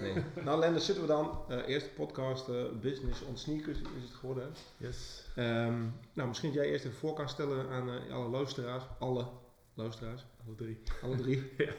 Nee. 0.00 0.24
nou, 0.44 0.58
Len, 0.58 0.72
daar 0.72 0.80
zitten 0.80 1.04
we 1.04 1.10
dan. 1.10 1.38
Uh, 1.50 1.68
eerste 1.68 1.90
podcast, 1.90 2.48
uh, 2.48 2.62
Business 2.80 3.22
on 3.22 3.36
Sneakers 3.36 3.78
is 3.78 4.02
het 4.02 4.14
geworden. 4.14 4.52
Yes. 4.76 5.24
Um, 5.38 5.94
nou, 6.12 6.28
misschien 6.28 6.52
dat 6.52 6.62
jij 6.62 6.72
eerst 6.72 6.84
even 6.84 6.98
voor 6.98 7.14
kan 7.14 7.28
stellen 7.28 7.68
aan 7.68 7.88
uh, 7.88 8.14
alle 8.14 8.28
luisteraars. 8.28 8.84
Alle 8.98 9.26
luisteraars. 9.74 10.24
Alle 10.46 10.54
drie. 10.54 10.82
Alle 11.02 11.16
drie. 11.16 11.52
ja. 11.66 11.72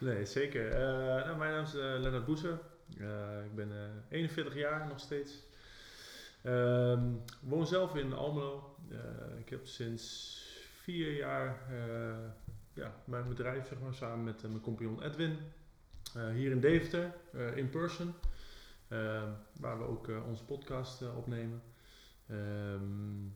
Nee, 0.00 0.26
zeker. 0.26 0.78
nou, 1.24 1.38
mijn 1.38 1.52
naam 1.52 1.64
is 1.64 1.72
Lennart 1.72 2.24
Boeser. 2.24 2.58
ik 3.44 3.54
ben 3.54 3.70
41 4.08 4.54
jaar 4.54 4.86
nog 4.88 5.00
steeds. 5.00 5.46
Um, 6.44 7.20
woon 7.40 7.66
zelf 7.66 7.94
in 7.96 8.12
Almelo. 8.12 8.76
ik 9.38 9.48
heb 9.48 9.66
sinds 9.66 10.36
vier 10.82 11.16
jaar 11.16 11.56
ja, 12.78 12.92
mijn 13.04 13.28
bedrijf, 13.28 13.66
zeg 13.66 13.78
maar, 13.78 13.94
samen 13.94 14.24
met 14.24 14.42
mijn 14.42 14.60
compagnon 14.60 15.02
Edwin. 15.02 15.38
Eh, 16.14 16.28
hier 16.28 16.50
in 16.50 16.60
Deventer, 16.60 17.14
eh, 17.32 17.56
in 17.56 17.70
person, 17.70 18.14
eh, 18.88 19.22
waar 19.60 19.78
we 19.78 19.84
ook 19.84 20.10
onze 20.26 20.44
podcast 20.44 21.02
opnemen. 21.16 21.62
Ehm, 22.26 23.26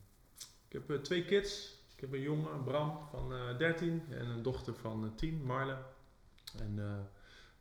ik 0.67 0.81
heb 0.87 1.03
twee 1.03 1.25
kids. 1.25 1.81
Ik 1.95 2.01
heb 2.01 2.13
een 2.13 2.21
jongen, 2.21 2.63
Bram, 2.63 2.99
van 3.09 3.57
13 3.57 4.03
en 4.09 4.25
een 4.25 4.41
dochter 4.41 4.75
van 4.75 5.15
10, 5.15 5.43
Marle. 5.43 5.77
En 6.59 6.75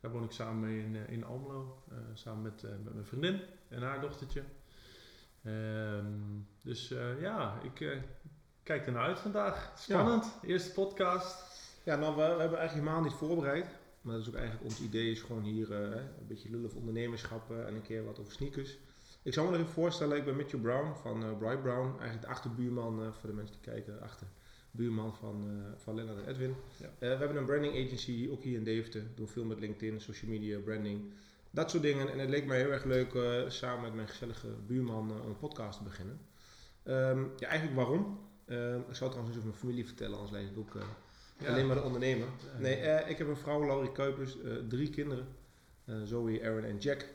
daar 0.00 0.10
woon 0.10 0.24
ik 0.24 0.30
samen 0.30 0.60
mee 0.60 0.78
in, 0.78 1.08
in 1.08 1.24
Almelo, 1.24 1.82
samen 2.14 2.42
met, 2.42 2.62
met 2.62 2.92
mijn 2.92 3.06
vriendin 3.06 3.40
en 3.68 3.82
haar 3.82 4.00
dochtertje. 4.00 4.42
Ehm, 5.42 6.06
dus 6.62 6.88
ja, 7.20 7.60
ik 7.62 8.02
kijk 8.62 8.86
er 8.86 8.92
naar 8.92 9.06
uit 9.06 9.18
vandaag. 9.18 9.72
Spannend, 9.76 10.38
eerste 10.42 10.72
podcast. 10.72 11.60
Ja, 11.84 11.96
nou, 11.96 12.16
we, 12.16 12.22
we, 12.22 12.40
hebben 12.40 12.58
eigenlijk 12.58 12.72
helemaal 12.72 13.02
niet 13.02 13.18
voorbereid. 13.18 13.81
Maar 14.02 14.12
dat 14.12 14.22
is 14.22 14.28
ook 14.28 14.34
eigenlijk 14.34 14.64
ons 14.64 14.80
idee, 14.80 15.10
is 15.10 15.20
gewoon 15.20 15.42
hier 15.42 15.70
uh, 15.70 15.78
een 16.20 16.26
beetje 16.26 16.50
lullen 16.50 16.66
of 16.66 16.74
ondernemerschap 16.74 17.50
uh, 17.50 17.66
en 17.66 17.74
een 17.74 17.82
keer 17.82 18.04
wat 18.04 18.18
over 18.18 18.32
sneakers. 18.32 18.78
Ik 19.22 19.32
zou 19.32 19.46
me 19.46 19.52
nog 19.52 19.60
even 19.60 19.72
voorstellen, 19.72 20.16
ik 20.16 20.24
ben 20.24 20.36
Matthew 20.36 20.60
Brown 20.60 20.94
van 21.02 21.22
uh, 21.22 21.38
Bright 21.38 21.62
Brown, 21.62 21.88
eigenlijk 21.88 22.20
de 22.20 22.26
achterbuurman 22.26 23.14
voor 23.14 23.28
de 23.28 23.34
mensen 23.34 23.56
die 23.62 23.72
kijken, 23.72 24.00
achterbuurman 24.00 25.14
van, 25.14 25.62
van 25.76 25.94
Lennart 25.94 26.18
en 26.18 26.28
Edwin. 26.28 26.54
Ja. 26.76 26.90
we 26.98 27.06
hebben 27.06 27.36
een 27.36 27.44
branding 27.44 27.86
agency, 27.86 28.28
ook 28.30 28.42
hier 28.42 28.56
in 28.56 28.64
Deventer, 28.64 29.02
doen 29.14 29.28
veel 29.28 29.44
met 29.44 29.60
LinkedIn, 29.60 30.00
social 30.00 30.30
media, 30.30 30.58
branding, 30.58 31.12
dat 31.50 31.70
soort 31.70 31.82
dingen. 31.82 32.12
En 32.12 32.18
het 32.18 32.28
leek 32.28 32.46
mij 32.46 32.58
heel 32.58 32.70
erg 32.70 32.84
leuk 32.84 33.12
samen 33.50 33.82
met 33.82 33.94
mijn 33.94 34.08
gezellige 34.08 34.48
buurman 34.66 35.10
een 35.10 35.38
podcast 35.38 35.78
te 35.78 35.84
beginnen. 35.84 36.20
Um, 36.84 37.30
ja, 37.36 37.48
eigenlijk 37.48 37.76
waarom? 37.76 38.18
Ehm, 38.44 38.78
ik 38.88 38.94
zou 38.94 39.10
trouwens 39.10 39.28
eens 39.28 39.36
over 39.36 39.48
mijn 39.48 39.60
familie 39.60 39.86
vertellen, 39.86 40.14
anders 40.14 40.32
lijkt 40.32 40.50
ik 40.50 40.58
ook 40.58 40.76
Alleen 41.46 41.66
maar 41.66 41.76
de 41.76 41.82
ondernemer. 41.82 42.28
Nee, 42.58 42.82
uh, 42.82 43.10
ik 43.10 43.18
heb 43.18 43.28
een 43.28 43.36
vrouw, 43.36 43.64
Laurie 43.64 43.92
Kuipers, 43.92 44.36
uh, 44.36 44.52
drie 44.68 44.90
kinderen. 44.90 45.26
Uh, 45.84 45.96
Zoe, 46.04 46.44
Aaron 46.44 46.64
en 46.64 46.78
Jack. 46.78 47.06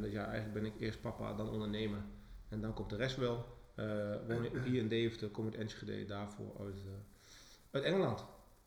dus 0.00 0.12
ja, 0.12 0.24
eigenlijk 0.24 0.52
ben 0.52 0.64
ik 0.64 0.80
eerst 0.80 1.00
papa, 1.00 1.34
dan 1.34 1.50
ondernemer. 1.50 1.98
En 2.48 2.60
dan 2.60 2.74
komt 2.74 2.90
de 2.90 2.96
rest 2.96 3.16
wel. 3.16 3.44
woon 4.28 4.44
ik 4.44 4.52
hier 4.64 4.80
in 4.80 4.88
Deventer, 4.88 5.28
kom 5.28 5.44
uit 5.44 5.54
Enschede, 5.54 6.04
daarvoor 6.04 6.52
uit, 6.60 6.80
uit 7.70 7.84
Engeland. 7.84 8.24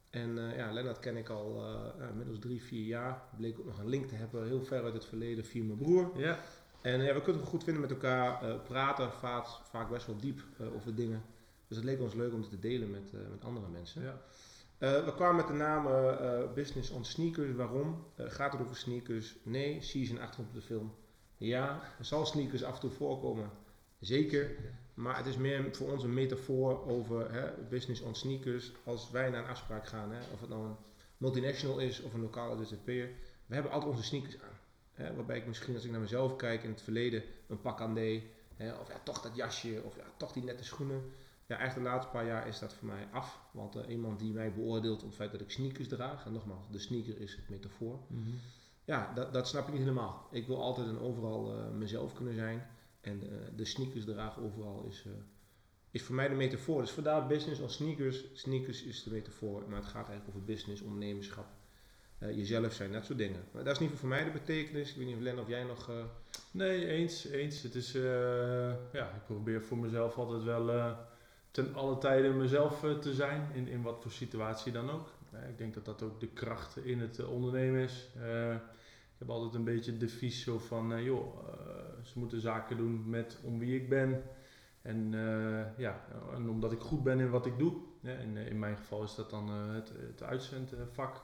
En 0.09 0.35
ja, 0.55 0.71
Lennart 0.71 0.99
ken 0.99 1.17
ik 1.17 1.29
al 1.29 1.63
inmiddels 2.09 2.39
drie, 2.39 2.63
vier 2.63 2.85
jaar. 2.85 3.21
Bleek 3.37 3.59
ook 3.59 3.65
nog 3.65 3.79
een 3.79 3.89
link 3.89 4.07
te 4.07 4.15
hebben, 4.15 4.45
heel 4.45 4.63
ver 4.63 4.83
uit 4.83 4.93
het 4.93 5.05
verleden, 5.05 5.45
via 5.45 5.63
mijn 5.63 5.77
broer. 5.77 6.11
Ja. 6.15 6.39
En 6.81 7.01
ja, 7.01 7.13
we 7.13 7.21
kunnen 7.21 7.41
het 7.41 7.49
goed 7.49 7.63
vinden 7.63 7.81
met 7.81 7.91
elkaar, 7.91 8.59
praten 8.59 9.11
vaak, 9.11 9.45
vaak 9.47 9.89
best 9.89 10.05
wel 10.05 10.17
diep 10.17 10.41
over 10.75 10.95
dingen. 10.95 11.23
Dus 11.67 11.77
het 11.77 11.85
leek 11.85 12.01
ons 12.01 12.13
leuk 12.13 12.33
om 12.33 12.41
het 12.41 12.49
te 12.49 12.59
delen 12.59 12.91
met, 12.91 13.11
met 13.11 13.43
andere 13.43 13.67
mensen. 13.67 14.01
Ja. 14.01 14.21
Uh, 14.79 15.05
we 15.05 15.13
kwamen 15.15 15.35
met 15.35 15.47
de 15.47 15.53
naam 15.53 15.87
uh, 15.87 16.53
Business 16.53 16.89
on 16.89 17.05
Sneakers. 17.05 17.55
Waarom? 17.55 18.05
Uh, 18.19 18.25
gaat 18.29 18.51
het 18.51 18.61
over 18.61 18.75
sneakers? 18.75 19.35
Nee. 19.43 19.81
Season 19.81 20.19
achtergrond 20.19 20.49
op 20.49 20.55
de 20.55 20.61
film? 20.61 20.95
Ja. 21.37 21.81
Zal 21.99 22.25
sneakers 22.25 22.63
af 22.63 22.73
en 22.73 22.79
toe 22.79 22.89
voorkomen? 22.89 23.51
Zeker. 23.99 24.55
Maar 24.93 25.17
het 25.17 25.25
is 25.25 25.37
meer 25.37 25.75
voor 25.75 25.91
ons 25.91 26.03
een 26.03 26.13
metafoor 26.13 26.87
over 26.87 27.33
hè, 27.33 27.51
business 27.69 28.01
on 28.01 28.15
sneakers. 28.15 28.71
Als 28.83 29.11
wij 29.11 29.29
naar 29.29 29.43
een 29.43 29.49
afspraak 29.49 29.87
gaan, 29.87 30.11
hè, 30.11 30.19
of 30.33 30.39
het 30.39 30.49
nou 30.49 30.65
een 30.65 30.75
multinational 31.17 31.79
is 31.79 32.01
of 32.01 32.13
een 32.13 32.21
lokale 32.21 32.65
ZZP'er. 32.65 33.09
We 33.45 33.53
hebben 33.53 33.71
altijd 33.71 33.91
onze 33.91 34.03
sneakers 34.03 34.41
aan. 34.41 34.59
Hè, 34.93 35.15
waarbij 35.15 35.37
ik 35.37 35.47
misschien 35.47 35.75
als 35.75 35.85
ik 35.85 35.91
naar 35.91 35.99
mezelf 35.99 36.35
kijk 36.35 36.63
in 36.63 36.69
het 36.69 36.81
verleden 36.81 37.23
een 37.47 37.61
pak 37.61 37.81
aan 37.81 37.93
deed. 37.93 38.23
Hè, 38.55 38.73
of 38.73 38.87
ja, 38.87 38.99
toch 39.03 39.21
dat 39.21 39.35
jasje, 39.35 39.81
of 39.83 39.95
ja, 39.95 40.03
toch 40.17 40.31
die 40.31 40.43
nette 40.43 40.63
schoenen. 40.63 41.11
Ja, 41.47 41.59
echt 41.59 41.75
de 41.75 41.81
laatste 41.81 42.11
paar 42.11 42.25
jaar 42.25 42.47
is 42.47 42.59
dat 42.59 42.73
voor 42.73 42.87
mij 42.87 43.07
af. 43.11 43.39
Want 43.51 43.75
uh, 43.75 43.89
iemand 43.89 44.19
die 44.19 44.33
mij 44.33 44.53
beoordeelt 44.53 45.01
op 45.01 45.07
het 45.07 45.15
feit 45.15 45.31
dat 45.31 45.41
ik 45.41 45.51
sneakers 45.51 45.87
draag, 45.87 46.25
en 46.25 46.33
nogmaals, 46.33 46.69
de 46.71 46.79
sneaker 46.79 47.19
is 47.19 47.35
het 47.35 47.49
metafoor. 47.49 47.99
Mm 48.07 48.23
-hmm. 48.23 48.39
Ja, 48.85 49.13
dat, 49.13 49.33
dat 49.33 49.47
snap 49.47 49.67
ik 49.67 49.73
niet 49.73 49.81
helemaal. 49.81 50.27
Ik 50.31 50.47
wil 50.47 50.61
altijd 50.61 50.87
en 50.87 50.99
overal 50.99 51.57
uh, 51.57 51.69
mezelf 51.69 52.13
kunnen 52.13 52.33
zijn. 52.33 52.67
En 53.01 53.23
uh, 53.23 53.29
de 53.55 53.65
sneakers 53.65 54.05
dragen 54.05 54.41
overal 54.41 54.85
is, 54.89 55.05
is 55.91 56.03
voor 56.03 56.15
mij 56.15 56.27
de 56.27 56.35
metafoor. 56.35 56.81
Dus 56.81 56.91
vandaar 56.91 57.27
business 57.27 57.61
als 57.61 57.73
sneakers. 57.73 58.23
Sneakers 58.33 58.83
is 58.83 59.03
de 59.03 59.11
metafoor, 59.11 59.63
maar 59.69 59.79
het 59.79 59.87
gaat 59.87 60.07
eigenlijk 60.07 60.27
over 60.27 60.43
business, 60.43 60.81
ondernemerschap. 60.81 61.47
jezelf 62.19 62.73
zijn, 62.73 62.91
dat 62.91 63.05
soort 63.05 63.17
dingen. 63.17 63.43
Maar 63.51 63.63
dat 63.63 63.73
is 63.73 63.79
niet 63.79 63.99
voor 63.99 64.09
mij 64.09 64.23
de 64.23 64.31
betekenis. 64.31 64.89
Ik 64.89 64.97
weet 64.97 65.05
niet 65.05 65.15
of 65.15 65.21
Len 65.21 65.39
of 65.39 65.47
jij 65.47 65.63
nog... 65.63 65.91
Nee, 66.51 66.85
eens, 66.85 67.25
eens. 67.25 67.61
Het 67.61 67.75
is, 67.75 67.91
ja, 68.91 69.13
ik 69.15 69.25
probeer 69.25 69.61
voor 69.61 69.77
mezelf 69.77 70.17
altijd 70.17 70.43
wel 70.43 70.95
ten 71.57 71.75
alle 71.75 71.97
tijden 71.97 72.37
mezelf 72.37 72.83
eh, 72.83 72.91
te 72.91 73.13
zijn, 73.13 73.49
in, 73.53 73.67
in 73.67 73.81
wat 73.81 74.01
voor 74.01 74.11
situatie 74.11 74.71
dan 74.71 74.89
ook. 74.89 75.09
ik 75.49 75.57
denk 75.57 75.73
dat 75.73 75.85
dat 75.85 76.03
ook 76.03 76.19
de 76.19 76.27
kracht 76.27 76.77
in 76.77 76.99
het 76.99 77.19
eh, 77.19 77.31
ondernemen 77.31 77.81
is. 77.81 78.09
Eh, 78.21 78.53
ik 78.53 79.23
heb 79.23 79.29
altijd 79.29 79.53
een 79.53 79.63
beetje 79.63 79.91
het 79.91 79.99
devies 79.99 80.43
zo 80.43 80.57
van, 80.57 81.03
joh, 81.03 81.37
ze 82.03 82.19
moeten 82.19 82.41
zaken 82.41 82.77
doen 82.77 83.09
met 83.09 83.37
om 83.43 83.59
wie 83.59 83.81
ik 83.81 83.89
ben. 83.89 84.23
En, 84.81 85.11
ja, 85.77 86.05
en 86.33 86.49
omdat 86.49 86.71
ik 86.71 86.79
goed 86.79 87.03
ben 87.03 87.19
in 87.19 87.29
wat 87.29 87.45
ik 87.45 87.57
doe. 87.57 87.73
in, 88.01 88.37
in 88.37 88.59
mijn 88.59 88.77
geval 88.77 89.03
is 89.03 89.15
dat 89.15 89.29
dan 89.29 89.49
het, 89.49 89.91
het 90.07 90.23
uitzendvak. 90.23 91.21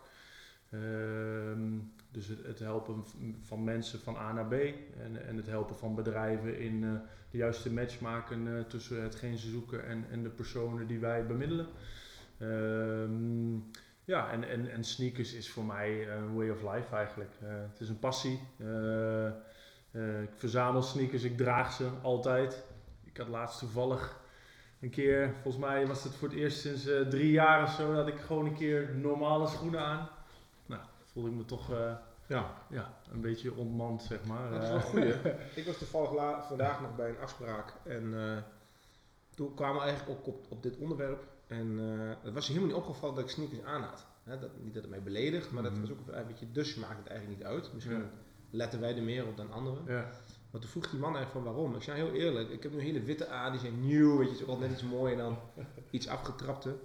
Ehm, 0.73 1.79
dus 2.11 2.27
het, 2.27 2.59
helpen 2.59 3.03
van 3.41 3.63
mensen 3.63 3.99
van 3.99 4.15
A 4.15 4.31
naar 4.33 4.47
B 4.47 4.53
en, 4.53 5.27
en 5.27 5.35
het 5.35 5.47
helpen 5.47 5.75
van 5.75 5.95
bedrijven 5.95 6.59
in 6.59 6.81
uh, 6.81 6.91
de 7.31 7.37
juiste 7.37 7.71
match 7.71 7.99
maken 7.99 8.47
uh, 8.47 8.59
tussen 8.63 9.03
hetgeen 9.03 9.37
ze 9.37 9.49
zoeken 9.49 9.85
en, 9.85 10.05
en 10.11 10.23
de 10.23 10.29
personen 10.29 10.87
die 10.87 10.99
wij 10.99 11.25
bemiddelen. 11.25 11.67
Um, 12.39 13.71
ja, 14.03 14.31
en, 14.31 14.49
en, 14.49 14.71
en 14.71 14.83
sneakers 14.83 15.33
is 15.33 15.51
voor 15.51 15.65
mij 15.65 16.09
een 16.09 16.35
way 16.35 16.49
of 16.49 16.61
life 16.73 16.95
eigenlijk. 16.95 17.31
Uh, 17.43 17.49
het 17.71 17.79
is 17.79 17.89
een 17.89 17.99
passie. 17.99 18.39
ik 20.21 20.33
verzamel 20.35 20.81
sneakers, 20.81 21.23
ik 21.23 21.37
draag 21.37 21.73
ze 21.73 21.89
altijd. 22.01 22.63
Ik 23.03 23.17
had 23.17 23.27
laatst 23.27 23.59
toevallig 23.59 24.21
een 24.79 24.89
keer, 24.89 25.33
volgens 25.41 25.63
mij 25.63 25.87
was 25.87 26.03
het 26.03 26.15
voor 26.15 26.27
het 26.27 26.37
eerst 26.37 26.59
sinds 26.59 26.83
drie 27.09 27.31
jaar 27.31 27.63
of 27.63 27.71
zo, 27.71 27.93
dat 27.93 28.07
ik 28.07 28.19
gewoon 28.19 28.45
een 28.45 28.55
keer 28.55 28.95
normale 28.95 29.47
schoenen 29.47 29.79
aan 29.79 30.09
voelde 31.13 31.29
ik 31.29 31.35
me 31.35 31.45
toch 31.45 31.71
uh, 31.71 31.93
ja. 32.27 32.65
Ja, 32.69 32.97
een 33.11 33.21
beetje 33.21 33.55
ontmand, 33.55 34.01
zeg 34.01 34.25
maar. 34.25 34.51
Dat 34.51 34.63
is 34.63 34.69
wel 34.69 34.79
goed. 34.79 35.03
ik 35.55 35.65
was 35.65 35.77
toevallig 35.77 36.45
vandaag 36.47 36.81
nog 36.81 36.95
bij 36.95 37.09
een 37.09 37.19
afspraak 37.19 37.73
en 37.83 38.03
uh, 38.03 38.37
toen 39.35 39.53
kwamen 39.53 39.81
we 39.81 39.87
eigenlijk 39.87 40.19
ook 40.19 40.27
op, 40.27 40.45
op 40.49 40.63
dit 40.63 40.77
onderwerp. 40.77 41.23
En 41.47 41.67
uh, 41.79 42.11
het 42.21 42.33
was 42.33 42.47
helemaal 42.47 42.67
niet 42.67 42.77
opgevallen 42.77 43.15
dat 43.15 43.23
ik 43.23 43.29
sneakers 43.29 43.63
aan 43.63 43.81
had. 43.81 44.05
He, 44.23 44.39
dat, 44.39 44.49
niet 44.61 44.73
dat 44.73 44.81
het 44.81 44.91
mij 44.91 45.03
beledigt, 45.03 45.51
maar 45.51 45.63
dat 45.63 45.71
mhm. 45.71 45.81
was 45.81 45.91
ook 45.91 45.97
een 46.07 46.27
beetje, 46.27 46.51
dus 46.51 46.75
maakt 46.75 46.97
het 46.97 47.07
eigenlijk 47.07 47.39
niet 47.39 47.47
uit. 47.47 47.73
Misschien 47.73 48.09
letten 48.49 48.79
wij 48.79 48.95
er 48.95 49.03
meer 49.03 49.27
op 49.27 49.37
dan 49.37 49.51
anderen. 49.51 49.83
Ja. 49.87 50.09
Maar 50.51 50.61
toen 50.61 50.69
vroeg 50.69 50.89
die 50.89 50.99
man 50.99 51.15
eigenlijk 51.15 51.45
van 51.45 51.53
waarom. 51.53 51.75
Ik 51.75 51.83
zei 51.83 51.97
heel 51.97 52.11
eerlijk, 52.11 52.49
ik 52.49 52.63
heb 52.63 52.71
nu 52.73 52.81
hele 52.81 53.03
witte 53.03 53.27
aan, 53.27 53.51
die 53.51 53.61
zijn 53.61 53.85
nieuw, 53.85 54.17
weet 54.17 54.29
je, 54.29 54.43
is 54.43 54.47
ook 54.47 54.59
net 54.59 54.71
iets 54.71 54.83
mooier 54.83 55.17
dan 55.17 55.37
iets 55.89 56.07
afgetrapte. 56.07 56.75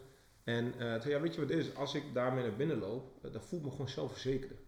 En 0.48 0.74
uh, 0.78 0.94
toen, 0.94 1.10
ja, 1.10 1.20
weet 1.20 1.34
je 1.34 1.40
wat 1.40 1.50
het 1.50 1.58
is? 1.58 1.74
Als 1.74 1.94
ik 1.94 2.02
daarmee 2.12 2.42
naar 2.42 2.56
binnen 2.56 2.78
loop, 2.78 3.24
uh, 3.24 3.32
dan 3.32 3.42
voel 3.42 3.58
ik 3.58 3.64
me 3.64 3.70
gewoon 3.70 3.88
zelfverzekerd. 3.88 4.60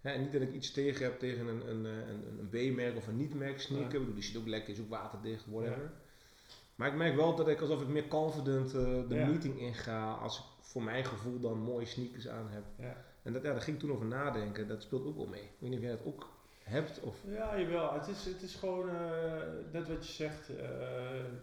Hè, 0.00 0.10
en 0.10 0.20
niet 0.20 0.32
dat 0.32 0.42
ik 0.42 0.52
iets 0.52 0.70
tegen 0.70 1.04
heb 1.04 1.18
tegen 1.18 1.46
een, 1.46 1.68
een, 1.68 1.84
een, 1.84 2.38
een 2.38 2.48
B-merk 2.48 2.96
of 2.96 3.06
een 3.06 3.16
niet-merk 3.16 3.60
sneaker. 3.60 3.92
Ja. 3.92 3.98
bedoel, 3.98 4.14
die 4.14 4.22
zit 4.22 4.36
ook 4.36 4.46
lekker, 4.46 4.72
is 4.72 4.80
ook 4.80 4.88
waterdicht, 4.88 5.44
whatever. 5.46 5.82
Ja. 5.82 5.92
Maar 6.74 6.88
ik 6.88 6.94
merk 6.94 7.16
wel 7.16 7.34
dat 7.34 7.48
ik 7.48 7.60
alsof 7.60 7.82
ik 7.82 7.88
meer 7.88 8.08
confident 8.08 8.74
uh, 8.74 8.82
de 9.08 9.14
ja. 9.14 9.26
meeting 9.26 9.60
inga 9.60 10.12
als 10.12 10.38
ik 10.38 10.44
voor 10.60 10.82
mijn 10.82 11.04
gevoel 11.04 11.40
dan 11.40 11.58
mooie 11.58 11.86
sneakers 11.86 12.28
aan 12.28 12.48
heb. 12.48 12.64
Ja. 12.76 13.04
En 13.22 13.32
dat, 13.32 13.42
ja, 13.42 13.52
daar 13.52 13.60
ging 13.60 13.76
ik 13.76 13.82
toen 13.82 13.92
over 13.92 14.06
nadenken. 14.06 14.68
Dat 14.68 14.82
speelt 14.82 15.06
ook 15.06 15.16
wel 15.16 15.26
mee. 15.26 15.42
Ik 15.42 15.56
weet 15.58 15.70
niet 15.70 15.78
of 15.78 15.84
jij 15.84 15.96
dat 15.96 16.04
ook 16.04 16.28
hebt? 16.62 17.00
Of? 17.00 17.16
Ja, 17.26 17.60
jawel. 17.60 17.92
Het 17.92 18.08
is, 18.08 18.24
het 18.24 18.42
is 18.42 18.54
gewoon 18.54 18.90
net 19.72 19.88
wat 19.88 20.06
je 20.06 20.12
zegt. 20.12 20.46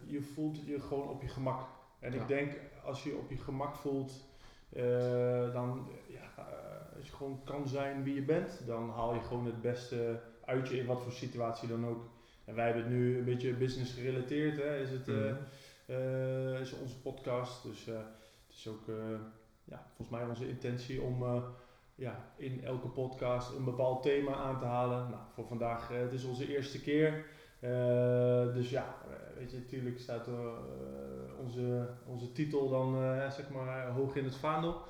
je 0.05 0.21
voelt 0.21 0.65
je 0.65 0.81
gewoon 0.81 1.09
op 1.09 1.21
je 1.21 1.27
gemak. 1.27 1.67
En 1.99 2.13
ik 2.13 2.27
denk, 2.27 2.51
als 2.83 3.03
je 3.03 3.17
op 3.17 3.29
je 3.29 3.37
gemak 3.37 3.75
voelt, 3.75 4.25
uh, 4.69 5.53
dan, 5.53 5.89
ja, 6.07 6.29
uh, 6.39 6.95
als 6.97 7.07
je 7.07 7.15
gewoon 7.15 7.41
kan 7.43 7.67
zijn 7.67 8.03
wie 8.03 8.15
je 8.15 8.21
bent, 8.21 8.61
dan 8.65 8.89
haal 8.89 9.13
je 9.13 9.21
gewoon 9.21 9.45
het 9.45 9.61
beste 9.61 10.19
uit 10.45 10.67
je 10.67 10.77
in 10.77 10.85
wat 10.85 11.01
voor 11.01 11.11
situatie 11.11 11.67
dan 11.67 11.87
ook. 11.87 12.03
En 12.45 12.55
wij 12.55 12.65
hebben 12.65 12.83
het 12.83 12.91
nu 12.91 13.17
een 13.17 13.25
beetje 13.25 13.53
business 13.53 13.93
gerelateerd, 13.93 14.57
hè, 14.57 14.79
is, 14.79 14.89
het, 14.89 15.07
mm 15.07 15.37
-hmm. 15.85 16.61
is 16.61 16.73
onze 16.73 17.01
podcast. 17.01 17.63
Dus 17.63 17.85
het 17.85 18.55
is 18.55 18.67
ook 18.67 18.83
ja, 19.63 19.85
volgens 19.95 20.17
mij 20.17 20.27
onze 20.27 20.47
intentie 20.47 21.01
om 21.01 21.43
ja, 21.95 22.33
in 22.37 22.63
elke 22.63 22.87
podcast 22.87 23.55
een 23.55 23.63
bepaald 23.63 24.03
thema 24.03 24.33
aan 24.33 24.59
te 24.59 24.65
halen. 24.65 25.09
Nou, 25.09 25.21
voor 25.33 25.47
vandaag, 25.47 25.87
het 25.87 26.13
is 26.13 26.23
onze 26.23 26.55
eerste 26.55 26.81
keer. 26.81 27.25
Dus 28.53 28.69
ja, 28.69 28.95
weet 29.37 29.51
je, 29.51 29.57
natuurlijk 29.57 29.99
staat 29.99 30.27
uh, 30.27 30.33
onze, 31.45 31.87
onze 32.05 32.31
titel 32.31 32.69
dan 32.69 32.93
zeg 33.31 33.49
maar 33.49 33.87
hoog 33.87 34.15
in 34.15 34.23
het 34.23 34.35
vaandel. 34.35 34.81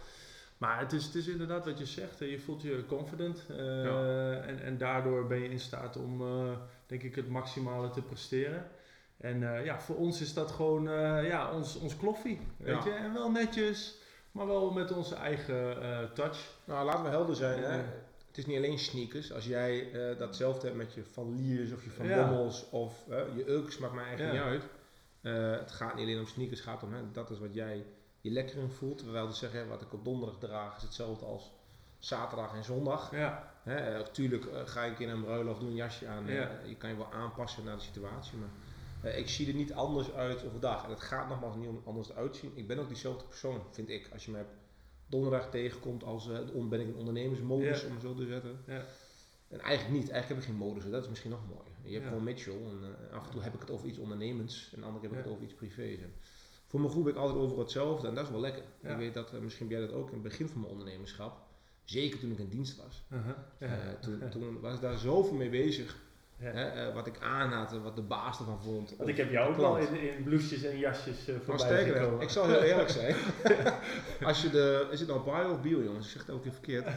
Maar 0.58 0.80
het 0.80 0.94
is, 0.94 1.06
het 1.06 1.16
is 1.16 1.28
inderdaad 1.28 1.66
wat 1.66 1.78
je 1.78 1.86
zegt, 1.86 2.20
je 2.20 2.40
voelt 2.40 2.62
je 2.62 2.84
confident 2.88 3.46
ja. 3.48 4.42
en, 4.42 4.62
en 4.62 4.78
daardoor 4.78 5.28
ben 5.28 5.40
je 5.40 5.50
in 5.50 5.60
staat 5.60 5.98
om 5.98 6.24
denk 6.86 7.04
ik 7.04 7.16
het 7.16 7.30
maximale 7.30 7.90
te 7.90 8.02
presteren. 8.02 8.68
En 9.18 9.40
ja, 9.40 9.80
voor 9.80 9.96
ons 9.96 10.22
is 10.22 10.34
dat 10.34 10.52
gewoon 10.52 10.84
ja, 11.24 11.52
ons, 11.52 11.76
ons 11.76 11.98
kloffie, 11.98 12.40
weet 12.58 12.84
ja. 12.84 12.86
je. 12.86 12.92
En 12.92 13.14
wel 13.14 13.32
netjes, 13.32 13.98
maar 14.32 14.48
wel 14.48 14.72
met 14.72 14.92
onze 14.92 15.16
eigen 15.16 15.78
touch. 16.14 16.58
Nou, 16.66 16.86
laten 16.86 17.04
we 17.04 17.10
helder 17.10 17.36
zijn. 17.36 17.64
Hè? 17.64 17.78
Het 18.28 18.38
is 18.38 18.46
niet 18.46 18.58
alleen 18.58 18.80
sneakers. 18.80 19.34
Als 19.34 19.46
jij 19.46 19.90
datzelfde 20.18 20.66
hebt 20.66 20.78
met 20.78 20.94
je 20.94 21.04
Van 21.04 21.36
Liers 21.36 21.72
of 21.72 21.84
je 21.84 21.90
Van 21.90 22.08
ja. 22.08 22.28
Bommels 22.28 22.70
of 22.70 23.06
je 23.36 23.52
Ux, 23.52 23.78
maakt 23.78 23.94
mij 23.94 24.04
eigenlijk 24.04 24.38
ja. 24.38 24.44
niet 24.44 24.54
uit. 24.54 24.72
Uh, 25.26 25.52
het 25.60 25.72
gaat 25.72 25.96
niet 25.96 26.04
alleen 26.04 26.20
om 26.20 26.28
sneakers, 26.28 26.60
het 26.60 26.70
gaat 26.70 26.84
om 26.84 26.94
hè, 26.94 27.12
dat 27.12 27.30
is 27.30 27.40
wat 27.40 27.54
jij 27.54 27.86
je 28.22 28.32
lekker 28.32 28.58
in 28.58 28.70
voelt. 28.70 29.04
We 29.04 29.12
wilden 29.12 29.36
zeggen, 29.36 29.68
wat 29.68 29.82
ik 29.82 29.94
op 29.94 30.06
donderdag 30.06 30.40
draag 30.40 30.78
is 30.78 30.84
hetzelfde 30.84 31.26
als 31.26 31.52
zaterdag 32.00 32.54
en 32.54 32.64
zondag. 32.64 33.12
Ja. 33.12 33.54
Hè, 33.64 34.04
tuurlijk 34.12 34.48
ga 34.66 34.84
ik 34.84 35.00
in 35.00 35.10
een 35.10 35.24
bruiloft, 35.24 35.60
doe 35.60 35.70
een 35.70 35.76
jasje 35.76 36.08
aan. 36.08 36.26
je 36.66 36.76
kan 36.78 36.90
je 36.90 36.96
wel 36.96 37.12
aanpassen 37.12 37.64
naar 37.64 37.76
de 37.76 37.82
situatie. 37.82 38.38
Maar 38.38 39.16
ik 39.16 39.30
zie 39.30 39.48
er 39.48 39.54
niet 39.54 39.74
anders 39.74 40.14
uit 40.14 40.46
overdag. 40.46 40.84
En 40.84 40.90
het 40.90 41.02
gaat 41.02 41.30
nogmaals 41.30 41.56
niet 41.56 41.68
om 41.68 41.82
anders 41.86 42.14
uitzien. 42.14 42.52
Ik 42.56 42.68
ben 42.68 42.80
ook 42.80 42.88
diezelfde 42.88 43.26
persoon, 43.26 43.62
vind 43.72 43.90
ik. 43.90 44.10
Als 44.14 44.26
je 44.26 44.32
me 44.32 44.44
donderdag 45.08 45.50
tegenkomt 45.50 46.04
als 46.04 46.28
ben 46.54 46.80
ik 46.80 46.88
een 46.88 46.96
ondernemersmodus, 46.96 47.84
om 47.84 48.00
zo 48.00 48.14
te 48.14 48.26
zetten. 48.26 48.64
Ja. 48.68 48.86
En 49.48 49.60
eigenlijk 49.60 50.00
niet, 50.00 50.10
eigenlijk 50.10 50.28
heb 50.28 50.38
ik 50.38 50.44
geen 50.44 50.68
modus, 50.68 50.92
dat 50.92 51.04
is 51.04 51.10
misschien 51.10 51.32
nog 51.32 51.48
mooier. 51.48 51.75
Je 51.86 51.94
hebt 51.94 52.08
gewoon 52.08 52.24
Mitchell 52.24 52.54
en 52.54 52.80
uh, 52.82 53.18
af 53.18 53.26
en 53.26 53.32
toe 53.32 53.42
heb 53.42 53.54
ik 53.54 53.60
het 53.60 53.72
over 53.72 53.88
iets 53.88 53.98
ondernemends 53.98 54.72
en 54.76 54.84
andere 54.84 55.00
keer 55.00 55.10
heb 55.10 55.20
ik 55.20 55.26
het 55.26 55.34
over 55.34 55.44
iets 55.44 55.54
privés. 55.54 56.00
En 56.00 56.14
voor 56.68 56.80
mijn 56.80 56.92
groep 56.92 57.04
ben 57.04 57.14
ik 57.14 57.20
altijd 57.20 57.40
over 57.40 57.60
hetzelfde 57.60 58.08
en 58.08 58.16
dat 58.16 58.24
is 58.24 58.32
wel 58.32 58.40
lekker. 58.40 58.64
Ik 58.82 58.96
weet 58.96 59.14
dat, 59.14 59.34
uh, 59.34 59.40
misschien 59.40 59.68
ben 59.68 59.78
jij 59.78 59.88
dat 59.88 59.96
ook 59.96 60.08
in 60.08 60.14
het 60.14 60.24
begin 60.24 60.48
van 60.48 60.60
mijn 60.60 60.72
ondernemerschap, 60.72 61.38
zeker 61.84 62.20
toen 62.20 62.32
ik 62.32 62.40
in 62.40 62.50
dienst 62.50 62.78
was. 62.78 63.04
-huh. 63.08 64.00
toen, 64.02 64.30
toen 64.30 64.60
was 64.60 64.76
ik 64.76 64.82
daar 64.82 64.98
zoveel 64.98 65.36
mee 65.36 65.50
bezig 65.50 66.04
ja. 66.40 66.52
Hè, 66.52 66.88
uh, 66.88 66.94
wat 66.94 67.08
ik 67.08 67.20
aan 67.20 67.52
had 67.52 67.72
wat 67.72 67.96
de 67.96 68.02
baas 68.02 68.40
ervan 68.40 68.62
vond. 68.62 68.94
Want 68.98 69.10
ik 69.10 69.18
heb 69.18 69.32
jou 69.32 69.50
ook 69.50 69.58
wel 69.58 69.78
in, 69.78 70.00
in 70.00 70.24
blouses 70.24 70.64
en 70.64 70.78
jasjes 70.78 71.30
uh, 71.30 71.36
voorbij. 71.44 71.84
Ik 72.20 72.30
zal 72.30 72.48
heel 72.48 72.62
eerlijk 72.62 72.90
zijn. 73.00 73.16
Als 74.24 74.42
je 74.42 74.50
de, 74.50 74.88
is 74.92 75.00
het 75.00 75.10
nou 75.10 75.24
bio 75.24 75.52
of 75.52 75.62
bio 75.62 75.84
jongens? 75.84 76.06
Ik 76.06 76.12
zeg 76.12 76.26
het 76.26 76.36
ook 76.36 76.42
keer 76.42 76.52
verkeerd. 76.52 76.88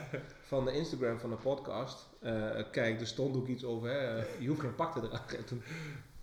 Van 0.48 0.64
de 0.64 0.72
Instagram 0.72 1.18
van 1.18 1.30
de 1.30 1.36
podcast. 1.36 2.08
Uh, 2.22 2.50
kijk, 2.70 3.00
er 3.00 3.06
stond 3.06 3.36
ook 3.36 3.46
iets 3.46 3.64
over, 3.64 3.90
hè, 3.90 4.24
je 4.38 4.48
hoeft 4.48 4.60
geen 4.60 4.74
pak 4.74 4.92
te 4.92 5.00
dragen. 5.00 5.38
En 5.38 5.44
toen 5.44 5.62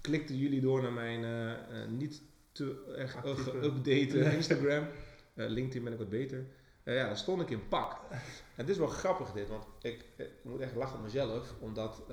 klikten 0.01 0.37
jullie 0.37 0.61
door 0.61 0.81
naar 0.81 0.93
mijn 0.93 1.25
niet 1.97 2.21
te 2.51 2.93
echt 2.97 3.15
geüpdate 3.15 4.33
Instagram. 4.35 4.87
LinkedIn 5.33 5.83
ben 5.83 5.93
ik 5.93 5.99
wat 5.99 6.09
beter. 6.09 6.45
Ja, 6.83 7.07
dan 7.07 7.17
stond 7.17 7.41
ik 7.41 7.49
in 7.49 7.67
pak. 7.67 7.99
En 8.09 8.19
het 8.55 8.69
is 8.69 8.77
wel 8.77 8.87
grappig 8.87 9.31
dit, 9.31 9.49
want 9.49 9.65
ik, 9.81 10.05
ik 10.15 10.29
moet 10.41 10.59
echt 10.59 10.75
lachen 10.75 10.97
op 10.97 11.03
mezelf, 11.03 11.53
omdat 11.59 12.03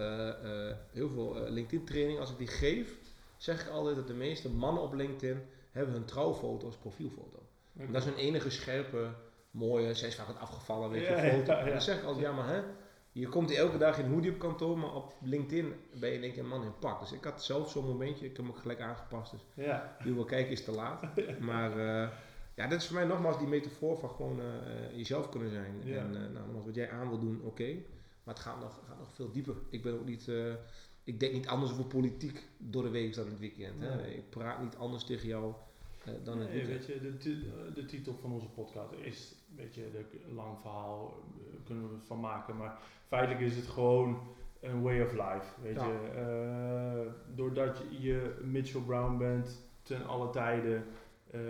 heel 0.93 1.09
veel 1.11 1.49
LinkedIn 1.49 1.85
training, 1.85 2.19
als 2.19 2.31
ik 2.31 2.39
die 2.39 2.47
geef, 2.47 2.97
zeg 3.37 3.63
ik 3.63 3.69
altijd 3.69 3.97
dat 3.97 4.07
de 4.07 4.15
meeste 4.15 4.51
mannen 4.51 4.83
op 4.83 4.95
LinkedIn 4.95 5.41
hebben 5.71 5.95
hun 5.95 6.05
trouwfoto 6.05 6.67
als 6.67 6.77
profielfoto. 6.77 7.47
Okay. 7.75 7.87
En 7.87 7.93
dat 7.93 8.03
is 8.03 8.09
hun 8.09 8.19
enige 8.19 8.51
scherpe, 8.51 9.15
mooie, 9.53 9.95
zij 9.95 10.09
is 10.09 10.15
vaak 10.15 10.27
wat 10.27 10.39
afgevallen, 10.39 10.91
weet 10.91 11.07
je, 11.07 11.31
foto. 11.31 11.53
Ja, 11.53 11.59
ja. 11.59 11.65
En 11.65 11.71
dan 11.71 11.83
zeg 11.83 11.99
ik 11.99 12.05
altijd, 12.05 12.27
ja 12.27 12.33
maar 12.33 12.49
hè, 12.49 12.63
je 13.13 13.29
komt 13.29 13.51
elke 13.51 13.79
dag 13.79 13.99
in 13.99 14.11
hoodie 14.11 14.31
op 14.31 14.39
kantoor, 14.39 14.79
maar 14.79 14.95
op 14.95 15.15
LinkedIn 15.21 15.75
ben 16.01 16.11
je 16.11 16.21
denk 16.21 16.33
ik 16.33 16.39
een 16.39 16.49
man 16.49 16.65
in 16.65 16.79
pak. 16.79 17.01
Dus 17.01 17.13
ik 17.13 17.25
had 17.25 17.45
zelf 17.45 17.71
zo'n 17.71 17.85
momentje, 17.85 18.27
ik 18.27 18.37
heb 18.37 18.49
ook 18.49 18.59
gelijk 18.59 18.81
aangepast, 18.81 19.31
dus 19.31 19.41
ja. 19.55 19.97
nu 20.05 20.15
wel 20.15 20.25
kijken 20.25 20.53
is 20.53 20.65
te 20.65 20.73
laat. 20.73 21.03
Maar 21.41 21.79
ja, 22.55 22.67
dat 22.67 22.81
is 22.81 22.87
voor 22.87 22.97
mij 22.97 23.05
nogmaals 23.05 23.39
die 23.39 23.47
metafoor 23.47 23.99
van 23.99 24.11
gewoon 24.11 24.41
uh, 24.41 24.97
jezelf 24.97 25.29
kunnen 25.29 25.51
zijn. 25.51 25.81
Ja. 25.85 25.99
En 25.99 26.15
uh, 26.15 26.21
nou, 26.21 26.65
wat 26.65 26.75
jij 26.75 26.91
aan 26.91 27.09
wil 27.09 27.19
doen, 27.19 27.37
oké. 27.37 27.47
Okay. 27.47 27.87
Maar 28.25 28.35
het 28.35 28.43
gaat 28.43 28.61
nog, 28.61 28.81
gaat 28.89 28.99
nog 28.99 29.15
veel 29.15 29.31
dieper. 29.31 29.55
Ik 29.71 29.83
ben 29.83 29.93
ook 29.93 30.05
niet, 30.05 30.31
ik 31.05 31.21
denk 31.21 31.33
niet 31.33 31.49
anders 31.49 31.73
over 31.73 31.85
politiek 31.85 32.49
door 32.59 32.83
de 32.83 32.91
week 32.91 33.15
dan 33.15 33.27
het 33.27 33.39
weekend. 33.39 33.79
Nee. 33.79 33.89
Hè. 33.89 34.07
Ik 34.07 34.31
praat 34.31 34.63
niet 34.63 34.77
anders 34.77 35.05
tegen 35.05 35.29
jou 35.29 35.55
dan 36.25 36.39
nee, 36.39 36.47
het 36.47 36.67
weekend. 36.67 36.87
Weet 36.87 37.23
je, 37.23 37.39
de, 37.39 37.73
de 37.75 37.85
titel 37.85 38.15
van 38.21 38.33
onze 38.33 38.49
podcast 38.49 38.93
is, 38.93 39.35
weet 39.57 39.75
je, 39.75 40.07
een 40.27 40.35
lang 40.35 40.59
verhaal 40.61 41.15
kunnen 41.65 41.89
we 41.89 42.01
van 42.07 42.21
maken. 42.21 42.57
Maar 42.57 42.79
feitelijk 43.07 43.41
is 43.41 43.57
het 43.57 43.67
gewoon 43.67 44.21
een 44.61 44.83
way 44.83 45.01
of 45.01 45.13
life, 45.13 45.61
weet 45.63 45.75
ja. 45.75 45.87
je. 45.87 47.11
doordat 47.35 47.83
je 47.91 48.41
Mitchell 48.43 48.81
Brown 48.81 49.19
bent 49.19 49.71
ten 49.83 50.07
alle 50.07 50.31
tijden 50.31 50.85
uh, 51.35 51.41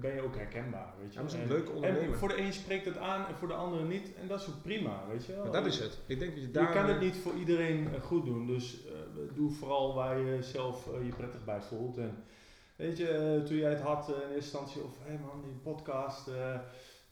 ben 0.00 0.14
je 0.14 0.22
ook 0.22 0.36
herkenbaar, 0.36 0.92
weet 1.00 1.12
je. 1.12 1.18
Ja, 1.18 1.24
dat 1.24 1.34
is 1.34 1.40
een 1.40 1.48
leuke 1.48 1.70
ondernemer. 1.70 2.12
En 2.12 2.18
voor 2.18 2.28
de 2.28 2.38
een 2.38 2.52
spreekt 2.52 2.84
het 2.84 2.96
aan 2.96 3.26
en 3.26 3.34
voor 3.34 3.48
de 3.48 3.54
andere 3.54 3.84
niet. 3.84 4.14
En 4.14 4.28
dat 4.28 4.40
is 4.40 4.48
ook 4.48 4.62
prima, 4.62 5.02
weet 5.08 5.24
je 5.24 5.32
wel. 5.32 5.50
dat 5.50 5.66
is 5.66 5.78
het. 5.78 5.98
Ik 6.06 6.18
denk 6.18 6.34
dat 6.34 6.42
je 6.42 6.50
daar... 6.50 6.68
Je 6.68 6.74
kan 6.74 6.88
het 6.88 7.00
niet 7.00 7.16
voor 7.16 7.34
iedereen 7.34 7.88
goed 8.02 8.24
doen. 8.24 8.46
Dus 8.46 8.84
uh, 8.86 8.92
doe 9.34 9.50
vooral 9.50 9.94
waar 9.94 10.18
je 10.18 10.42
zelf 10.42 10.88
je 11.02 11.14
prettig 11.16 11.44
bij 11.44 11.60
voelt. 11.60 11.98
En 11.98 12.24
weet 12.76 12.96
je, 12.96 13.42
toen 13.46 13.56
jij 13.56 13.70
het 13.70 13.80
had 13.80 14.08
in 14.08 14.14
eerste 14.14 14.34
instantie 14.34 14.82
over, 14.82 15.02
hé 15.02 15.08
hey 15.08 15.20
man, 15.26 15.42
die 15.42 15.72
podcast. 15.72 16.30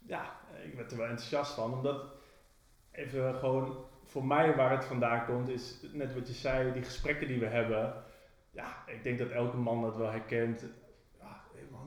Ja, 0.07 0.41
ik 0.65 0.75
werd 0.75 0.91
er 0.91 0.97
wel 0.97 1.07
enthousiast 1.07 1.55
van. 1.55 1.73
Omdat, 1.73 2.05
even 2.91 3.35
gewoon, 3.35 3.85
voor 4.05 4.25
mij 4.25 4.55
waar 4.55 4.71
het 4.71 4.85
vandaan 4.85 5.25
komt, 5.25 5.49
is 5.49 5.85
net 5.93 6.15
wat 6.15 6.27
je 6.27 6.35
zei, 6.35 6.73
die 6.73 6.83
gesprekken 6.83 7.27
die 7.27 7.39
we 7.39 7.47
hebben. 7.47 7.95
Ja, 8.51 8.85
ik 8.87 9.03
denk 9.03 9.19
dat 9.19 9.31
elke 9.31 9.57
man 9.57 9.83
dat 9.83 9.97
wel 9.97 10.11
herkent 10.11 10.65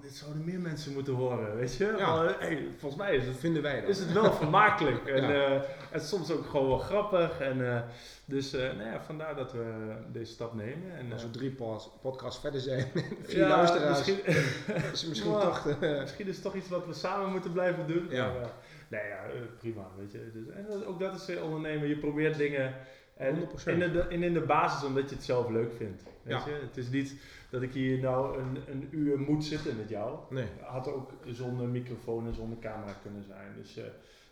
dit 0.06 0.16
zouden 0.16 0.44
meer 0.44 0.60
mensen 0.60 0.94
moeten 0.94 1.13
horen, 1.13 1.56
weet 1.56 1.75
je? 1.75 1.94
Ja. 1.98 2.16
Maar, 2.16 2.40
hey, 2.40 2.68
volgens 2.78 3.02
mij 3.02 3.16
is 3.16 3.25
het, 3.25 3.38
vinden 3.38 3.62
wij 3.62 3.84
is 3.88 4.00
het 4.00 4.12
wel 4.12 4.34
vermakelijk 4.34 5.06
en, 5.18 5.24
ja. 5.24 5.50
uh, 5.50 5.62
en 5.92 6.02
soms 6.02 6.31
ook 6.31 6.46
gewoon 6.46 6.68
wel 6.68 6.78
grappig. 6.78 7.40
En, 7.40 7.57
uh, 7.57 7.81
dus 8.25 8.54
uh, 8.54 8.62
nou 8.62 8.90
ja, 8.90 9.02
vandaar 9.02 9.36
dat 9.36 9.52
we 9.52 9.94
deze 10.12 10.31
stap 10.31 10.54
nemen. 10.54 10.98
En, 10.98 11.12
Als 11.12 11.24
we 11.24 11.30
drie 11.30 11.56
podcasts 12.02 12.40
verder 12.40 12.62
zijn, 12.62 12.92
vier 13.24 13.38
ja, 13.38 13.48
luisteraars, 13.48 13.98
misschien, 13.98 14.25
is 14.94 15.06
misschien, 15.06 15.31
toch, 15.31 15.80
misschien 15.80 16.28
is 16.28 16.36
het 16.36 16.44
toch 16.44 16.56
iets 16.56 16.69
wat 16.69 16.86
we 16.86 16.94
samen 16.94 17.31
moeten 17.31 17.52
blijven 17.52 17.88
doen. 17.88 18.07
Ja. 18.10 18.25
Maar, 18.25 18.52
nee 18.88 19.07
ja, 19.07 19.19
prima, 19.60 19.88
weet 19.98 20.12
je. 20.12 20.31
Dus, 20.34 20.56
en 20.56 20.86
ook 20.86 21.00
dat 21.00 21.16
is 21.16 21.40
ondernemen, 21.40 21.88
je 21.88 21.98
probeert 21.98 22.38
dingen... 22.38 22.74
En 23.16 23.36
100%. 23.36 23.63
In 23.66 23.80
de, 23.80 24.06
in, 24.10 24.24
in 24.24 24.34
de 24.34 24.42
basis 24.42 24.88
omdat 24.88 25.09
je 25.09 25.16
het 25.16 25.24
zelf 25.24 25.50
leuk 25.50 25.74
vindt. 25.78 26.04
Weet 26.21 26.38
ja. 26.38 26.44
je? 26.45 26.59
Het 26.68 26.78
is 26.78 26.90
niet 26.90 27.16
dat 27.56 27.64
ik 27.64 27.74
hier 27.74 28.00
nou 28.00 28.38
een, 28.40 28.57
een 28.68 28.88
uur 28.92 29.19
moet 29.19 29.44
zitten 29.44 29.78
met 29.78 29.90
jou. 29.90 30.18
Nee. 30.30 30.47
Had 30.62 30.88
ook 30.88 31.12
zonder 31.26 31.68
microfoon 31.68 32.28
en 32.28 32.33
zonder 32.33 32.59
camera 32.59 32.94
kunnen 32.94 33.24
zijn. 33.24 33.54
Dus, 33.56 33.78
uh, 33.78 33.83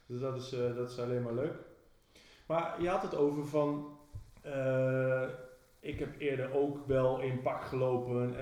dus 0.06 0.20
dat, 0.20 0.36
is, 0.36 0.54
uh, 0.54 0.76
dat 0.76 0.92
is 0.92 1.00
alleen 1.00 1.24
maar 1.24 1.34
leuk. 1.34 1.56
Maar 2.48 2.82
je 2.82 2.90
had 2.90 3.02
het 3.02 3.16
over 3.16 3.48
van, 3.48 3.98
uh, 4.46 5.24
ik 5.80 6.00
heb 6.00 6.20
eerder 6.20 6.54
ook 6.54 6.88
wel 6.88 7.20
in 7.20 7.42
pak 7.42 7.64
gelopen. 7.64 8.36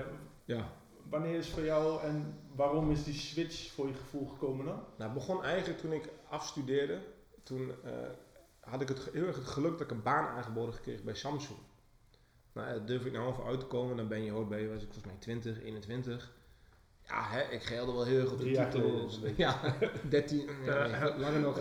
Ja. 0.44 0.68
Wanneer 1.08 1.36
is 1.36 1.50
voor 1.50 1.64
jou 1.64 2.02
en 2.02 2.38
waarom 2.54 2.90
is 2.90 3.04
die 3.04 3.14
switch 3.14 3.72
voor 3.72 3.86
je 3.86 3.94
gevoel 3.94 4.26
gekomen 4.26 4.64
dan? 4.64 4.74
Nou, 4.96 5.10
het 5.10 5.12
begon 5.12 5.44
eigenlijk 5.44 5.80
toen 5.80 5.92
ik 5.92 6.08
afstudeerde. 6.28 6.98
Toen 7.42 7.72
had 8.60 8.80
ik 8.80 8.88
het 8.88 9.08
heel 9.12 9.26
erg 9.26 9.36
het 9.36 9.46
geluk 9.46 9.72
dat 9.72 9.80
ik 9.80 9.90
een 9.90 10.02
baan 10.02 10.26
aangeboden 10.26 10.74
gekregen 10.74 11.04
bij 11.04 11.14
Samsung. 11.14 11.58
Nou, 12.52 12.84
durf 12.84 13.04
ik 13.04 13.12
nou 13.12 13.26
over 13.26 13.44
uit 13.44 13.60
te 13.60 13.66
komen, 13.66 13.96
dan 13.96 14.08
ben 14.08 14.24
je, 14.24 14.30
hoor, 14.30 14.58
je, 14.58 14.68
was 14.68 14.82
ik 14.82 14.92
volgens 14.92 15.04
mij 15.04 15.16
20, 15.18 15.62
21. 15.62 16.32
Ja, 17.06 17.28
hè, 17.28 17.42
ik 17.42 17.62
geelde 17.62 17.92
wel 17.92 18.04
heel 18.04 18.20
erg 18.20 18.32
op 18.32 18.38
de 18.38 18.44
titel. 18.44 19.10
Ja, 19.36 19.76
13, 20.08 20.48
ja, 20.64 21.16
langer 21.18 21.40
nog. 21.40 21.60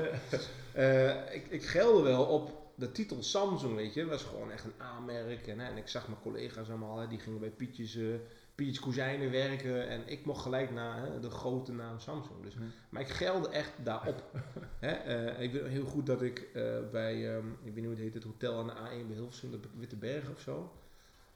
Uh, 0.77 1.33
ik, 1.33 1.47
ik 1.47 1.65
geelde 1.65 2.01
wel 2.01 2.25
op 2.25 2.61
de 2.75 2.91
titel 2.91 3.23
Samsung, 3.23 3.75
weet 3.75 3.93
je. 3.93 4.05
Was 4.05 4.23
gewoon 4.23 4.51
echt 4.51 4.63
een 4.63 4.73
aanmerk. 4.77 5.47
En, 5.47 5.59
hè, 5.59 5.69
en 5.69 5.77
ik 5.77 5.87
zag 5.87 6.07
mijn 6.07 6.21
collega's 6.21 6.69
allemaal, 6.69 6.99
hè, 6.99 7.07
die 7.07 7.19
gingen 7.19 7.39
bij 7.39 7.49
Pietjes, 7.49 7.95
uh, 7.95 8.15
Pietjes 8.55 8.79
Kozijnen 8.79 9.31
werken. 9.31 9.87
En 9.87 10.07
ik 10.07 10.25
mocht 10.25 10.41
gelijk 10.41 10.71
naar 10.71 11.01
hè, 11.01 11.19
de 11.19 11.29
grote 11.29 11.71
naam 11.71 11.99
Samsung. 11.99 12.43
Dus, 12.43 12.53
Maar 12.89 13.01
ik 13.01 13.09
gelde 13.09 13.49
echt 13.49 13.71
daarop. 13.83 14.23
hè, 14.79 15.25
uh, 15.31 15.41
ik 15.41 15.51
weet 15.51 15.67
heel 15.67 15.85
goed 15.85 16.05
dat 16.05 16.21
ik 16.21 16.47
bij, 16.91 17.35
um, 17.35 17.57
ik 17.63 17.73
weet 17.73 17.75
niet 17.75 17.83
hoe 17.83 17.93
het 17.93 18.03
heet, 18.03 18.13
het 18.13 18.23
hotel 18.23 18.59
aan 18.59 18.67
de 18.67 18.73
A1 18.73 19.07
bij 19.07 19.15
Hilversum, 19.15 19.51
de 19.51 19.59
Witte 19.77 19.95
Berg 19.95 20.29
of 20.29 20.39
zo 20.39 20.71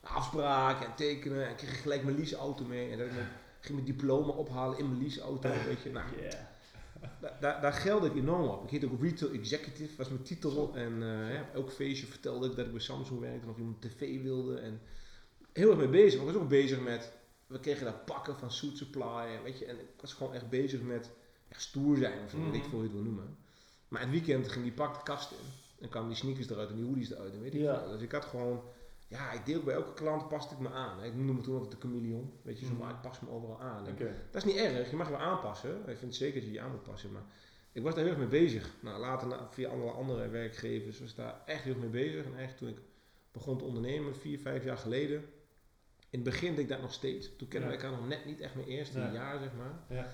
afspraken 0.05 0.85
en 0.85 0.95
tekenen. 0.95 1.47
En 1.47 1.55
kreeg 1.55 1.71
ik 1.71 1.79
gelijk 1.79 2.03
mijn 2.03 2.17
leaseauto 2.17 2.65
mee. 2.65 2.91
En 2.91 2.97
dan 2.97 3.07
ging 3.59 3.73
mijn 3.73 3.85
diploma 3.85 4.31
ophalen 4.31 4.77
in 4.77 4.87
mijn 4.87 5.01
leaseauto. 5.01 5.49
Weet 5.49 5.81
je. 5.81 5.91
Nou, 5.91 6.05
daar, 7.41 7.61
daar 7.61 7.73
gelde 7.73 8.07
ik 8.07 8.15
enorm 8.15 8.47
op. 8.47 8.63
Ik 8.63 8.69
heet 8.69 8.85
ook 8.85 9.01
Retail 9.01 9.31
Executive, 9.31 9.97
was 9.97 10.09
mijn 10.09 10.23
titel. 10.23 10.75
En 10.75 10.93
uh, 11.01 11.33
ja, 11.33 11.49
elk 11.53 11.71
feestje 11.71 12.07
vertelde 12.07 12.49
ik 12.49 12.55
dat 12.55 12.65
ik 12.65 12.71
bij 12.71 12.81
Samsung 12.81 13.19
werkte 13.19 13.45
en 13.45 13.49
of 13.49 13.57
iemand 13.57 13.81
tv 13.81 14.21
wilde. 14.21 14.59
En 14.59 14.81
heel 15.55 15.69
erg 15.69 15.77
mee 15.79 15.87
bezig. 15.87 16.19
Maar 16.19 16.27
ik 16.27 16.33
was 16.33 16.41
ook 16.43 16.49
bezig 16.49 16.79
met, 16.79 17.11
we 17.47 17.59
kregen 17.59 17.85
daar 17.85 18.01
pakken 18.05 18.35
van 18.37 18.51
Suit 18.51 18.77
Supply. 18.77 19.25
En, 19.37 19.43
weet 19.43 19.59
je, 19.59 19.65
en 19.65 19.79
ik 19.79 20.01
was 20.01 20.13
gewoon 20.13 20.33
echt 20.33 20.49
bezig 20.49 20.81
met 20.81 21.09
echt 21.47 21.61
stoer 21.61 21.97
zijn 21.97 22.23
of 22.23 22.29
zo, 22.29 22.37
weet 22.37 22.53
ik 22.53 22.59
mhm. 22.61 22.69
veel 22.69 22.79
hoe 22.79 22.81
je 22.81 22.85
het 22.85 22.93
wil 22.93 23.03
noemen. 23.03 23.37
Maar 23.87 24.01
het 24.01 24.09
weekend 24.09 24.47
ging 24.51 24.63
die 24.63 24.73
pak 24.73 24.93
de 24.95 25.03
kast 25.03 25.31
in. 25.31 25.37
En 25.79 25.89
kwamen 25.89 26.09
die 26.09 26.17
sneakers 26.17 26.49
eruit 26.49 26.69
en 26.69 26.75
die 26.75 26.85
hoodies 26.85 27.11
eruit 27.11 27.33
en 27.33 27.41
weet 27.41 27.53
ik 27.53 27.61
Ja. 27.61 27.79
veel. 27.79 27.91
Dus 27.91 28.01
ik 28.01 28.11
had 28.11 28.25
gewoon, 28.25 28.61
ja, 29.07 29.31
ik 29.31 29.45
deel 29.45 29.61
bij 29.63 29.73
elke 29.73 29.93
klant 29.93 30.27
paste 30.27 30.53
ik 30.53 30.59
me 30.59 30.69
aan. 30.69 31.03
Ik 31.03 31.15
noemde 31.15 31.33
me 31.33 31.41
toen 31.41 31.53
altijd 31.53 31.71
de 31.81 31.87
chameleon. 31.87 32.33
Weet 32.41 32.59
je, 32.59 32.65
zo, 32.65 32.71
Mhm. 32.71 32.81
maar 32.81 32.91
ik 32.93 33.01
pas 33.01 33.19
me 33.19 33.29
overal 33.29 33.61
aan. 33.61 33.83
Dat 34.31 34.43
is 34.43 34.43
niet 34.43 34.55
erg, 34.55 34.89
je 34.89 34.95
mag 34.95 35.07
je 35.07 35.13
wel 35.17 35.21
aanpassen. 35.21 35.89
Ik 35.89 35.97
vind 35.97 36.15
zeker 36.15 36.35
dat 36.39 36.43
je 36.49 36.51
je 36.55 36.61
aan 36.61 36.71
moet 36.71 36.83
passen. 36.83 37.11
Maar 37.11 37.23
ik 37.71 37.81
was 37.83 37.93
daar 37.95 38.03
heel 38.03 38.13
erg 38.13 38.29
mee 38.29 38.41
bezig. 38.41 38.71
Nou, 38.79 38.99
later 38.99 39.27
na- 39.27 39.47
via 39.51 39.69
andere, 39.69 39.91
andere 39.91 40.29
werkgevers 40.29 40.99
was 40.99 41.09
ik 41.09 41.15
daar 41.15 41.41
echt 41.45 41.63
heel 41.63 41.73
erg 41.73 41.81
mee 41.81 41.89
bezig. 42.05 42.25
En 42.25 42.37
echt 42.37 42.57
toen 42.57 42.67
ik 42.69 42.77
begon 43.31 43.57
te 43.57 43.63
ondernemen, 43.63 44.15
vier, 44.15 44.39
vijf 44.39 44.63
jaar 44.63 44.77
geleden. 44.77 45.25
In 46.15 46.21
het 46.21 46.29
begin 46.29 46.49
deed 46.55 46.63
ik 46.63 46.69
dat 46.69 46.81
nog 46.81 46.93
steeds. 46.93 47.35
Toen 47.37 47.47
kenden 47.47 47.69
we 47.69 47.75
elkaar 47.75 47.91
nog 47.91 48.07
net 48.07 48.25
niet 48.25 48.39
echt 48.41 48.55
mijn 48.55 48.67
eerste 48.67 48.99
jaar, 49.13 49.39
zeg 49.39 49.49
maar. 49.57 49.97
Ja. 49.97 50.07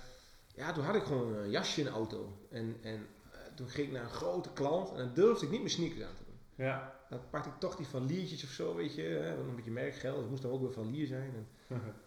Ja, 0.55 0.71
toen 0.71 0.83
had 0.83 0.95
ik 0.95 1.03
gewoon 1.03 1.35
een 1.35 1.49
jasje 1.49 1.79
in 1.79 1.85
de 1.85 1.91
auto. 1.91 2.37
En, 2.49 2.77
en 2.81 3.07
eh, 3.31 3.39
toen 3.55 3.67
ging 3.67 3.87
ik 3.87 3.93
naar 3.93 4.03
een 4.03 4.09
grote 4.09 4.49
klant 4.53 4.89
en 4.91 4.97
dan 4.97 5.11
durfde 5.13 5.45
ik 5.45 5.51
niet 5.51 5.59
mijn 5.59 5.71
sneakers 5.71 6.01
aan 6.03 6.15
te 6.15 6.23
doen. 6.25 6.65
Ja. 6.65 6.95
Dan 7.09 7.19
pakte 7.29 7.49
ik 7.49 7.55
toch 7.59 7.75
die 7.75 7.87
van 7.87 8.05
liertjes 8.05 8.43
of 8.43 8.49
zo, 8.49 8.75
weet 8.75 8.95
je. 8.95 9.01
Hè, 9.01 9.37
een 9.37 9.55
beetje 9.55 9.71
merkgeld, 9.71 10.17
het 10.17 10.29
moest 10.29 10.41
dan 10.41 10.51
ook 10.51 10.61
weer 10.61 10.73
van 10.73 10.91
lier 10.91 11.07
zijn. 11.07 11.33
En 11.35 11.47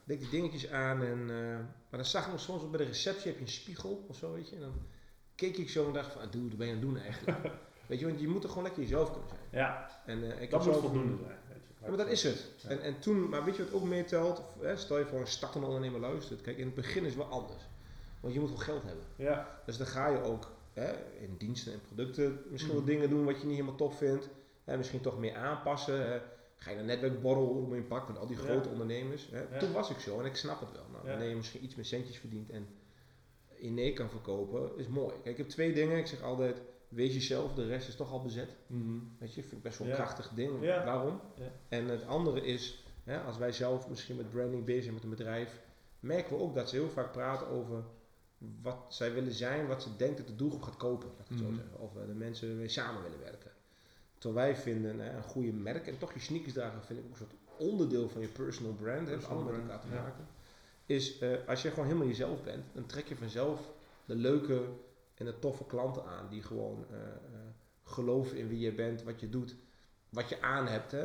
deed 0.04 0.20
die 0.20 0.30
dingetjes 0.30 0.70
aan 0.70 1.02
en... 1.02 1.18
eh, 1.30 1.58
maar 1.88 2.02
dan 2.02 2.04
zag 2.04 2.24
ik 2.24 2.30
nog 2.30 2.40
soms 2.40 2.70
bij 2.70 2.78
de 2.78 2.84
receptie 2.84 3.26
heb 3.26 3.34
je 3.36 3.40
een 3.44 3.50
spiegel 3.50 4.04
of 4.08 4.16
zo, 4.16 4.32
weet 4.32 4.48
je. 4.48 4.54
En 4.56 4.60
dan 4.62 4.74
keek 5.34 5.56
ik 5.56 5.68
zo 5.70 5.86
en 5.86 5.92
dacht 5.92 6.12
van, 6.12 6.22
ah, 6.22 6.30
dude, 6.30 6.48
wat 6.48 6.56
ben 6.56 6.66
je 6.66 6.72
aan 6.72 6.78
het 6.78 6.88
doen 6.88 6.98
eigenlijk? 6.98 7.38
weet 7.88 7.98
je, 7.98 8.06
want 8.06 8.20
je 8.20 8.28
moet 8.28 8.42
er 8.42 8.48
gewoon 8.48 8.64
lekker 8.64 8.82
jezelf 8.82 9.10
kunnen 9.10 9.28
zijn. 9.28 9.40
ja, 9.50 9.90
En, 10.06 10.32
eh, 10.32 10.42
ik 10.42 10.50
dat 10.50 10.64
moet 10.66 10.76
voldoende 10.76 11.16
zijn. 11.24 11.38
Ja, 11.85 11.88
maar 11.88 11.99
dat 11.99 12.09
is 12.09 12.23
het. 12.23 12.45
Ja. 12.57 12.69
En, 12.69 12.81
en 12.81 12.99
toen, 12.99 13.29
maar 13.29 13.45
weet 13.45 13.57
je 13.57 13.64
wat 13.64 13.73
ook 13.73 13.85
meetelt? 13.88 14.43
Stel 14.75 14.99
je 14.99 15.05
voor 15.07 15.21
een 15.21 15.26
startende 15.26 15.67
ondernemer 15.67 16.00
luistert. 16.00 16.41
Kijk, 16.41 16.57
in 16.59 16.64
het 16.67 16.75
begin 16.75 17.03
is 17.05 17.14
het 17.14 17.17
wel 17.29 17.33
anders. 17.41 17.62
Want 18.21 18.35
je 18.35 18.41
moet 18.41 18.49
wel 18.49 18.59
geld 18.59 18.83
hebben. 18.83 19.05
Ja. 19.17 19.61
Dus 19.67 19.76
dan 19.76 19.87
ga 19.87 20.09
je 20.09 20.23
ook 20.23 20.50
hè, 20.73 20.93
in 21.21 21.35
diensten 21.38 21.73
en 21.73 21.81
producten 21.87 22.41
misschien 22.49 22.73
Mhm. 22.75 22.81
wat 22.85 22.91
dingen 22.91 23.11
doen 23.11 23.25
wat 23.25 23.41
je 23.41 23.47
niet 23.47 23.55
helemaal 23.57 23.76
tof 23.76 23.99
vindt. 23.99 24.29
Hè, 24.64 24.76
misschien 24.76 25.00
toch 25.00 25.19
meer 25.19 25.35
aanpassen. 25.35 26.07
Hè. 26.11 26.19
Ga 26.57 26.71
je 26.71 26.76
naar 26.76 26.85
netwerkborrel 26.85 27.47
om 27.47 27.75
in 27.75 27.87
pak 27.87 28.09
met 28.09 28.19
al 28.19 28.26
die 28.26 28.37
grote 28.37 28.69
ondernemers. 28.69 29.29
Hè. 29.33 29.59
Toen 29.59 29.73
was 29.73 29.91
ik 29.91 29.99
zo 29.99 30.21
en 30.21 30.25
ik 30.26 30.37
snap 30.37 30.61
het 30.61 30.73
wel. 30.73 30.85
Nou. 30.93 31.07
Wanneer 31.09 31.29
je 31.29 31.37
misschien 31.37 31.64
iets 31.64 31.75
meer 31.75 31.85
centjes 31.85 32.19
verdient 32.19 32.50
en 32.50 32.67
in 33.55 33.75
nee 33.75 33.93
kan 33.93 34.11
verkopen, 34.11 34.71
is 34.76 34.88
mooi. 34.88 35.12
Kijk, 35.14 35.25
ik 35.26 35.37
heb 35.37 35.49
twee 35.49 35.73
dingen. 35.73 35.99
Ik 35.99 36.07
zeg 36.07 36.23
altijd, 36.23 36.61
wees 36.94 37.14
jezelf, 37.14 37.54
de 37.54 37.66
rest 37.66 37.88
is 37.88 37.96
toch 37.96 38.12
al 38.12 38.22
bezet. 38.22 38.48
Mhm. 38.66 38.98
Weet 39.18 39.34
je, 39.34 39.40
vind 39.42 39.52
ik 39.52 39.62
best 39.62 39.78
wel 39.78 39.86
Ja. 39.86 39.92
een 39.94 40.00
krachtig 40.00 40.28
ding. 40.34 40.62
Ja. 40.64 40.84
Waarom? 40.84 41.20
Ja. 41.34 41.50
En 41.68 41.88
het 41.88 42.06
andere 42.06 42.40
is, 42.46 42.84
hè, 43.04 43.20
als 43.20 43.38
wij 43.38 43.52
zelf 43.52 43.88
misschien 43.88 44.16
met 44.16 44.30
branding 44.30 44.64
bezig 44.64 44.82
zijn 44.82 44.94
met 44.94 45.02
een 45.02 45.10
bedrijf, 45.10 45.60
merken 46.00 46.36
we 46.36 46.42
ook 46.42 46.54
dat 46.54 46.68
ze 46.68 46.76
heel 46.76 46.90
vaak 46.90 47.12
praten 47.12 47.46
over 47.48 47.84
wat 48.62 48.76
zij 48.88 49.12
willen 49.12 49.32
zijn, 49.32 49.66
wat 49.66 49.82
ze 49.82 49.96
denkt 49.96 50.16
dat 50.16 50.26
de 50.26 50.34
doelgroep 50.36 50.62
gaat 50.62 50.76
kopen, 50.76 51.08
laat 51.08 51.20
ik 51.20 51.28
het 51.28 51.38
Mhm. 51.40 51.48
zo 51.48 51.54
zeggen. 51.62 51.80
Of 51.80 51.96
eh, 51.96 52.06
de 52.06 52.14
mensen 52.14 52.56
mee 52.56 52.68
samen 52.68 53.02
willen 53.02 53.20
werken. 53.20 53.50
Terwijl 54.18 54.46
wij 54.46 54.56
vinden 54.62 54.98
hè, 55.00 55.16
een 55.16 55.22
goede 55.22 55.52
merk 55.52 55.86
en 55.86 55.98
toch 55.98 56.12
je 56.14 56.20
sneakers 56.20 56.52
dragen 56.52 56.82
vind 56.84 56.98
ik 56.98 57.04
ook 57.04 57.10
een 57.10 57.16
soort 57.16 57.34
onderdeel 57.58 58.08
van 58.08 58.20
je 58.20 58.28
personal 58.28 58.72
brand, 58.72 59.00
het 59.00 59.08
heeft 59.08 59.28
allemaal 59.28 59.52
met 59.52 59.60
elkaar 59.60 59.80
te 59.80 59.86
maken. 59.86 60.26
Is 60.86 61.18
eh, 61.18 61.30
als 61.46 61.62
je 61.62 61.68
gewoon 61.70 61.84
helemaal 61.86 62.06
jezelf 62.06 62.42
bent, 62.42 62.64
dan 62.72 62.86
trek 62.86 63.06
je 63.08 63.16
vanzelf 63.16 63.60
de 64.04 64.14
leuke 64.16 64.62
en 65.14 65.25
de 65.25 65.38
toffe 65.38 65.64
klanten 65.66 66.04
aan 66.04 66.28
die 66.28 66.42
gewoon 66.42 66.85
eh, 66.90 66.97
eh, 67.00 67.11
geloven 67.83 68.37
in 68.37 68.49
wie 68.49 68.59
je 68.59 68.73
bent, 68.73 69.02
wat 69.02 69.21
je 69.21 69.28
doet, 69.28 69.56
wat 70.09 70.28
je 70.28 70.42
aan 70.42 70.66
hebt. 70.66 70.90
Hè. 70.92 71.04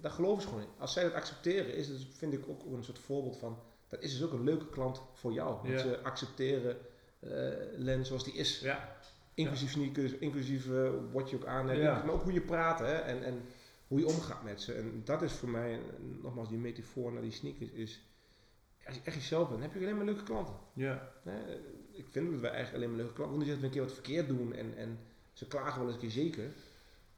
Daar 0.00 0.10
geloven 0.12 0.42
ze 0.42 0.48
gewoon 0.48 0.62
in. 0.62 0.68
Als 0.78 0.92
zij 0.92 1.02
dat 1.02 1.12
accepteren, 1.14 1.74
is 1.74 1.88
het, 1.88 2.06
vind 2.10 2.32
ik 2.32 2.48
ook 2.48 2.64
een 2.64 2.84
soort 2.84 2.98
voorbeeld 2.98 3.36
van, 3.36 3.58
dat 3.88 4.00
is 4.02 4.12
dus 4.12 4.22
ook 4.22 4.32
een 4.32 4.44
leuke 4.44 4.68
klant 4.68 5.02
voor 5.12 5.32
jou. 5.32 5.54
Want 5.54 5.68
Ja. 5.68 5.78
ze 5.78 6.00
accepteren 6.02 6.76
eh 7.20 7.28
Len 7.76 8.06
zoals 8.06 8.24
die 8.24 8.34
is. 8.34 8.60
Ja. 8.60 8.96
Inclusief 9.34 9.70
sneakers, 9.70 10.12
inclusief 10.12 10.68
wat 11.12 11.30
je 11.30 11.36
ook 11.36 11.44
aan 11.46 11.68
hebt. 11.68 11.80
Ja. 11.80 12.02
Maar 12.04 12.14
ook 12.14 12.22
hoe 12.22 12.32
je 12.32 12.40
praat 12.40 12.78
hè, 12.78 12.92
en, 12.94 13.22
en 13.24 13.42
hoe 13.88 13.98
je 13.98 14.06
omgaat 14.06 14.42
met 14.42 14.60
ze. 14.60 14.72
En 14.72 15.00
dat 15.04 15.22
is 15.22 15.32
voor 15.32 15.48
mij, 15.48 15.80
nogmaals 16.22 16.48
die 16.48 16.58
metafoor 16.58 17.12
naar 17.12 17.22
die 17.22 17.30
sneakers, 17.32 17.70
is 17.70 18.04
als 18.86 18.94
je 18.94 19.00
echt 19.04 19.16
jezelf 19.16 19.48
bent, 19.48 19.60
dan 19.60 19.70
heb 19.70 19.78
je 19.78 19.84
alleen 19.86 19.96
maar 19.96 20.04
leuke 20.04 20.22
klanten. 20.22 20.54
Ja. 20.72 21.12
Ik 22.00 22.06
vind 22.10 22.30
dat 22.30 22.40
wij 22.40 22.50
eigenlijk 22.50 22.76
alleen 22.76 22.88
maar 22.88 22.98
leuke 23.04 23.14
klanten. 23.14 23.38
Niet 23.38 23.48
dat 23.48 23.58
we 23.58 23.64
een 23.64 23.70
keer 23.70 23.82
wat 23.82 23.92
verkeerd 23.92 24.28
doen 24.28 24.52
en, 24.54 24.76
en 24.76 24.98
ze 25.32 25.46
klagen 25.46 25.78
wel 25.78 25.84
eens 25.86 25.94
een 25.94 26.00
keer 26.00 26.10
zeker. 26.24 26.44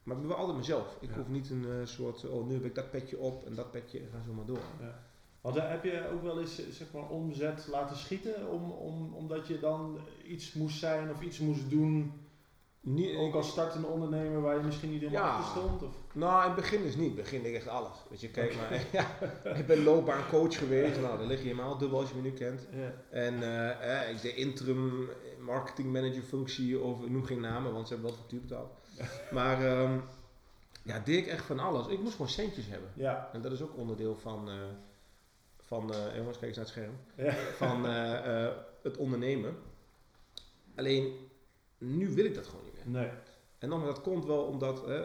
Maar 0.03 0.15
ik 0.15 0.21
ben 0.21 0.31
wel 0.31 0.39
altijd 0.39 0.59
mezelf. 0.59 0.97
Ik 1.01 1.09
Ja. 1.09 1.17
hoef 1.17 1.29
niet 1.29 1.51
een 1.51 1.65
eh, 1.71 1.87
soort, 1.87 2.25
oh 2.29 2.47
nu 2.47 2.55
heb 2.55 2.65
ik 2.65 2.75
dat 2.75 2.91
petje 2.91 3.19
op 3.19 3.47
en 3.47 3.55
dat 3.55 3.71
petje 3.71 3.99
en 3.99 4.09
ga 4.13 4.23
zo 4.27 4.33
maar 4.33 4.45
door. 4.47 4.61
Ja. 4.81 5.03
Want 5.41 5.57
eh, 5.57 5.69
heb 5.71 5.85
je 5.85 6.09
ook 6.13 6.23
wel 6.23 6.41
eens 6.41 6.61
zeg 6.71 6.93
maar, 6.93 7.09
omzet 7.09 7.67
laten 7.71 7.97
schieten 7.97 8.49
om, 8.49 8.71
om, 8.71 9.15
omdat 9.15 9.47
je 9.47 9.59
dan 9.61 9.99
iets 10.27 10.53
moest 10.53 10.79
zijn 10.79 11.11
of 11.11 11.23
iets 11.23 11.39
moest 11.39 11.71
doen? 11.71 12.13
Niet, 12.85 13.17
Ook 13.17 13.35
als 13.35 13.49
startende 13.51 13.87
ondernemer 13.87 14.41
waar 14.41 14.57
je 14.57 14.63
misschien 14.63 14.91
niet 14.91 15.01
helemaal 15.01 15.23
Ja. 15.25 15.37
achter 15.37 15.61
stond? 15.63 15.83
Of? 15.83 15.95
Nou, 16.13 16.41
in 16.43 16.47
het 16.47 16.55
begin 16.61 16.83
is 16.85 16.95
niet. 16.97 17.11
In 17.11 17.17
het 17.17 17.23
begin 17.23 17.45
ik 17.45 17.55
echt 17.55 17.69
alles. 17.69 17.97
Weet 18.11 18.21
je, 18.21 18.29
kijk 18.31 18.55
maar. 18.57 18.87
ja, 18.93 19.07
ik 19.57 19.67
ben 19.67 19.83
loopbaancoach 19.83 20.59
geweest. 20.59 21.01
Nou, 21.01 21.19
dan 21.19 21.27
lig 21.27 21.39
je 21.39 21.45
helemaal 21.49 21.79
dubbel 21.79 22.01
als 22.01 22.09
je 22.09 22.15
me 22.15 22.23
nu 22.23 22.31
kent. 22.33 22.67
Ja. 22.73 22.93
En 23.11 23.43
eh, 23.81 24.11
ik 24.11 24.23
deed 24.23 24.35
interim 24.35 25.09
marketing 25.39 25.93
manager 25.93 26.23
functie, 26.23 26.81
of 26.81 27.03
ik 27.03 27.11
noem 27.11 27.25
geen 27.25 27.41
namen, 27.41 27.73
want 27.73 27.89
ze 27.89 27.95
hebben 27.95 28.11
wel 28.13 28.21
factuur 28.21 28.41
betaald. 28.41 28.71
Maar 29.31 29.65
ehm, 29.67 29.99
ja, 30.83 30.99
deed 31.05 31.19
ik 31.19 31.27
echt 31.27 31.45
van 31.45 31.59
alles. 31.59 31.87
Ik 31.87 31.99
moest 32.01 32.13
gewoon 32.13 32.29
centjes 32.31 32.67
hebben. 32.67 32.91
Ja. 32.95 33.31
En 33.33 33.41
dat 33.43 33.53
is 33.53 33.63
ook 33.63 33.77
onderdeel 33.77 34.17
van, 34.17 34.49
eh, 34.49 34.55
van 35.61 35.93
jongens, 36.17 36.39
kijk 36.39 36.57
eens 36.57 36.57
naar 36.57 36.65
het 36.65 36.75
scherm, 36.75 36.97
Ja. 37.17 37.35
van 37.53 37.85
het 38.83 38.97
ondernemen. 38.97 39.57
Alleen, 40.77 41.13
nu 41.79 42.09
wil 42.15 42.25
ik 42.25 42.35
dat 42.35 42.47
gewoon 42.47 42.65
niet. 42.65 42.72
Nee. 42.87 43.09
En 43.59 43.69
nogmaals, 43.69 43.95
dat 43.95 44.03
komt 44.05 44.25
wel 44.25 44.45
omdat, 44.45 44.89
eh, 44.89 45.01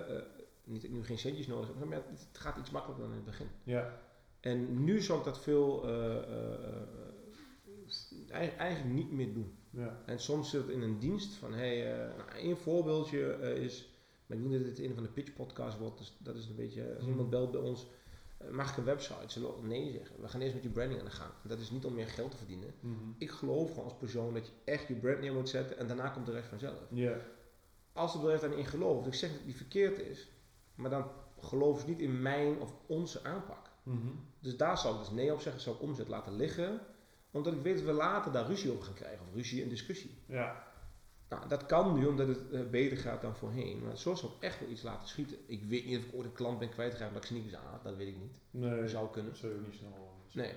niet 0.63 0.83
ik 0.83 0.91
nu 0.91 1.03
geen 1.03 1.17
centjes 1.17 1.47
nodig 1.47 1.67
heb, 1.67 1.85
maar 1.89 1.97
het 2.09 2.27
gaat 2.31 2.57
iets 2.57 2.71
makkelijker 2.71 3.03
dan 3.05 3.13
in 3.17 3.21
het 3.21 3.29
begin. 3.29 3.47
Ja. 3.63 3.99
En 4.39 4.83
nu 4.83 5.01
zou 5.01 5.19
ik 5.19 5.25
dat 5.25 5.39
veel 5.39 5.87
eh, 5.87 6.17
eh, 6.17 6.23
eigen- 8.29 8.57
eigenlijk 8.57 8.95
niet 8.95 9.11
meer 9.11 9.33
doen. 9.33 9.57
Ja. 9.69 10.01
En 10.05 10.19
soms 10.19 10.49
zit 10.49 10.61
het 10.61 10.69
in 10.69 10.81
een 10.81 10.99
dienst 10.99 11.33
van, 11.33 11.53
hey, 11.53 11.93
eh 11.93 12.17
nou, 12.17 12.29
één 12.31 12.57
voorbeeldje 12.57 13.19
is, 13.61 13.89
maar 14.25 14.37
ik 14.37 14.43
het 14.65 14.79
een 14.79 14.93
van 14.93 15.03
de 15.03 15.09
pitch 15.09 15.33
podcasts 15.33 15.79
wordt, 15.79 15.97
dus 15.97 16.15
dat 16.19 16.35
is 16.35 16.47
een 16.47 16.55
beetje, 16.55 16.89
als 16.93 17.01
Mhm. 17.01 17.09
iemand 17.09 17.29
belt 17.29 17.51
bij 17.51 17.61
ons, 17.61 17.87
mag 18.51 18.71
ik 18.71 18.77
een 18.77 18.83
website? 18.83 19.23
Zullen 19.27 19.61
we 19.61 19.67
nee 19.67 19.91
zeggen? 19.91 20.21
We 20.21 20.27
gaan 20.27 20.41
eerst 20.41 20.53
met 20.53 20.63
je 20.63 20.69
branding 20.69 20.99
aan 20.99 21.05
de 21.05 21.11
gang. 21.11 21.31
Dat 21.43 21.59
is 21.59 21.71
niet 21.71 21.85
om 21.85 21.93
meer 21.93 22.07
geld 22.07 22.31
te 22.31 22.37
verdienen. 22.37 22.73
Mhm. 22.79 22.93
Ik 23.17 23.31
geloof 23.31 23.69
gewoon 23.69 23.83
als 23.83 23.97
persoon 23.97 24.33
dat 24.33 24.45
je 24.45 24.51
echt 24.63 24.87
je 24.87 24.95
brand 24.95 25.19
neer 25.19 25.33
moet 25.33 25.49
zetten 25.49 25.77
en 25.77 25.87
daarna 25.87 26.09
komt 26.09 26.25
de 26.25 26.31
rest 26.31 26.47
vanzelf. 26.47 26.79
Ja. 26.89 27.17
Als 27.97 28.11
het 28.11 28.21
bedrijf 28.21 28.41
daarin 28.41 28.65
gelooft, 28.65 29.07
ik 29.07 29.13
zeg 29.13 29.29
dat 29.29 29.37
het 29.37 29.47
niet 29.47 29.57
verkeerd 29.57 29.99
is, 29.99 30.27
maar 30.75 30.89
dan 30.89 31.05
geloven 31.39 31.81
ze 31.81 31.87
niet 31.87 31.99
in 31.99 32.21
mijn 32.21 32.59
of 32.59 32.73
onze 32.85 33.23
aanpak. 33.23 33.69
Mhm. 33.83 34.07
Dus 34.39 34.57
daar 34.57 34.77
zou 34.77 34.93
ik 34.93 34.99
dus 34.99 35.09
nee 35.09 35.33
op 35.33 35.41
zeggen, 35.41 35.61
zou 35.61 35.75
ik 35.75 35.81
omzet 35.81 36.07
laten 36.07 36.35
liggen, 36.35 36.79
omdat 37.31 37.53
ik 37.53 37.61
weet 37.61 37.75
dat 37.75 37.85
we 37.85 37.91
later 37.91 38.31
daar 38.31 38.47
ruzie 38.47 38.71
over 38.71 38.83
gaan 38.83 38.93
krijgen, 38.93 39.25
of 39.27 39.33
ruzie 39.33 39.63
en 39.63 39.69
discussie. 39.69 40.17
Ja. 40.25 40.65
Nou, 41.29 41.47
dat 41.47 41.65
kan 41.65 41.99
nu 41.99 42.05
omdat 42.05 42.27
het 42.27 42.51
eh, 42.51 42.61
beter 42.69 42.97
gaat 42.97 43.21
dan 43.21 43.35
voorheen, 43.35 43.83
maar 43.83 43.97
zo 43.97 44.15
zou 44.15 44.31
ik 44.31 44.43
echt 44.43 44.59
wel 44.59 44.69
iets 44.69 44.81
laten 44.81 45.07
schieten. 45.07 45.37
Ik 45.45 45.63
weet 45.63 45.85
niet 45.85 45.97
of 45.97 46.03
ik 46.03 46.15
ooit 46.15 46.25
een 46.25 46.33
klant 46.33 46.59
ben 46.59 46.69
kwijtgeraakt 46.69 47.09
omdat 47.09 47.23
ik 47.23 47.29
sneakers 47.29 47.55
aan 47.55 47.71
had, 47.71 47.83
dat 47.83 47.95
weet 47.95 48.07
ik 48.07 48.17
niet. 48.17 48.39
Nee. 48.51 48.81
Dat 48.81 48.89
zou 48.89 49.09
kunnen. 49.09 49.31
Dat 49.31 49.39
zou 49.39 49.53
je 49.53 49.59
niet 49.59 49.73
snel 49.73 50.13
Nee. 50.33 50.53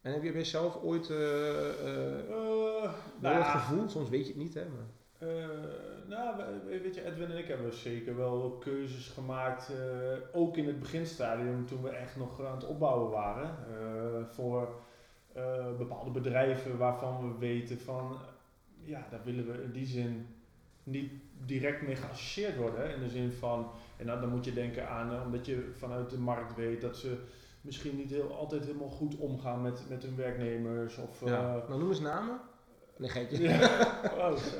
En 0.00 0.12
heb 0.12 0.22
je 0.22 0.32
bij 0.32 0.40
jezelf 0.40 0.76
ooit 0.82 1.10
eh, 1.10 1.68
eh, 1.68 2.64
Eh, 2.84 2.92
wel 3.20 3.32
nou 3.32 3.44
het 3.44 3.60
gevoel, 3.60 3.88
soms 3.88 4.08
weet 4.08 4.26
je 4.26 4.32
het 4.32 4.42
niet 4.42 4.54
hè, 4.54 4.68
maar... 4.68 4.86
Eh, 5.28 6.08
nou, 6.08 6.36
we- 6.36 6.80
weet 6.82 6.94
je, 6.94 7.04
Edwin 7.04 7.30
en 7.30 7.38
ik 7.38 7.46
hebben 7.48 7.72
zeker 7.74 8.16
wel 8.16 8.56
keuzes 8.60 9.08
gemaakt, 9.08 9.68
eh, 9.70 10.16
ook 10.40 10.56
in 10.56 10.66
het 10.66 10.80
beginstadium 10.80 11.66
toen 11.66 11.82
we 11.82 11.88
echt 11.88 12.16
nog 12.16 12.44
aan 12.44 12.54
het 12.54 12.66
opbouwen 12.66 13.10
waren, 13.10 13.50
eh, 13.50 14.24
voor 14.34 14.68
bepaalde 15.78 16.10
bedrijven 16.10 16.78
waarvan 16.78 17.28
we 17.32 17.38
weten 17.38 17.78
van, 17.80 18.16
ja, 18.84 19.06
daar 19.10 19.20
willen 19.24 19.46
we 19.46 19.62
in 19.62 19.72
die 19.72 19.86
zin 19.86 20.26
niet 20.82 21.12
direct 21.46 21.82
mee 21.82 21.96
geassocieerd 21.96 22.56
worden. 22.56 22.80
Hè, 22.80 22.94
in 22.94 23.00
de 23.00 23.08
zin 23.08 23.32
van, 23.32 23.70
en 23.96 24.06
dan, 24.06 24.20
dan 24.20 24.30
moet 24.30 24.44
je 24.44 24.52
denken 24.52 24.88
aan, 24.88 25.22
omdat 25.24 25.46
je 25.46 25.70
vanuit 25.76 26.10
de 26.10 26.18
markt 26.18 26.54
weet 26.56 26.80
dat 26.80 26.96
ze 26.96 27.16
misschien 27.60 27.96
niet 27.96 28.10
heel, 28.10 28.34
altijd 28.36 28.64
helemaal 28.64 28.88
goed 28.88 29.16
omgaan 29.16 29.62
met, 29.62 29.82
met 29.88 30.02
hun 30.02 30.16
werknemers 30.16 30.96
of... 30.96 31.20
Ja. 31.24 31.52
Nou, 31.68 31.78
noem 31.78 31.88
eens 31.88 32.00
namen. 32.00 32.40
Nee, 32.96 33.10
geintje. 33.10 33.42
ja. 33.42 33.58
Oh, 34.18 34.36
zo. 34.36 34.56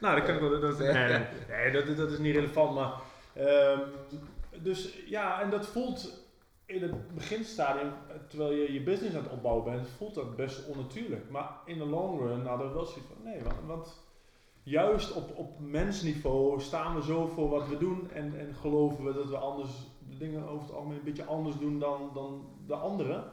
Nou, 0.00 0.16
dat 0.16 0.24
kan 0.24 0.34
ik 0.34 0.40
wel. 0.40 0.60
Dat, 0.60 0.78
nee, 0.78 1.72
dat, 1.72 1.96
dat 1.96 2.10
is 2.10 2.18
niet 2.18 2.34
relevant. 2.34 2.74
Maar, 2.74 2.92
ehm, 3.34 3.78
dus 4.62 4.98
ja, 5.06 5.40
en 5.42 5.50
dat 5.50 5.66
voelt 5.66 6.22
in 6.66 6.82
het 6.82 7.14
beginstadium, 7.14 7.92
terwijl 8.28 8.52
je 8.52 8.72
je 8.72 8.82
business 8.82 9.16
aan 9.16 9.22
het 9.22 9.32
opbouwen 9.32 9.64
bent, 9.64 9.88
voelt 9.96 10.14
dat 10.14 10.36
best 10.36 10.66
onnatuurlijk. 10.68 11.30
Maar 11.30 11.50
in 11.64 11.78
de 11.78 11.84
long 11.86 12.20
run 12.20 12.46
hadden 12.46 12.68
we 12.68 12.74
wel 12.74 12.84
zoiets 12.84 13.06
van, 13.14 13.24
nee, 13.32 13.42
want, 13.42 13.56
want 13.66 14.02
juist 14.62 15.12
op, 15.12 15.36
op 15.36 15.60
mensniveau 15.60 16.60
staan 16.60 16.94
we 16.94 17.02
zo 17.02 17.26
voor 17.26 17.48
wat 17.48 17.68
we 17.68 17.78
doen 17.78 18.10
en, 18.12 18.38
en 18.38 18.54
geloven 18.54 19.04
we 19.04 19.12
dat 19.12 19.28
we 19.28 19.36
anders 19.36 19.70
de 20.10 20.16
dingen 20.18 20.48
over 20.48 20.66
het 20.66 20.74
algemeen 20.74 20.98
een 20.98 21.04
beetje 21.04 21.24
anders 21.24 21.58
doen 21.58 21.78
dan, 21.78 22.10
dan 22.14 22.48
de 22.66 22.74
anderen. 22.74 23.24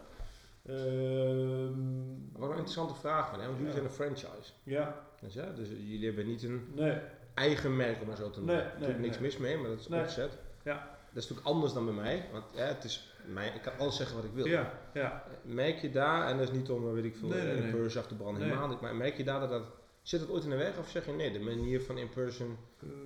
Ehm, 0.65 2.39
Wat 2.39 2.49
een 2.49 2.55
interessante 2.55 2.93
vraag 2.95 3.29
van, 3.29 3.39
hè? 3.39 3.45
want 3.45 3.57
jullie 3.57 3.73
Ja. 3.73 3.79
zijn 3.79 3.85
een 3.85 4.15
franchise. 4.15 4.51
ja, 4.63 4.95
Dus, 5.21 5.33
ja, 5.33 5.51
dus 5.55 5.67
jullie 5.69 6.05
hebben 6.05 6.27
niet 6.27 6.43
een 6.43 6.71
nee. 6.75 6.97
eigen 7.33 7.75
merk, 7.75 8.01
om 8.01 8.07
maar 8.07 8.15
zo 8.17 8.29
te 8.29 8.39
noemen. 8.39 8.55
Nee, 8.55 8.87
Er 8.87 8.93
nee, 8.93 8.99
niks 8.99 9.19
nee. 9.19 9.25
mis 9.25 9.37
mee, 9.37 9.57
maar 9.57 9.69
dat 9.69 9.79
is 9.79 9.87
Nee. 9.87 10.01
opzet. 10.01 10.37
Ja. 10.63 10.73
Dat 11.13 11.23
is 11.23 11.29
natuurlijk 11.29 11.47
anders 11.47 11.73
dan 11.73 11.85
bij 11.85 11.93
mij, 11.93 12.25
want 12.31 12.45
ja, 12.55 12.63
het 12.65 12.83
is 12.83 13.13
mij, 13.25 13.47
ik 13.55 13.61
kan 13.61 13.73
alles 13.77 13.95
zeggen 13.95 14.15
wat 14.15 14.25
ik 14.25 14.31
wil. 14.33 14.45
Ja, 14.47 14.73
ja. 14.93 15.23
Merk 15.41 15.77
je 15.77 15.91
daar, 15.91 16.27
en 16.27 16.37
dat 16.37 16.49
is 16.49 16.55
niet 16.57 16.69
om, 16.69 16.87
eh, 16.87 16.93
weet 16.93 17.03
ik 17.03 17.15
veel, 17.15 17.27
Nee, 17.27 17.41
nee, 17.41 17.55
in 17.55 17.71
person 17.71 18.01
af 18.01 18.07
te 18.07 18.15
branden, 18.15 18.43
helemaal 18.43 18.67
niet, 18.67 18.81
maar 18.81 18.95
merk 18.95 19.17
je 19.17 19.23
daar 19.23 19.39
dat 19.39 19.49
dat, 19.49 19.63
zit 20.01 20.19
het 20.19 20.29
ooit 20.29 20.43
in 20.43 20.49
de 20.49 20.55
weg 20.55 20.77
of 20.77 20.89
zeg 20.89 21.05
je 21.05 21.11
nee, 21.11 21.31
de 21.31 21.39
manier 21.39 21.81
van 21.81 21.97
in 21.97 22.09
person 22.09 22.57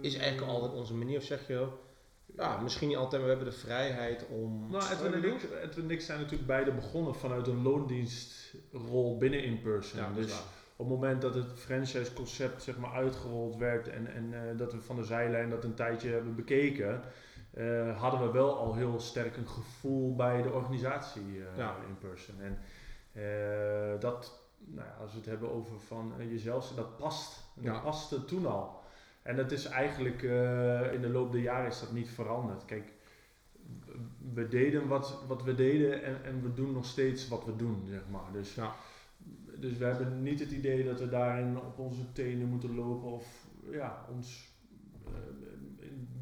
is 0.02 0.18
eigenlijk 0.18 0.52
altijd 0.52 0.74
onze 0.74 0.94
manier 0.94 1.18
of 1.18 1.24
zeg 1.24 1.48
je, 1.48 1.68
ja, 2.36 2.62
misschien 2.62 2.88
niet 2.88 2.98
altijd, 2.98 3.22
maar 3.22 3.30
we 3.30 3.36
hebben 3.36 3.54
de 3.54 3.60
vrijheid 3.60 4.26
om... 4.30 4.72
Nou, 4.72 4.84
Edwin 4.92 5.14
en, 5.14 5.24
ik, 5.24 5.44
Edwin 5.64 5.84
en 5.84 5.92
ik 5.92 6.02
zijn 6.02 6.20
natuurlijk 6.20 6.48
beide 6.48 6.72
begonnen 6.72 7.16
vanuit 7.16 7.48
een 7.48 7.62
loondienstrol 7.62 9.18
binnen 9.18 9.44
in-person. 9.44 10.00
Ja, 10.00 10.08
dat 10.08 10.16
dus 10.16 10.32
waar. 10.32 10.42
Op 10.78 10.90
het 10.90 10.96
moment 11.00 11.22
dat 11.22 11.36
het 11.36 11.52
franchise-concept 11.56 12.64
zeg 12.64 12.78
maar, 12.78 12.92
uitgerold 12.92 13.56
werd 13.56 13.88
en, 13.88 14.08
en 14.14 14.34
eh, 14.34 14.58
dat 14.58 14.72
we 14.74 14.82
van 14.82 14.96
de 14.96 15.04
zijlijn 15.04 15.50
dat 15.50 15.64
een 15.64 15.74
tijdje 15.74 16.10
hebben 16.10 16.36
bekeken, 16.36 17.02
eh, 17.54 18.00
hadden 18.02 18.22
we 18.22 18.32
wel 18.32 18.58
al 18.58 18.76
heel 18.76 19.00
sterk 19.00 19.38
een 19.38 19.48
gevoel 19.48 20.16
bij 20.16 20.42
de 20.42 20.52
organisatie 20.52 21.22
eh, 21.52 21.58
Ja. 21.58 21.76
in 21.88 21.98
person. 21.98 22.36
En 22.42 22.58
dat, 24.00 24.44
nou 24.58 24.88
ja, 24.88 24.96
als 25.02 25.12
we 25.12 25.18
het 25.18 25.26
hebben 25.26 25.52
over 25.52 25.80
van 25.80 26.14
jezelf, 26.30 26.72
dat 26.76 26.98
past. 26.98 27.44
Dat 27.56 27.64
Ja. 27.64 27.80
paste 27.80 28.26
toen 28.26 28.46
al. 28.46 28.84
En 29.22 29.36
dat 29.36 29.52
is 29.52 29.66
eigenlijk 29.66 30.22
in 30.94 31.02
de 31.02 31.10
loop 31.12 31.32
der 31.32 31.42
jaren 31.42 31.68
is 31.68 31.80
dat 31.80 31.92
niet 31.92 32.10
veranderd. 32.10 32.66
Kijk, 32.66 32.92
we 34.34 34.48
deden 34.48 34.88
wat, 34.88 35.24
wat 35.28 35.44
we 35.44 35.56
deden 35.56 36.04
en, 36.04 36.24
en 36.24 36.42
we 36.42 36.54
doen 36.54 36.72
nog 36.72 36.86
steeds 36.86 37.28
wat 37.28 37.46
we 37.46 37.56
doen, 37.56 37.86
zeg 37.90 38.02
maar. 38.12 38.32
Dus, 38.32 38.56
Ja. 38.56 38.74
Dus 39.60 39.78
we 39.78 39.86
hebben 39.86 40.22
niet 40.24 40.40
het 40.40 40.52
idee 40.52 40.84
dat 40.84 41.00
we 41.00 41.10
daarin 41.10 41.58
op 41.58 41.80
onze 41.80 42.12
tenen 42.12 42.48
moeten 42.48 42.76
lopen 42.76 43.12
of 43.12 43.48
ja, 43.72 44.06
ons 44.12 44.54
eh, 45.06 45.12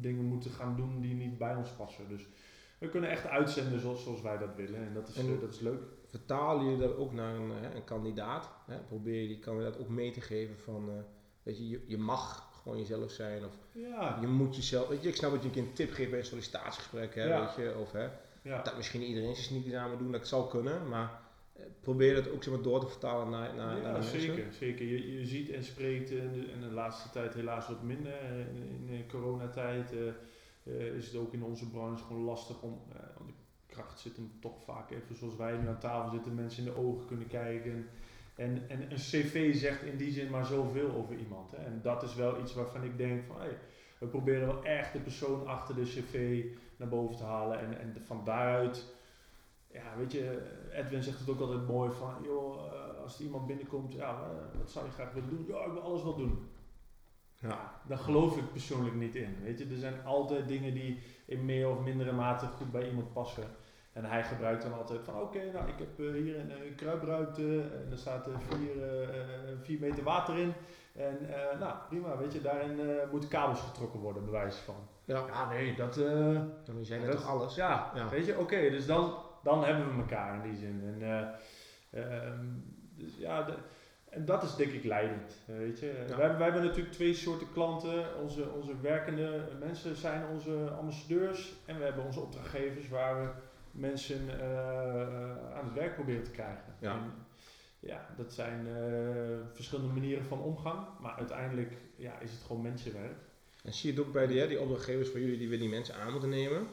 dingen 0.00 0.24
moeten 0.24 0.50
gaan 0.50 0.76
doen 0.76 1.00
die 1.00 1.14
niet 1.14 1.38
bij 1.38 1.54
ons 1.54 1.70
passen. 1.70 2.08
Dus 2.08 2.26
we 2.78 2.88
kunnen 2.88 3.10
echt 3.10 3.26
uitzenden 3.26 3.80
zoals, 3.80 4.02
zoals 4.02 4.20
wij 4.22 4.38
dat 4.38 4.54
willen 4.56 4.86
en 4.86 4.94
dat 4.94 5.08
is, 5.08 5.16
En- 5.16 5.34
eh, 5.34 5.40
dat 5.40 5.52
is 5.54 5.60
leuk. 5.60 5.82
Vertalen 6.06 6.64
jullie 6.64 6.80
dat 6.80 6.96
ook 6.96 7.12
naar 7.12 7.34
een, 7.34 7.50
hè, 7.50 7.74
een 7.74 7.84
kandidaat? 7.84 8.50
Hè? 8.66 8.78
Probeer 8.78 9.20
je 9.22 9.28
die 9.28 9.38
kandidaat 9.38 9.78
ook 9.78 9.88
mee 9.88 10.10
te 10.10 10.20
geven 10.20 10.58
van, 10.58 10.88
eh, 10.88 10.94
weet 11.42 11.58
je, 11.58 11.68
je, 11.68 11.84
je 11.86 11.98
mag 11.98 12.52
gewoon 12.62 12.78
jezelf 12.78 13.10
zijn 13.10 13.44
of 13.44 13.58
Ja, 13.72 14.18
je 14.20 14.26
moet 14.26 14.56
jezelf, 14.56 14.88
weet 14.88 15.02
je, 15.02 15.08
ik 15.08 15.16
snap 15.16 15.30
dat 15.30 15.40
je 15.40 15.46
een 15.48 15.54
keer 15.54 15.62
een 15.62 15.72
tip 15.72 15.92
geeft 15.92 16.10
bij 16.10 16.18
een 16.18 16.24
sollicitatiegesprek, 16.24 17.14
hè, 17.14 17.24
Ja. 17.24 17.40
weet 17.40 17.54
je, 17.66 17.78
of 17.78 17.92
hè, 17.92 18.08
ja. 18.42 18.62
dat 18.62 18.76
misschien 18.76 19.00
niet 19.00 19.08
iedereen 19.08 19.34
zijn 19.34 19.46
sneakers 19.46 19.74
aan 19.74 19.90
moet 19.90 19.98
doen, 19.98 20.12
dat 20.12 20.26
zal 20.28 20.46
kunnen, 20.46 20.88
maar 20.88 21.02
eh, 21.04 21.23
probeer 21.80 22.14
dat 22.14 22.30
ook 22.30 22.42
zeg 22.44 22.54
maar, 22.54 22.62
door 22.62 22.80
te 22.80 22.86
vertalen 22.86 23.30
naar, 23.30 23.54
naar, 23.54 23.74
naar 23.74 23.82
ja, 23.82 23.92
mensen. 23.92 24.20
zeker. 24.20 24.52
zeker. 24.52 24.86
Je, 24.86 25.18
je 25.18 25.24
ziet 25.26 25.50
en 25.50 25.64
spreekt 25.64 26.10
in 26.10 26.32
de, 26.32 26.50
in 26.52 26.60
de 26.60 26.70
laatste 26.72 27.10
tijd 27.10 27.34
helaas 27.34 27.68
wat 27.68 27.82
minder. 27.82 28.12
eh, 28.12 28.38
In, 28.38 28.86
in 28.88 28.96
de 28.96 29.06
coronatijd 29.06 29.92
eh, 29.92 30.08
eh, 30.62 30.94
is 30.96 31.06
het 31.06 31.16
ook 31.16 31.32
in 31.32 31.42
onze 31.42 31.70
branche 31.70 32.04
gewoon 32.04 32.22
lastig 32.24 32.62
om. 32.62 32.80
eh, 32.92 32.98
want 33.18 33.28
de 33.28 33.34
kracht 33.66 34.00
zit 34.00 34.16
hem 34.16 34.30
toch 34.40 34.62
vaak 34.64 34.90
even 34.90 35.14
zoals 35.16 35.36
wij 35.36 35.56
nu 35.56 35.68
aan 35.68 35.78
tafel 35.78 36.10
zitten, 36.10 36.34
mensen 36.34 36.66
in 36.66 36.72
de 36.72 36.78
ogen 36.78 37.06
kunnen 37.06 37.26
kijken. 37.28 37.86
En, 38.34 38.68
en 38.68 38.80
een 38.90 38.96
cv 38.96 39.54
zegt 39.54 39.82
in 39.82 39.96
die 39.96 40.12
zin 40.12 40.30
maar 40.30 40.46
zoveel 40.46 40.90
over 40.94 41.16
iemand. 41.16 41.50
Hè. 41.50 41.56
En 41.64 41.80
dat 41.82 42.02
is 42.02 42.14
wel 42.14 42.40
iets 42.40 42.54
waarvan 42.54 42.84
ik 42.84 42.96
denk 42.98 43.24
van 43.24 43.36
hey, 43.40 43.58
we 43.98 44.06
proberen 44.06 44.46
wel 44.46 44.64
echt 44.64 44.92
de 44.92 44.98
persoon 44.98 45.46
achter 45.46 45.74
de 45.74 45.82
cv 45.82 46.44
naar 46.76 46.88
boven 46.88 47.16
te 47.16 47.22
halen. 47.24 47.58
En, 47.58 47.78
en 47.80 47.96
van 48.06 48.20
daaruit, 48.24 48.93
ja, 49.74 49.96
weet 49.98 50.12
je, 50.12 50.42
Edwin 50.72 51.02
zegt 51.02 51.18
het 51.18 51.28
ook 51.30 51.40
altijd 51.40 51.66
mooi 51.68 51.90
van, 51.90 52.14
joh, 52.22 52.66
eh, 52.72 53.02
als 53.02 53.18
er 53.18 53.24
iemand 53.24 53.46
binnenkomt, 53.46 53.92
ja, 53.92 54.10
eh, 54.10 54.58
wat 54.58 54.70
zou 54.70 54.84
je 54.86 54.90
graag 54.92 55.12
willen 55.12 55.28
doen? 55.30 55.44
Ja, 55.48 55.64
ik 55.64 55.72
wil 55.72 55.82
alles 55.82 56.02
wel 56.02 56.16
doen. 56.16 56.48
Ja. 57.34 57.72
Daar 57.86 57.98
geloof 57.98 58.36
ik 58.36 58.52
persoonlijk 58.52 58.94
niet 58.94 59.14
in. 59.14 59.36
Weet 59.42 59.58
je, 59.58 59.66
er 59.70 59.76
zijn 59.76 60.04
altijd 60.04 60.48
dingen 60.48 60.74
die 60.74 61.02
in 61.26 61.44
meer 61.44 61.68
of 61.68 61.80
mindere 61.80 62.12
mate 62.12 62.46
goed 62.46 62.72
bij 62.72 62.88
iemand 62.88 63.12
passen. 63.12 63.44
En 63.92 64.04
hij 64.04 64.24
gebruikt 64.24 64.62
dan 64.62 64.74
altijd 64.78 65.00
van 65.04 65.20
oké, 65.20 65.52
nou 65.52 65.68
ik 65.68 65.78
heb 65.78 65.98
eh, 66.00 66.12
hier 66.12 66.38
een, 66.38 66.50
eh, 66.50 66.76
kruipruimte 66.76 67.60
en 67.60 67.88
er 67.90 67.98
staat 67.98 68.28
vier, 68.48 68.70
vier 69.62 69.80
meter 69.80 70.02
water 70.04 70.38
in. 70.38 70.52
En 70.94 71.34
eh, 71.34 71.58
nou 71.60 71.74
prima, 71.88 72.16
weet 72.18 72.32
je, 72.32 72.40
daarin 72.40 72.80
eh, 72.80 73.10
moeten 73.10 73.28
kabels 73.28 73.60
getrokken 73.60 74.00
worden, 74.00 74.24
bewijs 74.24 74.56
van. 74.56 74.74
Ja, 75.04 75.26
Ja, 75.26 75.48
nee, 75.48 75.76
dat... 75.76 75.96
eh, 75.96 76.40
dan 76.64 76.84
zijn 76.84 77.00
ja, 77.00 77.06
net 77.06 77.14
dat- 77.14 77.22
toch 77.24 77.30
alles. 77.30 77.54
ja, 77.54 77.92
Ja. 77.94 78.08
weet 78.08 78.26
je, 78.26 78.38
oké, 78.38 78.70
dus 78.70 78.86
dan, 78.86 79.14
dan 79.44 79.64
hebben 79.64 79.94
we 79.94 80.00
elkaar 80.00 80.34
in 80.44 80.50
die 80.50 80.58
zin. 80.60 80.82
En, 80.84 81.02
eh, 81.90 82.02
ehm, 82.02 82.44
dus 82.96 83.16
ja, 83.18 83.42
de- 83.42 83.54
en 84.10 84.24
dat 84.24 84.42
is 84.42 84.54
denk 84.56 84.72
ik 84.72 84.84
leidend, 84.84 85.36
eh, 85.46 85.56
weet 85.56 85.78
je. 85.80 86.04
Ja. 86.08 86.16
Wij, 86.16 86.28
wij 86.36 86.44
hebben 86.44 86.62
natuurlijk 86.64 86.94
twee 86.94 87.14
soorten 87.14 87.52
klanten. 87.52 88.04
Onze, 88.22 88.50
onze 88.50 88.80
werkende 88.80 89.48
mensen 89.60 89.96
zijn 89.96 90.26
onze 90.32 90.70
ambassadeurs 90.78 91.52
en 91.66 91.78
we 91.78 91.84
hebben 91.84 92.04
onze 92.04 92.20
opdrachtgevers 92.20 92.88
waar 92.88 93.22
we 93.22 93.28
mensen 93.70 94.40
eh, 94.40 95.56
aan 95.56 95.64
het 95.64 95.74
werk 95.74 95.94
proberen 95.94 96.22
te 96.22 96.30
krijgen. 96.30 96.74
Ja. 96.78 96.92
En, 96.92 97.12
ja, 97.80 98.06
dat 98.16 98.32
zijn 98.32 98.66
eh, 98.66 98.74
verschillende 99.52 99.92
manieren 99.92 100.24
van 100.24 100.40
omgang, 100.40 100.78
maar 101.00 101.14
uiteindelijk 101.14 101.72
ja, 101.96 102.18
is 102.20 102.30
het 102.30 102.40
gewoon 102.46 102.62
mensenwerk. 102.62 103.16
En 103.64 103.72
zie 103.72 103.92
je 103.92 103.98
het 103.98 104.06
ook 104.06 104.12
bij 104.12 104.26
die, 104.26 104.40
hè, 104.40 104.46
die 104.48 104.60
opdrachtgevers 104.60 105.08
van 105.08 105.20
jullie 105.20 105.38
die 105.38 105.48
weer 105.48 105.58
die 105.58 105.68
mensen 105.68 105.94
aan 105.94 106.10
moeten 106.12 106.28
nemen? 106.30 106.66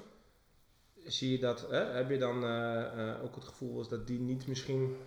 Zie 1.06 1.32
je 1.32 1.40
dat, 1.40 1.68
hè, 1.70 1.86
heb 1.86 2.10
je 2.10 2.18
dan 2.18 2.44
eh, 2.44 3.10
eh, 3.10 3.24
ook 3.24 3.36
het 3.36 3.44
gevoel 3.44 3.88
dat 3.88 4.08
die 4.08 4.20
niet 4.20 4.48
misschien... 4.48 4.98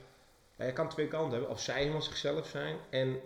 Ja, 0.57 0.65
je 0.65 0.73
kan 0.73 0.89
twee 0.89 1.09
kanten 1.09 1.31
hebben. 1.31 1.51
Of 1.51 1.61
zij 1.61 1.79
helemaal 1.79 2.03
zichzelf 2.03 2.47
zijn 2.47 2.77
en 2.91 3.21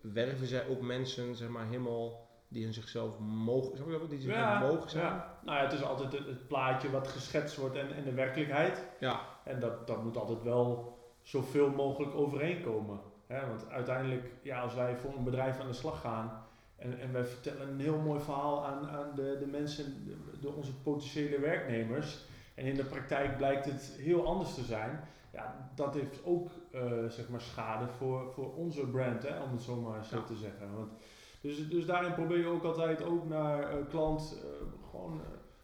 werven 0.00 0.46
zij 0.46 0.66
ook 0.68 0.80
mensen, 0.80 1.36
zeg 1.36 1.48
maar, 1.48 1.66
helemaal 1.66 2.28
die 2.48 2.64
hun 2.64 2.74
zichzelf 2.74 3.18
mogen? 3.18 4.08
Die 4.08 4.20
zich 4.20 4.60
mogen 4.60 4.90
zijn? 4.90 5.04
ja. 5.04 5.38
Nou 5.44 5.58
ja, 5.58 5.64
het 5.64 5.72
is 5.72 5.82
altijd 5.82 6.12
het, 6.12 6.26
het 6.26 6.48
plaatje 6.48 6.90
wat 6.90 7.08
geschetst 7.08 7.56
wordt 7.56 7.76
en, 7.76 7.94
en 7.94 8.04
de 8.04 8.12
werkelijkheid. 8.12 8.82
Ja. 9.00 9.20
En 9.44 9.60
dat, 9.60 9.86
dat 9.86 10.04
moet 10.04 10.16
altijd 10.16 10.42
wel 10.42 10.98
zoveel 11.22 11.70
mogelijk 11.70 12.14
overeenkomen. 12.14 13.00
Hè? 13.26 13.46
Want 13.46 13.68
uiteindelijk, 13.68 14.32
ja, 14.42 14.60
als 14.60 14.74
wij 14.74 14.96
voor 14.96 15.14
een 15.16 15.24
bedrijf 15.24 15.60
aan 15.60 15.66
de 15.66 15.72
slag 15.72 16.00
gaan 16.00 16.45
en, 16.76 16.98
en 16.98 17.12
wij 17.12 17.24
vertellen 17.24 17.68
een 17.68 17.80
heel 17.80 17.98
mooi 17.98 18.20
verhaal 18.20 18.64
aan, 18.66 18.88
aan 18.88 19.14
de, 19.14 19.36
de 19.40 19.46
mensen, 19.46 20.04
de, 20.04 20.16
de- 20.40 20.48
onze 20.52 20.74
potentiële 20.82 21.40
werknemers. 21.40 22.24
En 22.54 22.64
in 22.64 22.74
de 22.74 22.84
praktijk 22.84 23.36
blijkt 23.36 23.64
het 23.64 23.96
heel 23.98 24.26
anders 24.26 24.54
te 24.54 24.62
zijn. 24.62 25.00
Ja, 25.32 25.70
dat 25.74 25.94
heeft 25.94 26.24
ook 26.24 26.50
eh, 26.72 27.04
zeg 27.08 27.28
maar 27.28 27.40
schade 27.40 27.86
voor, 27.88 28.32
voor 28.32 28.54
onze 28.54 28.86
brand, 28.86 29.22
hè, 29.22 29.42
om 29.42 29.52
het 29.52 29.62
zo 29.62 29.76
maar 29.80 30.04
zo 30.04 30.16
Ja. 30.16 30.22
te 30.22 30.34
zeggen. 30.34 30.74
Want, 30.74 30.92
dus, 31.40 31.68
dus 31.68 31.86
daarin 31.86 32.14
probeer 32.14 32.38
je 32.38 32.46
ook 32.46 32.64
altijd 32.64 33.02
ook 33.02 33.28
naar 33.28 33.70
eh, 33.70 33.76
klant 33.88 34.42
eh, 34.42 34.48
gewoon 34.90 35.20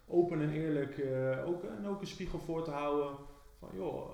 open 0.07 0.41
en 0.41 0.49
eerlijk 0.51 1.01
ook, 1.45 1.63
en 1.63 1.87
ook 1.87 2.01
een 2.01 2.07
spiegel 2.07 2.39
voor 2.39 2.63
te 2.63 2.71
houden. 2.71 3.15
Van 3.59 3.69
joh, 3.73 4.09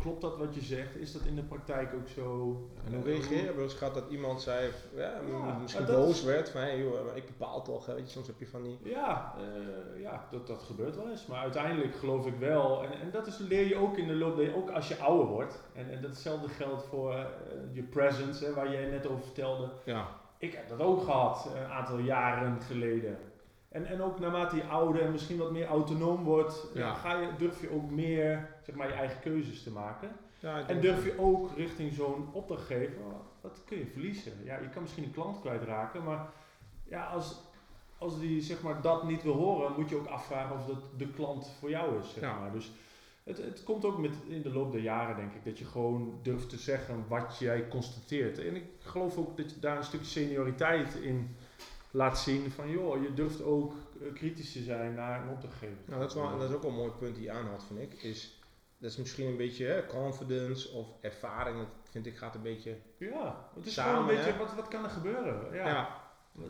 klopt 0.00 0.20
dat 0.20 0.36
wat 0.38 0.54
je 0.54 0.60
zegt? 0.60 0.96
Is 0.96 1.12
dat 1.12 1.22
in 1.22 1.34
de 1.34 1.42
praktijk 1.42 1.94
ook 1.94 2.08
zo? 2.08 2.56
En 2.86 2.94
hoe 2.94 3.04
reageer 3.04 3.36
je? 3.36 3.62
Je 3.62 3.68
gehad 3.68 3.94
dat 3.94 4.10
iemand 4.10 4.42
zei, 4.42 4.70
ja, 4.94 5.20
Ja, 5.28 5.58
misschien 5.58 5.84
boos 5.86 6.22
werd 6.22 6.48
van, 6.48 6.60
hey, 6.60 6.78
joh, 6.78 7.16
ik 7.16 7.26
bepaal 7.26 7.62
toch, 7.62 7.86
weet 7.86 7.98
je, 7.98 8.06
soms 8.06 8.26
heb 8.26 8.38
je 8.38 8.46
van 8.46 8.62
die... 8.62 8.78
Ja, 8.82 9.34
eh, 9.38 10.00
ja 10.00 10.26
dat, 10.30 10.46
dat 10.46 10.62
gebeurt 10.62 10.96
wel 10.96 11.10
eens. 11.10 11.26
Maar 11.26 11.40
uiteindelijk 11.40 11.94
geloof 11.94 12.26
ik 12.26 12.34
wel, 12.38 12.82
en, 12.84 13.00
en 13.00 13.10
dat 13.10 13.26
is, 13.26 13.38
leer 13.38 13.68
je 13.68 13.76
ook 13.76 13.96
in 13.96 14.06
de 14.06 14.14
loop, 14.14 14.54
ook 14.54 14.70
als 14.70 14.88
je 14.88 14.96
ouder 14.96 15.26
wordt. 15.26 15.62
En, 15.74 15.90
en 15.90 16.02
datzelfde 16.02 16.48
geldt 16.48 16.84
voor 16.84 17.14
eh, 17.14 17.24
je 17.72 17.82
presence, 17.82 18.44
hè, 18.44 18.54
waar 18.54 18.72
jij 18.72 18.84
net 18.84 19.06
over 19.06 19.24
vertelde. 19.24 19.68
Ja, 19.84 20.08
Ik 20.38 20.52
heb 20.52 20.68
dat 20.68 20.80
ook 20.80 21.02
gehad, 21.02 21.50
een 21.56 21.70
aantal 21.70 21.98
jaren 21.98 22.60
geleden. 22.60 23.18
En, 23.70 23.86
en 23.86 24.02
ook 24.02 24.18
naarmate 24.20 24.56
je 24.56 24.64
ouder 24.64 25.02
en 25.02 25.12
misschien 25.12 25.38
wat 25.38 25.50
meer 25.52 25.66
autonoom 25.66 26.24
wordt, 26.24 26.66
Ja. 26.74 26.80
ja, 26.80 26.94
ga 26.94 27.20
je, 27.20 27.28
durf 27.38 27.60
je 27.60 27.70
ook 27.70 27.90
meer 27.90 28.48
zeg 28.62 28.74
maar, 28.74 28.86
je 28.88 28.92
eigen 28.94 29.20
keuzes 29.20 29.62
te 29.62 29.70
maken. 29.70 30.10
ja 30.38 30.68
En 30.68 30.80
durf 30.80 31.04
je 31.04 31.18
ook 31.18 31.50
richting 31.56 31.92
zo'n 31.92 32.28
opdrachtgever, 32.32 32.96
wat 33.40 33.62
kun 33.64 33.78
je 33.78 33.86
verliezen? 33.86 34.32
Ja, 34.44 34.58
je 34.58 34.68
kan 34.68 34.82
misschien 34.82 35.04
een 35.04 35.12
klant 35.12 35.40
kwijtraken, 35.40 36.04
maar 36.04 36.26
ja, 36.84 37.04
als, 37.06 37.40
als 37.98 38.20
die 38.20 38.40
zeg 38.42 38.62
maar, 38.62 38.80
dat 38.80 39.04
niet 39.04 39.22
wil 39.22 39.34
horen, 39.34 39.72
moet 39.76 39.88
je 39.88 39.96
ook 39.96 40.06
afvragen 40.06 40.56
of 40.56 40.66
dat 40.66 40.82
de 40.96 41.08
klant 41.08 41.56
voor 41.58 41.70
jou 41.70 41.98
is. 42.00 42.12
Zeg 42.12 42.22
Ja. 42.22 42.38
maar. 42.38 42.52
Dus 42.52 42.72
het, 43.24 43.38
het 43.38 43.62
komt 43.64 43.84
ook 43.84 43.98
met, 43.98 44.12
in 44.28 44.42
de 44.42 44.52
loop 44.52 44.72
der 44.72 44.80
jaren, 44.80 45.16
denk 45.16 45.32
ik, 45.34 45.44
dat 45.44 45.58
je 45.58 45.64
gewoon 45.64 46.18
durft 46.22 46.48
te 46.48 46.56
zeggen 46.58 47.04
wat 47.08 47.36
jij 47.38 47.68
constateert. 47.68 48.38
En 48.38 48.56
ik 48.56 48.64
geloof 48.78 49.16
ook 49.18 49.36
dat 49.36 49.50
je 49.54 49.60
daar 49.60 49.76
een 49.76 49.84
stukje 49.84 50.06
senioriteit 50.06 50.94
in 50.94 51.36
laat 51.90 52.18
zien 52.18 52.50
van, 52.50 52.70
joh, 52.70 53.02
je 53.02 53.14
durft 53.14 53.42
ook 53.42 53.72
eh, 54.02 54.12
kritisch 54.14 54.52
te 54.52 54.62
zijn 54.62 54.94
naar 54.94 55.22
een 55.22 55.28
opdrachtgever. 55.28 55.76
Nou, 55.86 56.00
dat 56.00 56.08
is, 56.10 56.14
wel, 56.16 56.38
dat 56.38 56.48
is 56.48 56.54
ook 56.54 56.62
wel 56.62 56.70
een 56.70 56.76
mooi 56.76 56.90
punt 56.90 57.14
die 57.14 57.24
je 57.24 57.30
aanhaalt, 57.30 57.64
vind 57.64 57.80
ik. 57.80 58.02
Is, 58.02 58.40
dat 58.78 58.90
is 58.90 58.96
misschien 58.96 59.26
een 59.26 59.36
beetje 59.36 59.66
hè, 59.66 59.86
confidence 59.86 60.68
of 60.70 60.86
ervaring. 61.00 61.58
Dat 61.58 61.66
vind 61.90 62.06
ik 62.06 62.16
gaat 62.16 62.34
een 62.34 62.42
beetje... 62.42 62.76
Ja, 62.96 63.48
het 63.54 63.66
is 63.66 63.74
Samen, 63.74 63.92
gewoon 63.94 64.08
een 64.08 64.16
beetje, 64.16 64.32
hè? 64.32 64.38
wat, 64.38 64.54
wat 64.54 64.68
kan 64.68 64.84
er 64.84 64.90
gebeuren? 64.90 65.54
Ja. 65.54 65.66
Ja. 65.66 65.98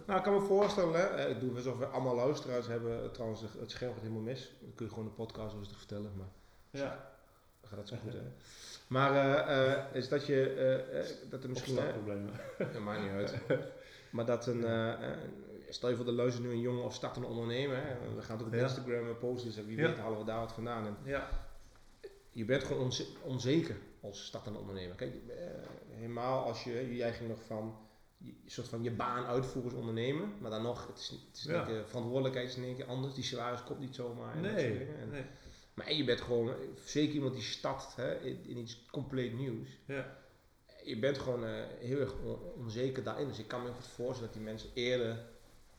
Nou, 0.07 0.19
ik 0.19 0.25
kan 0.25 0.35
me 0.35 0.41
voorstellen, 0.41 0.95
hè, 1.01 1.07
eh, 1.07 1.31
ik 1.31 1.41
doe 1.41 1.55
alsof 1.57 1.79
we 1.79 1.87
allemaal 1.87 2.15
luisteraars 2.15 2.67
hebben. 2.67 3.13
Trouwens, 3.13 3.41
het- 3.41 3.71
scherm 3.71 3.93
gaat 3.93 4.01
helemaal 4.03 4.23
mis. 4.23 4.53
Dan 4.61 4.75
kun 4.75 4.87
je 4.87 4.93
gewoon 4.93 5.07
een 5.09 5.15
podcast 5.15 5.55
rustig 5.55 5.79
vertellen, 5.79 6.13
maar 6.17 6.29
ja. 6.71 7.11
gaat 7.69 7.79
het 7.79 7.89
zo 7.89 7.97
goed, 8.03 8.13
hè. 8.13 8.19
Maar 8.87 9.15
eh, 9.15 9.73
eh, 9.73 9.85
is 9.95 10.09
dat 10.09 10.27
je, 10.27 10.51
eh, 10.55 11.01
eh, 11.01 11.07
dat 11.31 11.43
er 11.43 11.49
misschien... 11.49 11.77
hè, 11.77 11.81
Opstartproblemen. 11.83 12.33
Ja, 12.73 12.81
maakt 12.81 13.01
niet 13.03 13.11
uit. 13.11 13.35
Maar 14.11 14.27
dat 14.27 14.47
een, 14.47 14.65
eh, 14.65 15.11
eh, 15.11 15.19
stel 15.69 15.89
je 15.89 15.97
voor 15.97 16.05
de 16.05 16.13
luistert 16.13 16.45
nu 16.45 16.51
een 16.51 16.61
jongen 16.61 16.85
of 16.85 16.95
startende 16.95 17.29
ondernemer. 17.29 17.77
Hè, 17.77 18.15
we 18.15 18.23
gaan 18.23 18.37
het 18.37 18.47
ook 18.47 18.53
op 18.53 18.59
Ja. 18.59 18.63
Instagram 18.63 19.09
eh, 19.09 19.19
posten, 19.19 19.53
dus 19.55 19.65
wie 19.65 19.77
Ja. 19.77 19.87
weet 19.89 19.99
halen 19.99 20.19
we 20.19 20.25
daar 20.25 20.41
wat 20.41 20.53
vandaan. 20.53 20.87
En 20.87 20.97
Ja. 21.05 21.29
je 22.31 22.45
bent 22.45 22.65
gewoon 22.65 22.83
onze- 22.83 23.07
onzeker 23.23 23.77
als 24.01 24.27
startende 24.27 24.59
ondernemer. 24.59 24.97
Kijk, 24.97 25.13
helemaal 25.91 26.45
als 26.45 26.65
je, 26.65 26.97
jij 26.97 27.13
ging 27.13 27.29
nog 27.29 27.43
van 27.47 27.79
je, 28.17 28.35
soort 28.47 28.69
van 28.69 28.83
je 28.83 28.91
baan 28.91 29.25
uitvoeren 29.25 29.71
als 29.71 29.81
ondernemer, 29.81 30.27
maar 30.41 30.51
dan 30.51 30.63
nog, 30.63 30.87
het 30.87 30.99
is, 30.99 31.09
het 31.09 31.37
is 31.37 31.43
Ja. 31.45 31.85
verantwoordelijkheid 31.87 32.49
is 32.49 32.57
in 32.57 32.65
één 32.65 32.77
keer 32.77 32.87
anders, 32.87 33.15
die 33.15 33.25
salaris 33.25 33.63
komt 33.65 33.79
niet 33.81 33.95
zomaar. 33.95 34.35
en 34.35 34.41
Nee. 34.41 34.79
dingen. 34.79 34.99
En- 34.99 35.11
nee. 35.11 35.25
Maar 35.75 35.93
je 35.93 36.05
bent 36.05 36.21
gewoon, 36.21 36.55
zeker 36.85 37.15
iemand 37.15 37.35
die 37.35 37.43
start 37.43 37.97
hè, 37.97 38.15
in, 38.21 38.45
in 38.47 38.57
iets 38.57 38.87
compleet 38.91 39.33
nieuws. 39.35 39.69
Ja. 39.85 40.17
Je 40.85 40.99
bent 40.99 41.19
gewoon 41.19 41.45
eh, 41.45 41.51
heel 41.79 41.99
erg 42.01 42.13
on- 42.25 42.39
onzeker 42.57 43.03
daarin. 43.03 43.29
Dus 43.29 43.39
ik 43.39 43.49
kan 43.49 43.59
me 43.61 43.67
heel 43.67 43.75
goed 43.75 43.87
voorstellen 43.87 44.25
dat 44.33 44.33
die 44.33 44.43
mensen 44.43 44.71
eerder 44.75 45.19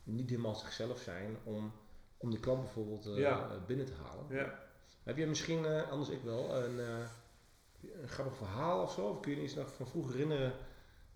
niet 0.03 0.29
helemaal 0.29 0.55
zichzelf 0.55 0.99
zijn 0.99 1.37
om, 1.43 1.71
om 2.17 2.29
die 2.29 2.39
klant 2.39 2.61
bijvoorbeeld 2.61 3.05
eh, 3.05 3.17
Ja. 3.17 3.49
eh, 3.49 3.65
binnen 3.67 3.85
te 3.85 3.93
halen. 4.03 4.25
Ja. 4.29 4.59
Heb 5.03 5.17
je 5.17 5.25
misschien, 5.27 5.65
anders 5.65 6.09
ik 6.09 6.21
wel, 6.23 6.55
een, 6.63 6.79
een 6.79 8.07
grappig 8.07 8.35
verhaal 8.37 8.83
of 8.83 8.91
zo? 8.93 9.01
Of 9.07 9.19
kun 9.19 9.31
je 9.31 9.37
je 9.37 9.43
iets 9.43 9.53
nog 9.55 9.73
van 9.73 9.87
vroeger 9.87 10.11
herinneren? 10.13 10.53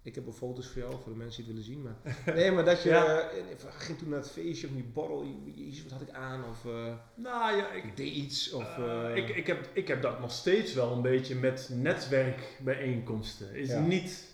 Ik 0.05 0.15
heb 0.15 0.23
wel 0.23 0.33
foto's 0.33 0.67
voor 0.67 0.81
jou, 0.81 0.93
voor 1.03 1.11
de 1.11 1.17
mensen 1.17 1.43
die 1.45 1.53
het 1.53 1.65
willen 1.67 1.83
zien. 1.85 1.95
Maar 2.25 2.35
nee, 2.35 2.51
maar 2.51 2.65
dat 2.65 2.83
je 2.83 2.89
Ja. 2.89 3.19
eh, 3.19 3.37
ging 3.77 3.97
toen 3.97 4.09
naar 4.09 4.19
het 4.19 4.31
feestje 4.31 4.67
of 4.67 4.73
die 4.73 4.83
borrel. 4.83 5.25
Jezus, 5.55 5.83
wat 5.83 5.91
had 5.91 6.01
ik 6.01 6.09
aan? 6.09 6.43
Of 6.49 6.65
eh, 6.65 6.93
Nou 7.15 7.57
ja, 7.57 7.71
ik, 7.71 7.97
deed 7.97 8.13
iets. 8.13 8.51
Of, 8.51 8.77
eh, 8.77 9.15
ik, 9.15 9.29
ik, 9.29 9.47
heb, 9.47 9.69
ik 9.73 9.87
heb 9.87 10.01
dat 10.01 10.19
nog 10.19 10.31
steeds 10.31 10.73
wel 10.73 10.91
een 10.91 11.01
beetje 11.01 11.35
met 11.35 11.69
netwerkbijeenkomsten. 11.73 13.53
Is 13.55 13.69
Ja. 13.69 13.79
niet 13.79 14.33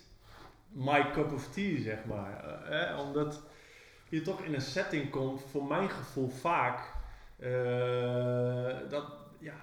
my 0.68 1.10
cup 1.10 1.32
of 1.32 1.48
tea, 1.52 1.80
zeg 1.80 2.04
maar. 2.04 2.44
Eh, 2.44 2.68
hè, 2.68 2.96
omdat 3.00 3.40
je 4.08 4.22
toch 4.22 4.42
in 4.42 4.54
een 4.54 4.60
setting 4.60 5.10
komt, 5.10 5.42
voor 5.50 5.64
mijn 5.64 5.90
gevoel 5.90 6.28
vaak, 6.28 6.94
dat 8.88 9.04
ja, 9.38 9.54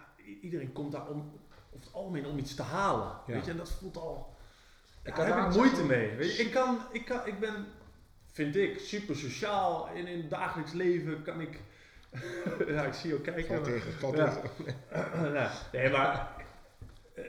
iedereen 0.42 0.72
komt 0.74 0.92
daar 0.92 1.08
om, 1.08 1.32
over 1.74 1.86
het 1.86 1.94
algemeen 1.94 2.26
om 2.26 2.38
iets 2.38 2.56
te 2.56 2.62
halen. 2.64 3.12
Weet 3.26 3.46
je, 3.46 3.52
en 3.52 3.58
dat 3.58 3.72
voelt 3.72 3.98
al. 3.98 4.38
Ik 5.10 5.16
Daar 5.16 5.42
heb 5.42 5.50
ik 5.50 5.56
moeite 5.56 5.84
mee. 5.84 6.16
Weet 6.16 6.36
je, 6.36 6.44
ik, 6.44 6.52
kan, 6.52 6.80
ik, 6.92 7.06
kan, 7.06 7.20
ik 7.26 7.40
ben, 7.40 7.66
vind 8.32 8.56
ik, 8.56 8.80
super 8.80 9.16
sociaal. 9.16 9.90
In, 9.94 10.08
in 10.08 10.18
het 10.18 10.30
dagelijks 10.30 10.72
leven 10.72 11.22
kan 11.24 11.42
ik. 11.42 11.60
ja, 12.68 12.84
ik 12.84 12.94
zie 12.94 13.10
je 13.10 13.16
ook 13.16 13.24
kijken. 13.24 13.64
Tegen, 13.64 13.94
valt 13.94 14.18
Ja. 14.18 14.34
tegen. 14.34 14.76
nou, 15.34 15.50
nee, 15.72 15.90
maar 15.90 16.32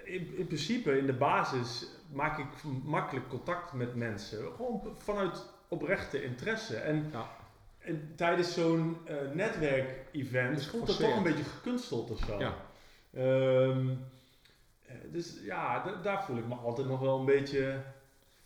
in, 0.05 0.37
in 0.37 0.47
principe, 0.47 0.99
in 0.99 1.07
de 1.07 1.13
basis, 1.13 1.87
maak 2.13 2.39
ik 2.39 2.47
makkelijk 2.85 3.29
contact 3.29 3.73
met 3.73 3.95
mensen. 3.95 4.39
Gewoon 4.57 4.97
vanuit 4.99 5.47
oprechte 5.69 6.23
interesse. 6.23 6.77
En, 6.77 7.09
Ja. 7.13 7.27
en 7.79 8.13
tijdens 8.17 8.55
zo'n 8.55 8.97
eh, 9.05 9.17
netwerkevent 9.35 10.67
voelt 10.67 10.89
het 10.89 10.99
toch 10.99 11.17
een 11.17 11.23
beetje 11.23 11.45
gekunsteld 11.45 12.11
of 12.11 12.19
zo. 12.27 12.39
Ja. 12.39 12.55
Ehm, 13.15 13.89
eh, 13.89 13.97
dus 15.13 15.37
ja, 15.43 15.83
da- 15.85 16.01
daar 16.03 16.25
voel 16.25 16.37
ik 16.37 16.47
me 16.47 16.55
altijd 16.55 16.87
nog 16.89 17.01
wel 17.01 17.19
een 17.19 17.25
beetje. 17.25 17.81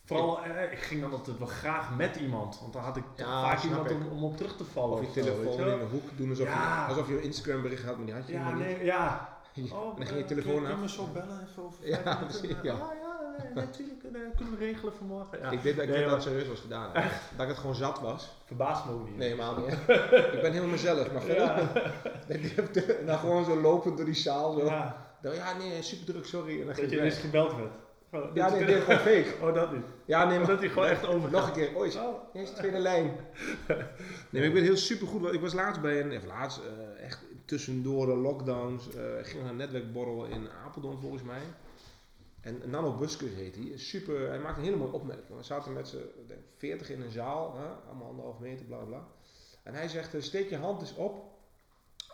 Vooral, 0.04 0.42
eh, 0.44 0.72
ik 0.72 0.78
ging 0.78 1.00
dan 1.00 1.12
altijd 1.12 1.38
wel 1.38 1.46
graag 1.46 1.96
met 1.96 2.16
iemand, 2.16 2.58
want 2.60 2.72
dan 2.72 2.82
had 2.82 2.96
ik 2.96 3.04
Ja, 3.16 3.42
vaak 3.42 3.62
iemand 3.62 3.90
om, 3.90 4.06
om 4.06 4.24
op 4.24 4.36
terug 4.36 4.56
te 4.56 4.64
vallen. 4.64 4.92
Of 4.92 5.00
je 5.00 5.06
of 5.08 5.14
weet 5.14 5.24
telefoon 5.24 5.68
in 5.68 5.78
de 5.78 5.84
hoek 5.84 6.16
doen 6.16 6.28
alsof, 6.30 6.46
Ja. 6.46 6.82
je, 6.82 6.88
alsof 6.88 7.08
je 7.08 7.14
een 7.16 7.22
Instagram 7.22 7.62
bericht 7.62 7.84
had, 7.84 7.96
maar 7.96 8.06
die 8.06 8.14
had 8.14 8.26
je 8.26 8.32
Ja, 8.32 8.52
niet. 8.52 8.58
nee, 8.64 8.84
ja. 8.94 9.28
Oh, 9.56 9.72
Oh, 9.72 9.96
dan 9.96 10.06
ging 10.06 10.08
je 10.18 10.22
eh, 10.22 10.26
telefoon 10.28 10.54
kun, 10.54 10.62
af. 10.64 10.68
Kun 10.68 10.76
je 10.76 10.82
me 10.82 10.88
zo 10.88 11.06
bellen 11.12 11.46
even 11.50 11.62
over 11.62 11.88
Ja, 11.88 12.16
precies, 12.16 12.56
ja. 12.62 12.72
Ah, 12.72 12.78
ja, 12.78 13.44
nee, 13.54 13.64
natuurlijk. 13.64 14.02
eh, 14.04 14.36
kunnen 14.36 14.58
we 14.58 14.64
regelen 14.64 14.92
vanmorgen. 14.92 15.38
Ja. 15.38 15.50
Ik 15.50 15.62
denk 15.62 15.76
dat 15.76 15.84
ik 15.84 15.90
Nee, 15.90 16.00
dat 16.02 16.10
maar- 16.10 16.22
serieus 16.22 16.48
was 16.48 16.60
gedaan. 16.60 16.92
Dat 17.36 17.42
ik 17.42 17.48
het 17.48 17.58
gewoon 17.58 17.74
zat 17.74 18.00
was. 18.00 18.36
Verbaast 18.44 18.84
me 18.84 18.92
ook 18.92 19.04
niet. 19.08 19.16
Nee, 19.16 19.28
helemaal 19.28 19.56
niet. 19.56 19.68
ik 20.34 20.38
ben 20.40 20.50
helemaal 20.52 20.68
mezelf. 20.68 21.12
Maar 21.12 21.22
verder, 21.22 21.44
Ja. 21.46 23.04
dan 23.06 23.18
gewoon 23.18 23.44
zo 23.44 23.60
lopend 23.60 23.96
door 23.96 24.06
die 24.06 24.14
zaal. 24.14 24.52
Zo. 24.52 24.64
Ja, 24.64 25.03
Dan, 25.24 25.34
ja, 25.34 25.56
nee, 25.56 25.82
super 25.82 26.06
druk, 26.06 26.24
sorry. 26.26 26.60
En 26.60 26.66
dan 26.66 26.76
dat 26.76 26.90
je 26.90 26.96
weg. 27.00 27.20
gebeld 27.20 27.54
werd. 27.54 27.72
Oh, 28.10 28.34
Ja, 28.34 28.50
nee, 28.50 28.64
dit 28.64 28.76
is 28.76 28.82
gewoon 28.82 28.98
fake. 28.98 29.34
Oh, 29.42 29.54
dat 29.54 29.72
niet. 29.72 29.84
Ja, 30.04 30.24
nee, 30.28 30.38
maar 30.38 30.46
Dat 30.46 30.58
hij 30.58 30.68
gewoon 30.68 30.88
echt 30.88 31.06
over. 31.06 31.30
nog 31.30 31.46
een 31.46 31.52
keer. 31.52 31.76
Oh, 31.76 31.86
is, 31.86 31.96
Oh. 31.96 32.34
is 32.34 32.50
de 32.50 32.56
tweede 32.56 32.78
lijn. 32.78 33.10
Nee, 34.30 34.42
maar 34.42 34.42
ik 34.42 34.52
ben 34.54 34.62
heel 34.62 34.76
super 34.76 35.06
goed. 35.06 35.32
Ik 35.32 35.40
was 35.40 35.52
laatst 35.52 35.80
bij 35.80 36.00
een, 36.00 36.10
even 36.10 36.26
laatst, 36.28 36.58
eh, 36.58 37.04
echt 37.04 37.20
tussendoor 37.44 38.06
de 38.06 38.14
lockdowns. 38.16 38.86
ik 39.18 39.26
ging 39.26 39.40
naar 39.42 39.50
een 39.50 39.56
netwerkborrel 39.56 40.24
in 40.24 40.48
Apeldoorn 40.64 40.98
volgens 41.00 41.22
mij. 41.22 41.40
En 42.40 42.62
Nano 42.64 42.92
Buskus 42.96 43.34
heet 43.34 43.54
hij. 43.56 43.72
Super, 43.76 44.28
hij 44.28 44.38
maakt 44.38 44.56
een 44.58 44.64
hele 44.64 44.76
mooie 44.76 44.92
opmerking. 44.92 45.36
We 45.36 45.42
zaten 45.42 45.72
met 45.72 45.88
z'n 45.88 45.96
ik 45.96 46.28
denk, 46.28 46.40
40 46.56 46.90
in 46.90 47.02
een 47.02 47.10
zaal, 47.10 47.56
hè, 47.58 47.66
allemaal 47.88 48.08
anderhalf 48.08 48.38
meter, 48.38 48.66
bla 48.66 48.76
bla, 48.76 48.86
bla. 48.86 49.06
En 49.62 49.74
hij 49.74 49.88
zegt, 49.88 50.14
eh, 50.14 50.20
steek 50.20 50.50
je 50.50 50.56
hand 50.56 50.80
eens 50.80 50.94
op 50.94 51.22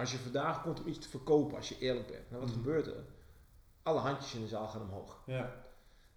als 0.01 0.13
je 0.13 0.19
vandaag 0.19 0.63
komt 0.63 0.81
om 0.81 0.87
iets 0.87 0.99
te 0.99 1.09
verkopen, 1.09 1.57
als 1.57 1.69
je 1.69 1.79
eerlijk 1.79 2.07
bent. 2.07 2.31
Nou, 2.31 2.41
wat 2.43 2.51
Mhm. 2.51 2.59
gebeurt 2.59 2.87
er? 2.87 3.05
Alle 3.83 3.99
handjes 4.01 4.35
in 4.35 4.41
de 4.41 4.49
zaal 4.49 4.69
gaan 4.69 4.83
omhoog. 4.83 5.23
Ja. 5.27 5.55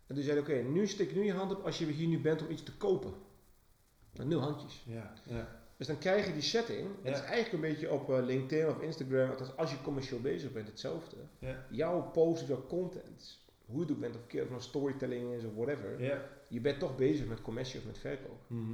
En 0.08 0.16
toen 0.16 0.24
zei 0.24 0.40
oké, 0.40 0.54
nu 0.62 0.88
steek 0.88 1.16
nu 1.16 1.24
je 1.24 1.34
hand 1.34 1.52
op 1.56 1.66
als 1.66 1.78
je 1.78 1.86
hier 1.86 2.08
nu 2.08 2.20
bent 2.22 2.42
om 2.42 2.50
iets 2.52 2.64
te 2.64 2.78
kopen. 2.78 3.14
Nou, 4.14 4.28
nul 4.30 4.40
handjes. 4.40 4.84
Ja. 4.86 5.14
Ja. 5.24 5.62
Dus 5.78 5.88
dan 5.88 5.98
krijg 5.98 6.26
je 6.26 6.34
die 6.34 6.42
setting. 6.42 6.88
Ja. 7.04 7.10
Het 7.10 7.18
is 7.20 7.24
eigenlijk 7.24 7.54
een 7.54 7.70
beetje 7.72 7.92
op 7.92 8.10
eh, 8.10 8.24
LinkedIn 8.24 8.68
of 8.68 8.82
Instagram, 8.82 9.30
althans 9.30 9.58
als 9.58 9.72
je 9.72 9.82
commercieel 9.82 10.22
bezig 10.22 10.52
bent, 10.52 10.68
hetzelfde. 10.68 11.16
Ja. 11.40 11.66
Jouw 11.70 12.02
post, 12.12 12.48
jouw 12.48 12.66
content, 12.68 13.40
hoe 13.66 13.76
je 13.76 13.82
het 13.82 13.92
ook 13.92 14.00
bent, 14.00 14.16
of 14.16 14.22
een 14.22 14.28
keer 14.28 14.44
of 14.44 14.50
nou 14.50 14.62
storytelling 14.62 15.34
is 15.34 15.44
of 15.44 15.54
whatever. 15.56 16.02
Ja. 16.04 16.22
Je 16.48 16.60
bent 16.62 16.80
toch 16.80 16.96
bezig 16.96 17.26
met 17.28 17.42
commercie 17.42 17.80
of 17.80 17.86
met 17.86 17.98
verkoop. 17.98 18.40
Mhm. 18.48 18.74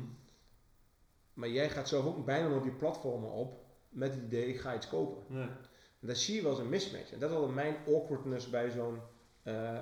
Maar 1.33 1.49
jij 1.49 1.69
gaat 1.69 1.87
zelf 1.87 2.05
ook 2.05 2.25
bijna 2.25 2.55
op 2.55 2.63
die 2.63 2.71
platformen 2.71 3.31
op 3.31 3.65
met 3.89 4.13
het 4.13 4.23
idee, 4.23 4.47
ik 4.47 4.59
ga 4.59 4.75
iets 4.75 4.89
kopen. 4.89 5.35
Ja. 5.37 5.47
En 6.01 6.07
daar 6.07 6.15
zie 6.15 6.35
je 6.35 6.41
wel 6.41 6.51
eens 6.51 6.59
een 6.59 6.69
mismatch. 6.69 7.11
En 7.11 7.19
dat 7.19 7.29
is 7.31 7.35
wel 7.37 7.47
mijn 7.47 7.75
awkwardness 7.87 8.49
bij 8.49 8.69
zo'n 8.69 8.99
eh, 9.43 9.77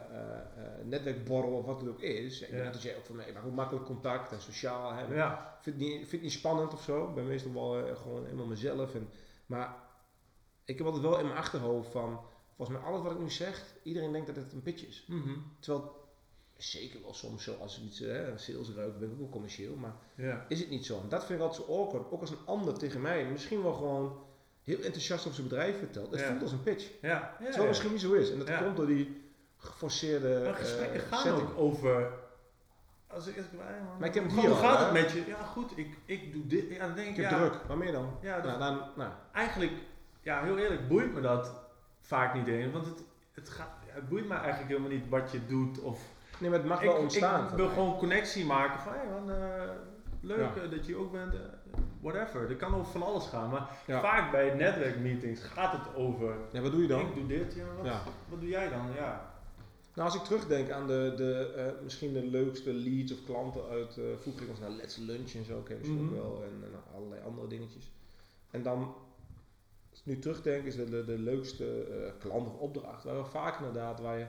netwerkborrel 0.84 1.52
of 1.52 1.66
wat 1.66 1.80
het 1.82 1.90
ook 1.90 2.02
is. 2.02 2.42
Ik 2.42 2.50
Ja. 2.52 2.68
als 2.68 2.84
jij 2.84 2.98
ook 2.98 3.06
van 3.06 3.16
mij, 3.16 3.34
maar 3.34 3.42
hoe 3.42 3.52
makkelijk 3.52 3.86
contact 3.86 4.32
en 4.32 4.42
sociaal 4.42 4.94
hebben. 4.94 5.16
Ja. 5.16 5.56
Ik 5.58 5.64
vind 5.64 5.76
het 5.80 5.86
niet, 5.86 5.98
vind 5.98 6.12
het 6.12 6.22
niet 6.22 6.32
spannend 6.32 6.74
of 6.74 6.82
zo. 6.84 7.08
Ik 7.08 7.16
ben 7.16 7.28
meestal 7.28 7.54
wel 7.54 7.96
gewoon 7.96 8.24
helemaal 8.24 8.46
mezelf. 8.46 8.96
En, 8.96 9.10
maar 9.46 9.76
ik 10.66 10.78
heb 10.78 10.86
altijd 10.88 11.04
wel 11.04 11.20
in 11.20 11.26
mijn 11.26 11.38
achterhoofd 11.38 11.92
van, 11.92 12.20
volgens 12.56 12.78
mij 12.78 12.88
alles 12.88 13.02
wat 13.02 13.12
ik 13.12 13.20
nu 13.20 13.30
zeg, 13.30 13.66
iedereen 13.84 14.12
denkt 14.12 14.28
dat 14.28 14.36
het 14.36 14.54
een 14.54 14.62
pitch 14.62 14.88
is. 14.88 15.06
Mhm. 15.08 15.34
Terwijl, 15.60 16.07
zeker 16.58 17.02
wel 17.02 17.14
soms 17.14 17.44
zo 17.44 17.56
als 17.60 17.78
ik 17.78 17.84
iets, 17.84 18.02
eh, 18.02 18.20
sales 18.36 18.70
ruik, 18.76 19.00
ben 19.00 19.08
ik 19.08 19.14
ook 19.14 19.20
wel 19.20 19.30
commercieel, 19.30 19.76
maar 19.76 19.94
Ja. 20.16 20.46
is 20.48 20.60
het 20.60 20.70
niet 20.70 20.86
zo. 20.86 21.00
En 21.04 21.10
dat 21.10 21.26
vind 21.26 21.40
ik 21.40 21.46
altijd 21.46 21.66
zo 21.68 21.74
awkward. 21.82 22.12
Ook 22.12 22.22
als 22.22 22.30
een 22.30 22.46
ander 22.46 22.78
tegen 22.78 23.02
mij 23.02 23.26
misschien 23.26 23.62
wel 23.64 23.74
gewoon 23.74 24.18
heel 24.64 24.76
enthousiast 24.82 25.22
over 25.24 25.34
zijn 25.36 25.48
bedrijf 25.48 25.78
vertelt. 25.78 26.12
Het 26.12 26.20
Ja. 26.20 26.28
voelt 26.30 26.42
als 26.42 26.52
een 26.52 26.64
pitch. 26.64 26.90
Ja. 27.02 27.10
Ja. 27.10 27.36
Terwijl 27.46 27.68
misschien 27.68 27.92
niet 27.92 28.02
zo 28.02 28.14
is. 28.14 28.32
En 28.32 28.40
dat 28.40 28.58
komt 28.58 28.76
door 28.78 28.88
die 28.88 29.22
geforceerde 29.58 30.42
Maar 30.44 30.54
gesprekken 30.54 31.02
eh, 31.02 31.08
gaan 31.08 31.20
setting. 31.22 31.50
ook 31.50 31.58
over. 31.58 32.12
Als 33.08 33.28
ik, 33.28 33.38
als 33.38 33.46
ik, 33.46 33.52
Maar 34.00 34.08
ik 34.08 34.14
heb 34.14 34.24
het 34.24 34.32
hoe 34.34 34.42
hier 34.42 34.50
al, 34.52 34.56
gaat 34.56 34.78
hè? 34.80 34.84
het 34.84 34.94
met 34.94 35.12
je? 35.12 35.24
Ja, 35.28 35.44
goed, 35.44 35.78
ik, 35.78 35.98
ik 36.06 36.34
doe 36.34 36.48
dit. 36.48 36.70
Ja, 36.70 36.88
dan 36.88 36.96
denk 36.96 37.08
ik, 37.10 37.18
Ik 37.18 37.30
heb 37.30 37.40
druk. 37.40 37.54
Waarmee 37.68 37.92
dan? 37.92 38.18
Ja, 38.22 38.42
dat- 38.42 38.60
nou, 38.60 38.78
dan 38.78 38.90
nou. 38.96 39.12
eigenlijk, 39.34 39.72
ja, 40.22 40.44
heel 40.44 40.58
eerlijk, 40.58 40.88
boeit 40.88 41.14
me 41.14 41.22
dat 41.22 41.52
vaak 42.00 42.34
niet 42.34 42.48
eens. 42.48 42.74
Want 42.74 42.86
het, 42.86 43.04
het, 43.34 43.50
gaat, 43.50 43.70
het 43.86 44.10
boeit 44.10 44.28
me 44.28 44.34
eigenlijk 44.34 44.68
helemaal 44.68 44.90
niet 44.90 45.10
wat 45.10 45.32
je 45.32 45.46
doet. 45.46 45.80
Of, 45.80 46.00
Nee, 46.40 46.50
maar 46.50 46.60
het 46.60 46.68
mag 46.68 46.82
ik, 46.82 46.90
wel 46.90 46.98
ontstaan. 46.98 47.44
ik 47.50 47.56
wil 47.56 47.66
mij. 47.66 47.74
gewoon 47.74 47.98
connectie 47.98 48.46
maken 48.46 48.80
van, 48.80 48.94
hey 48.94 49.08
man, 49.10 49.32
eh, 49.32 49.70
leuk 50.22 50.56
Ja. 50.56 50.62
eh, 50.62 50.72
dat 50.72 50.86
je 50.86 50.96
ook 50.96 51.12
bent. 51.12 51.34
eh, 51.34 51.40
whatever, 52.02 52.50
er 52.50 52.56
kan 52.56 52.74
over 52.76 52.92
van 52.92 53.04
alles 53.04 53.26
gaan. 53.28 53.50
Maar 53.50 53.70
Ja. 53.88 54.00
vaak 54.00 54.32
bij 54.32 54.54
netwerkmeetings 54.54 55.42
gaat 55.44 55.72
het 55.72 55.96
over, 55.96 56.36
Ja, 56.52 56.62
wat 56.62 56.72
doe 56.72 56.82
je 56.82 56.88
dan? 56.88 57.00
ik 57.00 57.14
doe 57.16 57.26
dit, 57.28 57.54
ja, 57.54 57.66
wat, 57.76 57.86
Ja. 57.86 58.02
wat 58.30 58.40
doe 58.40 58.50
jij 58.50 58.70
dan? 58.70 58.86
Ja. 58.96 59.36
Nou, 59.94 60.10
als 60.10 60.18
ik 60.18 60.24
terugdenk 60.24 60.70
aan 60.72 60.88
de, 60.88 61.14
de 61.16 61.54
eh, 61.56 61.84
misschien 61.84 62.14
de 62.14 62.26
leukste 62.26 62.74
leads 62.74 63.12
of 63.14 63.24
klanten 63.26 63.62
uit, 63.70 63.98
eh 63.98 64.04
vroeger 64.22 64.38
ging 64.42 64.50
ons 64.50 64.60
naar 64.60 64.70
Let's 64.70 64.96
Lunch 64.98 65.34
en 65.34 65.46
zo, 65.46 65.60
ken 65.62 65.74
je 65.76 65.80
misschien 65.82 66.04
Mhm. 66.06 66.16
ook 66.16 66.22
wel, 66.22 66.44
en, 66.44 66.64
en 66.64 66.96
allerlei 66.96 67.22
andere 67.26 67.48
dingetjes. 67.48 67.92
En 68.52 68.64
dan, 68.64 68.96
als 69.90 70.00
ik 70.00 70.06
nu 70.06 70.20
terugdenk, 70.20 70.66
is 70.66 70.76
de, 70.76 70.90
de, 70.90 71.06
de 71.06 71.18
leukste 71.20 71.84
eh, 71.84 72.12
klant 72.20 72.48
of 72.48 72.54
opdracht, 72.60 73.04
waar 73.04 73.18
we 73.18 73.26
vaak 73.26 73.58
inderdaad, 73.58 74.00
waar 74.00 74.18
je 74.20 74.26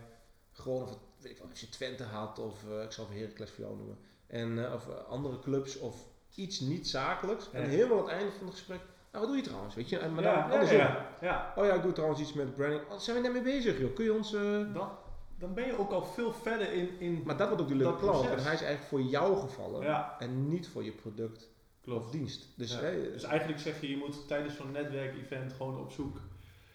gewoon, 0.53 0.83
of 0.83 0.89
het, 0.91 0.99
weet 1.21 1.33
ik 1.33 1.39
wel, 1.39 1.51
als 1.51 1.61
je 1.61 1.69
Twente 1.69 2.03
had, 2.03 2.39
of 2.39 2.65
eh, 2.71 2.83
ik 2.83 2.93
zal 2.93 3.07
het 3.09 3.19
Heracles 3.19 3.51
voor 3.51 3.65
jou 3.65 3.77
noemen, 3.77 3.99
en, 4.27 4.67
eh, 4.67 4.75
of 4.75 4.89
eh, 4.89 4.95
andere 5.09 5.39
clubs, 5.39 5.79
of 5.79 6.07
iets 6.35 6.61
niet 6.61 6.89
zakelijks, 6.89 7.51
en 7.53 7.69
helemaal 7.69 7.99
aan 7.99 8.05
het 8.05 8.13
einde 8.13 8.33
van 8.33 8.47
het 8.47 8.55
gesprek, 8.55 8.81
nou 9.13 9.25
wat 9.25 9.27
doe 9.27 9.37
je 9.37 9.43
trouwens, 9.43 9.75
weet 9.75 9.89
je, 9.89 9.99
en, 9.99 10.15
maar 10.15 10.23
dan 10.23 10.33
ja, 10.33 10.49
andersom. 10.51 10.77
ja, 10.77 11.17
ja. 11.21 11.53
Oh 11.57 11.65
ja, 11.65 11.75
ik 11.75 11.83
doe 11.83 11.93
trouwens 11.93 12.21
iets 12.21 12.33
met 12.33 12.57
branding. 12.57 12.83
Oh, 12.91 12.99
zijn 12.99 13.17
we 13.17 13.23
net 13.23 13.33
mee 13.33 13.43
bezig, 13.43 13.79
joh. 13.79 13.95
Kun 13.95 14.05
je 14.05 14.13
ons... 14.13 14.31
Dan, 14.73 14.91
dan 15.39 15.55
ben 15.55 15.67
je 15.67 15.79
ook 15.79 15.91
al 15.91 16.05
veel 16.05 16.33
verder 16.33 16.73
in. 16.73 17.01
in 17.01 17.23
Maar 17.25 17.37
dat 17.37 17.47
wordt 17.47 17.63
ook 17.63 17.69
die 17.69 17.77
leuke 17.77 17.99
klant. 17.99 18.29
En 18.29 18.43
hij 18.43 18.55
is 18.55 18.63
eigenlijk 18.63 18.83
voor 18.83 19.03
jou 19.03 19.37
gevallen 19.37 20.07
en 20.19 20.49
niet 20.49 20.69
voor 20.69 20.85
je 20.85 20.93
product 20.93 21.49
klopt. 21.81 22.05
of 22.05 22.11
dienst. 22.11 22.49
Dus, 22.57 22.73
Ja. 22.73 22.91
Dus 22.91 23.23
eigenlijk 23.23 23.61
zeg 23.61 23.81
je, 23.81 23.91
je 23.91 23.97
moet 23.97 24.29
tijdens 24.29 24.57
zo'n 24.57 24.71
netwerkevent 24.71 25.53
gewoon 25.53 25.79
op 25.81 25.91
zoek. 25.93 26.21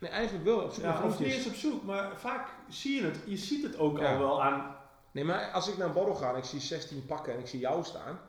Nee, 0.03 0.11
eigenlijk 0.11 0.45
wel 0.45 0.59
op 0.59 0.71
zoek 0.71 0.83
Ja, 0.83 1.03
of 1.03 1.19
niet 1.19 1.33
eens 1.33 1.47
op 1.47 1.53
zoek, 1.53 1.83
maar 1.83 2.11
vaak 2.15 2.47
zie 2.69 2.95
je 3.01 3.05
het. 3.07 3.19
Je 3.25 3.37
ziet 3.37 3.63
het 3.63 3.77
ook 3.77 3.99
Ja. 3.99 4.13
al 4.13 4.19
wel 4.19 4.43
aan. 4.43 4.75
Nee, 5.11 5.23
maar 5.23 5.51
als 5.51 5.67
ik 5.69 5.77
naar 5.77 5.87
een 5.87 5.93
borrel 5.93 6.15
ga 6.15 6.29
en 6.31 6.35
ik 6.37 6.43
zie 6.43 6.59
16 6.59 7.05
pakken 7.05 7.33
en 7.33 7.39
ik 7.39 7.47
zie 7.47 7.59
jou 7.59 7.83
staan, 7.83 8.19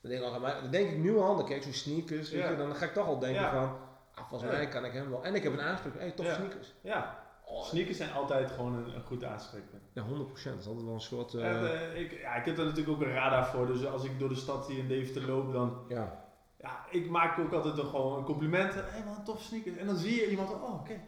Dan 0.00 0.10
denk 0.10 0.22
ik, 0.24 0.32
al, 0.32 0.40
maar 0.40 0.60
dan 0.62 0.70
denk 0.70 0.90
ik 0.90 0.96
nu 0.98 1.18
al, 1.18 1.36
dan 1.36 1.46
kijk 1.46 1.62
zo'n 1.62 1.72
sneakers, 1.72 2.30
weet 2.30 2.42
Ja. 2.42 2.50
je, 2.50 2.56
dan 2.56 2.74
ga 2.74 2.84
ik 2.84 2.92
toch 2.92 3.06
al 3.06 3.18
denken 3.18 3.50
van, 3.50 3.76
ah, 4.14 4.28
volgens 4.28 4.50
mij 4.50 4.68
kan 4.68 4.84
ik 4.84 4.92
hem 4.92 5.10
wel. 5.10 5.24
En 5.24 5.34
ik 5.34 5.42
heb 5.42 5.52
een 5.52 5.60
aanspreek, 5.60 5.92
hey, 5.98 6.10
tof 6.10 6.26
Ja. 6.26 6.34
sneakers. 6.34 6.72
Ja, 6.80 7.26
Oh, 7.50 7.64
sneakers 7.64 7.96
zijn 7.96 8.12
altijd 8.12 8.50
gewoon 8.50 8.74
een, 8.74 8.94
een 8.94 9.02
goed 9.02 9.24
aanspreekpunt. 9.24 9.82
ja, 9.92 10.02
100%. 10.02 10.54
Dat 10.54 10.62
is 10.62 10.66
altijd 10.68 10.84
wel 10.84 10.94
een 10.94 11.00
soort, 11.00 11.34
eh, 11.34 11.46
En, 11.50 11.80
eh, 11.94 12.00
ik, 12.00 12.20
ja, 12.20 12.34
ik 12.34 12.44
heb 12.44 12.56
daar 12.56 12.64
natuurlijk 12.66 12.96
ook 12.96 13.00
een 13.06 13.12
radar 13.12 13.46
voor, 13.46 13.66
dus 13.66 13.86
als 13.86 14.04
ik 14.04 14.18
door 14.18 14.28
de 14.28 14.34
stad 14.34 14.66
hier 14.66 14.78
in 14.78 14.88
Deventer 14.88 15.26
loop, 15.26 15.52
dan 15.52 15.84
ja. 15.88 16.24
Ja, 16.60 16.84
ik 16.90 17.10
maak 17.10 17.38
ook 17.38 17.52
altijd 17.52 17.74
nog 17.76 17.90
gewoon 17.90 18.18
een 18.18 18.24
compliment. 18.24 18.74
Hé 18.74 18.80
hey 18.80 19.04
man, 19.04 19.24
tof 19.24 19.42
sneakers. 19.42 19.76
En 19.76 19.86
dan 19.86 19.96
zie 19.96 20.14
je 20.14 20.30
iemand, 20.30 20.50
oh 20.52 20.74
oké. 20.80 21.00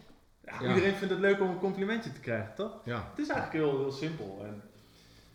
Ja, 0.44 0.60
Ja. 0.62 0.68
Iedereen 0.68 0.94
vindt 0.94 1.12
het 1.14 1.22
leuk 1.22 1.40
om 1.40 1.48
een 1.48 1.58
complimentje 1.58 2.12
te 2.12 2.20
krijgen, 2.20 2.54
toch? 2.54 2.80
ja. 2.84 3.06
Het 3.10 3.18
is 3.18 3.28
eigenlijk 3.28 3.64
heel, 3.64 3.78
heel 3.78 3.92
simpel. 3.92 4.38
En, 4.42 4.62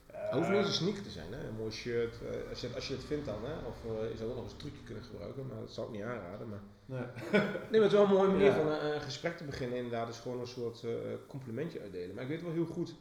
eh, 0.08 0.21
Het 0.21 0.32
hoeft 0.34 0.47
niet 0.49 0.58
eens 0.58 0.67
een 0.67 0.73
sneaker 0.73 1.04
te 1.04 1.10
zijn, 1.10 1.34
hè? 1.34 1.47
een 1.47 1.56
mooi 1.56 1.71
shirt. 1.71 2.15
eh, 2.21 2.49
als, 2.49 2.62
je, 2.62 2.69
als 2.75 2.88
je 2.88 2.93
het 2.93 3.04
vindt 3.04 3.25
dan, 3.25 3.45
hè? 3.45 3.54
of 3.67 3.75
eh, 3.86 4.10
je 4.12 4.17
zou 4.17 4.30
ook 4.30 4.36
nog 4.36 4.43
eens 4.43 4.54
een 4.54 4.60
trucje 4.60 4.84
kunnen 4.84 5.04
gebruiken, 5.04 5.47
maar 5.47 5.60
dat 5.60 5.71
zou 5.71 5.88
ik 5.88 5.93
niet 5.93 6.04
aanraden. 6.04 6.49
Maar... 6.49 6.60
nee. 6.86 6.99
Nee, 7.32 7.41
maar 7.71 7.82
het 7.82 7.84
is 7.84 7.91
wel 7.91 8.04
een 8.04 8.10
mooie 8.13 8.30
manier 8.30 8.45
Ja. 8.45 8.56
van 8.56 8.67
een, 8.71 8.93
een 8.95 9.01
gesprek 9.01 9.38
te 9.38 9.43
beginnen, 9.43 9.78
inderdaad. 9.78 10.08
Dus 10.08 10.19
gewoon 10.19 10.39
een 10.39 10.47
soort 10.47 10.84
eh, 10.84 10.91
complimentje 11.28 11.82
uitdelen. 11.82 12.13
Maar 12.15 12.23
ik 12.23 12.30
weet 12.30 12.41
wel 12.41 12.51
heel 12.51 12.65
goed, 12.65 12.95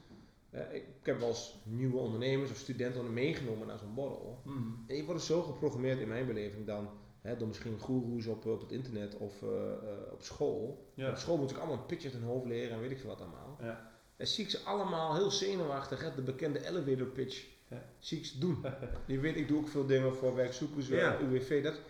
eh, 0.50 0.61
ik, 0.61 0.83
ik 1.00 1.07
heb 1.07 1.18
wel 1.18 1.29
eens 1.29 1.55
nieuwe 1.64 1.96
ondernemers 1.98 2.50
of 2.50 2.57
studenten 2.57 3.12
meegenomen 3.12 3.66
naar 3.66 3.79
zo'n 3.79 3.94
borrel. 3.94 4.40
Mm. 4.44 4.85
En 4.87 4.96
je 4.96 5.05
wordt 5.05 5.22
zo 5.22 5.42
geprogrammeerd 5.42 5.98
in 6.00 6.09
mijn 6.09 6.27
beleving 6.27 6.66
dan, 6.66 6.88
hè, 7.25 7.37
door 7.37 7.49
misschien 7.49 7.79
goeroes 7.79 8.27
op, 8.27 8.47
op 8.47 8.61
het 8.61 8.73
internet 8.73 9.17
of 9.17 9.43
eh, 9.43 9.49
eh, 9.73 10.13
op 10.13 10.23
school. 10.23 10.91
Ja. 10.95 11.11
Op 11.11 11.17
school 11.17 11.37
moet 11.37 11.51
ik 11.51 11.57
allemaal 11.57 11.77
een 11.77 11.87
pitch 11.87 12.05
uit 12.05 12.13
hun 12.13 12.23
hoofd 12.23 12.47
leren 12.47 12.71
en 12.73 12.81
weet 12.81 12.91
ik 12.91 12.99
veel 12.99 13.09
wat 13.09 13.21
allemaal. 13.21 13.59
Ja. 13.63 13.91
En 14.17 14.27
zie 14.27 14.45
ik 14.45 14.51
ze 14.51 14.59
allemaal 14.65 15.15
heel 15.15 15.31
zenuwachtig, 15.31 16.01
hè, 16.03 16.15
de 16.15 16.23
bekende 16.23 16.67
elevator 16.67 17.07
pitch, 17.07 17.47
Ja. 17.69 17.83
zie 17.99 18.19
ik 18.19 18.25
ze 18.25 18.39
doen. 18.39 18.65
Je 19.07 19.19
weet, 19.21 19.37
ik 19.37 19.49
doe 19.49 19.59
ook 19.59 19.69
veel 19.69 19.87
dingen 19.87 20.15
voor 20.15 20.35
werkzoekers, 20.35 20.89
Ja. 20.89 21.19
UWV. 21.21 21.63
Dat, 21.63 21.81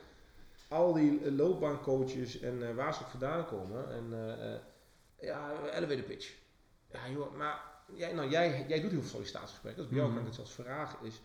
al 0.68 0.92
die 0.92 1.20
eh, 1.24 1.32
loopbaancoaches 1.32 2.40
en 2.40 2.74
waar 2.74 2.94
ze 2.94 3.00
ook 3.02 3.08
vandaan 3.08 3.46
komen. 3.46 3.90
En 3.92 4.10
ja, 5.20 5.52
elevator 5.72 6.04
pitch. 6.04 6.34
Ja 6.92 7.08
joh, 7.08 7.36
maar 7.36 7.60
jij, 7.94 8.12
nou, 8.12 8.30
jij, 8.30 8.64
jij 8.68 8.80
doet 8.80 8.90
heel 8.90 9.00
veel 9.00 9.08
sollicitatiegesprekken. 9.10 9.82
Dus 9.82 9.90
bij 9.92 10.00
jou 10.00 10.10
Mhm. 10.12 10.18
kan 10.18 10.28
ik 10.30 10.36
het 10.36 10.46
zelfs 10.46 10.62
vragen. 10.68 11.06
Is, 11.06 11.20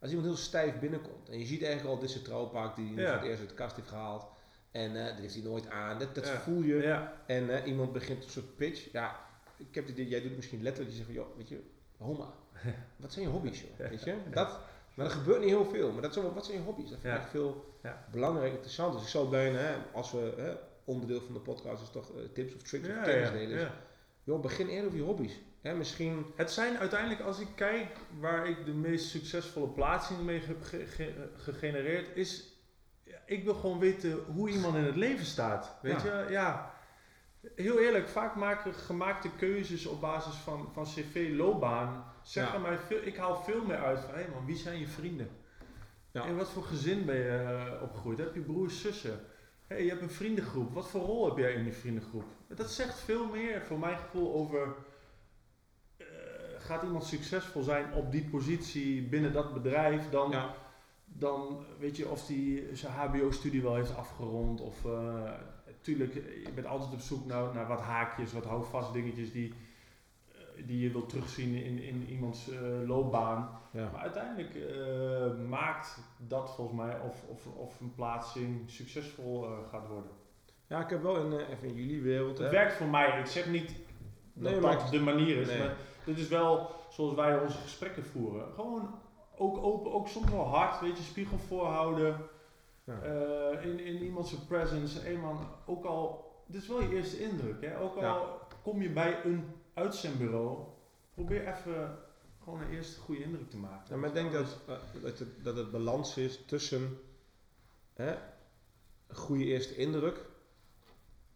als 0.00 0.10
iemand 0.10 0.28
heel 0.28 0.36
stijf 0.36 0.78
binnenkomt 0.78 1.28
en 1.28 1.38
je 1.38 1.46
ziet 1.46 1.62
eigenlijk 1.62 1.94
al 1.94 2.00
dit 2.00 2.10
is 2.16 2.22
trouwpaak 2.22 2.76
die 2.76 2.94
hij 2.94 3.02
Ja. 3.02 3.08
voor 3.10 3.18
het 3.18 3.26
eerst 3.28 3.40
uit 3.40 3.48
de 3.48 3.54
kast 3.54 3.76
heeft 3.76 3.88
gehaald. 3.88 4.26
En 4.70 4.96
eh 4.96 5.06
dat 5.06 5.16
heeft 5.18 5.34
hij 5.34 5.42
nooit 5.42 5.68
aan. 5.70 5.98
Dat, 5.98 6.14
dat 6.14 6.26
Ja. 6.26 6.38
voel 6.40 6.62
je. 6.62 6.74
Ja. 6.76 7.12
En 7.26 7.50
eh, 7.62 7.66
iemand 7.66 7.92
begint 7.92 8.24
een 8.24 8.30
soort 8.30 8.56
pitch. 8.56 8.92
Ja, 8.92 9.20
ik 9.56 9.74
heb 9.74 9.86
dit, 9.96 10.08
jij 10.08 10.22
doet 10.22 10.36
misschien 10.36 10.62
letterlijk, 10.62 10.96
je 10.96 11.02
zegt 11.02 11.14
van, 11.14 11.24
joh, 11.24 11.36
weet 11.36 11.48
je, 11.48 11.60
Homa, 11.96 12.32
wat 12.96 13.12
zijn 13.12 13.24
je 13.24 13.30
hobby's, 13.30 13.60
joh? 13.60 13.88
Weet 13.88 14.04
je? 14.04 14.14
Dat, 14.30 14.58
maar 14.94 15.06
dat 15.06 15.14
gebeurt 15.14 15.40
niet 15.40 15.48
heel 15.48 15.64
veel. 15.64 15.92
Maar 15.92 16.02
dat 16.02 16.16
is 16.16 16.22
wel, 16.22 16.34
wat 16.34 16.44
zijn 16.46 16.58
je 16.58 16.64
hobby's? 16.64 16.90
Dat 16.90 16.98
vind 17.00 17.14
ik 17.14 17.20
echt 17.20 17.30
veel 17.30 17.74
Ja. 17.82 18.04
belangrijk 18.10 18.52
interessant. 18.52 18.92
Dus 18.92 19.02
ik 19.02 19.08
zou 19.08 19.28
bijna, 19.28 19.58
hè, 19.58 19.74
als 19.92 20.12
we, 20.12 20.32
hè, 20.36 20.52
onderdeel 20.84 21.20
van 21.20 21.34
de 21.34 21.40
podcast 21.40 21.82
is 21.82 21.90
toch 21.90 22.10
eh, 22.16 22.22
tips 22.34 22.54
of 22.54 22.62
tricks 22.62 22.88
of 22.88 23.00
kennis 23.02 23.28
ja, 23.28 23.34
delen. 23.34 23.70
Joh, 24.28 24.40
begin 24.40 24.68
eerder 24.68 24.86
over 24.86 24.98
je 24.98 25.04
hobby's. 25.04 25.40
Hè, 25.60 25.74
misschien, 25.74 26.26
Het 26.36 26.50
zijn 26.50 26.78
uiteindelijk, 26.78 27.20
als 27.20 27.40
ik 27.40 27.48
kijk 27.54 27.86
waar 28.20 28.48
ik 28.48 28.64
de 28.64 28.72
meest 28.72 29.08
succesvolle 29.08 29.68
plaatsingen 29.68 30.24
mee 30.24 30.40
heb 30.44 30.62
ge- 30.62 30.86
ge- 30.86 31.28
gegenereerd, 31.36 32.16
is. 32.16 32.52
Ik 33.26 33.44
wil 33.44 33.54
gewoon 33.54 33.78
weten 33.78 34.18
hoe 34.34 34.48
iemand 34.48 34.76
in 34.76 34.84
het 34.84 34.96
leven 34.96 35.24
staat. 35.24 35.78
Weet 35.82 36.02
je, 36.02 36.26
ja. 36.30 36.74
Heel 37.54 37.78
eerlijk, 37.78 38.08
vaak 38.08 38.36
maken 38.36 38.74
gemaakte 38.74 39.28
keuzes 39.38 39.86
op 39.86 40.00
basis 40.00 40.34
van, 40.34 40.68
van 40.72 40.84
cv, 40.84 41.30
loopbaan, 41.36 42.04
zeggen 42.22 42.60
Ja. 42.62 42.66
mij 42.68 42.78
veel, 42.78 43.00
ik 43.02 43.16
haal 43.16 43.42
veel 43.42 43.64
meer 43.64 43.78
uit 43.78 44.00
van, 44.00 44.14
hé 44.14 44.24
man, 44.34 44.46
wie 44.46 44.56
zijn 44.56 44.78
je 44.78 44.86
vrienden? 44.88 45.28
Ja. 46.12 46.24
In 46.24 46.36
wat 46.36 46.50
voor 46.50 46.62
gezin 46.64 47.04
ben 47.04 47.16
je 47.16 47.28
eh, 47.76 47.82
opgegroeid? 47.82 48.18
Heb 48.18 48.34
je 48.34 48.40
broers, 48.40 48.80
zussen? 48.80 49.20
Hey, 49.68 49.82
je 49.82 49.88
hebt 49.88 50.02
een 50.02 50.10
vriendengroep. 50.10 50.74
Wat 50.74 50.88
voor 50.88 51.00
rol 51.00 51.28
heb 51.28 51.36
jij 51.36 51.52
in 51.52 51.64
die 51.64 51.72
vriendengroep? 51.72 52.24
Dat 52.46 52.70
zegt 52.70 52.98
veel 52.98 53.28
meer 53.28 53.62
voor 53.62 53.78
mijn 53.78 53.98
gevoel 53.98 54.34
over 54.34 54.74
eh, 55.96 56.06
gaat 56.58 56.82
iemand 56.82 57.04
succesvol 57.04 57.62
zijn 57.62 57.92
op 57.92 58.12
die 58.12 58.28
positie 58.28 59.02
binnen 59.02 59.32
dat 59.32 59.54
bedrijf 59.54 60.10
dan, 60.10 60.30
ja, 60.30 60.54
dan 61.04 61.64
weet 61.78 61.96
je 61.96 62.08
of 62.08 62.26
die 62.26 62.76
zijn 62.76 62.92
HBO-studie 62.92 63.62
wel 63.62 63.74
heeft 63.74 63.96
afgerond. 63.96 64.60
Of 64.60 64.84
eh, 64.84 65.32
tuurlijk, 65.80 66.14
je 66.14 66.52
bent 66.54 66.66
altijd 66.66 66.92
op 66.92 67.00
zoek 67.00 67.26
naar, 67.26 67.54
naar 67.54 67.66
wat 67.66 67.80
haakjes, 67.80 68.32
wat 68.32 68.44
houvast 68.44 68.92
dingetjes 68.92 69.32
die, 69.32 69.54
die 70.66 70.80
je 70.80 70.90
wilt 70.90 71.08
terugzien 71.08 71.54
in, 71.54 71.82
in 71.82 72.06
iemands 72.08 72.50
eh, 72.50 72.58
loopbaan. 72.86 73.50
ja. 73.70 73.90
Maar 73.92 74.00
uiteindelijk 74.00 74.54
eh, 74.54 75.48
maakt 75.48 75.98
dat 76.16 76.50
volgens 76.54 76.76
mij 76.78 77.00
of, 77.00 77.24
of, 77.28 77.46
of 77.46 77.80
een 77.80 77.94
plaatsing 77.94 78.70
succesvol 78.70 79.44
eh, 79.44 79.50
gaat 79.70 79.86
worden. 79.88 80.10
ja, 80.66 80.80
ik 80.80 80.90
heb 80.90 81.02
wel 81.02 81.16
eh, 81.38 81.48
even 81.50 81.68
in 81.68 81.74
jullie 81.74 82.02
wereld, 82.02 82.38
Het 82.38 82.46
hè. 82.46 82.50
werkt 82.52 82.72
voor 82.72 82.86
mij. 82.86 83.18
Ik 83.20 83.26
zeg 83.26 83.46
niet 83.50 83.74
dat 84.32 84.52
Nee, 84.52 84.60
dat 84.60 84.88
de 84.90 85.00
manier 85.00 85.36
is. 85.36 85.46
Nee. 85.48 85.58
Maar 85.58 85.76
dit 86.04 86.18
is 86.18 86.28
wel 86.28 86.70
zoals 86.90 87.14
wij 87.14 87.38
onze 87.40 87.58
gesprekken 87.58 88.04
voeren. 88.04 88.52
Gewoon 88.54 88.94
ook 89.36 89.56
open, 89.58 89.92
ook 89.92 90.08
soms 90.08 90.30
wel 90.30 90.46
hard, 90.46 90.80
weet 90.80 90.96
je, 90.96 91.02
spiegel 91.02 91.38
voorhouden. 91.38 92.16
Ja. 92.84 93.02
in, 93.62 93.80
in 93.80 94.02
iemands 94.02 94.34
presence. 94.34 95.00
Hé 95.00 95.16
man, 95.16 95.38
ook 95.66 95.84
al, 95.84 96.32
dit 96.46 96.62
is 96.62 96.68
wel 96.68 96.82
je 96.82 96.94
eerste 96.94 97.22
indruk. 97.22 97.60
Hè? 97.64 97.80
Ook 97.80 97.96
al 97.96 98.02
Ja. 98.02 98.20
kom 98.62 98.82
je 98.82 98.90
bij 98.90 99.24
een 99.24 99.44
uitzendbureau, 99.78 100.64
probeer 101.14 101.46
even 101.56 101.98
gewoon 102.42 102.60
een 102.60 102.70
eerste 102.70 103.00
goede 103.00 103.22
indruk 103.22 103.50
te 103.50 103.56
maken. 103.56 103.86
Ja, 103.94 103.96
maar 103.96 104.08
ik 104.08 104.14
denk 104.14 104.32
dat, 104.32 104.56
eh, 104.66 105.02
dat, 105.02 105.18
het, 105.18 105.44
dat 105.44 105.56
het 105.56 105.70
balans 105.70 106.16
is 106.16 106.40
tussen 106.46 106.98
hè, 107.94 108.10
een 109.06 109.16
goede 109.16 109.44
eerste 109.44 109.76
indruk 109.76 110.20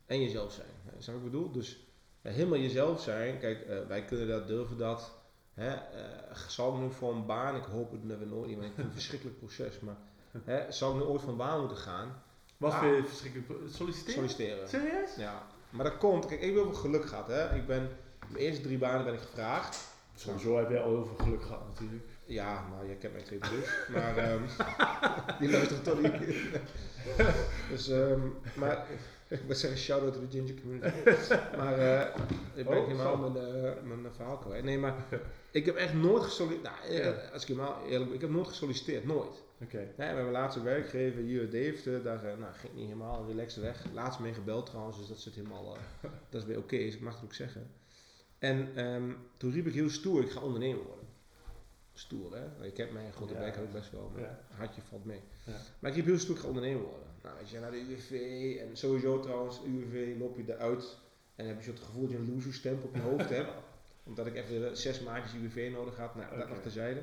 en 0.06 0.20
jezelf 0.20 0.52
zijn. 0.52 0.68
Hè, 0.84 0.90
Snap 0.90 1.04
je 1.04 1.12
wat 1.12 1.20
ik 1.20 1.30
bedoel? 1.32 1.50
Dus 1.52 1.86
ja, 2.20 2.30
helemaal 2.30 2.58
jezelf 2.58 3.00
zijn. 3.00 3.38
Kijk, 3.38 3.60
eh, 3.60 3.86
wij 3.86 4.04
kunnen 4.04 4.28
dat, 4.28 4.46
durven 4.46 4.78
dat. 4.78 5.20
Hè, 5.54 5.70
eh, 5.70 6.36
zou 6.48 6.74
ik 6.74 6.80
nu 6.82 6.90
voor 6.90 7.12
een 7.14 7.26
baan, 7.26 7.56
ik 7.56 7.64
hoop 7.64 7.90
het 7.90 8.04
never 8.04 8.26
nooit, 8.26 8.50
want 8.50 8.62
ik 8.64 8.72
vind 8.72 8.76
het 8.76 8.86
een 8.86 8.92
verschrikkelijk 8.92 9.38
proces, 9.38 9.80
maar 9.80 9.96
hè, 10.44 10.72
zou 10.72 10.94
ik 10.94 11.00
nu 11.02 11.06
ooit 11.10 11.22
van 11.22 11.36
baan 11.36 11.58
moeten 11.58 11.76
gaan? 11.76 12.22
Wat 12.56 12.72
Ah. 12.72 12.80
vind 12.80 12.96
je 12.96 13.06
verschrikkelijk? 13.08 13.48
Solliciteren? 13.70 14.14
Solliciteren. 14.14 14.68
Serieus? 14.68 15.14
Ja, 15.16 15.46
maar 15.70 15.84
dat 15.84 15.98
komt, 15.98 16.26
kijk, 16.26 16.40
ik 16.40 16.52
veel 16.52 16.72
geluk 16.74 17.04
gehad. 17.06 17.26
Hè. 17.26 17.54
Ik 17.54 17.66
ben, 17.66 17.90
mijn 18.32 18.44
eerste 18.44 18.62
drie 18.62 18.78
banen 18.78 19.04
ben 19.04 19.14
ik 19.14 19.20
gevraagd. 19.20 19.90
Sowieso 20.14 20.56
heb 20.56 20.70
jij 20.70 20.80
al 20.80 20.90
heel 20.90 21.04
veel 21.04 21.24
geluk 21.24 21.42
gehad 21.42 21.66
natuurlijk. 21.68 22.04
Ja, 22.24 22.66
maar 22.70 22.86
je 22.86 22.94
kent 22.96 23.12
mij 23.12 23.22
twee 23.22 23.38
broers. 23.38 23.70
Maar 23.92 24.16
ehm, 24.16 24.42
die 25.40 25.50
luisteren 25.50 25.82
toch 25.82 26.02
niet. 26.02 26.36
dus, 27.70 27.88
ehm, 27.88 28.20
maar 28.54 28.86
ik 29.28 29.44
moet 29.46 29.56
zeggen, 29.58 29.78
shout-out 29.80 30.12
to 30.12 30.20
the 30.20 30.26
ginger 30.30 30.54
community. 30.60 30.96
maar 31.56 31.78
eh 31.78 32.16
ik 32.54 32.66
ben 32.66 32.78
Oh, 32.78 32.86
helemaal 32.86 33.16
mijn, 33.16 33.36
eh, 33.46 33.72
mijn 33.82 34.12
verhaal 34.14 34.36
kwijt. 34.38 34.64
Nee, 34.64 34.78
maar 34.78 34.94
ik 35.50 35.66
heb 35.66 35.76
echt 35.76 35.94
nooit 35.94 36.22
gesolliciteerd. 36.22 36.76
Nou, 36.82 36.88
eh, 36.88 37.04
Ja. 37.04 37.30
als 37.32 37.42
ik 37.42 37.48
helemaal 37.48 37.82
eerlijk 37.84 38.04
ben, 38.04 38.14
ik 38.14 38.20
heb 38.20 38.30
nooit 38.30 38.48
gesolliciteerd. 38.48 39.04
Nooit. 39.04 39.42
Oké. 39.62 39.76
Nee, 39.76 39.94
we 39.96 40.02
hebben 40.04 40.30
laatste 40.30 40.62
werkgever 40.62 41.22
hier 41.22 41.50
Deventer, 41.50 42.02
daar 42.02 42.24
eh, 42.24 42.38
nou, 42.38 42.52
ging 42.54 42.74
niet 42.74 42.84
helemaal 42.86 43.24
relaxed 43.28 43.62
weg. 43.62 43.84
Laatst 43.92 44.20
mee 44.20 44.34
gebeld 44.34 44.66
trouwens, 44.66 44.98
dus 44.98 45.08
dat 45.08 45.18
zit 45.18 45.34
helemaal, 45.34 45.76
eh, 45.76 46.10
dat 46.28 46.40
is 46.40 46.46
weer 46.46 46.58
oké, 46.58 46.76
dus 46.76 46.94
ik 46.94 47.00
mag 47.00 47.14
het 47.14 47.24
ook 47.24 47.34
zeggen. 47.34 47.70
En 48.42 48.76
ehm, 48.76 49.12
toen 49.36 49.52
riep 49.52 49.66
ik 49.66 49.74
heel 49.74 49.90
stoer, 49.90 50.22
ik 50.22 50.30
ga 50.30 50.40
ondernemer 50.40 50.84
worden. 50.84 51.06
Stoer 51.92 52.34
hè, 52.36 52.64
je 52.64 52.72
kent 52.72 52.92
mij, 52.92 53.06
een 53.06 53.12
grote 53.12 53.32
Ja. 53.34 53.38
bek 53.40 53.56
ik 53.56 53.72
best 53.72 53.90
wel, 53.90 54.10
maar 54.14 54.22
Ja. 54.22 54.40
hartje 54.56 54.82
valt 54.82 55.04
mee. 55.04 55.20
Ja. 55.46 55.52
Maar 55.78 55.90
ik 55.90 55.96
riep 55.96 56.04
heel 56.06 56.18
stoer, 56.18 56.34
ik 56.34 56.40
ga 56.40 56.46
ondernemer 56.48 56.82
worden. 56.82 57.06
Nou 57.22 57.36
weet 57.38 57.48
je, 57.50 57.58
naar 57.60 57.70
de 57.70 57.80
UWV 57.80 58.10
en 58.60 58.76
sowieso 58.76 59.20
trouwens, 59.20 59.60
UWV 59.66 60.16
loop 60.18 60.36
je 60.36 60.52
eruit 60.54 60.98
en 61.34 61.46
heb 61.46 61.56
je 61.58 61.64
zo 61.64 61.70
het 61.70 61.80
gevoel 61.80 62.02
dat 62.02 62.10
je 62.10 62.16
een 62.16 62.34
loser 62.34 62.54
stempel 62.54 62.88
op 62.88 62.94
je 62.94 63.00
hoofd 63.00 63.28
hebt. 63.28 63.50
Omdat 64.08 64.26
ik 64.26 64.34
even 64.34 64.76
zes 64.76 65.00
maandjes 65.00 65.34
UWV 65.34 65.70
nodig 65.72 65.96
had, 65.96 66.14
nou 66.14 66.30
dat 66.30 66.38
Oké. 66.44 66.48
nog 66.48 66.62
terzijde. 66.62 67.02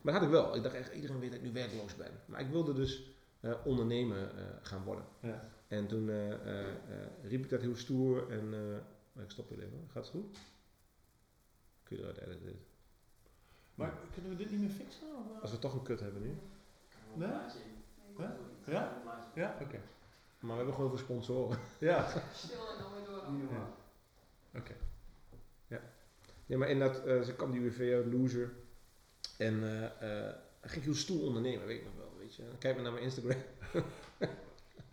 Maar 0.00 0.12
dat 0.12 0.22
had 0.22 0.22
ik 0.22 0.28
wel. 0.30 0.56
Ik 0.56 0.62
dacht 0.62 0.74
echt, 0.74 0.92
iedereen 0.94 1.18
weet 1.20 1.30
dat 1.30 1.38
ik 1.38 1.44
nu 1.46 1.52
werkloos 1.52 1.96
ben. 1.96 2.10
Maar 2.26 2.40
ik 2.40 2.48
wilde 2.50 2.74
dus 2.74 3.10
eh, 3.40 3.54
ondernemer 3.64 4.18
eh, 4.36 4.44
gaan 4.62 4.84
worden. 4.84 5.04
Ja. 5.20 5.48
En 5.68 5.86
toen 5.86 6.08
eh, 6.10 6.32
eh, 6.32 6.60
eh, 6.60 6.74
riep 7.22 7.44
ik 7.44 7.50
dat 7.50 7.60
heel 7.60 7.76
stoer 7.76 8.30
en 8.30 8.54
eh, 9.14 9.22
ik 9.22 9.30
stop 9.30 9.48
weer 9.48 9.58
even. 9.58 9.88
Gaat 9.92 10.02
het 10.02 10.12
goed? 10.12 10.36
Kun 11.92 12.00
je 12.00 12.08
eruit 12.08 12.28
editen? 12.28 12.64
Maar 13.74 13.92
kunnen 14.12 14.30
we 14.30 14.36
dit 14.36 14.50
niet 14.50 14.60
meer 14.60 14.70
fixen? 14.70 15.06
Of, 15.16 15.36
eh? 15.36 15.42
Als 15.42 15.50
we 15.50 15.58
toch 15.58 15.74
een 15.74 15.82
kut 15.82 16.00
hebben 16.00 16.22
nu. 16.22 16.36
Nee? 17.14 17.28
Ja? 18.18 18.38
Ja? 18.66 19.02
Ja? 19.34 19.56
Oké. 19.60 19.80
Maar 20.38 20.50
we 20.50 20.56
hebben 20.56 20.74
gewoon 20.74 20.90
voor 20.90 20.98
sponsoren. 20.98 21.58
Ja. 21.78 22.08
Stil 22.32 22.68
en 22.68 22.78
dan 22.78 22.92
weer 22.94 23.04
door. 23.04 23.56
Ja. 23.58 23.68
Oké. 24.58 24.74
Nee, 26.46 26.58
maar 26.58 26.68
in 26.68 26.78
dat, 26.78 27.04
eh 27.04 27.20
ze 27.20 27.34
kwam 27.34 27.50
die 27.50 27.60
UWV 27.60 27.92
uit, 27.94 28.12
loser. 28.12 28.52
En 29.38 29.62
eh 29.64 29.84
eh, 29.84 30.34
dan 30.60 30.70
ging 30.70 30.76
ik 30.76 30.82
heel 30.82 30.94
stoer 30.94 31.22
ondernemen, 31.22 31.66
weet 31.66 31.78
ik 31.78 31.84
nog 31.84 31.96
wel. 31.96 32.12
Weet 32.18 32.34
je. 32.34 32.42
Kijk 32.58 32.74
maar 32.74 32.82
naar 32.82 32.92
mijn 32.92 33.04
Instagram. 33.04 33.42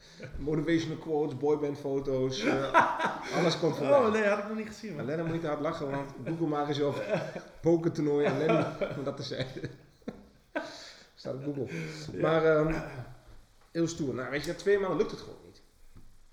Motivational 0.38 0.98
quotes, 0.98 1.38
boyband 1.38 1.78
foto's. 1.78 2.44
eh, 2.44 2.98
alles 3.38 3.60
komt 3.60 3.76
voorbij. 3.78 3.98
Oh 3.98 4.12
nee, 4.12 4.24
had 4.24 4.38
ik 4.38 4.48
nog 4.48 4.58
niet 4.58 4.68
gezien. 4.68 4.96
Man. 4.96 5.06
Dan 5.06 5.26
moet 5.26 5.34
niet 5.34 5.44
hard 5.46 5.60
lachen, 5.60 5.90
want 5.92 6.12
Google 6.26 6.48
maar 6.56 6.68
eens 6.68 6.80
op 6.82 7.04
pokertoernooi 7.62 8.26
en 8.26 8.38
Lenny, 8.38 8.66
om 8.98 9.04
dat 9.04 9.18
te 9.18 9.24
zeggen. 9.24 9.62
Staat 11.16 11.34
op 11.34 11.44
Google. 11.44 11.68
Ja. 12.12 12.22
Maar 12.22 12.46
ehm, 12.46 12.82
heel 13.72 13.88
stoer. 13.88 14.14
Nou, 14.14 14.30
weet 14.30 14.46
je, 14.46 14.52
na 14.52 14.58
twee 14.58 14.80
maanden 14.80 14.98
lukt 14.98 15.12
het 15.12 15.20
gewoon 15.20 15.40
niet. 15.46 15.62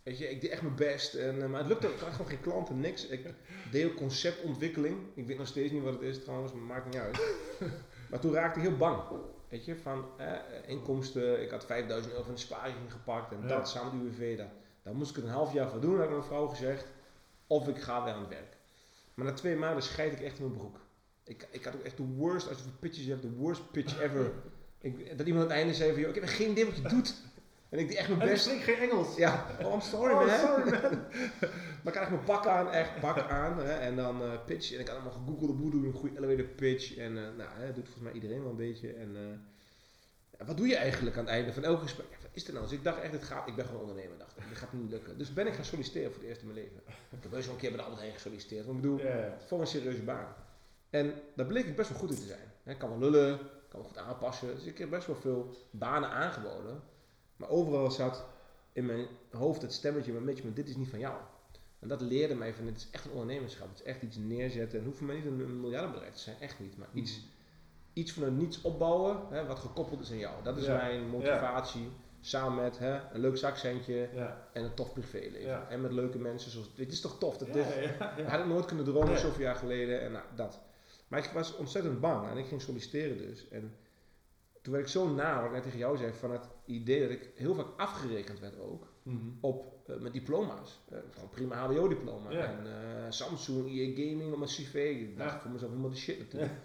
Weet 0.02 0.18
je, 0.18 0.30
ik 0.30 0.40
deed 0.40 0.50
echt 0.50 0.62
mijn 0.62 0.74
best. 0.74 1.14
En, 1.14 1.42
eh, 1.42 1.48
maar 1.48 1.58
het 1.60 1.68
lukte. 1.68 1.86
Ik 1.86 1.98
had 2.00 2.10
gewoon 2.10 2.26
geen 2.26 2.40
klanten, 2.40 2.80
niks. 2.80 3.06
Ik 3.06 3.34
deed 3.70 3.94
conceptontwikkeling. 3.94 4.96
Ik 5.14 5.26
weet 5.26 5.38
nog 5.38 5.46
steeds 5.46 5.72
niet 5.72 5.82
wat 5.82 5.92
het 5.92 6.02
is 6.02 6.22
trouwens, 6.22 6.52
maar 6.52 6.62
maakt 6.62 6.84
niet 6.84 6.96
uit. 6.96 7.20
maar 8.10 8.20
toen 8.20 8.32
raakte 8.32 8.60
ik 8.60 8.66
heel 8.66 8.76
bang. 8.76 8.98
Weet 9.48 9.64
je, 9.64 9.76
van 9.76 10.04
eh, 10.18 10.32
inkomsten. 10.66 11.42
Ik 11.42 11.50
had 11.50 11.64
5000 11.64 12.12
euro 12.12 12.24
van 12.24 12.34
de 12.34 12.40
spaarrekening 12.40 12.92
gepakt. 12.92 13.32
En 13.32 13.40
Ja. 13.42 13.46
dat 13.48 13.68
samen 13.68 14.02
met 14.04 14.12
UWV. 14.12 14.36
Dat, 14.36 14.46
daar 14.82 14.94
moest 14.94 15.10
ik 15.10 15.16
het 15.16 15.24
een 15.24 15.30
half 15.30 15.52
jaar 15.52 15.70
voor 15.70 15.80
doen, 15.80 15.94
heb 15.96 16.04
ik 16.04 16.10
mijn 16.10 16.22
vrouw 16.24 16.46
gezegd. 16.46 16.86
Of 17.46 17.68
ik 17.68 17.78
ga 17.82 18.04
weer 18.04 18.12
aan 18.12 18.20
het 18.20 18.28
werk. 18.28 18.56
Maar 19.14 19.26
na 19.26 19.32
twee 19.32 19.56
maanden 19.56 19.82
scheid 19.82 20.12
ik 20.12 20.20
echt 20.20 20.38
in 20.38 20.44
mijn 20.44 20.56
broek. 20.58 20.80
Ik, 21.24 21.46
ik 21.50 21.64
had 21.64 21.74
ook 21.74 21.82
echt 21.82 21.96
de 21.96 22.02
worst, 22.02 22.48
als 22.48 22.56
je 22.56 22.62
voor 22.62 22.72
pitches 22.72 23.06
hebt, 23.06 23.22
de 23.22 23.30
worst 23.30 23.70
pitch 23.70 24.00
ever. 24.00 24.32
Ik, 24.80 25.18
dat 25.18 25.26
iemand 25.26 25.44
aan 25.44 25.50
het 25.50 25.58
einde 25.60 25.74
zei 25.74 25.90
van, 25.92 26.00
joh, 26.00 26.08
ik 26.08 26.14
heb 26.14 26.24
geen 26.24 26.50
idee 26.50 26.64
wat 26.64 26.76
je 26.76 26.82
doet. 26.82 27.14
En 27.68 27.78
ik 27.78 27.88
deed 27.88 27.96
echt 27.96 28.08
mijn 28.08 28.20
En 28.20 28.26
ik 28.26 28.32
best. 28.32 28.44
spreek 28.44 28.60
geen 28.62 28.90
Engels. 28.90 29.16
Ja, 29.16 29.46
oh, 29.62 29.72
I'm 29.72 29.80
sorry 29.80 30.12
Oh, 30.12 30.26
man. 30.26 30.38
sorry, 30.38 30.70
maar 31.82 31.92
ik 31.92 31.94
had 31.94 31.94
echt 31.94 32.10
mijn 32.10 32.24
pak 32.24 32.46
aan, 32.46 32.70
echt 32.72 33.00
pak 33.00 33.18
aan. 33.18 33.58
Hè, 33.58 33.72
en 33.72 33.96
dan 33.96 34.22
eh, 34.22 34.44
pitch. 34.46 34.72
En 34.72 34.80
ik 34.80 34.86
had 34.86 34.96
allemaal 34.96 35.12
gegoogeld 35.12 35.58
hoe 35.58 35.70
doe 35.70 35.80
je 35.80 35.86
een 35.86 35.92
goede 35.92 36.16
elevator 36.18 36.44
pitch. 36.44 36.96
En 36.96 37.16
eh, 37.16 37.22
nou, 37.36 37.50
hè, 37.52 37.66
doet 37.72 37.84
volgens 37.84 38.04
mij 38.04 38.12
iedereen 38.12 38.40
wel 38.42 38.50
een 38.50 38.56
beetje. 38.56 38.92
En 38.92 39.16
eh, 39.16 40.46
wat 40.46 40.56
doe 40.56 40.66
je 40.66 40.76
eigenlijk 40.76 41.16
aan 41.16 41.24
het 41.24 41.32
einde 41.32 41.52
van 41.52 41.64
elk 41.64 41.80
gesprek? 41.82 42.06
Ja, 42.10 42.16
wat 42.22 42.30
is 42.32 42.46
er 42.46 42.52
nou? 42.52 42.64
Dus 42.64 42.74
ik 42.74 42.84
dacht 42.84 43.00
echt, 43.00 43.12
het 43.12 43.24
gaat, 43.24 43.48
ik 43.48 43.54
ben 43.56 43.64
gewoon 43.64 43.80
ondernemer, 43.80 44.18
dacht 44.18 44.36
ik. 44.36 44.48
Dit 44.48 44.58
gaat 44.58 44.72
niet 44.72 44.90
lukken. 44.90 45.18
Dus 45.18 45.32
ben 45.32 45.46
ik 45.46 45.54
gaan 45.54 45.64
solliciteren 45.64 46.10
voor 46.12 46.20
het 46.20 46.28
eerst 46.28 46.40
in 46.40 46.46
mijn 46.46 46.58
leven. 46.58 46.80
Ik 46.86 47.22
heb 47.22 47.32
eens 47.32 47.44
wel 47.46 47.54
een 47.54 47.60
keer 47.60 47.68
bij 47.70 47.78
de 47.78 47.84
Albert 47.84 48.00
Heijn 48.02 48.14
gesolliciteerd. 48.14 48.66
Want 48.66 48.76
ik 48.76 48.82
bedoel, 48.82 49.00
voor 49.46 49.60
een 49.60 49.66
serieuze 49.66 50.02
baan. 50.02 50.34
En 50.90 51.14
daar 51.34 51.46
bleek 51.46 51.66
ik 51.66 51.76
best 51.76 51.88
wel 51.88 51.98
goed 51.98 52.10
in 52.10 52.16
te 52.16 52.26
zijn. 52.26 52.52
Ik 52.64 52.78
kan 52.78 52.88
wel 52.88 52.98
lullen, 52.98 53.38
kan 53.68 53.80
wel 53.80 53.88
goed 53.88 53.98
aanpassen. 53.98 54.54
Dus 54.54 54.64
ik 54.64 54.78
heb 54.78 54.90
best 54.90 55.06
wel 55.06 55.16
veel 55.16 55.56
banen 55.70 56.10
aangeboden. 56.10 56.82
Maar 57.36 57.48
overal 57.48 57.90
zat 57.90 58.24
in 58.72 58.86
mijn 58.86 59.06
hoofd 59.30 59.62
het 59.62 59.72
stemmetje 59.72 60.12
van 60.12 60.24
Mitch, 60.24 60.42
maar 60.42 60.54
dit 60.54 60.68
is 60.68 60.76
niet 60.76 60.88
van 60.88 60.98
jou. 60.98 61.14
En 61.78 61.88
dat 61.88 62.00
leerde 62.00 62.34
mij 62.34 62.54
van, 62.54 62.64
dit 62.64 62.76
is 62.76 62.88
echt 62.90 63.04
een 63.04 63.10
ondernemerschap. 63.10 63.68
Het 63.68 63.78
is 63.78 63.84
echt 63.84 64.02
iets 64.02 64.16
neerzetten. 64.16 64.70
En 64.70 64.76
het 64.76 64.84
hoeft 64.84 64.98
voor 64.98 65.06
mij 65.06 65.16
niet 65.16 65.24
een, 65.26 65.40
een 65.40 65.60
miljardenbedrijf 65.60 66.14
te 66.14 66.20
zijn, 66.20 66.36
echt 66.40 66.60
niet. 66.60 66.76
Maar 66.78 66.88
iets, 66.92 67.20
iets 67.92 68.12
van 68.12 68.22
een 68.22 68.36
niets 68.36 68.60
opbouwen, 68.62 69.18
hè, 69.30 69.46
wat 69.46 69.58
gekoppeld 69.58 70.00
is 70.00 70.10
aan 70.10 70.18
jou. 70.18 70.42
Dat 70.42 70.56
is 70.56 70.64
Ja. 70.66 70.76
mijn 70.76 71.08
motivatie. 71.08 71.88
Samen 72.20 72.62
met 72.62 72.78
hè, 72.78 73.00
een 73.14 73.20
leuk 73.20 73.36
zakcentje 73.36 74.08
Ja. 74.14 74.48
en 74.52 74.64
een 74.64 74.74
tof 74.74 74.92
privéleven. 74.92 75.68
En 75.70 75.80
met 75.80 75.92
leuke 75.92 76.18
mensen 76.18 76.50
zoals... 76.50 76.74
Dit 76.74 76.92
is 76.92 77.00
toch 77.00 77.18
tof? 77.18 77.36
Dat 77.38 77.52
dit, 77.52 77.64
had 78.26 78.40
ik 78.40 78.46
nooit 78.46 78.64
kunnen 78.64 78.84
dromen 78.84 79.18
zoveel 79.18 79.42
jaar 79.42 79.54
geleden 79.54 80.00
en 80.00 80.12
nou, 80.12 80.24
dat. 80.34 80.60
Maar 81.08 81.18
ik 81.24 81.30
was 81.34 81.56
ontzettend 81.56 82.00
bang 82.00 82.28
en 82.30 82.36
ik 82.36 82.46
ging 82.46 82.62
solliciteren 82.62 83.16
dus. 83.18 83.48
En 83.48 83.74
toen 84.66 84.74
werd 84.74 84.86
ik 84.86 84.92
zo 84.92 85.08
na, 85.14 85.36
wat 85.36 85.44
ik 85.46 85.52
net 85.52 85.62
tegen 85.62 85.78
jou 85.78 85.96
zei, 85.96 86.12
van 86.12 86.30
het 86.30 86.48
idee 86.64 87.00
dat 87.00 87.10
ik 87.10 87.30
heel 87.34 87.54
vaak 87.54 87.66
afgerekend 87.76 88.40
werd 88.40 88.58
ook 88.60 88.86
Mhm. 89.02 89.16
op 89.40 89.74
eh, 89.86 89.96
mijn 89.96 90.12
diploma's. 90.12 90.80
Eh, 90.90 90.98
gewoon 91.10 91.28
prima 91.30 91.56
HBO-diploma. 91.56 92.30
Ja. 92.30 92.38
En 92.44 92.66
eh, 92.66 93.10
Samsung, 93.10 93.68
EA 93.68 93.90
Gaming 93.94 94.32
op 94.32 94.38
mijn 94.38 94.50
cv. 94.50 94.74
Ik 95.00 95.18
dacht 95.18 95.32
Ja. 95.32 95.40
voor 95.40 95.50
mezelf 95.50 95.70
helemaal 95.70 95.90
de 95.90 95.96
shit 95.96 96.18
natuurlijk. 96.18 96.52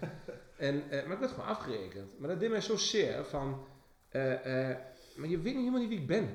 En, 0.56 0.82
maar 0.90 1.12
ik 1.12 1.18
werd 1.18 1.30
gewoon 1.30 1.46
afgerekend. 1.48 2.18
Maar 2.18 2.28
dat 2.28 2.40
deed 2.40 2.50
mij 2.50 2.60
zo 2.60 2.76
zeer 2.76 3.24
van, 3.24 3.64
maar 5.16 5.28
je 5.28 5.40
weet 5.40 5.44
niet 5.44 5.54
helemaal 5.56 5.80
niet 5.80 5.88
wie 5.88 5.98
ik 5.98 6.06
ben. 6.06 6.28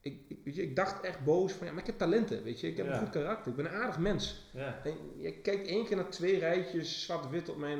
Ik, 0.00 0.20
ik, 0.28 0.38
weet 0.44 0.54
je, 0.54 0.62
ik 0.62 0.76
dacht 0.76 1.04
echt 1.04 1.24
boos 1.24 1.52
van, 1.52 1.66
ja, 1.66 1.72
maar 1.72 1.80
ik 1.80 1.86
heb 1.86 1.98
talenten, 1.98 2.42
weet 2.42 2.60
je. 2.60 2.66
Ik 2.68 2.76
heb 2.76 2.86
een 2.86 2.98
goed 2.98 3.10
karakter, 3.10 3.50
ik 3.50 3.56
ben 3.56 3.64
een 3.66 3.80
aardig 3.80 3.98
mens. 3.98 4.48
Ja. 4.52 4.80
En 4.84 4.94
je 5.16 5.32
kijkt 5.32 5.66
één 5.66 5.86
keer 5.86 5.96
naar 5.96 6.10
twee 6.10 6.38
rijtjes 6.38 7.04
zwart-wit 7.04 7.48
op 7.48 7.56
mijn, 7.56 7.78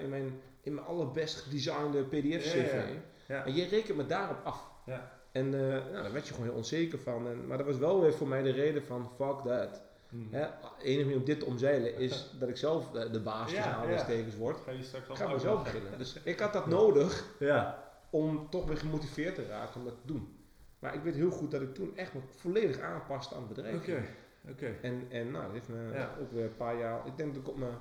in 0.00 0.08
mijn, 0.08 0.40
in 0.62 0.74
mijn 0.74 0.86
allerbest 0.86 1.36
gedesignde 1.40 2.02
PDF-CV. 2.04 2.72
Ja, 2.72 3.34
ja. 3.36 3.44
En 3.44 3.54
je 3.54 3.64
rekent 3.68 3.96
me 3.96 4.06
daarop 4.06 4.38
af. 4.44 4.70
Ja. 4.86 5.10
En 5.32 5.54
eh, 5.54 5.60
nou, 5.68 5.92
daar 6.02 6.12
werd 6.12 6.26
je 6.28 6.32
gewoon 6.34 6.48
heel 6.48 6.56
onzeker 6.58 6.98
van. 6.98 7.26
En, 7.28 7.46
maar 7.46 7.56
dat 7.58 7.66
was 7.66 7.78
wel 7.78 8.00
weer 8.00 8.12
voor 8.14 8.28
mij 8.28 8.42
de 8.42 8.50
reden 8.50 8.82
van 8.84 9.10
fuck 9.16 9.40
that. 9.44 9.82
Mhm. 10.10 10.34
Hè, 10.34 10.46
enige 10.82 11.02
manier 11.04 11.16
om 11.18 11.24
dit 11.24 11.38
te 11.40 11.44
omzeilen 11.46 11.96
is 11.96 12.30
dat 12.40 12.48
ik 12.48 12.56
zelf 12.56 12.94
eh, 12.94 13.12
de 13.12 13.20
baas 13.20 13.48
tussen 13.50 13.64
aanhalingstekens 13.72 14.36
word. 14.36 14.56
Ga 14.64 14.70
je 14.70 14.82
straks 14.82 15.06
ga 15.18 15.26
uitleggen. 15.26 15.62
beginnen. 15.62 15.98
Dus 15.98 16.16
ik 16.24 16.38
had 16.40 16.52
dat 16.52 16.66
nodig 16.66 17.24
Ja. 17.38 17.84
om 18.10 18.46
toch 18.50 18.66
weer 18.66 18.76
gemotiveerd 18.76 19.34
te 19.34 19.46
raken 19.46 19.80
om 19.80 19.86
dat 19.86 19.94
te 20.00 20.06
doen. 20.06 20.34
Maar 20.78 20.94
ik 20.94 21.02
weet 21.02 21.14
heel 21.14 21.30
goed 21.30 21.50
dat 21.50 21.60
ik 21.60 21.74
toen 21.74 21.96
echt 21.96 22.14
me 22.14 22.20
volledig 22.36 22.80
aanpaste 22.80 23.34
aan 23.34 23.40
het 23.40 23.54
bedrijf. 23.54 23.76
Oké. 23.76 24.02
Oké. 24.50 24.74
En, 24.82 25.06
en 25.10 25.30
nou, 25.30 25.44
dat 25.44 25.52
heeft 25.52 25.68
me 25.68 25.90
Ja. 25.92 26.10
ook 26.20 26.32
weer 26.32 26.44
een 26.44 26.56
paar 26.56 26.78
jaar. 26.78 27.06
Ik 27.06 27.16
denk 27.16 27.34
dat 27.34 27.42
ik 27.42 27.48
op 27.48 27.56
mijn, 27.56 27.74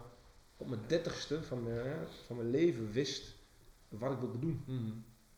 op 0.60 0.68
mijn 0.70 0.82
dertigste 0.88 1.44
van 1.44 1.64
mijn, 1.64 2.08
van 2.26 2.36
mijn 2.36 2.50
leven 2.50 2.92
wist 2.92 3.36
wat 3.90 4.12
ik 4.12 4.20
wilde 4.20 4.40
doen. 4.40 4.64
Mhm. 4.66 4.92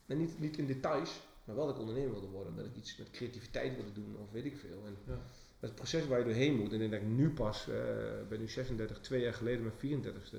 En 0.05 0.17
niet, 0.17 0.39
niet 0.39 0.57
in 0.57 0.65
details, 0.67 1.21
maar 1.43 1.55
wel 1.55 1.65
dat 1.65 1.75
ik 1.75 1.81
ondernemer 1.81 2.11
wilde 2.11 2.27
worden. 2.27 2.55
Dat 2.55 2.65
ik 2.65 2.75
iets 2.75 2.97
met 2.97 3.11
creativiteit 3.11 3.75
wilde 3.75 3.91
doen 3.91 4.15
of 4.17 4.31
weet 4.31 4.45
ik 4.45 4.57
veel. 4.57 4.85
En 4.85 4.97
Ja. 5.07 5.19
Dat 5.59 5.75
proces 5.75 6.07
waar 6.07 6.19
je 6.19 6.25
doorheen 6.25 6.55
moet. 6.55 6.67
En 6.67 6.73
ik 6.73 6.79
denk 6.79 6.91
dat 6.91 7.01
ik 7.01 7.07
nu 7.07 7.29
pas, 7.29 7.67
eh 7.69 7.75
ben 8.29 8.39
nu 8.39 8.47
36, 8.47 8.99
twee 8.99 9.21
jaar 9.21 9.33
geleden 9.33 9.61
mijn 9.63 10.03
34ste, 10.03 10.37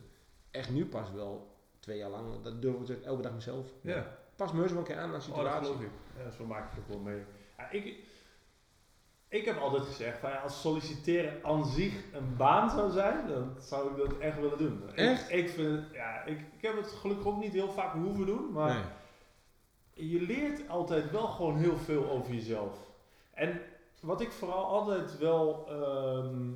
echt 0.50 0.70
nu 0.70 0.86
pas 0.86 1.12
wel 1.12 1.56
twee 1.80 1.98
jaar 1.98 2.10
lang, 2.10 2.42
dat 2.42 2.62
durf 2.62 2.74
ik 2.74 2.80
te 2.80 2.86
zeggen, 2.86 3.06
elke 3.06 3.22
dag 3.22 3.34
mezelf. 3.34 3.66
Ja. 3.80 4.18
Pas 4.36 4.52
me 4.52 4.60
heus 4.60 4.70
wel 4.70 4.78
een 4.78 4.84
keer 4.86 4.96
aan 4.96 5.02
aan 5.02 5.08
Oh, 5.08 5.12
dat 5.14 5.22
situatie. 5.22 5.66
geloof 5.66 5.82
ik. 5.82 5.90
Ja, 6.16 6.30
zo 6.30 6.44
maak 6.44 6.70
ik 6.72 6.76
het 6.78 6.88
wel 6.88 6.98
mee. 6.98 7.22
Ja, 7.56 7.70
ik, 7.70 7.96
ik 9.32 9.44
heb 9.44 9.58
altijd 9.58 9.84
gezegd, 9.84 10.18
van, 10.18 10.30
ja, 10.30 10.36
als 10.36 10.60
solliciteren 10.60 11.44
aan 11.44 11.66
zich 11.66 11.92
een 12.12 12.36
baan 12.36 12.70
zou 12.70 12.90
zijn, 12.90 13.26
dan 13.28 13.54
zou 13.60 13.90
ik 13.90 13.96
dat 13.96 14.18
echt 14.18 14.40
willen 14.40 14.58
doen. 14.58 14.82
Echt? 14.94 15.30
Ik, 15.30 15.36
ik, 15.36 15.48
vind, 15.50 15.84
ja, 15.92 16.24
ik, 16.24 16.38
ik 16.38 16.62
heb 16.62 16.76
het 16.76 16.86
gelukkig 16.86 17.26
ook 17.26 17.40
niet 17.40 17.52
heel 17.52 17.70
vaak 17.72 17.92
hoeven 17.92 18.26
doen, 18.26 18.52
maar 18.52 18.74
Nee. 19.94 20.10
je 20.10 20.20
leert 20.20 20.68
altijd 20.68 21.10
wel 21.10 21.26
gewoon 21.26 21.56
heel 21.56 21.76
veel 21.76 22.10
over 22.10 22.34
jezelf. 22.34 22.78
En 23.34 23.60
wat 24.00 24.20
ik 24.20 24.30
vooral 24.32 24.64
altijd 24.64 25.18
wel 25.18 25.66
ehm, 25.68 26.50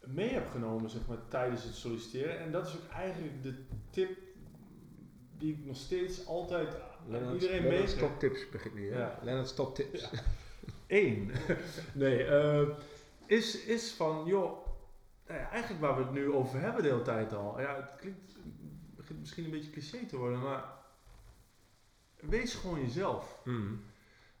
mee 0.00 0.28
heb 0.28 0.50
genomen 0.50 0.90
zeg 0.90 1.06
maar, 1.06 1.28
tijdens 1.28 1.64
het 1.64 1.74
solliciteren, 1.74 2.38
en 2.40 2.52
dat 2.52 2.66
is 2.66 2.74
ook 2.76 2.90
eigenlijk 2.92 3.42
de 3.42 3.64
tip 3.90 4.18
die 5.38 5.52
ik 5.52 5.64
nog 5.66 5.76
steeds 5.76 6.26
altijd 6.26 6.76
aan 7.12 7.32
iedereen 7.32 7.62
meegeef. 7.62 7.88
stoptips 7.90 8.48
begint 8.50 8.74
nu, 8.74 8.92
hè? 8.92 8.98
Ja. 8.98 9.18
Lennart 9.22 9.48
stoptips. 9.48 10.10
Eén. 10.88 11.32
nee, 11.94 12.24
eh, 12.24 12.68
is, 13.26 13.64
is 13.64 13.92
van, 13.92 14.26
joh, 14.26 14.66
nou 15.26 15.40
eigenlijk 15.40 15.80
waar 15.80 15.96
we 15.96 16.02
het 16.02 16.12
nu 16.12 16.32
over 16.32 16.60
hebben 16.60 16.82
de 16.82 16.88
hele 16.88 17.02
tijd 17.02 17.32
al. 17.32 17.60
Ja, 17.60 17.76
het 17.76 17.96
klinkt, 17.96 18.36
begint 18.96 19.18
misschien 19.18 19.44
een 19.44 19.50
beetje 19.50 19.70
cliché 19.70 20.06
te 20.06 20.16
worden, 20.16 20.40
maar 20.40 20.64
wees 22.20 22.54
gewoon 22.54 22.80
jezelf. 22.80 23.40
Mhm. 23.44 23.74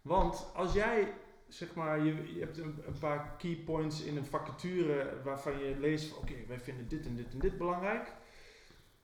Want 0.02 0.50
als 0.54 0.72
jij, 0.72 1.14
zeg 1.48 1.74
maar, 1.74 2.04
je, 2.04 2.34
je 2.34 2.40
hebt 2.40 2.58
een, 2.58 2.82
een 2.86 2.98
paar 2.98 3.34
key 3.38 3.62
points 3.64 4.02
in 4.02 4.16
een 4.16 4.26
vacature 4.26 5.20
waarvan 5.24 5.58
je 5.58 5.76
leest 5.78 6.08
van, 6.08 6.18
oké, 6.18 6.34
wij 6.46 6.60
vinden 6.60 6.88
dit 6.88 7.06
en 7.06 7.16
dit 7.16 7.32
en 7.32 7.38
dit 7.38 7.58
belangrijk. 7.58 8.12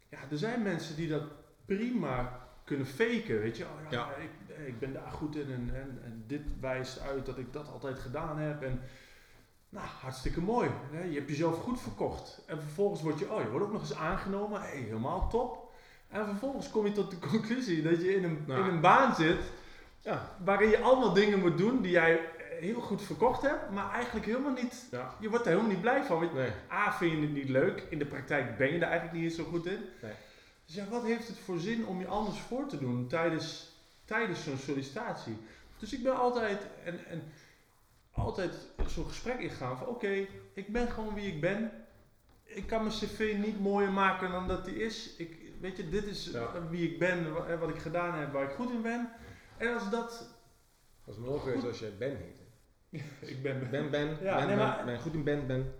Ja, 0.08 0.18
er 0.30 0.38
zijn 0.38 0.62
mensen 0.62 0.96
die 0.96 1.08
dat 1.08 1.22
prima 1.64 2.48
kunnen 2.64 2.86
faken, 2.86 3.40
weet 3.40 3.56
je. 3.56 3.64
Oh, 3.64 3.70
ja, 3.82 3.90
Ja. 3.90 4.14
Ik, 4.14 4.30
ik 4.66 4.78
ben 4.78 4.92
daar 4.92 5.10
goed 5.10 5.36
in 5.36 5.46
en, 5.52 5.70
en, 5.74 6.00
en 6.04 6.24
dit 6.26 6.42
wijst 6.60 7.00
uit 7.00 7.26
dat 7.26 7.38
ik 7.38 7.52
dat 7.52 7.68
altijd 7.72 7.98
gedaan 7.98 8.38
heb. 8.38 8.62
En, 8.62 8.80
nou, 9.68 9.86
hartstikke 10.00 10.40
mooi. 10.40 10.68
Hè? 10.92 11.02
Je 11.04 11.14
hebt 11.14 11.28
jezelf 11.28 11.58
goed 11.62 11.80
verkocht. 11.80 12.42
En 12.46 12.60
vervolgens 12.60 13.02
word 13.02 13.18
je, 13.18 13.32
oh, 13.32 13.40
je 13.42 13.48
wordt 13.50 13.66
ook 13.66 13.72
nog 13.72 13.80
eens 13.80 13.94
aangenomen. 13.94 14.60
Hey, 14.60 14.76
helemaal 14.76 15.28
top. 15.28 15.72
En 16.08 16.24
vervolgens 16.26 16.70
kom 16.70 16.86
je 16.86 16.92
tot 16.92 17.10
de 17.10 17.18
conclusie 17.30 17.82
dat 17.82 18.00
je 18.02 18.14
in 18.16 18.24
een, 18.24 18.44
Nou. 18.46 18.60
in 18.68 18.74
een 18.74 18.80
baan 18.80 19.14
zit 19.14 19.38
Ja. 20.00 20.30
waarin 20.44 20.68
je 20.70 20.80
allemaal 20.80 21.12
dingen 21.12 21.38
moet 21.38 21.58
doen 21.58 21.80
die 21.82 21.90
jij 21.90 22.18
eh, 22.18 22.60
heel 22.60 22.80
goed 22.80 23.02
verkocht 23.02 23.42
hebt, 23.42 23.70
maar 23.70 23.92
eigenlijk 23.92 24.26
helemaal 24.26 24.52
niet, 24.52 24.86
Ja. 24.90 25.14
je 25.20 25.28
wordt 25.28 25.44
er 25.44 25.50
helemaal 25.50 25.70
niet 25.72 25.80
blij 25.80 26.04
van. 26.04 26.18
Want 26.20 26.34
Nee. 26.34 26.50
A, 26.72 26.92
vind 26.92 27.12
je 27.12 27.20
het 27.20 27.32
niet 27.32 27.48
leuk, 27.48 27.86
in 27.90 27.98
de 27.98 28.06
praktijk 28.06 28.56
ben 28.56 28.66
je 28.72 28.76
er 28.78 28.82
eigenlijk 28.88 29.12
niet 29.22 29.32
zo 29.34 29.44
goed 29.44 29.66
in. 29.66 29.78
Nee. 30.02 30.12
Dus 30.66 30.74
ja, 30.74 30.84
wat 30.90 31.02
heeft 31.04 31.28
het 31.28 31.38
voor 31.38 31.58
zin 31.58 31.86
om 31.86 32.00
je 32.00 32.06
anders 32.06 32.38
voor 32.40 32.66
te 32.66 32.78
doen 32.78 33.06
tijdens, 33.08 33.73
tijdens 34.04 34.44
zo'n 34.44 34.56
sollicitatie? 34.56 35.36
Dus 35.78 35.92
ik 35.92 36.02
ben 36.02 36.16
altijd, 36.16 36.66
en, 36.84 37.04
en 37.06 37.22
altijd 38.12 38.52
zo'n 38.86 39.06
gesprek 39.06 39.38
ingaan 39.38 39.78
van 39.78 39.86
oké, 39.86 40.26
ik 40.54 40.72
ben 40.72 40.88
gewoon 40.90 41.14
wie 41.14 41.32
ik 41.32 41.40
ben. 41.40 41.70
Ik 42.44 42.66
kan 42.66 42.82
mijn 42.82 42.94
cv 42.94 43.34
niet 43.44 43.60
mooier 43.60 43.92
maken 43.92 44.30
dan 44.30 44.48
dat 44.48 44.64
die 44.64 44.76
is. 44.84 45.16
Ik, 45.16 45.36
weet 45.60 45.76
je, 45.76 45.88
dit 45.88 46.04
is 46.04 46.30
Ja. 46.32 46.68
wie 46.70 46.90
ik 46.90 46.98
ben, 46.98 47.32
wa- 47.32 47.56
wat 47.58 47.68
ik 47.68 47.78
gedaan 47.78 48.18
heb, 48.18 48.32
waar 48.32 48.44
ik 48.44 48.50
goed 48.54 48.70
in 48.70 48.82
ben. 48.82 49.10
En 49.56 49.74
als 49.74 49.90
dat 49.90 50.28
Dat 51.04 51.16
is 51.16 51.40
geweest 51.42 51.66
als 51.66 51.78
jij 51.78 51.92
Ben 51.98 52.16
heette. 52.16 52.42
ik 53.32 53.42
ben, 53.42 53.70
Ben, 53.70 53.90
Ben, 53.90 54.08
Ja, 54.20 54.36
ben, 54.36 54.46
nee, 54.46 54.46
ben, 54.46 54.56
maar- 54.56 54.84
ben 54.84 55.00
goed 55.00 55.14
in 55.14 55.24
Ben, 55.24 55.46
Ben. 55.46 55.74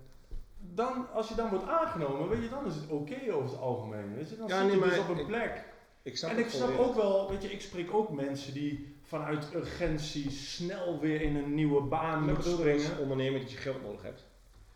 dan, 0.59 1.12
als 1.12 1.29
je 1.29 1.35
dan 1.35 1.49
wordt 1.51 1.68
aangenomen, 1.68 2.29
weet 2.29 2.43
je, 2.43 2.49
dan 2.49 2.66
is 2.66 2.75
het 2.75 2.89
oké 2.89 3.33
over 3.33 3.51
het 3.51 3.61
algemeen. 3.61 4.14
Weet 4.14 4.31
je? 4.31 4.37
Dan 4.37 4.49
Ja, 4.49 4.59
zit 4.59 4.66
nee, 4.66 4.79
je 4.79 4.85
dus 4.85 4.99
op 4.99 5.09
een 5.09 5.18
ik- 5.18 5.27
plek. 5.27 5.64
Ik 6.05 6.17
snap 6.17 6.31
En 6.31 6.39
ik 6.39 6.49
snap 6.49 6.79
ook 6.79 6.95
wel, 6.95 7.31
weet 7.31 7.43
je, 7.43 7.53
ik 7.53 7.61
spreek 7.61 7.95
ook 7.95 8.11
mensen 8.11 8.55
die 8.55 8.97
vanuit 9.03 9.55
urgentie 9.55 10.31
snel 10.31 11.01
weer 11.01 11.21
in 11.21 11.37
een 11.37 11.55
nieuwe 11.55 11.81
baan 11.83 12.25
moeten 12.25 12.51
springen. 12.53 12.99
ondernemer 12.99 13.41
dat 13.41 13.51
je 13.51 13.57
geld 13.57 13.83
nodig 13.83 14.03
hebt. 14.03 14.25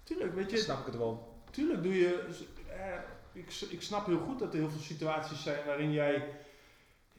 Tuurlijk, 0.02 0.34
weet 0.34 0.48
Dan 0.48 0.58
je, 0.58 0.64
snap 0.64 0.78
ik 0.80 0.86
het 0.86 0.96
wel. 0.96 1.34
tuurlijk 1.50 1.82
doe 1.82 1.94
je. 1.98 2.26
eh, 2.70 2.98
ik, 3.32 3.52
ik 3.70 3.82
snap 3.82 4.06
heel 4.06 4.18
goed 4.18 4.38
dat 4.38 4.52
er 4.52 4.58
heel 4.58 4.70
veel 4.70 4.80
situaties 4.80 5.42
zijn 5.42 5.66
waarin 5.66 5.92
jij 5.92 6.28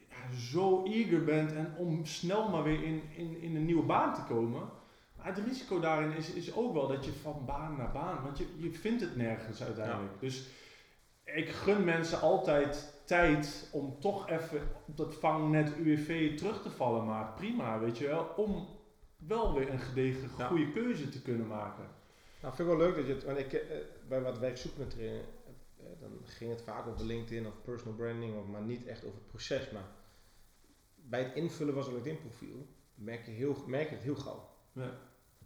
ja, 0.09 0.37
zo 0.51 0.83
eager 0.85 1.23
bent 1.23 1.51
en 1.51 1.73
om 1.77 2.05
snel 2.05 2.49
maar 2.49 2.63
weer 2.63 2.83
in, 2.83 3.01
in, 3.15 3.41
in 3.41 3.55
een 3.55 3.65
nieuwe 3.65 3.83
baan 3.85 4.13
te 4.13 4.21
komen. 4.33 4.61
Maar 5.15 5.25
het 5.27 5.37
risico 5.47 5.79
daarin 5.79 6.15
is, 6.17 6.31
is 6.31 6.53
ook 6.53 6.73
wel 6.73 6.87
dat 6.87 7.05
je 7.05 7.11
van 7.21 7.43
baan 7.45 7.75
naar 7.77 7.91
baan, 7.91 8.23
want 8.23 8.37
je, 8.37 8.45
je 8.57 8.71
vindt 8.71 9.01
het 9.01 9.15
nergens 9.15 9.63
uiteindelijk. 9.63 10.19
Dus 10.19 10.43
ik 11.35 11.49
gun 11.49 11.83
mensen 11.83 12.21
altijd 12.21 12.93
tijd 13.05 13.69
om 13.71 13.99
toch 13.99 14.29
even 14.29 14.61
op 14.87 14.97
dat 14.97 15.15
vangnet 15.15 15.75
UWV 15.77 16.37
terug 16.37 16.61
te 16.61 16.69
vallen. 16.69 17.05
Maar 17.05 17.33
prima, 17.35 17.79
weet 17.79 17.97
je 17.97 18.07
wel, 18.07 18.27
om 18.35 18.67
wel 19.17 19.53
weer 19.53 19.69
een 19.69 19.79
gedegen 19.79 20.29
Ja. 20.37 20.47
goede 20.47 20.71
keuze 20.71 21.09
te 21.09 21.21
kunnen 21.21 21.47
maken. 21.47 21.83
Nou, 22.41 22.55
vind 22.55 22.69
ik 22.69 22.77
wel 22.77 22.85
leuk 22.87 22.95
dat 22.95 23.07
je 23.07 23.13
het, 23.13 23.23
want 23.23 23.37
ik, 23.37 23.53
eh, 23.53 23.77
bij 24.07 24.21
wat 24.21 24.39
werkzoekende 24.39 24.87
trainen, 24.87 25.21
eh, 25.79 25.85
dan 25.99 26.09
ging 26.23 26.49
het 26.51 26.61
vaak 26.61 26.87
over 26.87 27.05
LinkedIn 27.05 27.47
of 27.47 27.53
personal 27.63 27.95
branding, 27.97 28.37
of, 28.37 28.45
maar 28.47 28.61
niet 28.61 28.85
echt 28.85 29.05
over 29.05 29.17
het 29.17 29.27
proces. 29.27 29.69
Maar 29.69 29.87
bij 30.95 31.23
het 31.23 31.33
invullen 31.35 31.73
van 31.73 31.83
zo'n 31.83 31.93
LinkedIn 31.93 32.19
profiel 32.19 32.67
merk 32.95 33.25
je, 33.25 33.31
heel, 33.31 33.55
merk 33.67 33.89
je 33.89 33.95
het 33.95 34.03
heel 34.03 34.15
gauw. 34.15 34.49
Ja. 34.73 34.91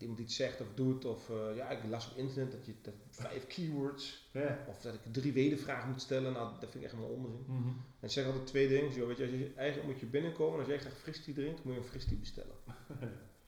Iemand 0.03 0.19
iets 0.21 0.35
zegt 0.35 0.61
of 0.61 0.67
doet, 0.75 1.05
of 1.05 1.29
eh, 1.29 1.55
ja, 1.55 1.69
ik 1.69 1.79
las 1.89 2.11
op 2.11 2.17
internet 2.17 2.51
dat 2.51 2.65
je 2.65 2.73
dat 2.81 2.93
vijf 3.09 3.47
keywords, 3.47 4.29
of 4.67 4.81
dat 4.81 4.93
ik 4.93 4.99
drie 5.11 5.33
wedervragen 5.33 5.89
moet 5.89 6.01
stellen, 6.01 6.33
nou 6.33 6.49
dat 6.59 6.71
vind 6.71 6.75
ik 6.75 6.83
echt 6.83 6.91
helemaal 6.93 7.15
onzin. 7.15 7.43
Mhm. 7.47 7.67
En 7.67 8.07
ik 8.07 8.09
zeg 8.09 8.25
altijd 8.25 8.47
twee 8.47 8.67
dingen, 8.67 8.91
joh, 8.93 9.07
weet 9.07 9.17
je, 9.17 9.23
als 9.23 9.31
je, 9.33 9.51
eigenlijk 9.55 9.91
moet 9.91 9.99
je 9.99 10.05
binnenkomen, 10.05 10.59
als 10.59 10.67
jij 10.67 10.79
graag 10.79 10.97
fristie 10.97 11.33
drinkt, 11.33 11.63
moet 11.63 11.73
je 11.73 11.79
een 11.79 11.85
fristie 11.85 12.17
bestellen. 12.17 12.55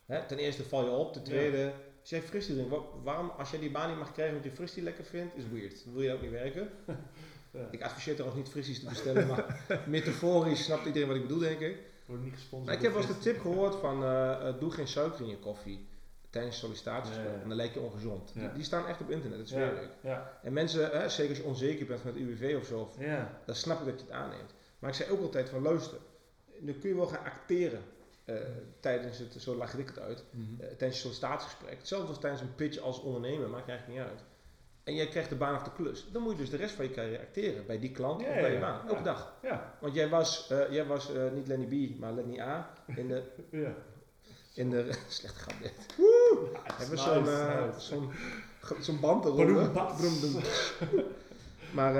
Hè, 0.06 0.26
ten 0.28 0.38
eerste 0.38 0.64
val 0.64 0.84
je 0.84 0.89
op, 0.91 1.14
ten 1.14 1.24
tweede, 1.24 1.74
als 2.01 2.10
jij 2.10 2.22
fristie 2.22 2.53
drinkt, 2.53 2.72
wa- 2.72 2.84
waarom, 3.03 3.30
als 3.30 3.51
jij 3.51 3.60
die 3.60 3.72
baan 3.72 3.89
niet 3.89 3.97
mag 3.97 4.12
krijgen 4.12 4.36
omdat 4.36 4.51
je 4.51 4.56
fristie 4.58 4.84
lekker 4.84 5.03
vindt, 5.06 5.36
is 5.36 5.43
weird. 5.51 5.84
Dan 5.86 5.93
wil 5.93 6.01
je 6.03 6.14
ook 6.14 6.22
niet 6.22 6.32
werken. 6.32 6.70
Ja. 7.51 7.68
Ik 7.72 7.82
adviseer 7.82 8.14
trouwens 8.16 8.41
niet 8.43 8.51
fristies 8.51 8.80
te 8.80 8.86
bestellen, 8.86 9.28
maar 9.28 9.66
metaforisch 9.88 10.64
snapt 10.64 10.86
iedereen 10.86 11.08
wat 11.08 11.18
ik 11.18 11.22
bedoel, 11.22 11.39
denk 11.39 11.60
ik. 11.60 11.78
Wordt 12.06 12.24
niet 12.24 12.34
gesponsord. 12.34 12.66
Maar 12.66 12.76
ik 12.76 12.82
heb 12.82 12.91
wel 12.93 13.01
eens 13.01 13.12
de 13.12 13.20
tip 13.20 13.39
gehoord 13.39 13.76
van, 13.76 14.03
eh, 14.03 14.47
eh, 14.47 14.60
doe 14.60 14.72
geen 14.72 14.88
suiker 14.88 15.22
in 15.22 15.28
je 15.30 15.38
koffie 15.38 15.86
tijdens 16.36 16.59
sollicitatiegesprek, 16.59 17.33
en 17.41 17.47
dan 17.47 17.57
lijkt 17.57 17.73
je 17.73 17.79
ongezond. 17.79 18.33
Die, 18.33 18.51
die 18.53 18.63
staan 18.63 18.88
echt 18.88 19.01
op 19.01 19.09
internet, 19.09 19.38
dat 19.38 19.47
is 19.47 19.53
Ja. 19.53 19.59
weer 19.59 19.73
leuk. 19.73 19.89
Ja. 20.01 20.39
En 20.43 20.53
mensen, 20.53 20.89
hè, 20.99 21.09
zeker 21.09 21.29
als 21.29 21.38
je 21.38 21.43
onzeker 21.43 21.86
bent 21.86 22.03
met 22.03 22.15
UWV 22.15 22.55
of 22.59 22.65
zo, 22.65 22.79
of 22.79 22.99
Ja. 22.99 23.39
dan 23.45 23.55
snap 23.55 23.79
ik 23.79 23.86
dat 23.86 23.99
je 23.99 24.05
het 24.05 24.15
aanneemt. 24.15 24.53
Maar 24.79 24.89
ik 24.89 24.95
zei 24.95 25.11
ook 25.11 25.21
altijd 25.21 25.49
van 25.49 25.61
luister, 25.61 25.97
nu 26.59 26.73
kun 26.73 26.89
je 26.89 26.95
wel 26.95 27.07
gaan 27.07 27.23
acteren 27.25 27.81
eh, 28.25 28.36
tijdens 28.79 29.17
het, 29.17 29.33
zo 29.39 29.55
lag 29.55 29.73
ik 29.73 29.88
het 29.88 29.99
uit, 29.99 30.23
Mhm. 30.31 30.61
eh, 30.61 30.67
tijdens 30.67 30.95
je 30.95 31.01
sollicitatiegesprek. 31.01 31.77
Hetzelfde 31.77 32.07
als 32.07 32.19
tijdens 32.19 32.41
een 32.41 32.55
pitch 32.55 32.77
als 32.79 33.01
ondernemer, 33.01 33.49
maakt 33.49 33.69
eigenlijk 33.69 33.99
niet 33.99 34.09
uit. 34.09 34.23
En 34.83 34.95
jij 34.95 35.07
krijgt 35.07 35.29
de 35.29 35.36
baan 35.36 35.55
of 35.55 35.63
de 35.63 35.71
klus. 35.75 36.07
Dan 36.11 36.21
moet 36.21 36.31
je 36.31 36.38
dus 36.38 36.49
de 36.49 36.57
rest 36.57 36.75
van 36.75 36.86
je 36.86 36.91
carrière 36.91 37.21
acteren. 37.21 37.65
Bij 37.65 37.79
die 37.79 37.91
klant 37.91 38.21
Ja, 38.21 38.27
of 38.27 38.33
bij 38.33 38.53
je 38.53 38.59
baan. 38.59 38.81
ja. 38.83 38.89
Elke 38.89 39.03
dag. 39.03 39.33
Ja. 39.41 39.77
Want 39.81 39.93
jij 39.93 40.09
was, 40.09 40.49
eh, 40.49 40.71
jij 40.71 40.86
was 40.86 41.09
niet 41.33 41.47
Lenny 41.47 41.65
B, 41.93 41.99
maar 41.99 42.13
Lenny 42.13 42.39
A. 42.39 42.73
In 42.95 43.07
de, 43.07 43.23
Ja. 43.51 43.73
In 44.56 44.70
de 44.70 44.91
slechte 45.08 45.39
grap 45.39 45.62
dit. 45.62 45.74
Hebben 46.64 46.89
we 46.89 46.97
zo'n 46.97 47.28
eh, 47.28 47.66
nice. 47.66 47.80
zo'n 47.80 48.12
zo'n 48.80 48.99
band 48.99 49.26
eronder. 49.26 49.72
Maar 51.74 51.93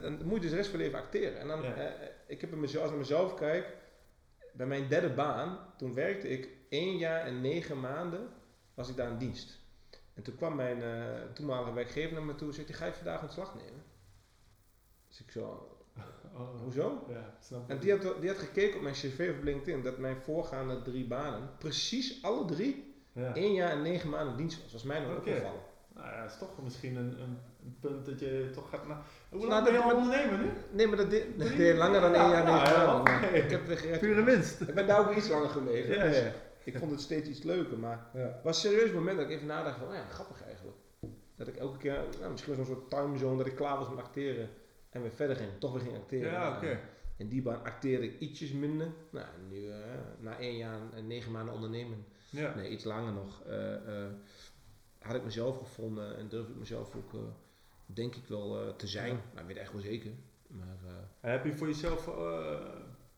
dan 0.00 0.18
moet 0.24 0.34
je 0.34 0.40
dus 0.40 0.50
de 0.50 0.56
rest 0.56 0.70
van 0.70 0.78
je 0.78 0.84
leven 0.84 0.98
acteren. 0.98 1.40
En 1.40 1.46
dan, 1.48 1.62
Ja. 1.62 1.94
ik 2.26 2.40
heb 2.40 2.52
in 2.52 2.60
mezelf, 2.60 2.82
als 2.82 2.92
ik 2.92 2.98
naar 2.98 3.06
mezelf 3.06 3.34
kijk, 3.34 3.76
bij 4.52 4.66
mijn 4.66 4.88
derde 4.88 5.10
baan, 5.10 5.58
toen 5.76 5.94
werkte 5.94 6.28
ik 6.28 6.48
één 6.68 6.96
jaar 6.96 7.20
en 7.20 7.40
negen 7.40 7.80
maanden, 7.80 8.28
was 8.74 8.88
ik 8.88 8.96
daar 8.96 9.10
in 9.10 9.18
dienst. 9.18 9.58
En 10.14 10.22
toen 10.22 10.36
kwam 10.36 10.54
mijn 10.54 10.82
toenmalige 11.32 11.72
werkgever 11.72 12.12
naar 12.12 12.22
me 12.22 12.34
toe 12.34 12.48
en 12.48 12.54
zei, 12.54 12.72
ga 12.72 12.86
je 12.86 12.92
vandaag 12.92 13.22
ontslag 13.22 13.54
nemen? 13.54 13.82
Dus 15.08 15.20
ik 15.20 15.30
zo, 15.30 15.75
Oh. 16.38 16.62
hoezo? 16.62 17.04
Ja, 17.08 17.34
snap 17.40 17.70
En 17.70 17.78
die 17.78 17.90
had, 17.90 18.20
die 18.20 18.28
had 18.28 18.38
gekeken 18.38 18.76
op 18.76 18.82
mijn 18.82 18.94
cv 18.94 19.32
op 19.38 19.44
LinkedIn 19.44 19.82
dat 19.82 19.98
mijn 19.98 20.16
voorgaande 20.16 20.82
drie 20.82 21.06
banen, 21.06 21.50
precies 21.58 22.22
alle 22.22 22.44
drie, 22.44 22.94
Ja. 23.12 23.34
één 23.34 23.52
jaar 23.54 23.70
en 23.70 23.82
negen 23.82 24.08
maanden 24.10 24.36
dienst 24.36 24.62
was. 24.62 24.72
was 24.72 24.82
mij 24.82 25.00
nog 25.00 25.08
Oké. 25.10 25.18
opgevallen. 25.18 25.60
Nou 25.94 26.08
ja, 26.08 26.22
dat 26.22 26.30
is 26.30 26.38
toch 26.38 26.62
misschien 26.62 26.96
een, 26.96 27.20
een, 27.20 27.38
punt 27.80 28.06
dat 28.06 28.20
je 28.20 28.50
toch 28.54 28.68
gaat... 28.70 28.86
Nou, 28.86 29.00
hoe 29.30 29.38
Nou, 29.38 29.50
lang 29.50 29.64
ben 29.64 29.72
je 29.72 29.78
al 29.80 29.96
ondernemer 29.96 30.38
nu? 30.38 30.50
Nee, 30.70 30.86
maar 30.86 30.96
dat 30.96 31.10
deed, 31.10 31.38
dat 31.38 31.76
langer 31.76 32.00
dan 32.00 32.14
één 32.14 32.22
Ja, 32.22 32.30
jaar 32.30 32.44
en 32.44 32.50
ja, 32.52 32.58
negen 32.62 32.80
ja, 32.80 32.86
maanden. 32.86 33.14
oké. 33.14 33.26
Ik 33.26 33.50
heb. 33.50 33.98
Pure 34.00 34.22
winst. 34.22 34.60
Ik 34.60 34.74
ben 34.74 34.86
daar 34.86 35.00
ook 35.08 35.16
iets 35.16 35.28
langer 35.28 35.48
gebleven. 35.48 35.94
Ja, 35.94 36.02
dus 36.04 36.18
ja. 36.18 36.32
Ik 36.64 36.78
vond 36.78 36.90
het 36.90 37.00
steeds 37.00 37.28
iets 37.28 37.42
leuker. 37.42 37.78
Maar 37.78 38.06
ja. 38.14 38.20
het 38.20 38.42
was 38.42 38.64
een 38.64 38.70
serieus 38.70 38.92
moment 38.92 39.16
dat 39.18 39.26
ik 39.26 39.32
even 39.32 39.46
nadacht 39.46 39.78
van, 39.78 39.88
oh 39.88 39.94
ja, 39.94 40.04
grappig 40.04 40.44
eigenlijk. 40.44 40.76
Dat 41.36 41.48
ik 41.48 41.56
elke 41.56 41.78
keer, 41.78 42.04
nou, 42.20 42.30
misschien 42.30 42.56
was 42.56 42.66
zo'n 42.66 42.76
soort 42.76 42.90
timezone 42.90 43.36
dat 43.36 43.46
ik 43.46 43.54
klaar 43.54 43.78
was 43.78 43.88
met 43.88 43.98
acteren. 43.98 44.48
En 44.96 45.02
weer 45.02 45.10
verder 45.12 45.36
ging, 45.36 45.50
toch 45.58 45.72
weer 45.72 45.80
ging 45.82 45.96
acteren. 45.96 46.30
Ja, 46.32 46.56
oké. 46.56 46.78
In 47.16 47.28
die 47.28 47.42
baan 47.42 47.64
acteerde 47.64 48.04
ik 48.06 48.20
ietsjes 48.20 48.52
minder. 48.52 48.88
Nou, 49.10 49.26
nu 49.50 49.70
eh, 49.70 49.78
na 50.18 50.38
één 50.38 50.56
jaar 50.56 50.78
en 50.94 51.06
negen 51.06 51.32
maanden 51.32 51.54
ondernemen, 51.54 52.04
Ja. 52.30 52.54
nee, 52.54 52.70
iets 52.70 52.84
langer 52.84 53.12
nog, 53.12 53.42
eh, 53.46 54.02
eh, 54.04 54.10
had 54.98 55.14
ik 55.14 55.24
mezelf 55.24 55.58
gevonden 55.58 56.16
en 56.16 56.28
durf 56.28 56.48
ik 56.48 56.54
mezelf 56.56 56.94
ook, 56.96 57.10
denk 57.86 58.14
ik 58.14 58.26
wel, 58.28 58.76
te 58.76 58.86
zijn. 58.86 59.08
Ja. 59.12 59.20
Maar 59.32 59.42
ik 59.42 59.48
weet 59.48 59.56
echt 59.56 59.72
wel 59.72 59.80
zeker. 59.80 60.10
Maar, 60.46 60.76
En 61.20 61.30
Heb 61.30 61.44
je 61.44 61.52
voor 61.52 61.66
jezelf... 61.66 62.04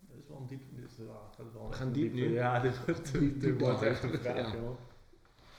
dit 0.01 0.19
is 0.19 0.29
wel 0.29 0.37
een 0.37 0.47
diep... 0.47 0.63
Dit 0.71 0.85
is, 0.91 0.97
wel- 0.99 1.69
We 1.69 1.75
gaan 1.75 1.93
diep 1.93 2.13
nu. 2.13 2.33
Ja, 2.33 2.61
dit 2.61 2.79
wordt 2.87 3.13
Diep, 3.13 3.21
dit 3.21 3.41
diep 3.41 3.61
wordt 3.61 3.79
dive. 3.79 3.91
echt 3.91 4.03
een 4.03 4.19
vraag, 4.19 4.53
Ja. 4.53 4.59
joh. 4.59 4.79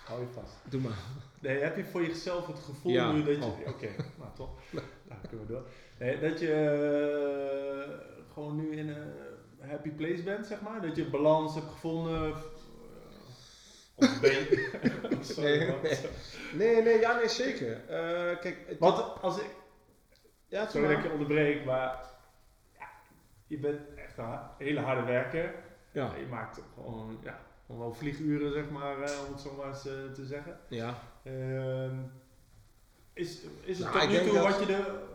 Hou 0.05 0.21
je 0.21 0.27
vast. 0.27 0.55
doe 0.69 0.81
maar. 0.81 0.97
Nee, 1.41 1.57
heb 1.59 1.77
je 1.77 1.85
voor 1.85 2.01
jezelf 2.01 2.47
het 2.47 2.59
gevoel 2.59 3.11
nu 3.13 3.23
dat 3.23 3.35
je... 3.35 3.43
Oh. 3.43 3.67
Oké, 3.67 3.87
nou 4.19 4.35
toch. 4.35 4.49
Nou, 4.71 5.19
kunnen 5.29 5.45
we 5.47 5.51
door. 5.53 5.67
Nee, 5.99 6.19
dat 6.19 6.39
je 6.39 6.53
eh, 6.53 8.33
gewoon 8.33 8.55
nu 8.55 8.77
in 8.77 8.89
een 8.89 9.11
happy 9.69 9.89
place 9.89 10.23
bent, 10.23 10.45
zeg 10.47 10.61
maar. 10.61 10.81
Dat 10.81 10.95
je 10.95 11.09
balans 11.09 11.55
hebt 11.55 11.67
gevonden. 11.71 12.33
of 13.95 14.19
ben 14.21 14.31
Nee, 15.37 15.73
nee. 16.53 16.81
Nee, 16.81 16.99
ja, 16.99 17.15
nee, 17.15 17.27
zeker. 17.29 17.71
Eh, 17.87 18.39
kijk, 18.39 18.57
het- 18.67 18.79
Want 18.79 19.21
als 19.21 19.39
ik... 19.39 19.49
ja, 20.47 20.65
Sorry 20.67 20.81
dat 20.87 20.91
ik 20.91 20.97
maar. 20.97 21.05
je 21.07 21.11
onderbreek, 21.13 21.65
maar... 21.65 21.99
Ja, 22.79 22.87
je 23.47 23.57
bent 23.59 23.79
echt 23.95 24.17
een 24.17 24.23
ha- 24.23 24.55
hele 24.57 24.79
harde 24.79 25.03
werker. 25.03 25.53
Ja. 25.91 26.15
Je 26.19 26.25
maakt 26.25 26.61
gewoon, 26.75 27.19
ja, 27.23 27.39
gewoon 27.65 27.81
wel 27.81 27.93
vlieguren, 27.93 28.51
zeg 28.51 28.69
maar, 28.69 29.01
eh, 29.01 29.11
om 29.27 29.33
het 29.33 29.41
zo 29.41 29.53
maar 29.57 29.67
eens 29.67 29.81
te 29.81 30.25
zeggen. 30.25 30.59
Ja. 30.67 30.97
Ehm, 31.23 31.97
is, 33.13 33.41
is 33.63 33.79
het 33.79 33.87
Nou, 33.93 33.99
tot 33.99 34.09
nu 34.09 34.17
toe 34.25 34.33
dat- 34.33 34.47
wat 34.47 34.59
je 34.59 34.65
de... 34.65 35.07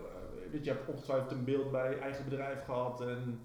weet 0.55 0.65
je, 0.65 0.71
je 0.71 0.77
hebt 0.77 0.89
ongetwijfeld 0.91 1.31
een 1.31 1.45
beeld 1.45 1.71
bij 1.71 1.91
je 1.91 1.97
eigen 1.97 2.25
bedrijf 2.25 2.65
gehad 2.65 3.01
en 3.01 3.41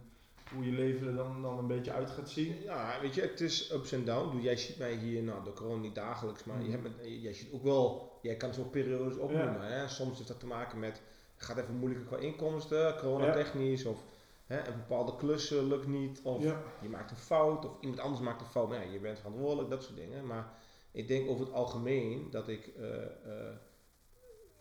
hoe 0.54 0.66
je 0.66 0.72
leven 0.72 1.08
er 1.08 1.16
dan, 1.16 1.42
dan 1.42 1.58
een 1.58 1.68
beetje 1.68 1.92
uit 1.92 2.10
gaat 2.10 2.30
zien. 2.30 2.62
Ja, 2.62 2.98
weet 3.02 3.16
je, 3.16 3.22
het 3.22 3.42
is 3.42 3.72
ups 3.74 3.92
en 3.92 4.06
downs. 4.06 4.32
Doe, 4.32 4.42
Jij 4.42 4.56
ziet 4.58 4.78
mij 4.78 4.94
hier, 4.96 5.24
nou, 5.24 5.44
door 5.44 5.54
corona 5.54 5.82
niet 5.82 5.96
dagelijks, 5.96 6.44
maar 6.44 6.56
Mhm. 6.56 6.66
je 6.66 6.72
hebt 6.72 6.84
met, 6.84 7.22
jij 7.22 7.34
ziet 7.34 7.52
ook 7.52 7.64
wel, 7.64 8.12
jij 8.22 8.36
kan 8.36 8.54
zo'n 8.54 8.70
periodes 8.70 9.18
opnoemen. 9.18 9.62
Hè? 9.72 9.88
Soms 9.88 10.16
heeft 10.18 10.28
dat 10.28 10.40
te 10.40 10.46
maken 10.46 10.80
met, 10.80 11.02
gaat 11.36 11.58
even 11.58 11.76
moeilijker 11.76 12.08
qua 12.08 12.18
inkomsten, 12.18 12.98
coronatechnisch, 12.98 13.86
of 13.86 14.04
hè, 14.46 14.58
een 14.68 14.76
bepaalde 14.78 15.16
klus 15.16 15.50
lukt 15.50 15.88
niet, 15.88 16.20
of 16.24 16.44
Ja. 16.44 16.62
je 16.82 16.90
maakt 16.90 17.12
een 17.12 17.18
fout, 17.18 17.66
of 17.66 17.72
iemand 17.82 18.00
anders 18.00 18.22
maakt 18.22 18.42
een 18.42 18.48
fout. 18.48 18.70
Maar 18.70 18.86
ja, 18.86 18.92
je 18.92 19.00
bent 19.00 19.18
verantwoordelijk, 19.18 19.70
dat 19.70 19.84
soort 19.84 19.96
dingen. 19.98 20.26
Maar 20.26 20.54
ik 20.92 21.08
denk 21.08 21.30
over 21.30 21.46
het 21.46 21.54
algemeen 21.54 22.28
dat 22.32 22.48
ik 22.48 22.68
eh, 22.78 23.04
eh, 23.04 23.56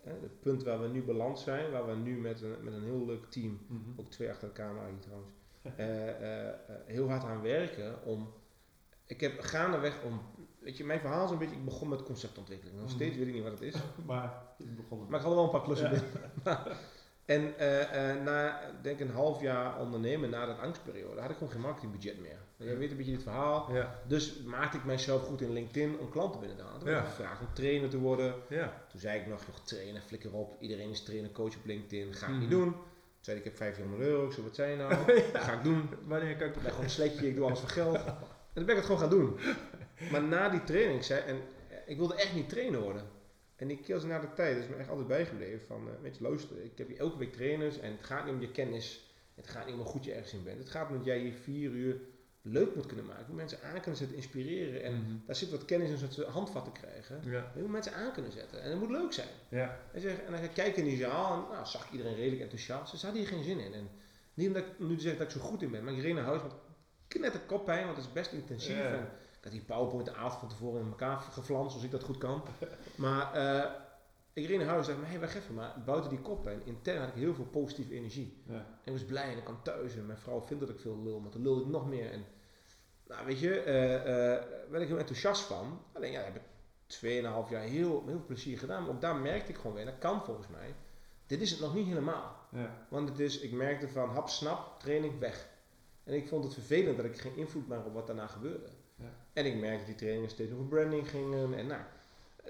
het 0.05 0.40
punt 0.40 0.62
waar 0.62 0.80
we 0.80 0.88
nu 0.88 1.03
beland 1.03 1.38
zijn, 1.38 1.70
waar 1.70 1.86
we 1.86 1.94
nu 1.94 2.20
met 2.20 2.40
een, 2.42 2.55
met 2.64 2.72
een 2.74 2.84
heel 2.84 3.05
leuk 3.07 3.24
team 3.30 3.61
Mhm. 3.68 3.80
ook 4.01 4.11
twee 4.11 4.30
achter 4.30 4.49
de 4.49 4.55
camera 4.55 4.86
hier 4.88 4.99
trouwens, 4.99 5.30
eh, 5.62 6.09
eh, 6.09 6.49
eh, 6.49 6.55
heel 6.86 7.09
hard 7.09 7.24
aan 7.24 7.42
werken 7.42 8.05
om, 8.05 8.32
ik 9.07 9.20
heb 9.20 9.40
gaandeweg 9.40 10.03
om, 10.05 10.20
weet 10.59 10.76
je, 10.76 10.84
mijn 10.84 11.01
verhaal 11.01 11.24
is 11.24 11.30
een 11.30 11.38
beetje, 11.38 11.57
ik 11.57 11.64
begon 11.64 11.88
met 11.88 12.03
conceptontwikkeling, 12.03 12.76
nog 12.76 12.86
Mhm. 12.86 12.94
steeds 12.94 13.16
weet 13.16 13.26
ik 13.26 13.32
niet 13.34 13.42
wat 13.42 13.53
het 13.53 13.62
is, 13.62 13.74
Maar 14.07 14.42
je 14.59 14.64
begon 14.64 14.99
maar 15.09 15.18
ik 15.18 15.24
had 15.24 15.30
er 15.30 15.36
wel 15.36 15.44
een 15.44 15.51
paar 15.51 15.62
klussen 15.62 15.92
Ja. 15.92 16.01
binnen. 16.01 17.55
en 17.92 18.22
na, 18.24 18.61
denk 18.82 18.99
ik, 19.01 19.09
een 19.09 19.14
half 19.14 19.40
jaar 19.40 19.80
ondernemen, 19.80 20.30
na 20.30 20.46
dat 20.46 20.59
angstperiode, 20.59 21.20
had 21.20 21.30
ik 21.30 21.36
gewoon 21.36 21.53
geen 21.53 21.61
marketingbudget 21.62 22.20
meer. 22.20 22.38
Jij 22.59 22.77
weet 22.79 22.91
een 22.91 22.97
beetje 22.97 23.13
dit 23.13 23.23
verhaal. 23.23 23.75
Ja, 23.75 24.01
Dus 24.07 24.43
maakte 24.45 24.77
ik 24.77 24.85
mijzelf 24.85 25.23
goed 25.27 25.41
in 25.41 25.53
LinkedIn 25.53 25.99
om 25.99 26.11
klanten 26.11 26.41
binnen 26.41 26.59
te 26.59 26.63
halen. 26.65 26.79
Toen 26.81 26.89
Ja. 26.89 26.95
werd 26.95 27.07
ik 27.09 27.15
gevraagd 27.15 27.41
om 27.41 27.47
trainer 27.53 27.89
te 27.89 27.99
worden. 27.99 28.35
ja. 28.49 28.85
Toen 28.91 29.01
zei 29.01 29.21
ik 29.21 29.27
nog, 29.27 29.41
joh, 29.47 29.57
trainer, 29.65 30.01
flikker 30.03 30.33
op. 30.33 30.57
Iedereen 30.61 30.91
is 30.91 31.03
trainer, 31.03 31.31
coach 31.31 31.57
op 31.57 31.65
LinkedIn. 31.65 32.15
Ga 32.15 32.27
ik 32.27 32.33
Mhm. 32.33 32.41
niet 32.41 32.51
doen. 32.51 32.73
Toen 32.73 32.85
zei 33.21 33.37
ik, 33.39 33.45
ik 33.45 33.51
heb 33.51 33.59
1500 33.59 34.09
euro. 34.11 34.27
Ik 34.27 34.33
zei, 34.33 34.47
wat 34.47 34.55
zei 34.55 34.71
je 34.71 34.77
nou? 34.77 34.95
Dat 35.33 35.43
ga 35.43 35.53
ik 35.53 35.63
doen. 35.63 35.89
Wanneer 36.07 36.37
kan 36.37 36.49
ik 36.49 36.55
Ik 36.57 36.61
ben 36.63 36.71
gewoon 36.71 36.85
een 36.85 36.91
sletje, 36.91 37.29
ik 37.29 37.35
doe 37.37 37.45
alles 37.47 37.61
voor 37.61 37.69
geld. 37.69 37.97
En 38.53 38.65
toen 38.65 38.65
ben 38.67 38.83
ik 38.85 38.89
het 38.89 38.99
gewoon 38.99 39.01
gaan 39.01 39.19
doen. 39.19 39.39
Maar 40.11 40.23
na 40.23 40.49
die 40.49 40.65
training 40.65 41.05
zei 41.05 41.21
en 41.23 41.37
eh, 41.69 41.77
ik 41.87 41.97
wilde 41.97 42.15
echt 42.15 42.35
niet 42.35 42.49
trainer 42.49 42.81
worden. 42.81 43.03
En 43.57 43.69
die 43.69 43.79
keer 43.81 44.07
na 44.07 44.19
de 44.19 44.33
tijd 44.35 44.57
is 44.57 44.69
me 44.69 44.75
echt 44.77 44.89
altijd 44.89 45.07
bijgebleven 45.07 45.67
van, 45.67 45.89
eh, 45.89 46.03
weet 46.03 46.17
je, 46.17 46.23
luister, 46.23 46.63
ik 46.65 46.79
heb 46.79 46.89
hier 46.89 46.99
elke 46.99 47.19
week 47.19 47.33
trainers 47.33 47.79
en 47.81 47.91
het 47.91 48.05
gaat 48.05 48.25
niet 48.25 48.35
om 48.35 48.41
je 48.41 48.51
kennis. 48.51 49.13
Het 49.35 49.49
gaat 49.49 49.65
niet 49.67 49.75
om 49.75 49.81
hoe 49.81 49.89
goed 49.91 50.05
je 50.05 50.13
ergens 50.13 50.33
in 50.33 50.43
bent. 50.45 50.59
Het 50.59 50.71
gaat 50.71 50.89
om 50.91 50.97
dat 50.97 51.05
jij 51.05 51.19
hier 51.19 51.33
vier 51.33 51.71
uur 51.71 51.97
leuk 52.49 52.74
moet 52.74 52.86
kunnen 52.86 53.07
maken. 53.07 53.24
Moet 53.26 53.36
mensen 53.36 53.59
aan 53.62 53.80
kunnen 53.80 53.96
zetten, 53.96 54.16
inspireren. 54.16 54.82
En 54.82 54.94
Mhm. 54.94 55.12
daar 55.26 55.36
zit 55.36 55.51
wat 55.51 55.64
kennis 55.64 55.90
en 55.90 55.99
soort 56.12 56.28
handvatten 56.28 56.72
krijgen. 56.72 57.20
Ja, 57.24 57.53
moet 57.57 57.70
mensen 57.70 57.94
aan 57.94 58.12
kunnen 58.12 58.32
zetten. 58.32 58.62
En 58.62 58.70
het 58.70 58.78
moet 58.80 58.90
leuk 58.90 59.12
zijn. 59.12 59.28
ja. 59.49 59.78
En, 59.92 60.01
zeg, 60.01 60.18
en 60.18 60.30
dan 60.30 60.38
ga 60.40 60.44
ik 60.44 60.55
kijken 60.55 60.82
in 60.82 60.88
die 60.88 60.99
zaal 60.99 61.34
en 61.44 61.53
nou, 61.55 61.66
zag 61.66 61.90
iedereen 61.90 62.14
redelijk 62.14 62.42
enthousiast. 62.42 62.99
Ze 62.99 63.07
hadden 63.07 63.22
hier 63.24 63.30
geen 63.32 63.44
zin 63.44 63.59
in. 63.61 63.72
En 63.74 63.88
niet 64.34 64.46
omdat 64.46 64.62
ik 64.62 64.78
nu 64.78 65.01
zeg 65.01 65.12
dat 65.12 65.22
ik 65.26 65.30
zo 65.30 65.40
goed 65.40 65.62
in 65.62 65.70
ben, 65.70 65.84
maar 65.84 65.92
ik 65.92 66.03
reed 66.03 66.14
naar 66.14 66.24
huis 66.24 66.42
met 66.42 66.53
knetter 67.09 67.40
koppijn, 67.40 67.84
want 67.84 67.96
het 67.96 68.07
is 68.07 68.12
best 68.12 68.32
intensief. 68.32 68.76
Ja. 68.76 68.92
En 68.92 69.03
ik 69.38 69.44
had 69.44 69.53
die 69.53 69.64
PowerPoint 69.64 70.07
de 70.07 70.14
avond 70.14 70.40
van 70.40 70.49
tevoren 70.49 70.80
in 70.80 70.88
elkaar 70.88 71.16
geflanst, 71.20 71.70
zoals 71.70 71.84
ik 71.84 71.90
dat 71.90 72.03
goed 72.03 72.18
kan. 72.18 72.42
maar 72.94 73.32
eh, 73.34 73.70
ik 74.32 74.46
reed 74.46 74.59
naar 74.59 74.66
huis 74.66 74.88
en 74.88 74.94
dacht, 74.94 75.05
hé, 75.07 75.11
hey, 75.11 75.20
wacht 75.20 75.34
even, 75.34 75.55
maar 75.55 75.82
buiten 75.86 76.11
die 76.11 76.20
koppijn, 76.20 76.61
intern 76.64 76.99
had 77.01 77.09
ik 77.09 77.14
heel 77.14 77.34
veel 77.34 77.44
positieve 77.44 77.94
energie. 77.94 78.42
Ja. 78.46 78.55
En 78.55 78.64
ik 78.84 78.92
was 78.92 79.05
blij 79.05 79.30
en 79.32 79.36
ik 79.38 79.44
kwam 79.44 79.62
thuis 79.62 79.96
en 79.96 80.07
mijn 80.07 80.18
vrouw 80.18 80.40
vindt 80.42 80.66
dat 80.66 80.74
ik 80.74 80.80
veel 80.80 81.03
lul, 81.03 81.20
maar 81.20 81.30
toen 81.30 81.42
lulde 81.42 81.61
ik 81.61 81.66
nog 81.68 81.88
meer. 81.88 82.11
En, 82.12 82.24
nou, 83.09 83.27
weet 83.27 83.39
je, 83.41 83.61
eh 83.61 83.95
eh 83.95 84.43
werd 84.71 84.83
ik 84.83 84.89
heel 84.89 84.99
enthousiast 84.99 85.43
van. 85.43 85.81
Alleen 85.93 86.13
ja, 86.13 86.21
heb 86.21 86.35
ik 86.37 86.43
2,5 86.87 87.51
jaar 87.51 87.63
heel, 87.63 87.69
heel 87.71 88.03
veel 88.05 88.25
plezier 88.27 88.59
gedaan. 88.59 88.83
Maar 88.83 88.91
ook 88.91 89.01
daar 89.01 89.17
merkte 89.17 89.51
ik 89.53 89.57
gewoon 89.57 89.77
weer, 89.77 89.85
dat 89.85 89.99
kan 89.99 90.25
volgens 90.25 90.49
mij. 90.49 90.75
Dit 91.27 91.41
is 91.41 91.51
het 91.51 91.61
nog 91.61 91.75
niet 91.75 91.87
helemaal. 91.87 92.37
Ja. 92.51 92.87
Want 92.89 93.09
het 93.09 93.19
is, 93.19 93.39
ik 93.41 93.53
merkte 93.53 93.89
van 93.89 94.09
hap, 94.11 94.29
snap, 94.29 94.81
training, 94.81 95.19
weg. 95.19 95.49
En 96.05 96.15
ik 96.15 96.29
vond 96.29 96.45
het 96.45 96.53
vervelend 96.55 96.97
dat 96.97 97.07
ik 97.07 97.19
geen 97.21 97.37
invloed 97.37 97.69
meer 97.69 97.85
op 97.85 97.93
wat 97.95 98.07
daarna 98.07 98.27
gebeurde. 98.27 98.67
Ja. 98.97 99.13
En 99.33 99.47
ik 99.47 99.55
merkte 99.57 99.77
dat 99.79 99.87
die 99.87 99.95
trainingen 99.95 100.31
steeds 100.31 100.53
over 100.53 100.65
branding 100.65 101.09
gingen. 101.11 101.55
En 101.55 101.67
nou, 101.67 101.81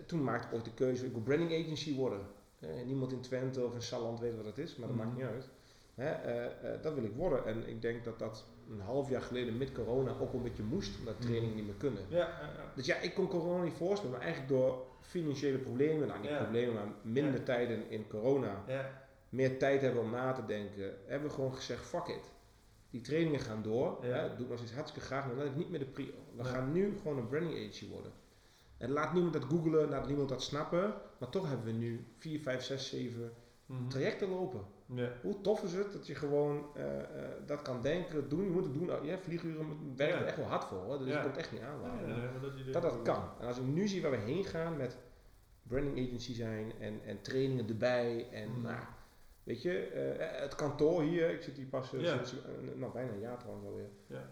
toen 0.07 0.25
maakte 0.25 0.47
ik 0.49 0.55
ooit 0.55 0.65
de 0.65 0.75
keuze, 0.75 1.07
ik 1.07 1.13
wil 1.13 1.21
branding 1.23 1.53
agency 1.65 1.95
worden. 1.95 2.21
Eh, 2.61 2.69
niemand 2.87 3.13
in 3.13 3.21
Twente 3.21 3.65
of 3.65 3.75
in 3.75 3.83
Salland 3.83 4.21
weet 4.21 4.37
wat 4.37 4.45
dat 4.45 4.59
is, 4.59 4.77
maar 4.77 4.89
dat 4.89 4.97
Mhm. 4.97 5.07
maakt 5.07 5.19
niet 5.19 5.27
uit. 5.27 5.49
Hè, 5.95 6.81
dat 6.81 6.95
wil 6.95 7.05
ik 7.05 7.15
worden. 7.15 7.47
En 7.47 7.69
ik 7.69 7.83
denk 7.83 8.05
dat 8.05 8.19
dat 8.19 8.45
een 8.71 8.81
half 8.81 9.09
jaar 9.11 9.23
geleden 9.23 9.57
met 9.57 9.73
corona 9.73 10.15
ook 10.21 10.33
een 10.33 10.43
beetje 10.43 10.63
moest, 10.63 10.99
omdat 10.99 11.15
Mhm. 11.19 11.27
trainingen 11.27 11.57
niet 11.57 11.67
meer 11.67 11.75
kunnen. 11.75 12.03
Ja, 12.09 12.17
ja, 12.17 12.27
ja. 12.57 12.73
Dus 12.75 12.87
ja, 12.87 12.97
ik 12.97 13.15
kon 13.15 13.29
corona 13.29 13.63
niet 13.65 13.73
voorstellen, 13.77 14.11
maar 14.17 14.25
eigenlijk 14.25 14.53
door 14.53 14.87
financiële 15.01 15.59
problemen, 15.59 16.09
nou 16.09 16.21
niet 16.21 16.37
problemen, 16.37 16.75
maar 16.75 16.87
minder 17.03 17.43
tijden 17.43 17.91
in 17.91 18.07
corona, 18.09 18.65
Ja. 18.67 19.07
meer 19.29 19.59
tijd 19.59 19.81
hebben 19.81 20.03
om 20.03 20.11
na 20.11 20.33
te 20.33 20.45
denken, 20.47 20.95
hebben 21.07 21.29
we 21.29 21.35
gewoon 21.35 21.55
gezegd, 21.55 21.85
fuck 21.87 22.07
it. 22.07 22.33
Die 22.91 23.01
trainingen 23.01 23.41
gaan 23.41 23.63
door, 23.63 23.99
hè, 24.01 24.29
doe 24.35 24.45
ik 24.45 24.49
nog 24.49 24.59
steeds 24.59 24.75
hartstikke 24.75 25.07
graag, 25.07 25.27
maar 25.27 25.37
dat 25.37 25.45
is 25.45 25.55
niet 25.55 25.71
meer 25.71 25.79
de 25.79 25.85
prio. 25.85 26.13
We 26.37 26.45
gaan 26.45 26.73
nu 26.73 26.97
gewoon 27.03 27.19
een 27.19 27.27
branding 27.29 27.55
agency 27.55 27.89
worden. 27.89 28.13
En 28.79 28.91
laat 28.91 29.13
niemand 29.13 29.33
dat 29.33 29.45
googlen, 29.45 29.89
laat 29.89 30.07
niemand 30.07 30.29
dat 30.29 30.43
snappen, 30.43 30.95
maar 31.19 31.29
toch 31.31 31.49
hebben 31.49 31.67
we 31.67 31.73
nu 31.73 32.07
4, 32.19 32.41
5, 32.41 32.63
6, 32.63 32.89
7 32.89 33.33
Mhm. 33.67 33.89
trajecten 33.89 34.29
lopen. 34.29 34.61
Ja. 34.95 35.13
Hoe 35.23 35.41
tof 35.41 35.63
is 35.63 35.73
het 35.73 35.93
dat 35.93 36.07
je 36.07 36.15
gewoon 36.15 36.67
eh, 36.75 36.99
eh, 37.01 37.05
dat 37.47 37.63
kan 37.63 37.83
denken, 37.83 38.29
doen, 38.29 38.45
je 38.45 38.51
moet 38.51 38.65
het 38.65 38.75
doen. 38.75 38.91
Ja, 39.07 39.19
vlieguren 39.19 39.67
werken 39.97 40.17
Ja. 40.17 40.23
er 40.23 40.27
echt 40.27 40.37
wel 40.37 40.47
hard 40.47 40.65
voor, 40.65 40.79
hoor, 40.79 40.99
dus 40.99 41.15
kon 41.15 41.23
het 41.31 41.37
echt 41.37 41.53
niet 41.53 41.61
maar 41.61 42.41
dat, 42.41 42.73
Dat 42.73 42.83
dat 42.83 43.03
kan. 43.03 43.23
En 43.41 43.47
als 43.47 43.59
ik 43.59 43.65
nu 43.67 43.89
zie 43.89 44.03
waar 44.03 44.11
we 44.11 44.17
heen 44.17 44.45
gaan 44.45 44.77
met 44.77 44.97
branding 45.63 46.07
agency 46.07 46.35
zijn 46.35 46.73
en, 46.81 47.01
en 47.05 47.21
trainingen 47.23 47.69
erbij 47.69 48.29
en 48.33 48.51
Mhm. 48.51 48.63
nou, 48.63 48.81
weet 49.45 49.63
je, 49.63 49.79
eh, 49.79 50.41
het 50.41 50.55
kantoor 50.55 51.03
hier, 51.03 51.31
ik 51.31 51.43
zit 51.43 51.57
hier 51.57 51.67
pas 51.67 51.91
Ja. 51.91 52.07
sinds, 52.17 52.35
nou 52.75 52.93
bijna 52.93 53.13
een 53.13 53.21
jaar 53.21 53.39
trouwens 53.39 53.67
alweer, 53.67 53.89
Ja. 54.07 54.31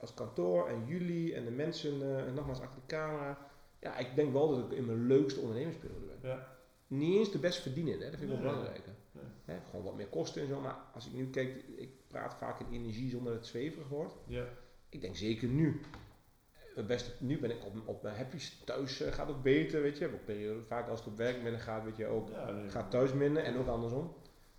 Als 0.00 0.14
kantoor 0.14 0.68
en 0.68 0.86
jullie 0.86 1.34
en 1.34 1.44
de 1.44 1.50
mensen 1.50 2.16
eh, 2.26 2.32
nogmaals 2.32 2.60
achter 2.60 2.80
de 2.80 2.86
camera. 2.86 3.38
Ja, 3.80 3.96
ik 3.98 4.14
denk 4.14 4.32
wel 4.32 4.48
dat 4.48 4.58
ik 4.70 4.78
in 4.78 4.84
mijn 4.86 5.06
leukste 5.06 5.40
ondernemersperiode 5.40 6.04
ben. 6.20 6.30
Ja. 6.30 6.46
Niet 6.86 7.18
eens 7.18 7.32
de 7.32 7.38
best 7.38 7.62
verdienen, 7.62 7.92
hè? 7.92 8.10
dat 8.10 8.18
vind 8.18 8.22
ik 8.22 8.28
wel 8.28 8.36
Nee. 8.38 8.46
belangrijker. 8.48 8.92
Nee. 9.16 9.56
Hè, 9.56 9.62
gewoon 9.70 9.84
wat 9.84 9.96
meer 9.96 10.06
kosten 10.06 10.42
en 10.42 10.48
zo, 10.48 10.60
maar 10.60 10.76
als 10.94 11.06
ik 11.06 11.12
nu 11.12 11.30
kijk, 11.30 11.64
ik 11.76 11.90
praat 12.08 12.34
vaak 12.34 12.60
in 12.60 12.66
energie 12.72 13.10
zonder 13.10 13.32
dat 13.32 13.40
het 13.40 13.50
zweverig 13.50 13.88
wordt. 13.88 14.14
Ja. 14.26 14.44
Ik 14.88 15.00
denk 15.00 15.16
zeker 15.16 15.48
nu. 15.48 15.80
Eh, 16.76 16.84
Best, 16.86 17.14
nu 17.20 17.38
ben 17.38 17.50
ik 17.50 17.64
op, 17.64 17.88
op 17.88 18.02
mijn 18.02 18.16
happy 18.16 18.38
thuis 18.64 19.00
eh, 19.00 19.12
gaat 19.12 19.28
ook 19.28 19.42
beter, 19.42 19.82
weet 19.82 19.98
je. 19.98 20.04
Heb 20.04 20.14
ook 20.14 20.24
periode, 20.24 20.62
vaak 20.62 20.88
als 20.88 20.98
het 20.98 21.08
op 21.08 21.16
werk 21.16 21.42
minder 21.42 21.60
gaat, 21.60 21.84
weet 21.84 21.96
je 21.96 22.06
ook, 22.06 22.28
Ja, 22.28 22.50
nee. 22.50 22.70
gaat 22.70 22.90
thuis 22.90 23.12
minder 23.12 23.42
en 23.44 23.56
ook 23.56 23.66
andersom. 23.66 24.14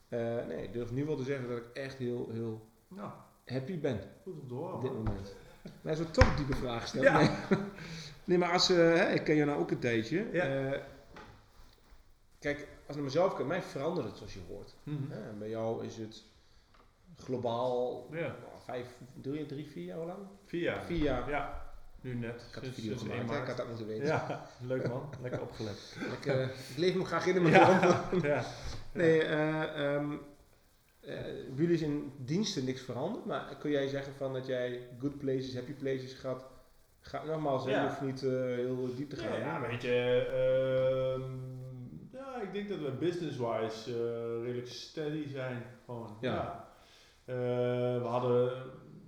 Eh, 0.08 0.46
nee, 0.48 0.64
ik 0.64 0.74
durf 0.74 0.92
nu 0.92 1.06
wel 1.06 1.16
te 1.16 1.24
zeggen 1.24 1.50
dat 1.50 1.58
ik 1.58 1.66
echt 1.74 1.98
heel, 1.98 2.30
heel 2.32 2.68
happy 3.46 3.80
ben 3.80 4.00
goed 4.24 4.34
om 4.42 4.48
te 4.48 4.54
horen. 4.54 4.74
op 4.76 4.82
dit 4.82 4.94
moment. 4.94 5.36
Maar 5.82 5.96
zo 5.96 6.04
toch 6.12 6.36
diepe 6.36 6.56
vraag 6.56 6.88
stellen. 6.88 7.12
Ja. 7.12 7.20
Nee. 7.50 7.60
nee, 8.24 8.38
maar 8.38 8.52
als, 8.52 8.68
hè, 8.68 9.10
ik 9.14 9.24
ken 9.24 9.36
je 9.36 9.46
nou 9.46 9.60
ook 9.60 9.72
een 9.72 9.80
tijdje. 9.80 10.30
Ja. 10.32 10.82
Kijk, 12.40 12.68
als 12.88 12.96
ik 12.96 12.96
naar 12.96 13.04
mezelf 13.04 13.36
kijk, 13.36 13.48
mij 13.48 13.62
verandert 13.62 14.08
het 14.08 14.18
zoals 14.18 14.34
je 14.34 14.40
hoort. 14.48 14.74
Mhm. 14.84 15.12
En 15.12 15.36
bij 15.40 15.50
jou 15.50 15.86
is 15.86 15.98
het 15.98 16.24
globaal 17.18 18.08
Ja. 18.12 18.18
nou, 18.20 18.34
vijf, 18.66 18.88
drie, 19.22 19.46
drie, 19.46 19.68
vier 19.68 19.84
jaar 19.86 19.98
lang? 20.06 20.20
Vier 20.46 20.62
jaar. 20.62 20.84
Vier 20.84 20.98
jaar. 21.04 21.30
Ja, 21.30 21.72
nu 22.02 22.14
net. 22.16 22.46
Ik 22.50 22.54
had 22.56 22.64
Sinds- 22.64 22.80
video 22.80 22.98
gemaakt, 22.98 23.20
1 23.20 23.30
hè, 23.30 23.42
ik 23.42 23.48
had 23.48 23.58
dat 23.58 23.68
moeten 23.68 23.88
weten. 23.88 24.06
Ja, 24.06 24.46
leuk 24.62 24.88
man. 24.88 25.10
Lekker 25.22 25.42
opgelet. 25.42 25.96
Ik, 26.20 26.26
eh, 26.26 26.42
ik 26.44 26.78
leef 26.78 26.96
me 26.96 27.06
graag 27.06 27.26
in, 27.26 27.42
maar 27.42 27.52
Ja. 27.52 28.00
ja. 28.22 28.44
Nee, 28.92 29.24
eh 29.24 29.94
ehm 29.96 30.12
eh, 31.02 31.14
bij 31.24 31.44
jullie 31.56 31.74
is 31.74 31.82
in 31.82 32.12
diensten 32.18 32.66
niks 32.66 32.82
veranderd, 32.82 33.26
maar 33.26 33.56
kun 33.60 33.72
jij 33.72 33.88
zeggen 33.88 34.14
van 34.14 34.34
dat 34.34 34.46
jij 34.46 34.88
good 35.00 35.18
places, 35.18 35.54
happy 35.54 35.72
places 35.74 36.14
gaat, 36.14 36.46
gaat 37.00 37.26
nogmaals, 37.26 37.66
Ja. 37.66 37.82
je 37.82 37.88
hoeft 37.88 38.02
niet 38.02 38.22
heel 38.22 38.96
diep 38.96 39.10
te 39.10 39.16
gaan. 39.16 39.40
Ja, 39.40 39.58
maar- 39.60 39.70
weet 39.70 39.82
je, 39.82 40.28
ehm, 40.34 41.32
ja, 42.38 42.44
ik 42.44 42.54
denk 42.54 42.70
dat 42.70 42.80
we 42.80 42.92
business-wise 42.92 43.92
eh, 43.92 44.44
redelijk 44.44 44.68
steady 44.68 45.28
zijn. 45.28 45.64
Gewoon. 45.86 46.18
Ja. 46.22 46.34
Ja. 46.34 46.68
Eh, 47.26 48.02
we 48.02 48.08
hadden 48.08 48.52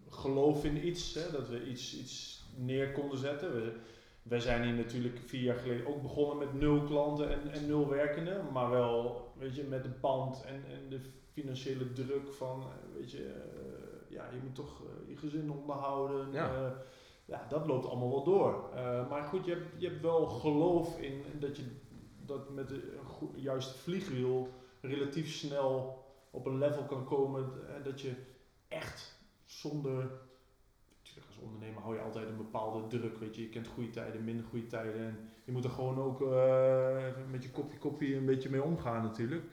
geloof 0.10 0.66
in 0.66 0.88
iets, 0.88 1.14
hè, 1.14 1.32
dat 1.32 1.50
we 1.50 1.66
iets, 1.66 1.98
iets 2.00 2.44
neer 2.56 2.92
konden 2.92 3.18
zetten. 3.18 3.54
We, 3.54 3.74
wij 4.24 4.40
zijn 4.40 4.64
hier 4.64 4.74
natuurlijk 4.74 5.20
vier 5.26 5.42
jaar 5.42 5.56
geleden 5.56 5.88
ook 5.88 6.02
begonnen 6.02 6.38
met 6.38 6.54
nul 6.54 6.84
klanten 6.84 7.32
en, 7.32 7.52
en 7.52 7.68
nul 7.68 7.90
werkenden, 7.90 8.52
maar 8.52 8.70
wel, 8.70 9.32
weet 9.38 9.56
je, 9.56 9.64
met 9.64 9.86
een 9.86 10.00
pand 10.00 10.44
en, 10.46 10.64
en 10.74 10.90
de 10.90 11.00
financiële 11.32 11.94
druk 11.94 12.34
van, 12.34 12.62
eh, 12.62 12.98
weet 12.98 13.12
je, 13.12 13.34
ja, 14.10 14.30
je 14.32 14.40
moet 14.44 14.56
toch 14.56 14.82
je 15.08 15.18
gezin 15.18 15.52
onderhouden. 15.52 16.32
Ja. 16.32 16.76
ja, 17.26 17.46
dat 17.50 17.68
loopt 17.68 17.86
allemaal 17.86 18.10
wel 18.10 18.24
door. 18.24 18.70
Maar 19.10 19.24
goed, 19.24 19.46
je 19.46 19.52
hebt, 19.52 19.66
je 19.78 19.88
hebt 19.88 20.02
wel 20.02 20.26
geloof 20.28 21.00
in 21.00 21.24
dat 21.40 21.58
je 21.58 21.64
dat 22.30 22.50
met 22.50 22.72
een 22.72 22.82
juiste 23.36 23.78
vliegwiel 23.78 24.50
relatief 24.82 25.32
snel 25.32 26.04
op 26.32 26.46
een 26.46 26.58
level 26.58 26.86
kan 26.86 27.06
komen 27.06 27.44
eh, 27.68 27.84
dat 27.84 28.02
je 28.02 28.14
echt 28.68 29.18
zonder. 29.46 30.12
Natuurlijk, 30.98 31.28
als 31.28 31.38
ondernemer 31.38 31.82
hou 31.82 31.96
je 31.96 32.02
altijd 32.02 32.28
een 32.28 32.38
bepaalde 32.38 32.88
druk. 32.88 33.18
Weet 33.18 33.36
je, 33.36 33.42
je 33.42 33.50
kent 33.50 33.68
goede 33.68 33.90
tijden, 33.90 34.24
minder 34.24 34.46
goede 34.46 34.68
tijden. 34.68 34.96
En 34.96 35.30
je 35.44 35.52
moet 35.52 35.64
er 35.64 35.70
gewoon 35.70 36.00
ook 36.00 36.22
eh, 36.22 37.08
met 37.32 37.44
je 37.44 37.52
kopje 37.52 37.78
kopje 37.78 38.16
een 38.16 38.26
beetje 38.26 38.50
mee 38.50 38.64
omgaan, 38.64 39.04
natuurlijk. 39.04 39.44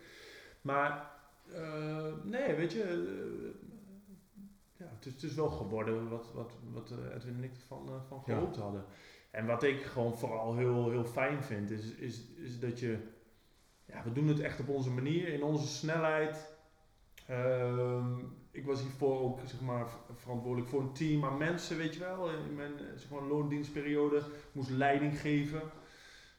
Maar 0.61 1.11
eh, 1.53 2.13
nee, 2.23 2.55
weet 2.55 2.73
je. 2.73 2.85
ja, 4.77 4.87
het, 4.95 5.07
is, 5.07 5.13
het 5.13 5.23
is 5.23 5.35
wel 5.35 5.51
geworden 5.51 6.09
wat, 6.09 6.33
wat, 6.35 6.53
wat 6.73 6.91
Edwin 7.15 7.35
en 7.35 7.45
ik 7.45 7.55
ervan 7.55 8.03
van 8.09 8.23
Ja. 8.27 8.35
gehoopt 8.35 8.57
hadden. 8.57 8.85
En 9.31 9.47
wat 9.47 9.63
ik 9.63 9.83
gewoon 9.83 10.19
vooral 10.19 10.57
heel, 10.57 10.91
heel 10.91 11.05
fijn 11.05 11.43
vind, 11.43 11.71
is, 11.71 11.91
is, 11.95 12.21
is 12.37 12.61
dat 12.61 12.81
je. 12.81 12.99
Ja, 13.85 14.03
we 14.05 14.13
doen 14.13 14.29
het 14.29 14.41
echt 14.41 14.61
op 14.61 14.69
onze 14.69 14.91
manier, 14.91 15.29
in 15.29 15.43
onze 15.43 15.67
snelheid. 15.67 16.55
Ehm, 17.27 18.19
ik 18.51 18.65
was 18.65 18.81
hiervoor 18.83 19.21
ook 19.21 19.41
zeg 19.45 19.61
maar, 19.61 19.89
ver- 19.89 19.99
verantwoordelijk 20.17 20.71
voor 20.71 20.81
een 20.81 20.93
team 20.93 21.25
aan 21.25 21.37
mensen, 21.39 21.77
weet 21.77 21.95
je 21.95 22.01
wel. 22.01 22.31
In 22.31 22.55
mijn 22.55 22.79
eh, 22.79 22.85
zeg 22.97 23.11
maar, 23.11 23.23
loondienstperiode 23.23 24.23
moest 24.53 24.71
leiding 24.71 25.21
geven. 25.21 25.61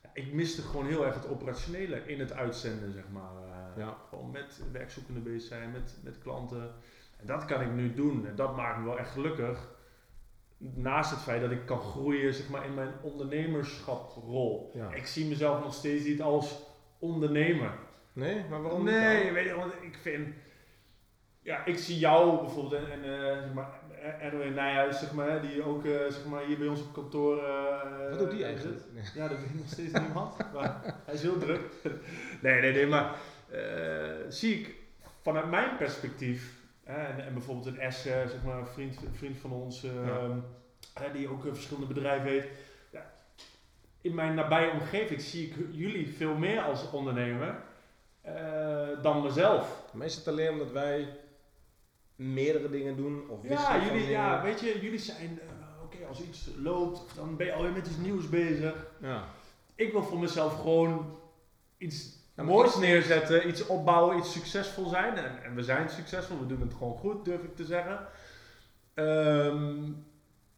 Ja, 0.03 0.09
ik 0.13 0.33
miste 0.33 0.61
gewoon 0.61 0.85
heel 0.87 1.05
erg 1.05 1.15
het 1.15 1.27
operationele 1.27 2.01
in 2.05 2.19
het 2.19 2.33
uitzenden, 2.33 2.91
zeg 2.93 3.09
maar. 3.11 3.31
Ja. 3.77 3.97
Gewoon 4.09 4.31
met 4.31 4.61
werkzoekenden 4.71 5.23
bezig 5.23 5.47
zijn, 5.47 5.71
met, 5.71 5.97
met 6.03 6.17
klanten. 6.19 6.73
En 7.17 7.25
dat 7.25 7.45
kan 7.45 7.61
ik 7.61 7.71
nu 7.71 7.93
doen 7.93 8.27
en 8.27 8.35
dat 8.35 8.55
maakt 8.55 8.77
me 8.79 8.85
wel 8.85 8.99
echt 8.99 9.11
gelukkig. 9.11 9.75
Naast 10.57 11.11
het 11.11 11.19
feit 11.19 11.41
dat 11.41 11.51
ik 11.51 11.65
kan 11.65 11.79
groeien 11.79 12.33
zeg 12.33 12.49
maar, 12.49 12.65
in 12.65 12.73
mijn 12.73 12.91
ondernemerschaprol. 13.01 14.71
Ja. 14.73 14.93
Ik 14.93 15.05
zie 15.05 15.25
mezelf 15.25 15.63
nog 15.63 15.73
steeds 15.73 16.05
niet 16.05 16.21
als 16.21 16.59
ondernemer. 16.99 17.71
Nee, 18.13 18.45
maar 18.49 18.61
waarom 18.61 18.83
niet 18.83 18.93
Nee, 18.93 19.23
dan? 19.23 19.33
weet 19.33 19.45
je, 19.45 19.55
want 19.55 19.73
ik 19.81 19.97
vind... 20.01 20.27
Ja, 21.41 21.65
ik 21.65 21.77
zie 21.77 21.97
jou 21.99 22.39
bijvoorbeeld 22.41 22.73
en, 22.83 22.91
en 22.91 23.03
eh, 23.03 23.41
zeg 23.41 23.53
maar, 23.53 23.69
Erwin 24.19 24.53
Nijhuis, 24.53 24.99
zeg 24.99 25.13
maar, 25.13 25.41
die 25.41 25.63
ook 25.63 25.85
eh, 25.85 25.91
zeg 26.09 26.25
maar, 26.25 26.43
hier 26.45 26.57
bij 26.57 26.67
ons 26.67 26.81
op 26.81 26.93
kantoor... 26.93 27.43
eh, 27.43 28.09
Wat 28.09 28.19
doet 28.19 28.31
die 28.31 28.43
eigenlijk? 28.43 28.81
Nee. 28.93 29.03
Ja, 29.15 29.27
dat 29.27 29.39
weet 29.39 29.55
nog 29.55 29.67
steeds 29.67 29.91
niemand. 29.99 30.35
Maar 30.53 30.95
hij 31.05 31.13
is 31.13 31.21
heel 31.21 31.37
druk. 31.37 31.61
Nee, 32.41 32.61
nee, 32.61 32.71
nee, 32.73 32.87
maar 32.87 33.15
zie 34.29 34.59
ik 34.59 34.75
vanuit 35.21 35.49
mijn 35.49 35.77
perspectief, 35.77 36.56
en, 36.87 37.25
en 37.25 37.33
bijvoorbeeld 37.33 37.65
een 37.77 37.91
S, 37.91 38.05
eh, 38.05 38.27
zeg 38.27 38.43
maar, 38.43 38.57
een 38.59 38.67
vriend, 38.67 38.97
een 39.05 39.15
vriend 39.15 39.37
van 39.37 39.51
ons, 39.51 39.83
eh, 39.83 40.05
Ja. 40.05 40.29
hè, 40.93 41.11
die 41.11 41.27
ook 41.29 41.45
eh, 41.45 41.53
verschillende 41.53 41.93
bedrijven 41.93 42.29
heeft. 42.29 42.47
Ja, 42.91 43.11
in 44.01 44.15
mijn 44.15 44.35
nabije 44.35 44.71
omgeving 44.71 45.21
zie 45.21 45.47
ik 45.47 45.55
jullie 45.71 46.07
veel 46.15 46.35
meer 46.35 46.61
als 46.61 46.91
ondernemer 46.91 47.55
eh, 48.21 48.87
dan 49.01 49.21
mezelf. 49.23 49.83
Maar 49.93 50.05
is 50.05 50.15
het 50.15 50.27
alleen 50.27 50.51
omdat 50.51 50.71
wij 50.71 51.07
meerdere 52.15 52.69
dingen 52.69 52.95
doen? 52.95 53.29
Of 53.29 53.39
Ja, 53.43 53.85
jullie, 53.85 54.07
ja, 54.09 54.41
weet 54.41 54.59
je, 54.59 54.79
jullie 54.81 54.99
zijn, 54.99 55.39
oké, 55.83 56.05
als 56.07 56.21
iets 56.21 56.49
loopt, 56.57 57.15
dan 57.15 57.35
ben 57.37 57.45
je 57.45 57.53
alweer 57.53 57.71
met 57.71 57.87
iets 57.87 57.97
nieuws 57.97 58.29
bezig. 58.29 58.87
Ja. 59.01 59.23
Ik 59.75 59.91
wil 59.91 60.03
voor 60.03 60.19
mezelf 60.19 60.55
gewoon 60.61 61.17
iets 61.77 62.16
moois 62.45 62.75
neerzetten, 62.75 63.47
iets 63.47 63.65
opbouwen, 63.65 64.17
iets 64.17 64.31
succesvol 64.31 64.89
zijn. 64.89 65.17
En, 65.17 65.43
en 65.43 65.55
we 65.55 65.63
zijn 65.63 65.89
succesvol, 65.89 66.39
we 66.39 66.45
doen 66.45 66.61
het 66.61 66.73
gewoon 66.73 66.97
goed, 66.97 67.25
durf 67.25 67.41
ik 67.43 67.55
te 67.55 67.65
zeggen. 67.65 68.07
Ehm, 68.93 69.91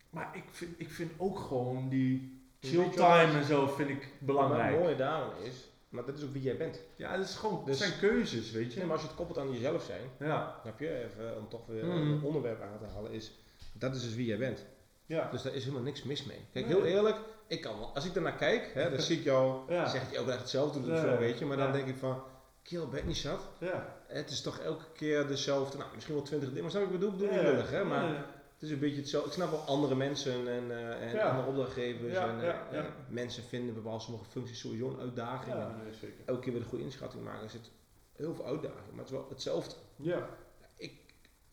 maar 0.09 0.30
ik 0.34 0.43
vind, 0.51 0.71
ik 0.77 0.89
vind 0.89 1.11
ook 1.17 1.39
gewoon 1.39 1.89
die 1.89 2.41
chill 2.59 2.84
wat? 2.84 2.93
time 2.93 3.38
en 3.38 3.43
zo 3.45 3.67
vind 3.67 3.89
ik 3.89 4.09
belangrijk. 4.19 4.80
mooie 4.80 4.95
daarom 4.95 5.32
is, 5.43 5.53
maar 5.89 6.05
dat 6.05 6.17
is 6.17 6.23
ook 6.23 6.34
wie 6.34 6.41
jij 6.41 6.57
bent. 6.57 6.80
Ja, 6.95 7.11
het 7.11 7.30
is 7.30 7.36
gewoon, 7.36 7.61
Dus- 7.65 7.80
het 7.80 7.88
zijn 7.88 7.99
keuzes, 7.99 8.51
weet 8.51 8.71
je. 8.71 8.77
Nee, 8.77 8.86
maar 8.88 8.93
als 8.93 9.01
je 9.01 9.07
het 9.07 9.17
koppelt 9.17 9.38
aan 9.39 9.51
jezelf 9.51 9.84
zijn, 9.84 10.01
Ja, 10.19 10.55
snap 10.61 10.80
je, 10.80 11.03
even 11.03 11.38
om 11.38 11.49
toch 11.49 11.65
weer 11.65 11.86
Mhm. 11.86 11.97
een 11.97 12.21
onderwerp 12.23 12.61
aan 12.61 12.77
te 12.80 12.93
halen, 12.93 13.11
is 13.11 13.32
dat 13.73 13.95
is 13.95 14.01
dus 14.01 14.15
wie 14.15 14.25
jij 14.25 14.38
bent. 14.38 14.65
ja. 15.05 15.30
Dus 15.32 15.41
daar 15.41 15.53
is 15.53 15.63
helemaal 15.63 15.84
niks 15.84 16.03
mis 16.03 16.23
mee. 16.25 16.39
Kijk, 16.53 16.65
Nee. 16.67 16.75
heel 16.75 16.86
eerlijk, 16.86 17.17
ik 17.50 17.62
kan 17.62 17.78
wel, 17.80 17.91
als 17.95 18.06
ik 18.06 18.16
ernaar 18.16 18.36
kijk, 18.36 18.72
hè, 18.74 18.89
dan 18.89 19.00
zie 19.02 19.18
ik 19.18 19.24
jou, 19.24 19.60
Ja. 19.74 19.88
zeg 19.88 20.02
ik 20.08 20.12
elke 20.14 20.30
dag 20.30 20.39
hetzelfde 20.39 20.82
doen 20.82 20.97
zo, 20.97 21.18
weet 21.18 21.39
je, 21.39 21.45
maar 21.45 21.58
dan 21.58 21.72
denk 21.72 21.88
ik 21.88 21.97
van, 21.97 22.22
kill, 22.64 22.88
ben 22.88 23.06
niet 23.08 23.18
zat? 23.18 23.41
ja. 23.60 23.97
Het 24.08 24.30
is 24.30 24.41
toch 24.41 24.60
elke 24.60 24.86
keer 24.93 25.28
dezelfde, 25.28 25.78
nou 25.78 25.89
misschien 25.93 26.16
wel 26.16 26.24
twintig 26.24 26.47
dingen, 26.50 26.62
maar 26.64 26.72
snap 26.72 26.84
je 26.88 26.93
ik 26.93 27.00
bedoel? 27.00 27.12
Ik 27.14 27.18
bedoel 27.20 27.34
niet 27.36 27.43
lullig, 27.43 27.70
hè, 27.70 27.84
maar 27.84 28.08
het 28.54 28.68
is 28.68 28.72
een 28.72 28.80
beetje 28.80 29.00
hetzelfde. 29.02 29.28
Ik 29.30 29.36
snap 29.36 29.50
wel 29.52 29.60
andere 29.60 29.95
mensen 29.95 30.47
en, 30.47 30.72
eh, 30.72 31.02
en 31.08 31.14
Ja. 31.16 31.30
andere 31.30 31.47
opdrachtgevers 31.47 32.16
en 32.18 32.41
eh, 32.41 32.80
eh, 32.80 32.86
mensen 33.10 33.43
vinden 33.43 33.74
bepaalde 33.76 34.04
sommige 34.04 34.26
functies 34.26 34.60
sowieso 34.60 34.89
een 34.89 35.00
uitdaging. 35.00 35.56
Nee, 35.56 35.93
zeker. 35.93 36.18
elke 36.26 36.41
keer 36.41 36.54
weer 36.54 36.62
een 36.62 36.68
goede 36.68 36.84
inschatting 36.84 37.24
maken, 37.24 37.43
er 37.43 37.50
zit 37.50 37.72
heel 38.16 38.36
veel 38.36 38.45
uitdaging, 38.45 38.89
maar 38.91 38.97
het 39.00 39.06
is 39.08 39.12
wel 39.12 39.26
hetzelfde. 39.30 39.76
Ja, 39.95 40.30
Ik, 40.78 40.93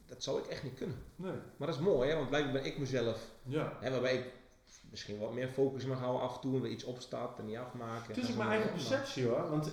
dat 0.07 0.23
zou 0.23 0.39
ik 0.39 0.47
echt 0.47 0.63
niet 0.63 0.75
kunnen. 0.75 0.97
nee. 1.17 1.33
Maar 1.57 1.67
dat 1.69 1.77
is 1.77 1.83
mooi, 1.83 2.09
hè, 2.11 2.17
want 2.17 2.29
blijkbaar 2.29 2.53
ben 2.53 2.65
ik 2.65 2.79
mezelf 2.79 3.31
Ja. 3.43 3.73
Hè, 3.81 3.91
waarbij 3.91 4.15
ik 4.15 4.25
misschien 4.91 5.19
wat 5.19 5.33
meer 5.35 5.49
focus 5.49 5.85
mag 5.85 5.99
houden 5.99 6.23
af 6.23 6.35
en 6.35 6.41
toe 6.41 6.55
en 6.55 6.61
weer 6.61 6.71
iets 6.71 6.85
opstaat 6.85 7.39
en 7.39 7.47
niet 7.47 7.57
afmaken. 7.57 8.07
Het 8.07 8.17
is 8.17 8.31
ook 8.31 8.37
mijn 8.37 8.49
maar, 8.49 8.57
eigen 8.57 8.73
perceptie 8.73 9.27
hoor. 9.27 9.51
Want 9.51 9.73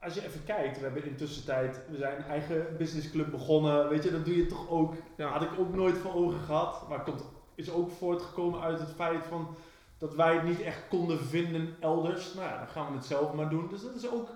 als 0.00 0.14
je 0.14 0.24
even 0.24 0.44
kijkt, 0.44 0.78
we 0.78 0.84
hebben 0.84 1.04
in 1.04 1.16
tussentijd, 1.16 1.80
we 1.90 1.96
zijn 1.96 2.16
een 2.16 2.24
eigen 2.24 2.76
businessclub 2.78 3.30
begonnen. 3.30 3.88
Weet 3.88 4.02
je, 4.02 4.10
dat 4.10 4.24
doe 4.24 4.36
je 4.36 4.46
toch 4.46 4.68
ook. 4.68 4.94
Ja. 5.16 5.28
Had 5.28 5.42
ik 5.42 5.58
ook 5.58 5.74
nooit 5.74 5.98
voor 5.98 6.14
ogen 6.14 6.40
gehad. 6.40 6.88
Maar 6.88 7.02
komt, 7.02 7.24
is 7.54 7.70
ook 7.70 7.90
voortgekomen 7.90 8.60
uit 8.60 8.78
het 8.80 8.92
feit 8.92 9.26
van 9.26 9.56
dat 9.98 10.14
wij 10.14 10.34
het 10.34 10.44
niet 10.44 10.60
echt 10.60 10.88
konden 10.88 11.20
vinden 11.20 11.76
elders. 11.80 12.34
Nou 12.34 12.46
ja, 12.48 12.58
dan 12.58 12.68
gaan 12.68 12.86
we 12.86 12.96
het 12.96 13.06
zelf 13.06 13.32
maar 13.32 13.48
doen. 13.48 13.68
Dus 13.68 13.82
dat 13.82 13.94
is 13.94 14.10
ook, 14.10 14.28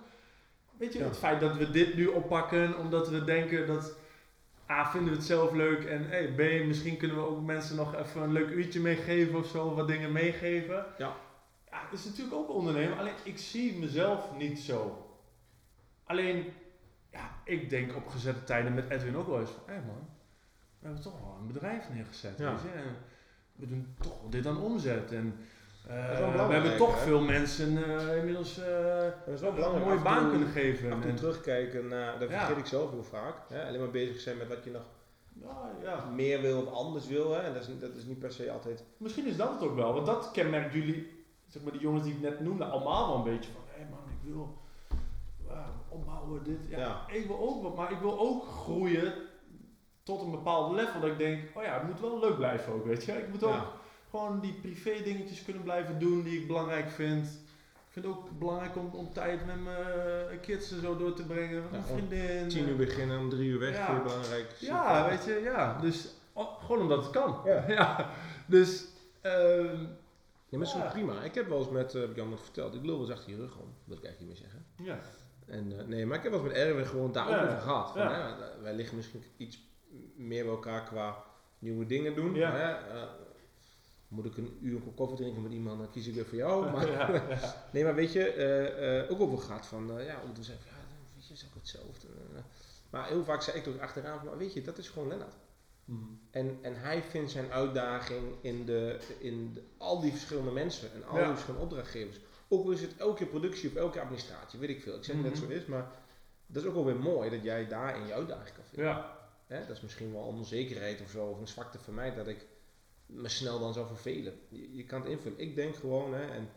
weet 0.78 0.93
je, 0.93 0.99
Ja. 0.99 1.05
het 1.05 1.16
feit 1.18 1.41
dat 1.41 1.57
we 1.57 1.70
dit 1.70 1.95
nu 1.95 2.07
oppakken 2.07 2.78
omdat 2.78 3.09
we 3.09 3.24
denken 3.24 3.66
dat. 3.66 3.99
A, 4.71 4.91
vinden 4.91 5.11
we 5.11 5.16
het 5.16 5.27
zelf 5.27 5.53
leuk 5.53 5.85
en 5.85 6.09
hey, 6.09 6.33
B, 6.33 6.66
misschien 6.66 6.97
kunnen 6.97 7.16
we 7.16 7.23
ook 7.23 7.43
mensen 7.43 7.77
nog 7.77 7.95
even 7.95 8.23
een 8.23 8.33
leuk 8.33 8.51
uurtje 8.51 8.81
meegeven 8.81 9.39
of 9.39 9.47
zo, 9.47 9.75
wat 9.75 9.89
dingen 9.89 10.12
meegeven. 10.12 10.87
Ja. 10.99 11.16
Ja, 11.71 11.81
het 11.91 11.99
is 11.99 12.05
natuurlijk 12.05 12.37
ook 12.37 12.51
ondernemen, 12.51 12.99
alleen 12.99 13.14
ik 13.25 13.39
zie 13.39 13.79
mezelf 13.79 14.37
niet 14.37 14.59
zo. 14.59 15.07
Alleen, 16.05 16.53
ja, 17.11 17.31
ik 17.45 17.71
denk 17.71 17.97
op 17.97 18.09
gezette 18.09 18.45
tijden 18.45 18.75
met 18.75 18.91
Edwin 18.91 19.16
ook 19.16 19.27
wel 19.27 19.41
eens 19.41 19.51
van, 19.51 19.62
hé 19.75 19.81
man, 19.87 20.09
we 20.79 20.87
hebben 20.87 21.03
toch 21.03 21.21
wel 21.21 21.37
een 21.41 21.47
bedrijf 21.47 21.85
neergezet, 21.95 22.39
Ja. 22.39 22.53
weet 22.53 22.62
je. 22.62 22.68
En 22.68 22.97
we 23.57 23.66
doen 23.66 23.95
toch 24.01 24.21
wel 24.21 24.31
dit 24.31 24.47
aan 24.47 24.61
omzet 24.62 25.12
en 25.12 25.39
eh, 25.91 26.47
we 26.47 26.53
hebben 26.53 26.76
toch 26.76 26.95
hè? 26.99 27.01
veel 27.07 27.20
mensen 27.20 27.84
eh, 27.84 28.16
inmiddels 28.16 28.59
eh, 28.59 29.03
Dat 29.26 29.34
is 29.34 29.41
wel 29.41 29.74
een 29.74 29.82
mooie 29.82 29.99
baan 29.99 30.20
toe- 30.20 30.30
kunnen 30.30 30.49
geven. 30.49 30.93
Af 30.93 31.05
en 31.05 31.14
terugkijken 31.14 31.88
naar, 31.88 32.18
dat 32.18 32.28
Ja. 32.30 32.38
vergeet 32.38 32.57
ik 32.57 32.66
zelf 32.66 32.91
heel 32.91 33.03
vaak. 33.05 33.34
Hè? 33.49 33.66
Alleen 33.66 33.80
maar 33.80 33.91
bezig 33.91 34.20
zijn 34.20 34.36
met 34.36 34.49
wat 34.49 34.64
je 34.64 34.70
nog 34.70 34.82
ja, 35.41 35.70
ja. 35.82 36.05
meer 36.14 36.41
wil 36.41 36.61
of 36.62 36.72
anders 36.72 37.07
wil. 37.07 37.32
Hè? 37.32 37.41
En 37.41 37.53
dat 37.55 37.62
is, 37.62 37.78
dat 37.78 37.95
is 37.95 38.05
niet 38.05 38.18
per 38.18 38.32
se 38.32 38.53
altijd. 38.53 38.84
Misschien 38.97 39.26
is 39.26 39.36
dat 39.36 39.51
het 39.53 39.62
ook 39.62 39.74
wel, 39.76 39.93
want 39.95 40.07
dat 40.07 40.30
kenmerkt 40.30 40.74
jullie, 40.74 41.24
zeg 41.49 41.62
maar 41.62 41.72
die 41.72 41.80
jongens 41.80 42.05
die 42.05 42.14
ik 42.14 42.20
net 42.20 42.41
noemde, 42.41 42.64
allemaal 42.64 43.07
wel 43.07 43.16
een 43.16 43.34
beetje 43.36 43.51
van, 43.53 43.62
hé 43.66 43.84
man, 43.91 43.99
ik 44.09 44.32
wil 44.32 44.59
opbouwen, 45.88 46.43
dit. 46.45 46.59
Ja, 46.68 47.05
ik 47.09 47.26
wil 47.26 47.38
ook 47.41 47.62
wat, 47.62 47.76
maar 47.76 47.91
ik 47.93 47.99
wil 47.99 48.18
ook 48.18 48.45
groeien 48.47 49.12
tot 50.03 50.22
een 50.22 50.30
bepaald 50.30 50.74
level 50.74 51.01
dat 51.01 51.11
ik 51.11 51.18
denk, 51.18 51.57
oh 51.57 51.62
ja, 51.62 51.74
het 51.78 51.86
moet 51.88 52.01
wel 52.01 52.20
leuk 52.20 52.36
blijven 52.36 52.72
ook, 52.72 52.84
weet 52.84 53.05
je. 53.05 53.12
Ik 53.12 53.28
moet 53.28 53.45
ook. 53.45 53.78
Gewoon 54.11 54.41
die 54.41 54.53
privé 54.53 55.03
dingetjes 55.05 55.45
kunnen 55.45 55.63
blijven 55.63 55.99
doen 55.99 56.23
die 56.23 56.41
ik 56.41 56.47
belangrijk 56.47 56.91
vind. 56.91 57.27
Ik 57.27 57.97
vind 57.97 58.07
het 58.07 58.15
ook 58.15 58.39
belangrijk 58.39 58.77
om, 58.77 58.91
om 58.93 59.13
tijd 59.13 59.47
met 59.47 59.63
mijn 59.65 60.41
kids 60.41 60.73
en 60.73 60.81
zo 60.81 60.97
door 60.97 61.15
te 61.15 61.27
brengen, 61.27 61.63
met 61.63 61.71
mijn 61.71 61.83
vriendin. 61.85 62.49
Tien 62.49 62.69
uur 62.69 62.77
beginnen, 62.77 63.19
om 63.19 63.29
drie 63.29 63.49
uur 63.49 63.59
weg, 63.59 63.77
Ja. 63.77 63.85
vind 63.87 63.97
je 63.99 64.03
belangrijk. 64.03 64.51
Ja, 64.59 65.09
weet 65.09 65.25
je, 65.25 65.41
ja. 65.45 65.79
Dus 65.81 66.09
oh, 66.33 66.61
gewoon 66.65 66.81
omdat 66.83 67.03
het 67.03 67.11
kan. 67.11 67.41
Ja. 67.45 67.65
ja. 67.79 68.11
Dus, 68.47 68.85
ehm 69.21 69.85
Ja, 70.49 70.59
maar 70.59 70.67
Ja. 70.77 70.89
prima. 70.91 71.23
Ik 71.23 71.35
heb 71.35 71.49
wel 71.49 71.59
eens 71.59 71.71
met, 71.71 71.95
eh, 71.95 72.01
heb 72.01 72.11
ik 72.11 72.19
al 72.19 72.29
wat 72.29 72.41
verteld, 72.43 72.75
ik 72.75 72.85
lul 72.85 72.99
wel 72.99 73.09
eens 73.09 73.17
achter 73.17 73.31
je 73.31 73.37
rug 73.37 73.57
om. 73.57 73.67
Dat 73.67 73.85
wil 73.87 73.97
ik 73.97 74.05
eigenlijk 74.05 74.19
niet 74.21 74.29
meer 74.29 74.51
zeggen. 74.51 74.65
ja. 74.77 74.99
En, 75.55 75.79
eh, 75.79 75.87
nee, 75.87 76.07
maar 76.07 76.17
ik 76.17 76.23
heb 76.23 76.33
wel 76.33 76.41
eens 76.41 76.49
met 76.53 76.59
Erwin 76.59 76.87
gewoon 76.87 77.13
daar 77.13 77.31
Ja, 77.31 77.43
over 77.45 77.59
gehad. 77.59 77.91
Van, 77.91 78.01
ja. 78.03 78.37
hè, 78.39 78.63
wij 78.63 78.75
liggen 78.75 78.97
misschien 78.97 79.23
iets 79.37 79.59
meer 80.17 80.43
bij 80.45 80.53
elkaar 80.53 80.85
qua 80.85 81.25
nieuwe 81.59 81.87
dingen 81.87 82.15
doen. 82.15 82.35
Ja. 82.35 82.51
Hè? 82.53 82.71
Eh, 82.73 83.03
moet 84.11 84.25
ik 84.25 84.37
een 84.37 84.59
uur 84.63 84.75
een 84.77 84.83
kop 84.85 84.97
koffie 84.97 85.17
drinken 85.17 85.43
met 85.43 85.53
iemand, 85.53 85.79
dan 85.79 85.91
kies 85.91 86.07
ik 86.07 86.15
weer 86.15 86.27
voor 86.27 86.37
jou. 86.39 86.65
Maar, 86.73 86.91
ja, 86.91 87.11
ja. 87.29 87.69
nee, 87.73 87.85
maar 87.85 87.95
weet 87.95 88.13
je, 88.13 88.25
eh, 88.33 89.01
eh, 89.01 89.11
ook 89.11 89.21
over 89.21 89.63
van, 89.65 89.99
eh, 89.99 90.07
ja, 90.07 90.21
om 90.25 90.35
te 90.35 90.43
zeggen, 90.43 90.65
ja, 90.67 90.77
weet 91.17 91.27
je, 91.27 91.35
is 91.35 91.45
ook 91.49 91.55
hetzelfde. 91.55 92.07
Maar 92.91 93.09
heel 93.09 93.25
vaak 93.25 93.43
zei 93.43 93.57
ik 93.57 93.63
toch 93.65 93.79
achteraan, 93.79 94.19
van, 94.19 94.27
maar 94.29 94.39
weet 94.39 94.53
je, 94.53 94.63
dat 94.63 94.79
is 94.79 94.89
gewoon 94.89 95.09
Lennart. 95.09 95.35
En, 96.31 96.59
en 96.63 96.81
hij 96.81 97.03
vindt 97.03 97.31
zijn 97.31 97.51
uitdaging 97.53 98.23
in, 98.41 98.65
de, 98.65 98.99
in 99.19 99.53
de- 99.55 99.63
al 99.77 100.01
die 100.01 100.11
verschillende 100.11 100.51
mensen 100.51 100.93
en 100.93 101.05
al 101.07 101.17
Ja. 101.17 101.23
die 101.25 101.33
verschillende 101.33 101.65
opdrachtgevers. 101.67 102.21
Ook 102.49 102.65
al 102.65 102.71
is 102.71 102.81
het 102.81 102.97
elke 102.97 103.27
productie 103.27 103.69
of 103.69 103.75
elke 103.75 104.01
administratie, 104.01 104.59
weet 104.59 104.69
ik 104.69 104.83
veel. 104.83 104.95
Ik 104.97 105.05
zeg 105.05 105.15
niet 105.17 105.25
dat 105.25 105.33
het 105.35 105.43
zo 105.43 105.49
is, 105.49 105.67
maar 105.67 105.91
dat 106.47 106.63
is 106.63 106.69
ook 106.69 106.75
wel 106.75 106.85
weer 106.85 106.97
mooi 106.97 107.31
dat 107.31 107.43
jij 107.43 107.67
daarin 107.69 108.07
je 108.07 108.13
uitdaging 108.15 108.55
kan 108.55 108.65
vinden. 108.69 108.87
Ja. 108.93 109.19
Hè, 109.47 109.67
dat 109.67 109.77
is 109.77 109.83
misschien 109.83 110.13
wel 110.13 110.23
onzekerheid 110.23 111.01
of 111.01 111.11
zo, 111.11 111.27
of 111.27 111.39
een 111.41 111.49
zwakte 111.49 111.79
van 111.79 111.95
mij, 111.95 112.15
dat 112.15 112.27
ik 112.27 112.47
me 113.13 113.29
snel 113.29 113.59
dan 113.61 113.73
zou 113.73 113.87
vervelen. 113.87 114.33
Je, 114.49 114.77
je 114.77 114.85
kan 114.85 115.01
het 115.01 115.11
invullen. 115.11 115.39
Ik 115.39 115.55
denk 115.55 115.77
gewoon, 115.77 116.15
hè, 116.15 116.27
en 116.31 116.49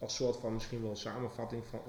als 0.00 0.14
soort 0.16 0.36
van 0.36 0.52
misschien 0.52 0.80
wel 0.80 0.90
een 0.90 0.96
samenvatting 0.96 1.66
van, 1.66 1.80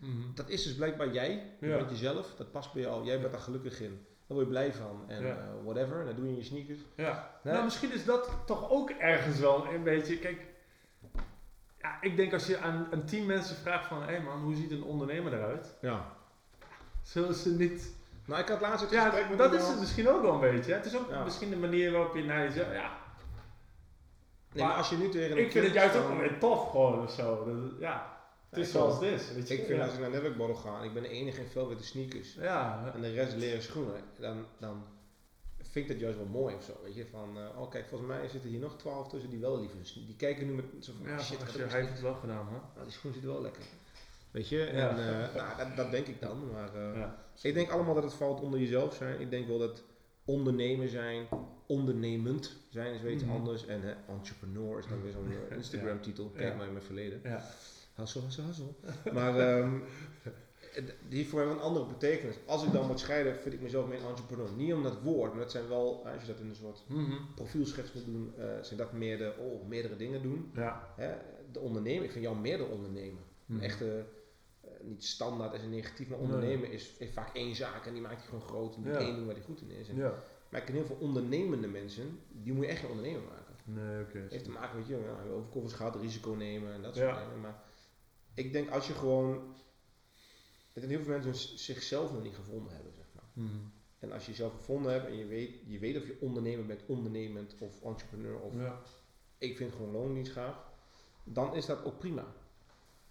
Mhm. 0.00 0.10
dat 0.34 0.48
is 0.48 0.62
dus 0.62 0.74
blijkbaar 0.74 1.12
jij, 1.12 1.50
je 1.60 1.66
Ja. 1.66 1.76
bent 1.76 1.90
jezelf, 1.90 2.34
dat 2.36 2.50
past 2.50 2.72
bij 2.72 2.82
jou, 2.82 3.04
jij 3.04 3.20
bent 3.20 3.32
daar 3.32 3.40
gelukkig 3.40 3.80
in. 3.80 4.06
Daar 4.26 4.36
word 4.36 4.40
je 4.44 4.52
blij 4.52 4.72
van 4.72 5.04
en 5.08 5.22
Ja. 5.26 5.36
eh, 5.36 5.64
whatever, 5.64 6.00
en 6.00 6.06
dat 6.06 6.16
doe 6.16 6.24
je 6.24 6.30
in 6.30 6.36
je 6.36 6.44
sneakers. 6.44 6.78
Ja. 6.96 7.40
Nee. 7.42 7.52
Nou, 7.52 7.64
misschien 7.64 7.92
is 7.92 8.04
dat 8.04 8.28
toch 8.46 8.70
ook 8.70 8.90
ergens 8.90 9.38
wel 9.38 9.66
een 9.66 9.82
beetje. 9.82 10.18
Kijk, 10.18 10.40
ja, 11.80 12.00
ik 12.02 12.16
denk 12.16 12.32
als 12.32 12.46
je 12.46 12.58
aan 12.58 12.86
een 12.90 13.04
team 13.06 13.26
mensen 13.26 13.56
vraagt 13.56 13.86
van, 13.86 13.98
hé 14.02 14.04
hey 14.06 14.20
man, 14.22 14.42
hoe 14.42 14.54
ziet 14.54 14.70
een 14.70 14.82
ondernemer 14.84 15.32
eruit? 15.34 15.74
Ja. 15.80 16.16
Zullen 17.02 17.34
ze 17.34 17.54
niet. 17.56 17.94
Nou, 18.26 18.40
ik 18.42 18.48
had 18.48 18.60
laatst 18.60 18.80
het 18.90 19.00
gesprek 19.00 19.22
Ja, 19.22 19.28
met 19.28 19.38
dat 19.38 19.52
is 19.54 19.68
het 19.68 19.78
misschien 19.80 20.08
ook 20.08 20.22
wel 20.22 20.32
een 20.34 20.40
beetje. 20.40 20.70
hè. 20.70 20.76
Het 20.76 20.86
is 20.86 20.96
ook 20.96 21.08
Ja. 21.10 21.24
misschien 21.24 21.50
de 21.50 21.56
manier 21.56 21.92
waarop 21.92 22.14
je 22.14 22.22
naar 22.24 22.42
jezelf. 22.42 22.72
Ja, 22.72 22.96
Nee, 24.54 24.64
maar 24.64 24.76
als 24.76 24.90
je 24.90 24.96
nu 24.96 25.08
tegen 25.08 25.30
een 25.30 25.44
ik 25.44 25.50
vind 25.50 25.64
het 25.64 25.74
juist 25.74 25.96
ook 25.96 26.18
weer 26.18 26.38
tof 26.38 26.70
gewoon 26.70 27.02
of 27.02 27.10
zo. 27.10 27.44
Dat, 27.44 27.80
ja, 27.80 28.16
het 28.48 28.58
is 28.58 28.70
zoals 28.70 28.94
het 28.94 29.02
is. 29.02 29.32
Weet 29.32 29.48
je? 29.48 29.54
Ik 29.54 29.66
vind 29.66 29.78
ja. 29.78 29.84
als 29.84 29.94
ik 29.94 30.00
naar 30.00 30.10
Networkborrel 30.10 30.54
ga 30.54 30.78
en 30.78 30.84
ik 30.84 30.92
ben 30.92 31.02
de 31.02 31.08
enige 31.08 31.40
in 31.40 31.48
veel 31.48 31.68
witte 31.68 31.84
sneakers 31.84 32.34
Ja, 32.34 32.92
en 32.94 33.00
de 33.00 33.12
rest 33.12 33.36
leren 33.36 33.62
schoenen, 33.62 34.02
dan, 34.18 34.46
dan 34.58 34.84
vind 35.60 35.84
ik 35.84 35.92
dat 35.92 36.00
juist 36.00 36.18
wel 36.18 36.42
mooi 36.42 36.54
of 36.54 36.62
zo. 36.62 36.72
Weet 36.82 36.94
je, 36.94 37.06
van, 37.06 37.38
eh, 37.38 37.60
oh 37.60 37.70
kijk, 37.70 37.86
volgens 37.88 38.10
mij 38.10 38.28
zitten 38.28 38.50
hier 38.50 38.60
nog 38.60 38.76
twaalf 38.76 39.08
tussen 39.08 39.30
die 39.30 39.40
wel 39.40 39.60
liever 39.60 39.78
sneakers. 39.82 40.06
Die 40.06 40.16
kijken 40.16 40.46
nu 40.46 40.52
met 40.52 40.64
zo 40.80 40.92
van, 40.98 41.10
ja 41.10 41.18
shit, 41.18 41.52
je, 41.52 41.62
hij 41.62 41.80
heeft 41.80 41.92
het 41.92 42.00
wel 42.00 42.14
gedaan, 42.14 42.46
hè? 42.46 42.56
Nou, 42.74 42.84
die 42.84 42.92
schoen 42.92 43.12
zit 43.12 43.24
wel 43.24 43.42
lekker. 43.42 43.62
Weet 44.30 44.48
je, 44.48 44.56
Ja. 44.56 44.88
en 44.88 44.98
eh, 44.98 45.34
nou, 45.34 45.56
dat, 45.56 45.76
dat 45.76 45.90
denk 45.90 46.06
ik 46.06 46.20
dan. 46.20 46.50
Maar 46.52 46.74
eh, 46.74 47.06
ik 47.42 47.54
denk 47.54 47.70
allemaal 47.70 47.94
dat 47.94 48.02
het 48.02 48.14
valt 48.14 48.40
onder 48.40 48.60
jezelf 48.60 48.94
zijn. 48.94 49.20
Ik 49.20 49.30
denk 49.30 49.46
wel 49.46 49.58
dat 49.58 49.82
ondernemer 50.24 50.88
zijn, 50.88 51.26
ondernemend 51.66 52.56
zijn 52.68 52.94
is 52.94 53.00
weer 53.00 53.12
iets 53.12 53.24
Mhm. 53.24 53.32
anders. 53.32 53.66
En 53.66 53.80
hè, 53.82 53.92
entrepreneur 54.08 54.78
is 54.78 54.86
dan 54.86 55.02
weer 55.02 55.12
zo'n 55.12 55.30
eh, 55.50 55.56
Instagram 55.56 56.00
titel. 56.00 56.30
Kijk 56.30 56.48
Ja. 56.50 56.56
maar 56.56 56.66
in 56.66 56.72
mijn 56.72 56.84
verleden. 56.84 57.20
Ja. 57.22 57.44
Hassel, 57.94 58.22
hassel, 58.22 58.44
hassel. 58.44 58.76
Maar 59.12 59.38
ehm, 59.38 59.78
die 61.08 61.18
heeft 61.18 61.28
voor 61.28 61.38
mij 61.38 61.48
wel 61.48 61.56
een 61.56 61.62
andere 61.62 61.86
betekenis. 61.86 62.34
Als 62.46 62.64
ik 62.64 62.72
dan 62.72 62.86
moet 62.86 63.00
scheiden, 63.00 63.36
vind 63.36 63.54
ik 63.54 63.60
mezelf 63.60 63.88
meer 63.88 64.00
een 64.02 64.08
entrepreneur. 64.08 64.48
Niet 64.56 64.72
om 64.72 64.82
dat 64.82 65.00
woord, 65.02 65.30
maar 65.32 65.40
dat 65.42 65.50
zijn 65.50 65.68
wel, 65.68 66.06
als 66.06 66.20
je 66.20 66.26
dat 66.26 66.40
in 66.40 66.48
een 66.48 66.54
soort 66.54 66.82
Mhm. 66.88 67.12
profielschets 67.34 67.92
moet 67.92 68.04
doen, 68.04 68.32
eh, 68.38 68.46
zijn 68.62 68.78
dat 68.78 68.92
meer 68.92 69.18
de, 69.18 69.34
oh, 69.38 69.68
meerdere 69.68 69.96
dingen 69.96 70.22
doen. 70.22 70.50
Ja. 70.54 70.92
Hè? 70.96 71.14
De 71.52 71.58
ondernemer, 71.60 72.04
ik 72.04 72.10
vind 72.12 72.24
jou 72.24 72.36
meer 72.38 72.58
de 72.58 72.64
ondernemer. 72.64 73.22
Een 73.48 73.54
Mhm. 73.54 73.64
echte, 73.64 74.04
eh, 74.60 74.70
niet 74.82 75.04
standaard 75.04 75.54
is 75.54 75.62
een 75.62 75.70
negatief, 75.70 76.08
maar 76.08 76.18
Nee. 76.18 76.26
ondernemen 76.26 76.70
is, 76.70 76.94
heeft 76.98 77.12
vaak 77.12 77.34
één 77.36 77.54
zaak 77.54 77.86
en 77.86 77.92
die 77.92 78.02
maakt 78.02 78.22
je 78.22 78.28
gewoon 78.28 78.44
groot 78.48 78.76
en 78.76 78.82
Ja. 78.84 78.98
één 78.98 79.14
ding 79.14 79.26
waar 79.26 79.34
hij 79.34 79.44
goed 79.44 79.60
in 79.60 79.70
is. 79.70 79.88
En- 79.88 79.96
Ja. 79.96 80.14
Maar 80.54 80.62
ik 80.62 80.68
ken 80.68 80.78
heel 80.78 80.86
veel 80.86 81.06
ondernemende 81.08 81.66
mensen, 81.68 82.18
die 82.28 82.52
moet 82.52 82.64
je 82.64 82.70
echt 82.70 82.80
geen 82.80 82.90
ondernemer 82.90 83.22
maken. 83.22 83.54
Nee, 83.64 84.02
oké. 84.04 84.26
Heeft 84.30 84.44
te 84.44 84.50
maken 84.50 84.78
met 84.78 84.86
je, 84.86 84.92
ja, 84.94 85.00
we 85.00 85.06
hebben 85.06 85.32
over 85.36 85.48
koffers 85.50 85.72
gehad, 85.74 85.96
risico 85.96 86.30
nemen 86.30 86.72
en 86.72 86.82
dat 86.82 86.96
soort 86.96 87.06
Ja. 87.08 87.24
dingen. 87.24 87.40
Maar 87.40 87.62
ik 88.34 88.52
denk 88.52 88.70
als 88.70 88.86
je 88.86 88.92
gewoon, 88.92 89.54
ik 90.72 90.80
denk 90.80 90.92
heel 90.92 91.02
veel 91.02 91.18
mensen 91.18 91.58
zichzelf 91.58 92.12
nog 92.12 92.22
niet 92.22 92.34
gevonden 92.34 92.72
hebben, 92.74 92.92
zeg 92.92 93.04
maar. 93.14 93.24
Mhm. 93.32 93.56
En 93.98 94.12
als 94.12 94.24
je 94.24 94.30
jezelf 94.30 94.52
gevonden 94.54 94.92
hebt 94.92 95.06
en 95.06 95.16
je 95.16 95.26
weet, 95.26 95.54
je 95.66 95.78
weet 95.78 95.96
of 95.96 96.06
je 96.06 96.16
ondernemer 96.20 96.66
bent, 96.66 96.82
ondernemend 96.86 97.54
of 97.58 97.82
entrepreneur 97.82 98.38
of 98.40 98.54
Ja. 98.54 98.80
ik 99.38 99.56
vind 99.56 99.72
gewoon 99.72 99.90
loondienst 99.92 100.32
gaaf, 100.32 100.56
dan 101.24 101.54
is 101.54 101.66
dat 101.66 101.84
ook 101.84 101.98
prima. 101.98 102.26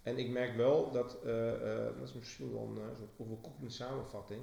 En 0.02 0.18
ik 0.18 0.28
merk 0.30 0.56
wel 0.56 0.90
dat, 0.90 1.22
eh, 1.22 1.52
eh, 1.86 1.98
dat 1.98 2.08
is 2.08 2.14
misschien 2.14 2.52
wel 2.52 2.62
een 2.66 2.90
eh, 2.90 2.96
soort 2.96 3.10
overkoepelende 3.16 3.70
samenvatting, 3.74 4.40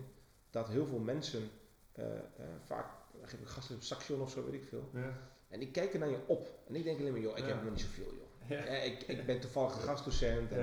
dat 0.50 0.68
heel 0.68 0.86
veel 0.86 1.00
mensen 1.00 1.50
eh, 1.92 2.06
eh, 2.06 2.46
vaak 2.66 2.86
geef 3.24 3.40
ik 3.40 3.48
gasten 3.48 3.76
op 3.76 3.82
station 3.82 4.22
of 4.22 4.32
zo, 4.32 4.44
weet 4.46 4.54
ik 4.54 4.64
veel. 4.70 4.90
Ja. 4.94 5.18
En 5.50 5.60
die 5.60 5.72
kijken 5.72 6.00
naar 6.00 6.10
je 6.10 6.20
op. 6.26 6.48
En 6.68 6.76
ik 6.76 6.84
denk 6.84 7.00
alleen 7.00 7.12
maar, 7.12 7.22
joh, 7.22 7.38
ik 7.38 7.44
Ja. 7.44 7.50
heb 7.50 7.64
nog 7.64 7.72
niet 7.72 7.82
zoveel, 7.82 8.14
joh. 8.14 8.30
Ja. 8.50 8.58
Ik, 8.66 9.02
ik 9.08 9.26
ben 9.26 9.40
toevallig 9.40 9.76
een 9.76 9.82
gastdocent. 9.82 10.52
En 10.52 10.58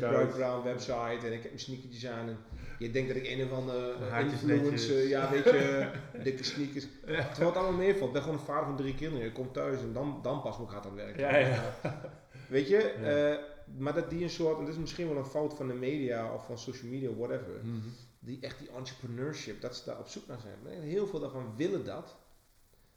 er 0.00 0.04
uit. 0.06 0.30
Brown 0.30 0.64
website 0.64 1.26
en 1.26 1.32
ik 1.32 1.42
heb 1.42 1.44
mijn 1.44 1.58
sneakertjes 1.58 2.06
aan. 2.06 2.28
En 2.28 2.38
je 2.78 2.90
denkt 2.90 3.08
dat 3.08 3.16
ik 3.16 3.26
een 3.26 3.44
of 3.44 3.52
andere 3.52 3.94
influencer, 4.20 5.08
ja 5.08 5.30
weet 5.30 5.44
je, 5.44 5.90
dikke 6.22 6.44
sneakers. 6.44 6.86
Terwijl 7.04 7.46
het 7.48 7.56
allemaal 7.56 7.72
meevalt. 7.72 8.06
Ik 8.06 8.12
ben 8.12 8.22
gewoon 8.22 8.38
een 8.38 8.44
vader 8.44 8.64
van 8.66 8.76
drie 8.76 8.94
kinderen. 8.94 9.26
Ik 9.26 9.34
kom 9.34 9.52
thuis 9.52 9.80
en 9.80 9.92
dan, 9.92 10.20
dan 10.22 10.42
pas 10.42 10.58
moet 10.58 10.66
ik 10.66 10.72
hard 10.72 10.86
aan 10.86 10.98
het 10.98 11.16
werk. 11.16 11.18
Ja, 11.18 11.36
ja. 11.36 11.74
Weet 12.48 12.68
je, 12.68 12.78
eh, 12.78 13.44
maar 13.78 13.94
dat 13.94 14.10
die 14.10 14.22
een 14.22 14.30
soort, 14.30 14.58
en 14.58 14.64
dat 14.64 14.74
is 14.74 14.80
misschien 14.80 15.08
wel 15.08 15.16
een 15.16 15.24
fout 15.24 15.54
van 15.54 15.68
de 15.68 15.74
media 15.74 16.32
of 16.34 16.46
van 16.46 16.58
social 16.58 16.90
media, 16.90 17.10
whatever. 17.14 17.54
Mhm. 17.62 17.78
Die 18.26 18.40
echt 18.40 18.58
die 18.58 18.70
entrepreneurship, 18.70 19.60
dat 19.60 19.76
ze 19.76 19.84
daar 19.84 19.98
op 19.98 20.06
zoek 20.08 20.26
naar 20.26 20.40
zijn. 20.40 20.80
Heel 20.82 21.06
veel 21.06 21.20
daarvan 21.20 21.56
willen 21.56 21.84
dat, 21.84 22.16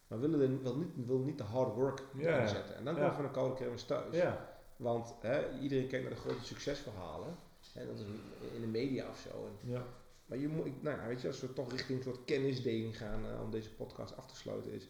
maar 0.08 0.20
willen 0.20 0.42
er, 0.42 0.62
wil, 0.62 0.76
niet, 0.78 1.06
wil 1.06 1.20
niet 1.20 1.38
de 1.38 1.44
hard 1.44 1.74
work 1.76 2.02
ja. 2.18 2.48
zetten. 2.48 2.76
En 2.76 2.86
dan 2.86 2.94
komen 2.94 3.10
we 3.10 3.16
van 3.16 3.26
de 3.26 3.32
koude 3.32 3.56
kermis 3.56 3.84
thuis. 3.84 4.16
Ja. 4.16 4.58
Want 4.78 5.14
hè, 5.22 5.60
iedereen 5.60 5.88
kijkt 5.88 6.06
naar 6.06 6.14
de 6.16 6.20
grote 6.22 6.46
succesverhalen. 6.46 7.36
En 7.74 7.88
dat 7.88 7.96
is 8.00 8.06
in 8.54 8.62
de 8.62 8.68
media 8.68 9.10
of 9.10 9.18
zo. 9.20 9.30
En, 9.46 9.70
Ja. 9.72 9.86
maar 10.26 10.38
je 10.38 10.48
moet, 10.48 10.84
nou 10.84 10.98
ja, 11.02 11.08
weet 11.08 11.22
je, 11.22 11.28
als 11.28 11.42
we 11.42 11.54
toch 11.54 11.72
richting 11.72 11.98
een 11.98 12.04
soort 12.04 12.26
kennisdeling 12.26 12.98
gaan 12.98 13.26
eh, 13.26 13.42
om 13.42 13.52
deze 13.52 13.74
podcast 13.76 14.18
af 14.18 14.26
te 14.28 14.36
sluiten, 14.36 14.72
is 14.72 14.90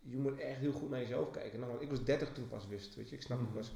je 0.00 0.16
moet 0.16 0.38
echt 0.38 0.58
heel 0.58 0.72
goed 0.72 0.90
naar 0.90 1.00
jezelf 1.00 1.30
kijken. 1.30 1.60
Nou, 1.60 1.80
ik 1.80 1.90
was 1.90 2.04
30 2.04 2.32
toen 2.32 2.44
ik 2.44 2.50
pas 2.50 2.66
wist, 2.66 2.94
weet 2.94 3.08
je. 3.08 3.16
Ik 3.16 3.22
snap, 3.22 3.38
Mhm. 3.38 3.48
ik 3.48 3.54
was 3.54 3.72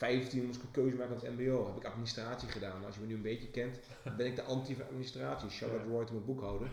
15, 0.00 0.46
moest 0.46 0.56
ik 0.58 0.62
een 0.62 0.70
keuze 0.70 0.96
maken 0.96 1.14
op 1.14 1.20
het 1.22 1.38
mbo. 1.38 1.66
Heb 1.66 1.76
ik 1.76 1.84
administratie 1.84 2.48
gedaan. 2.48 2.84
Als 2.84 2.94
je 2.94 3.00
me 3.00 3.06
nu 3.06 3.14
een 3.14 3.22
beetje 3.22 3.48
kent, 3.48 3.78
ben 4.16 4.26
ik 4.26 4.36
de 4.36 4.42
anti 4.42 4.74
van 4.74 4.84
administratie. 4.86 5.50
Shout-out 5.50 5.80
Ja. 5.80 5.90
Roy 5.90 6.04
mijn 6.10 6.24
boekhouder. 6.24 6.68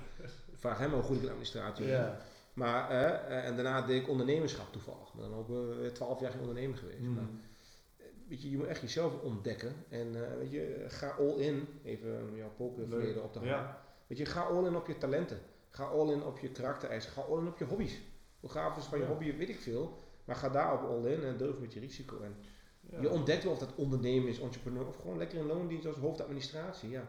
Vraag 0.55 0.77
hem 0.77 0.91
hoe 0.93 1.01
goed 1.01 1.15
ik 1.15 1.21
in 1.21 1.29
administratie. 1.29 1.85
Ja. 1.85 2.17
Maar, 2.53 2.89
eh, 2.89 3.03
eh, 3.37 3.45
en 3.45 3.55
daarna 3.55 3.81
deed 3.81 4.01
ik 4.01 4.09
ondernemerschap 4.09 4.71
toevallig. 4.71 5.13
Maar 5.13 5.29
dan 5.29 5.33
ook 5.37 5.49
eh, 5.49 5.87
12 5.91 6.19
jaar 6.19 6.31
geen 6.31 6.39
ondernemer 6.39 6.77
geweest. 6.77 6.99
Mhm. 6.99 7.13
Maar, 7.13 7.23
weet 8.27 8.41
je, 8.41 8.49
je 8.51 8.57
moet 8.57 8.67
echt 8.67 8.81
jezelf 8.81 9.21
ontdekken. 9.21 9.73
En 9.89 10.15
eh, 10.25 10.37
weet 10.37 10.51
je, 10.51 10.85
ga 10.87 11.09
all 11.09 11.35
in. 11.37 11.67
Even 11.83 12.35
jouw 12.35 12.51
pokerverleden 12.57 13.23
op 13.23 13.33
te 13.33 13.39
halen. 13.39 13.53
Ja. 13.53 13.81
Weet 14.07 14.17
je, 14.17 14.25
ga 14.25 14.41
all 14.41 14.65
in 14.65 14.75
op 14.75 14.87
je 14.87 14.97
talenten. 14.97 15.39
Ga 15.69 15.83
all 15.83 16.11
in 16.11 16.23
op 16.23 16.37
je 16.39 16.49
karaktereisen. 16.51 17.11
Ga 17.11 17.21
all 17.21 17.39
in 17.39 17.47
op 17.47 17.57
je 17.57 17.65
hobby's. 17.65 17.99
Hoe 18.39 18.49
gaaf 18.49 18.77
is 18.77 18.85
van 18.85 18.97
je 18.97 19.03
Ja. 19.03 19.09
hobby, 19.09 19.37
weet 19.37 19.49
ik 19.49 19.59
veel. 19.59 19.97
Maar 20.25 20.35
ga 20.35 20.49
daarop 20.49 20.89
all 20.89 21.11
in 21.11 21.23
en 21.23 21.37
durf 21.37 21.57
met 21.59 21.73
je 21.73 21.79
risico. 21.79 22.21
En 22.21 22.35
Ja. 22.91 23.01
je 23.01 23.09
ontdekt 23.09 23.43
wel 23.43 23.53
of 23.53 23.59
dat 23.59 23.75
ondernemen 23.75 24.29
is, 24.29 24.39
entrepreneur, 24.39 24.87
of 24.87 24.95
gewoon 24.95 25.17
lekker 25.17 25.37
in 25.37 25.45
loondienst 25.45 25.85
als 25.85 25.95
hoofdadministratie. 25.97 26.89
Ja. 26.89 27.03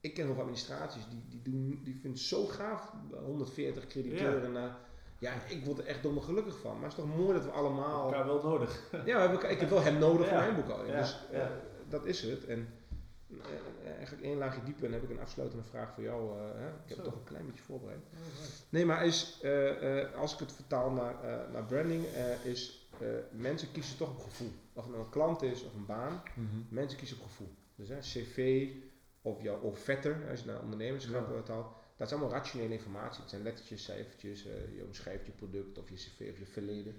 Ik 0.00 0.14
ken 0.14 0.26
hoofdadministraties, 0.26 1.02
die, 1.08 1.24
die, 1.28 1.42
doen, 1.42 1.80
die 1.84 1.92
vinden 1.92 2.10
het 2.10 2.20
zo 2.20 2.46
gaaf, 2.46 2.92
140 3.24 3.86
crediteuren. 3.86 4.52
na 4.52 4.78
ja, 5.18 5.32
ik 5.48 5.64
word 5.64 5.78
er 5.78 5.86
echt 5.86 6.02
domme 6.02 6.20
gelukkig 6.20 6.58
van. 6.58 6.72
Maar 6.74 6.88
het 6.88 6.98
is 6.98 7.04
toch 7.04 7.16
mooi 7.16 7.32
dat 7.34 7.44
we 7.44 7.50
allemaal... 7.50 8.04
elkaar 8.04 8.26
wel 8.26 8.42
nodig. 8.42 8.90
Ja, 9.04 9.40
ik 9.48 9.60
heb 9.60 9.68
wel 9.70 9.82
hem 9.82 9.98
nodig 9.98 10.26
voor 10.28 10.36
Ja. 10.36 10.42
mijn 10.42 10.54
boekhouding. 10.54 10.92
Ja, 10.94 11.00
Dus 11.00 11.26
eh, 11.30 11.38
ja. 11.38 11.50
dat 11.88 12.04
is 12.06 12.22
het. 12.22 12.44
En 12.46 12.68
eh, 13.84 13.90
eigenlijk 13.96 14.22
één 14.22 14.38
laagje 14.38 14.62
dieper 14.62 14.84
en 14.84 14.92
heb 14.92 15.02
ik 15.02 15.10
een 15.10 15.20
afsluitende 15.20 15.64
vraag 15.64 15.94
voor 15.94 16.02
jou. 16.02 16.38
eh, 16.38 16.44
hè? 16.60 16.66
Ik 16.68 16.74
heb 16.88 16.96
het 16.96 17.04
toch 17.04 17.14
een 17.14 17.24
klein 17.24 17.46
beetje 17.46 17.62
voorbereid. 17.62 18.00
Nee, 18.68 18.86
maar 18.86 19.06
is, 19.06 19.44
als 20.16 20.32
ik 20.32 20.38
het 20.38 20.52
vertaal 20.52 20.90
naar, 20.90 21.14
naar 21.52 21.64
branding, 21.64 22.04
is 22.42 22.79
eh, 23.02 23.08
mensen 23.30 23.72
kiezen 23.72 23.96
toch 23.96 24.10
op 24.10 24.18
gevoel. 24.20 24.50
Of 24.72 24.82
het 24.82 24.92
nou 24.92 25.04
een 25.04 25.10
klant 25.10 25.42
is 25.42 25.64
of 25.64 25.74
een 25.74 25.86
baan, 25.86 26.22
Mhm. 26.34 26.46
mensen 26.68 26.98
kiezen 26.98 27.16
op 27.16 27.22
gevoel. 27.22 27.48
Dus 27.74 27.88
hè, 27.88 27.98
cv 27.98 28.68
of 29.22 29.42
jouw 29.42 29.60
offerter, 29.60 30.26
als 30.30 30.40
je 30.40 30.46
naar 30.46 30.60
ondernemerschap 30.62 31.46
Ja. 31.46 31.54
dat 31.96 32.06
is 32.06 32.12
allemaal 32.12 32.30
rationele 32.30 32.72
informatie. 32.74 33.20
Het 33.20 33.30
zijn 33.30 33.42
lettertjes, 33.42 33.84
cijfertjes, 33.84 34.46
eh, 34.46 34.76
je 34.76 34.84
omschrijft 34.84 35.26
je 35.26 35.32
product 35.32 35.78
of 35.78 35.88
je 35.88 35.94
cv 35.94 36.28
of 36.32 36.38
je 36.38 36.46
verleden. 36.46 36.92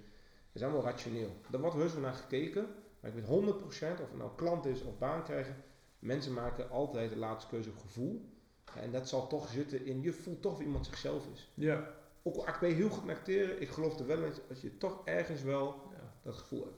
Het 0.46 0.60
is 0.60 0.62
allemaal 0.62 0.82
rationeel. 0.82 1.30
Daar 1.50 1.60
wordt 1.60 1.76
heus 1.76 1.92
wel 1.92 2.02
naar 2.02 2.14
gekeken, 2.14 2.66
maar 3.00 3.10
ik 3.10 3.16
weet 3.16 3.26
100% 3.26 4.00
of 4.00 4.08
het 4.08 4.18
nou 4.18 4.30
klant 4.36 4.66
is 4.66 4.82
of 4.82 4.98
baan 4.98 5.24
krijgen, 5.24 5.56
mensen 5.98 6.32
maken 6.32 6.70
altijd 6.70 7.10
de 7.10 7.16
laatste 7.16 7.50
keuze 7.50 7.70
op 7.70 7.78
gevoel. 7.78 8.30
En 8.76 8.92
dat 8.92 9.08
zal 9.08 9.26
toch 9.26 9.48
zitten 9.48 9.86
in, 9.86 10.02
je 10.02 10.12
voelt 10.12 10.42
toch 10.42 10.52
of 10.52 10.60
iemand 10.60 10.86
zichzelf 10.86 11.26
is. 11.34 11.50
Ja. 11.54 11.94
Ook 12.22 12.36
al 12.36 12.54
ben 12.60 12.68
je 12.68 12.74
heel 12.74 12.88
goed 12.90 13.10
acteren, 13.10 13.60
ik 13.60 13.68
geloof 13.68 13.98
er 13.98 14.06
wel 14.06 14.22
in 14.24 14.32
dat 14.48 14.60
je 14.60 14.78
toch 14.78 15.00
ergens 15.04 15.42
wel. 15.42 15.91
Dat 16.22 16.34
gevoel 16.34 16.60
hebt. 16.64 16.76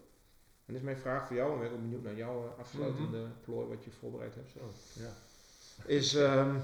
En 0.66 0.72
dat 0.72 0.76
is 0.76 0.82
mijn 0.82 0.98
vraag 0.98 1.26
voor 1.26 1.36
jou, 1.36 1.52
en 1.52 1.58
ben 1.58 1.66
ik 1.68 1.72
ook 1.74 1.80
benieuwd 1.80 2.02
naar 2.02 2.16
jouw 2.16 2.44
eh, 2.44 2.58
afsluitende 2.60 3.26
plooi 3.44 3.68
wat 3.68 3.84
je 3.84 3.90
voorbereid 3.90 4.34
hebt. 4.34 4.50
Zo. 4.50 4.60
Ja. 5.02 5.10
Is, 5.86 6.14
ehm, 6.14 6.56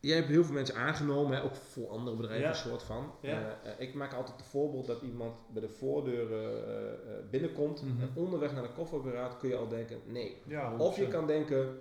jij 0.00 0.16
hebt 0.16 0.28
heel 0.28 0.44
veel 0.44 0.54
mensen 0.54 0.74
aangenomen, 0.76 1.36
hè, 1.36 1.42
ook 1.44 1.54
voor 1.54 1.88
andere 1.88 2.16
bedrijven 2.16 2.44
Ja. 2.44 2.50
een 2.50 2.56
soort 2.70 2.82
van. 2.82 3.12
Ja. 3.20 3.58
Eh, 3.62 3.70
eh, 3.72 3.80
ik 3.80 3.94
maak 3.94 4.12
altijd 4.12 4.36
het 4.36 4.46
voorbeeld 4.46 4.86
dat 4.86 5.02
iemand 5.02 5.34
bij 5.52 5.60
de 5.62 5.68
voordeur 5.68 6.28
binnenkomt 7.30 7.82
Mhm. 7.82 8.02
en 8.02 8.10
onderweg 8.14 8.52
naar 8.52 8.62
de 8.62 8.72
koffieapparaat 8.72 9.38
kun 9.38 9.48
je 9.48 9.56
al 9.56 9.68
denken 9.68 10.00
nee. 10.06 10.42
Ja, 10.46 10.76
Of 10.78 10.96
je 10.96 11.02
100%. 11.04 11.08
kan 11.10 11.26
denken, 11.26 11.80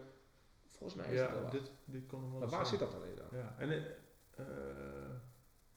volgens 0.78 1.01
mij 1.01 1.11
is 1.13 1.19
Ja, 1.19 1.41
wat. 1.41 1.51
dit, 1.51 1.71
dit 1.86 2.05
kon 2.07 2.32
wel 2.32 2.39
Maar 2.39 2.49
waar 2.49 2.65
zit 2.65 2.80
dat 2.80 2.93
alleen 2.93 3.15
dan? 3.15 3.39
Ja, 3.39 3.55
en 3.57 3.69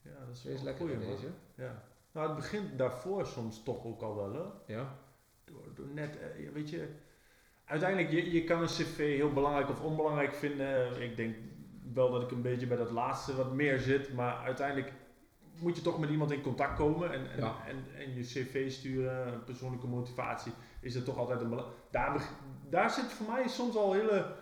ja, 0.03 0.25
dat 0.27 0.37
is 0.37 0.45
een 0.45 0.65
lekker 0.65 0.91
in 0.91 0.99
deze. 0.99 1.27
Ja. 1.55 1.85
Nou, 2.17 2.29
het 2.29 2.37
begint 2.37 2.79
daarvoor 2.79 3.27
soms 3.27 3.63
toch 3.63 3.85
ook 3.85 4.03
al 4.03 4.17
wel, 4.17 4.33
hè? 4.35 4.75
Ja? 4.75 4.95
Door, 5.45 5.63
door 5.75 5.87
net, 5.87 6.19
eh, 6.19 6.53
weet 6.53 6.71
je, 6.71 6.89
uiteindelijk, 7.65 8.11
je, 8.13 8.33
je 8.33 8.45
kan 8.45 8.61
een 8.61 8.67
cv 8.67 8.97
heel 9.17 9.33
belangrijk 9.33 9.69
of 9.69 9.81
onbelangrijk 9.83 10.35
vinden. 10.35 11.03
Ik 11.03 11.17
denk 11.17 11.37
wel 11.95 12.11
dat 12.11 12.23
ik 12.23 12.31
een 12.31 12.43
beetje 12.43 12.67
bij 12.67 12.77
dat 12.77 12.91
laatste 12.91 13.37
wat 13.37 13.53
meer 13.53 13.79
zit, 13.79 14.15
maar 14.15 14.37
uiteindelijk 14.37 14.93
moet 15.61 15.77
je 15.77 15.83
toch 15.83 15.99
met 15.99 16.11
iemand 16.11 16.31
in 16.31 16.43
contact 16.43 16.77
komen 16.77 17.13
en, 17.13 17.31
en, 17.31 17.39
Ja. 17.41 17.55
en, 17.67 17.85
en 17.97 18.15
je 18.15 18.23
cv 18.23 18.71
sturen, 18.71 19.45
persoonlijke 19.45 19.87
motivatie, 19.87 20.53
is 20.81 20.95
er 20.95 21.05
toch 21.05 21.17
altijd 21.17 21.41
een 21.41 21.49
belang. 21.49 21.69
Daar, 21.91 22.29
daar 22.71 22.91
zit 22.91 23.05
voor 23.05 23.27
mij 23.35 23.49
soms 23.49 23.77
al 23.77 23.93
hele, 23.93 24.35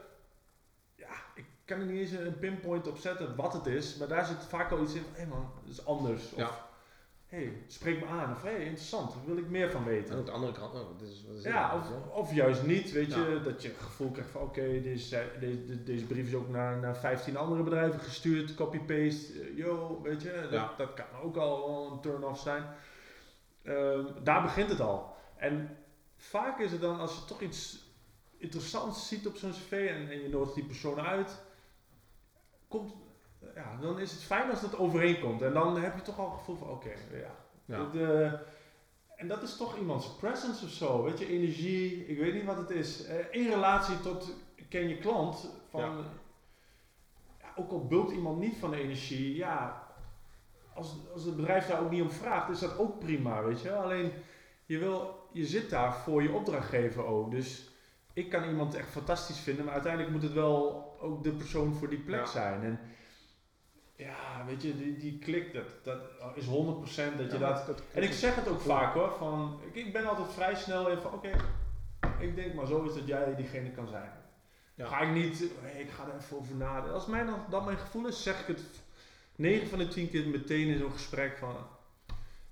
ja, 0.96 1.14
ik 1.34 1.44
kan 1.64 1.80
er 1.80 1.86
niet 1.86 2.00
eens 2.00 2.10
een 2.10 2.38
pinpoint 2.38 2.86
op 2.88 2.96
zetten 2.96 3.36
wat 3.36 3.52
het 3.52 3.66
is, 3.66 3.96
maar 3.96 4.08
daar 4.08 4.24
zit 4.24 4.44
vaak 4.44 4.70
al 4.70 4.82
iets 4.82 4.94
in 4.94 5.02
van, 5.02 5.14
hé 5.14 5.26
man, 5.26 5.50
dat 5.64 5.72
is 5.72 5.86
anders. 5.86 6.32
Of, 6.32 6.38
Ja. 6.38 6.72
Hé, 7.34 7.52
spreek 7.66 8.00
me 8.00 8.06
aan. 8.06 8.32
Of, 8.32 8.42
hé, 8.42 8.56
interessant, 8.56 9.12
daar 9.12 9.24
wil 9.26 9.36
ik 9.36 9.48
meer 9.48 9.70
van 9.70 9.84
weten. 9.84 10.12
En 10.12 10.18
aan 10.18 10.24
de 10.24 10.30
andere 10.30 10.52
kant, 10.52 10.74
oh, 10.74 10.98
dit 10.98 11.08
is, 11.08 11.24
wat 11.26 11.36
is 11.36 11.42
dit 11.42 11.52
Ja, 11.52 11.76
of, 11.76 12.12
of 12.14 12.34
juist 12.34 12.62
niet, 12.62 12.92
weet 12.92 13.14
je, 13.14 13.40
dat 13.44 13.62
je 13.62 13.68
het 13.68 13.76
gevoel 13.78 14.10
krijgt 14.10 14.30
van 14.30 14.40
oké, 14.42 14.80
deze, 14.82 15.30
deze, 15.40 15.82
deze 15.84 16.04
brief 16.04 16.26
is 16.26 16.34
ook 16.34 16.48
naar, 16.48 16.78
naar 16.78 16.96
15 16.96 17.36
andere 17.36 17.62
bedrijven 17.62 18.00
gestuurd, 18.00 18.54
copy-paste, 18.54 19.40
eh, 19.40 19.56
yo, 19.56 20.00
weet 20.02 20.22
je, 20.22 20.38
dat, 20.42 20.50
Ja. 20.50 20.74
dat 20.76 20.94
kan 20.94 21.06
ook 21.22 21.36
al 21.36 21.92
een 21.92 22.00
turn-off 22.00 22.40
zijn. 22.40 22.64
Ehm, 23.62 24.04
daar 24.22 24.42
begint 24.42 24.70
het 24.70 24.80
al. 24.80 25.16
En 25.36 25.76
vaak 26.16 26.58
is 26.58 26.72
het 26.72 26.80
dan, 26.80 27.00
als 27.00 27.14
je 27.14 27.24
toch 27.24 27.40
iets 27.40 27.82
interessants 28.36 29.08
ziet 29.08 29.26
op 29.26 29.36
zo'n 29.36 29.50
cv 29.50 29.72
en, 29.72 30.10
en 30.10 30.22
je 30.22 30.28
nodigt 30.28 30.54
die 30.54 30.64
persoon 30.64 31.00
uit, 31.00 31.42
komt, 32.68 32.92
ja, 33.54 33.76
dan 33.80 33.98
is 33.98 34.10
het 34.12 34.22
fijn 34.22 34.50
als 34.50 34.60
het 34.60 34.78
overeenkomt. 34.78 35.42
En 35.42 35.52
dan 35.52 35.80
heb 35.80 35.94
je 35.96 36.02
toch 36.02 36.18
al 36.18 36.30
het 36.30 36.38
gevoel 36.38 36.56
van 36.56 36.68
oké, 36.70 36.92
ja, 37.12 37.34
Ja. 37.64 37.90
de, 37.90 38.38
en 39.16 39.28
dat 39.28 39.42
is 39.42 39.56
toch 39.56 39.76
iemands 39.78 40.06
presence 40.16 40.64
of 40.64 40.70
zo, 40.70 41.02
weet 41.02 41.18
je, 41.18 41.26
energie, 41.26 42.06
ik 42.06 42.18
weet 42.18 42.34
niet 42.34 42.44
wat 42.44 42.56
het 42.56 42.70
is. 42.70 43.04
Eh, 43.04 43.16
in 43.30 43.48
relatie 43.48 44.00
tot, 44.00 44.34
ken 44.68 44.88
je 44.88 44.98
klant, 44.98 45.50
van, 45.70 45.80
Ja. 45.80 45.96
ja, 47.40 47.52
ook 47.56 47.70
al 47.70 47.86
bulkt 47.86 48.12
iemand 48.12 48.38
niet 48.38 48.56
van 48.56 48.70
de 48.70 48.80
energie, 48.80 49.36
ja, 49.36 49.82
als, 50.74 50.94
als 51.12 51.24
het 51.24 51.36
bedrijf 51.36 51.66
daar 51.66 51.80
ook 51.80 51.90
niet 51.90 52.02
om 52.02 52.10
vraagt, 52.10 52.48
is 52.50 52.58
dat 52.60 52.78
ook 52.78 52.98
prima, 52.98 53.42
weet 53.42 53.60
je. 53.60 53.72
Alleen, 53.74 54.12
je, 54.66 54.78
wil, 54.78 55.28
je 55.32 55.46
zit 55.46 55.70
daar 55.70 55.94
voor 55.94 56.22
je 56.22 56.32
opdrachtgever 56.32 57.04
ook, 57.04 57.30
dus 57.30 57.68
ik 58.12 58.30
kan 58.30 58.48
iemand 58.48 58.74
echt 58.74 58.88
fantastisch 58.88 59.38
vinden, 59.38 59.64
maar 59.64 59.74
uiteindelijk 59.74 60.12
moet 60.12 60.22
het 60.22 60.32
wel 60.32 60.82
ook 61.00 61.24
de 61.24 61.32
persoon 61.32 61.74
voor 61.74 61.88
die 61.88 61.98
plek 61.98 62.26
zijn. 62.26 62.62
En, 62.62 62.80
ja, 63.96 64.44
weet 64.46 64.62
je, 64.62 64.76
die, 64.76 64.96
die 64.96 65.18
klik, 65.18 65.52
dat, 65.52 65.84
dat 65.84 66.00
is 66.34 66.46
100% 66.46 66.48
dat 66.48 67.32
je 67.32 67.38
Ja, 67.38 67.64
dat 67.66 67.82
en 67.92 68.02
ik 68.02 68.12
zeg 68.12 68.34
het 68.34 68.48
ook 68.48 68.60
vaak 68.60 68.94
hoor, 68.94 69.12
van, 69.18 69.60
ik, 69.66 69.74
ik 69.74 69.92
ben 69.92 70.06
altijd 70.06 70.32
vrij 70.32 70.54
snel 70.54 71.00
van 71.00 71.12
oké, 71.12 71.30
ik 72.18 72.36
denk 72.36 72.54
maar 72.54 72.66
zo 72.66 72.84
is 72.84 72.94
dat 72.94 73.06
jij 73.06 73.34
diegene 73.36 73.70
kan 73.70 73.88
zijn. 73.88 74.10
Ja. 74.74 74.86
Ga 74.86 75.00
ik 75.00 75.14
niet, 75.14 75.44
hey, 75.60 75.80
ik 75.80 75.90
ga 75.90 76.06
er 76.06 76.20
even 76.20 76.36
over 76.36 76.54
nadenken. 76.54 76.92
Als 76.92 77.06
mijn, 77.06 77.28
dat 77.50 77.64
mijn 77.64 77.78
gevoel 77.78 78.06
is, 78.06 78.22
zeg 78.22 78.40
ik 78.40 78.46
het 78.46 78.62
9 79.36 79.68
van 79.68 79.78
de 79.78 79.88
10 79.88 80.10
keer 80.10 80.28
meteen 80.28 80.68
in 80.68 80.78
zo'n 80.78 80.92
gesprek 80.92 81.36
van, 81.38 81.56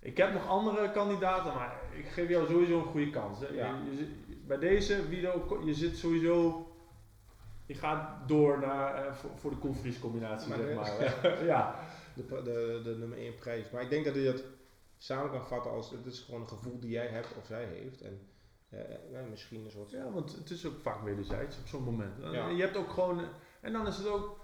ik 0.01 0.17
heb 0.17 0.33
nog 0.33 0.49
andere 0.49 0.91
kandidaten, 0.91 1.55
maar 1.55 1.81
ik 1.97 2.09
geef 2.09 2.29
jou 2.29 2.47
sowieso 2.47 2.79
een 2.79 2.85
goede 2.85 3.11
kans. 3.11 3.41
Hè. 3.41 3.47
Ja. 3.47 3.79
Je, 3.91 3.97
je 3.99 4.37
bij 4.47 4.59
deze 4.59 5.03
video, 5.09 5.61
je 5.65 5.75
zit 5.75 5.97
sowieso, 5.97 6.67
je 7.67 7.75
gaat 7.75 8.29
door 8.29 8.59
naar, 8.59 8.95
eh, 9.07 9.13
voor, 9.15 9.31
voor 9.37 9.51
de 9.51 9.57
koelvriescombinatie 9.57 10.49
Maar 10.49 10.59
zeg 10.59 10.69
de- 10.69 10.75
maar. 10.75 10.91
hè. 11.23 11.45
ja. 11.45 11.75
de, 12.15 12.25
de, 12.43 12.81
de 12.85 12.97
nummer 12.99 13.19
1 13.19 13.35
prijs. 13.35 13.71
Maar 13.71 13.83
ik 13.83 13.91
denk 13.91 14.05
dat 14.05 14.15
je 14.15 14.25
dat 14.25 14.43
samen 14.99 15.31
kan 15.31 15.47
vatten 15.47 15.71
als 15.71 15.91
het 15.91 16.07
is 16.07 16.21
gewoon 16.21 16.41
een 16.41 16.49
gevoel 16.49 16.79
die 16.81 16.91
jij 16.91 17.07
hebt 17.07 17.29
of 17.39 17.47
zij 17.47 17.65
heeft. 17.65 18.01
En 18.01 18.21
eh, 18.69 18.81
eh, 18.81 19.27
misschien 19.31 19.65
een 19.65 19.71
soort. 19.71 19.91
Ja, 19.91 20.11
want 20.11 20.35
het 20.37 20.51
is 20.51 20.67
ook 20.67 20.81
vaak 20.83 21.03
wederzijds 21.05 21.59
op 21.59 21.67
zo'n 21.67 21.83
moment. 21.83 22.23
En 22.23 22.33
Ja. 22.33 22.49
Je 22.49 22.63
hebt 22.63 22.77
ook 22.77 22.91
gewoon, 22.91 23.21
en 23.61 23.73
dan 23.73 23.87
is 23.87 23.97
het 23.97 24.07
ook, 24.07 24.41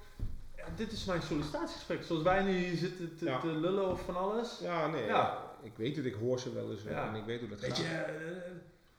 ja, 0.56 0.64
dit 0.76 0.92
is 0.92 1.04
mijn 1.04 1.22
sollicitatiegesprek. 1.22 2.02
Zoals 2.02 2.22
wij 2.22 2.42
nu 2.42 2.52
hier 2.56 2.76
zitten 2.76 3.16
te, 3.16 3.24
Ja. 3.24 3.40
te 3.40 3.46
lullen 3.46 3.84
over 3.86 4.04
van 4.04 4.16
alles. 4.16 4.58
Ja, 4.62 4.86
nee. 4.86 5.04
Ja. 5.06 5.46
Ik 5.62 5.76
weet 5.76 5.96
het, 5.96 6.04
ik 6.04 6.14
hoor 6.14 6.38
ze 6.40 6.52
wel 6.54 6.70
eens 6.70 6.82
Ja. 6.82 7.08
en 7.08 7.14
ik 7.14 7.24
weet 7.24 7.40
hoe 7.40 7.48
dat 7.48 7.60
Weet 7.60 7.70
gaat. 7.78 7.78
je, 7.78 8.52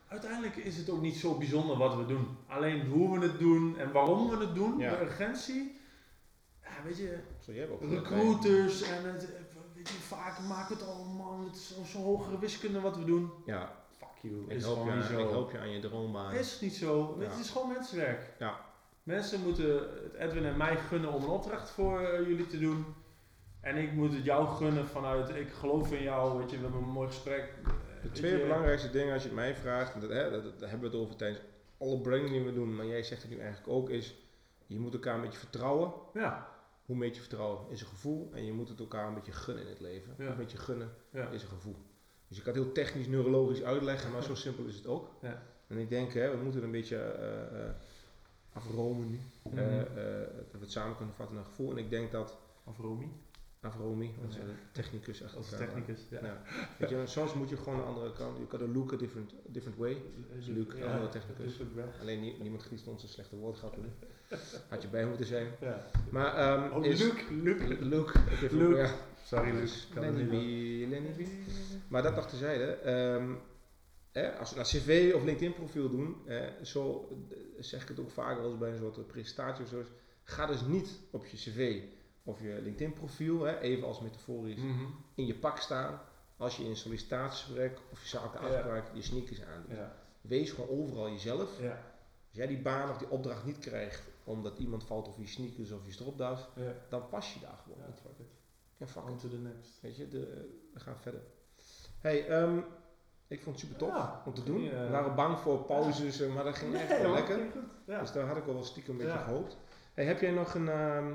uiteindelijk 0.09 0.55
is 0.55 0.77
het 0.77 0.89
ook 0.89 1.01
niet 1.01 1.15
zo 1.15 1.37
bijzonder 1.37 1.77
wat 1.77 1.95
we 1.95 2.05
doen. 2.05 2.37
Alleen 2.47 2.87
hoe 2.87 3.19
we 3.19 3.25
het 3.25 3.39
doen 3.39 3.77
en 3.77 3.91
waarom 3.91 4.29
we 4.29 4.37
het 4.37 4.55
doen, 4.55 4.77
Ja. 4.77 4.89
de 4.95 5.01
urgentie. 5.01 5.77
Ja, 6.63 6.69
weet 6.85 6.97
je, 6.97 7.17
recruiters 7.79 8.81
en 8.81 9.05
het, 9.13 9.27
weet 9.75 9.89
je, 9.89 9.93
vaak 9.93 10.39
maken 10.39 10.77
we 10.77 10.83
het 10.83 10.91
allemaal 10.93 11.37
met 11.37 11.57
zo'n 11.57 11.85
zo 11.85 11.97
hogere 11.99 12.39
wiskunde 12.39 12.79
wat 12.81 12.97
we 12.97 13.03
doen. 13.05 13.31
Ja, 13.45 13.71
Fuck 13.97 14.07
you, 14.31 14.43
ik 14.47 14.49
is 14.57 14.63
gewoon 14.63 14.85
je, 14.87 14.91
niet 14.93 15.03
aan- 15.03 15.09
zo. 15.09 15.19
ik 15.19 15.29
help 15.29 15.51
je 15.51 15.59
aan 15.59 15.69
je 15.71 15.79
droombaan. 15.79 16.33
Is 16.33 16.59
niet 16.61 16.75
zo. 16.75 17.15
Ja. 17.19 17.29
Het 17.29 17.39
is 17.39 17.49
gewoon 17.49 17.67
mensenwerk. 17.71 18.33
Ja. 18.39 18.59
Mensen 19.03 19.41
moeten 19.43 19.73
het 20.03 20.13
Edwin 20.17 20.45
en 20.45 20.57
mij 20.57 20.77
gunnen 20.77 21.11
om 21.13 21.23
een 21.23 21.29
opdracht 21.29 21.69
voor 21.69 21.99
eh, 22.01 22.27
jullie 22.27 22.47
te 22.47 22.59
doen. 22.59 22.85
En 23.61 23.77
ik 23.77 23.91
moet 23.93 24.13
het 24.13 24.23
jou 24.23 24.47
gunnen 24.47 24.87
vanuit, 24.87 25.29
ik 25.29 25.49
geloof 25.51 25.91
in 25.91 26.03
jou, 26.03 26.37
weet 26.39 26.49
je, 26.51 26.55
we 26.57 26.63
hebben 26.63 26.81
een 26.81 26.89
mooi 26.89 27.07
gesprek. 27.07 27.53
Eh, 27.99 28.03
De 28.03 28.11
twee 28.11 28.31
je. 28.31 28.43
belangrijkste 28.43 28.89
dingen 28.89 29.13
als 29.13 29.21
je 29.21 29.27
het 29.27 29.37
mij 29.37 29.55
vraagt, 29.55 29.93
en 29.93 29.99
dat, 29.99 30.09
hè, 30.09 30.31
dat, 30.31 30.43
dat 30.43 30.69
hebben 30.69 30.89
we 30.89 30.97
het 30.97 31.05
over 31.05 31.15
tijdens 31.15 31.41
alle 31.77 32.01
branding 32.01 32.29
die 32.29 32.43
we 32.43 32.53
doen, 32.53 32.75
maar 32.75 32.85
jij 32.85 33.03
zegt 33.03 33.21
het 33.21 33.31
nu 33.31 33.37
eigenlijk 33.37 33.67
ook, 33.73 33.89
is 33.89 34.15
je 34.65 34.79
moet 34.79 34.93
elkaar 34.93 35.15
een 35.15 35.21
beetje 35.21 35.39
vertrouwen. 35.39 35.93
Ja, 36.13 36.47
Hoe 36.85 36.95
een 36.95 37.01
beetje 37.01 37.21
vertrouwen 37.21 37.69
is 37.69 37.81
een 37.81 37.87
gevoel 37.87 38.29
en 38.33 38.45
je 38.45 38.53
moet 38.53 38.69
het 38.69 38.79
elkaar 38.79 39.07
een 39.07 39.13
beetje 39.13 39.31
gunnen 39.31 39.63
in 39.63 39.69
het 39.69 39.79
leven. 39.79 40.15
Ja. 40.17 40.27
Een 40.27 40.37
beetje 40.37 40.57
gunnen 40.57 40.93
ja. 41.11 41.27
is 41.29 41.41
een 41.41 41.49
gevoel. 41.49 41.75
Dus 42.27 42.37
je 42.37 42.43
kan 42.43 42.53
het 42.53 42.63
heel 42.63 42.71
technisch, 42.71 43.07
neurologisch 43.07 43.63
uitleggen, 43.63 44.11
maar 44.11 44.23
zo 44.23 44.35
simpel 44.45 44.65
is 44.65 44.75
het 44.75 44.87
ook. 44.87 45.09
Ja. 45.21 45.41
En 45.67 45.77
ik 45.77 45.89
denk, 45.89 46.13
hè, 46.13 46.37
we 46.37 46.43
moeten 46.43 46.63
een 46.63 46.71
beetje 46.71 46.97
eh, 46.97 47.65
eh, 47.65 47.69
afromen 48.53 49.09
nu. 49.09 49.19
Mhm. 49.43 49.57
Eh, 49.57 49.79
eh, 49.79 49.87
dat 50.35 50.51
we 50.51 50.59
het 50.59 50.71
samen 50.71 50.95
kunnen 50.95 51.15
vatten 51.15 51.35
naar 51.35 51.45
gevoel. 51.45 51.71
En 51.71 51.77
ik 51.77 51.89
denk 51.89 52.11
dat 52.11 52.37
Of 52.63 52.77
Romy, 52.77 53.07
afromi, 53.61 54.13
een 54.21 54.29
technicus 54.71 55.23
achter 55.23 55.37
als 55.37 55.49
technicus. 55.49 55.99
Ja. 56.09 56.19
Ja. 56.23 56.41
Weet 56.77 56.89
je, 56.89 57.01
soms 57.05 57.33
moet 57.33 57.49
je 57.49 57.57
gewoon 57.57 57.79
een 57.79 57.85
andere 57.85 58.13
kant. 58.13 58.37
Je 58.37 58.47
kan 58.47 58.73
look 58.73 58.93
a 58.93 58.95
different, 58.95 59.33
different 59.47 59.77
way. 59.77 60.01
Luc, 60.47 60.65
ja. 60.77 60.85
andere 60.93 61.09
technicus. 61.09 61.59
Alleen 62.01 62.21
nie- 62.21 62.35
niemand 62.41 62.67
kiest 62.67 62.87
ons 62.87 63.03
een 63.03 63.09
slechte 63.09 63.35
woordgrappen. 63.35 63.93
Had 64.69 64.81
je 64.81 64.87
bij 64.87 65.05
moeten 65.05 65.25
zijn. 65.25 65.47
Ja. 65.61 65.85
Maar 66.11 66.71
Oh, 66.71 66.85
is. 66.85 66.99
Luke, 66.99 67.33
Luke. 67.33 68.75
Ja, 68.75 68.93
Sorry 69.25 69.49
het 69.55 69.87
Lenny 69.93 70.23
B, 70.25 70.31
Lenny 70.89 71.09
B. 71.11 71.27
Maar 71.87 72.03
dat 72.03 72.15
dacht 72.15 72.29
tezijde. 72.29 72.65
Ehm 72.65 73.33
hè, 74.11 74.31
als 74.37 74.49
we 74.49 74.55
naar 74.55 74.65
cv 74.65 75.11
of 75.15 75.23
LinkedIn 75.23 75.53
profiel 75.53 75.89
doen, 75.89 76.15
eh, 76.27 76.47
zo 76.63 77.07
zeg 77.59 77.81
ik 77.81 77.87
het 77.87 77.99
ook 77.99 78.11
vaker 78.11 78.43
als 78.43 78.57
bij 78.57 78.71
een 78.71 78.77
soort 78.77 79.07
presentatie 79.07 79.63
of 79.63 79.69
zo. 79.69 79.83
Ga 80.23 80.45
dus 80.45 80.61
niet 80.61 80.99
op 81.11 81.25
je 81.25 81.37
cv 81.37 81.81
of 82.23 82.41
je 82.41 82.59
LinkedIn 82.61 82.93
profiel, 82.93 83.43
hè, 83.43 83.59
even 83.59 83.87
als 83.87 83.99
metaforisch, 83.99 84.59
Mhm. 84.61 84.83
in 85.15 85.25
je 85.25 85.35
pak 85.35 85.57
staan 85.57 86.01
als 86.37 86.57
je 86.57 86.63
in 86.63 86.69
een 86.69 86.75
sollicitatiegesprek 86.75 87.79
of 87.91 88.01
je 88.01 88.07
zakelijke 88.07 88.47
Ja. 88.47 88.53
afspraak 88.55 88.83
je 88.93 89.01
sneakers 89.01 89.43
aandoet. 89.43 89.75
Ja. 89.77 89.95
Wees 90.21 90.51
gewoon 90.51 90.69
overal 90.69 91.09
jezelf. 91.09 91.61
Ja. 91.61 91.69
Als 92.27 92.37
jij 92.37 92.47
die 92.47 92.61
baan 92.61 92.89
of 92.89 92.97
die 92.97 93.09
opdracht 93.09 93.45
niet 93.45 93.59
krijgt 93.59 94.03
omdat 94.23 94.57
iemand 94.57 94.83
valt 94.83 95.07
over 95.07 95.21
je 95.21 95.27
sneakers 95.27 95.71
of 95.71 95.85
je 95.85 95.91
stropdas, 95.91 96.47
dan 96.89 97.09
pas 97.09 97.33
je 97.33 97.39
daar 97.39 97.59
gewoon 97.63 97.77
niet. 97.87 97.97
it. 98.19 98.25
Ja, 98.77 98.87
fuck 98.87 99.03
On 99.03 99.13
it. 99.13 99.19
to 99.19 99.29
the 99.29 99.37
next. 99.37 99.81
Weet 99.81 99.95
je, 99.95 100.07
de, 100.07 100.49
we 100.73 100.79
gaan 100.79 100.97
verder. 100.97 101.21
Hey, 101.99 102.27
ehm, 102.27 102.57
ik 103.27 103.41
vond 103.41 103.55
het 103.55 103.65
super 103.65 103.77
tof 103.79 103.89
Ja, 103.89 104.21
om 104.25 104.33
te 104.33 104.41
ging, 104.41 104.55
doen. 104.55 104.71
eh, 104.71 104.83
we 104.85 104.89
waren 104.89 105.15
bang 105.15 105.39
voor 105.39 105.59
pauzes, 105.63 106.21
eh, 106.21 106.33
maar 106.33 106.43
dat 106.43 106.55
ging 106.55 106.75
echt 106.75 107.01
wel 107.01 107.13
lekker. 107.13 107.35
ging 107.37 107.51
goed. 107.51 107.61
Ja. 107.85 107.99
Dus 107.99 108.11
daar 108.11 108.27
had 108.27 108.37
ik 108.37 108.47
al 108.47 108.53
wel 108.53 108.63
stiekem 108.63 108.99
een 108.99 109.05
beetje 109.05 109.19
gehoopt. 109.23 109.57
Hey, 109.93 110.05
heb 110.05 110.19
jij 110.21 110.31
nog 110.31 110.53
een, 110.53 110.69
ehm, 110.69 111.13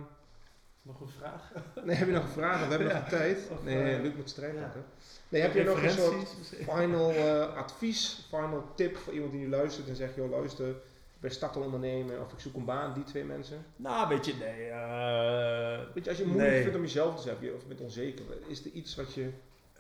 Nog 0.85 1.01
een 1.01 1.09
vraag? 1.09 1.53
nee, 1.85 1.97
heb 1.97 2.07
je 2.09 2.12
nog 2.14 2.22
een 2.24 2.30
vraag? 2.30 2.61
We 2.64 2.70
hebben 2.70 2.89
Ja. 2.89 2.99
nog 2.99 3.09
tijd. 3.09 3.39
Of, 3.51 3.64
Nee, 3.64 3.95
eh, 3.95 4.03
Luc 4.03 4.14
moet 4.14 4.28
strijd 4.30 4.61
pakken. 4.61 4.85
Nee, 5.28 5.43
heb 5.43 5.55
je 5.55 5.62
nog 5.62 5.82
een 5.82 5.91
soort 5.91 6.35
final 6.49 7.11
eh, 7.11 7.57
advies, 7.57 8.26
final 8.28 8.72
tip 8.76 8.97
voor 8.97 9.12
iemand 9.12 9.32
die 9.32 9.41
nu 9.41 9.49
luistert 9.49 9.89
en 9.89 9.97
zegt, 9.97 10.14
joh 10.14 10.30
luister, 10.30 10.68
ik 10.68 11.20
ben 11.20 11.30
starter 11.30 11.61
ondernemer 11.62 12.20
of 12.20 12.32
ik 12.32 12.39
zoek 12.41 12.55
een 12.55 12.64
baan, 12.64 12.95
die 12.95 13.05
twee 13.05 13.24
mensen. 13.24 13.64
Nou, 13.76 14.09
weet 14.09 14.26
je, 14.26 14.35
nee. 14.35 14.68
eh, 14.68 15.78
Weet 15.95 16.05
je, 16.05 16.11
als 16.11 16.18
je 16.18 16.24
moeilijk 16.26 16.51
Nee. 16.51 16.61
vindt 16.62 16.76
om 16.76 16.82
jezelf 16.82 17.16
te 17.16 17.22
zijn 17.22 17.37
of 17.37 17.43
je- 17.43 17.57
bent 17.68 17.80
onzeker, 17.80 18.24
is 18.47 18.64
er 18.64 18.70
iets 18.70 18.95
wat 18.95 19.14
je... 19.14 19.30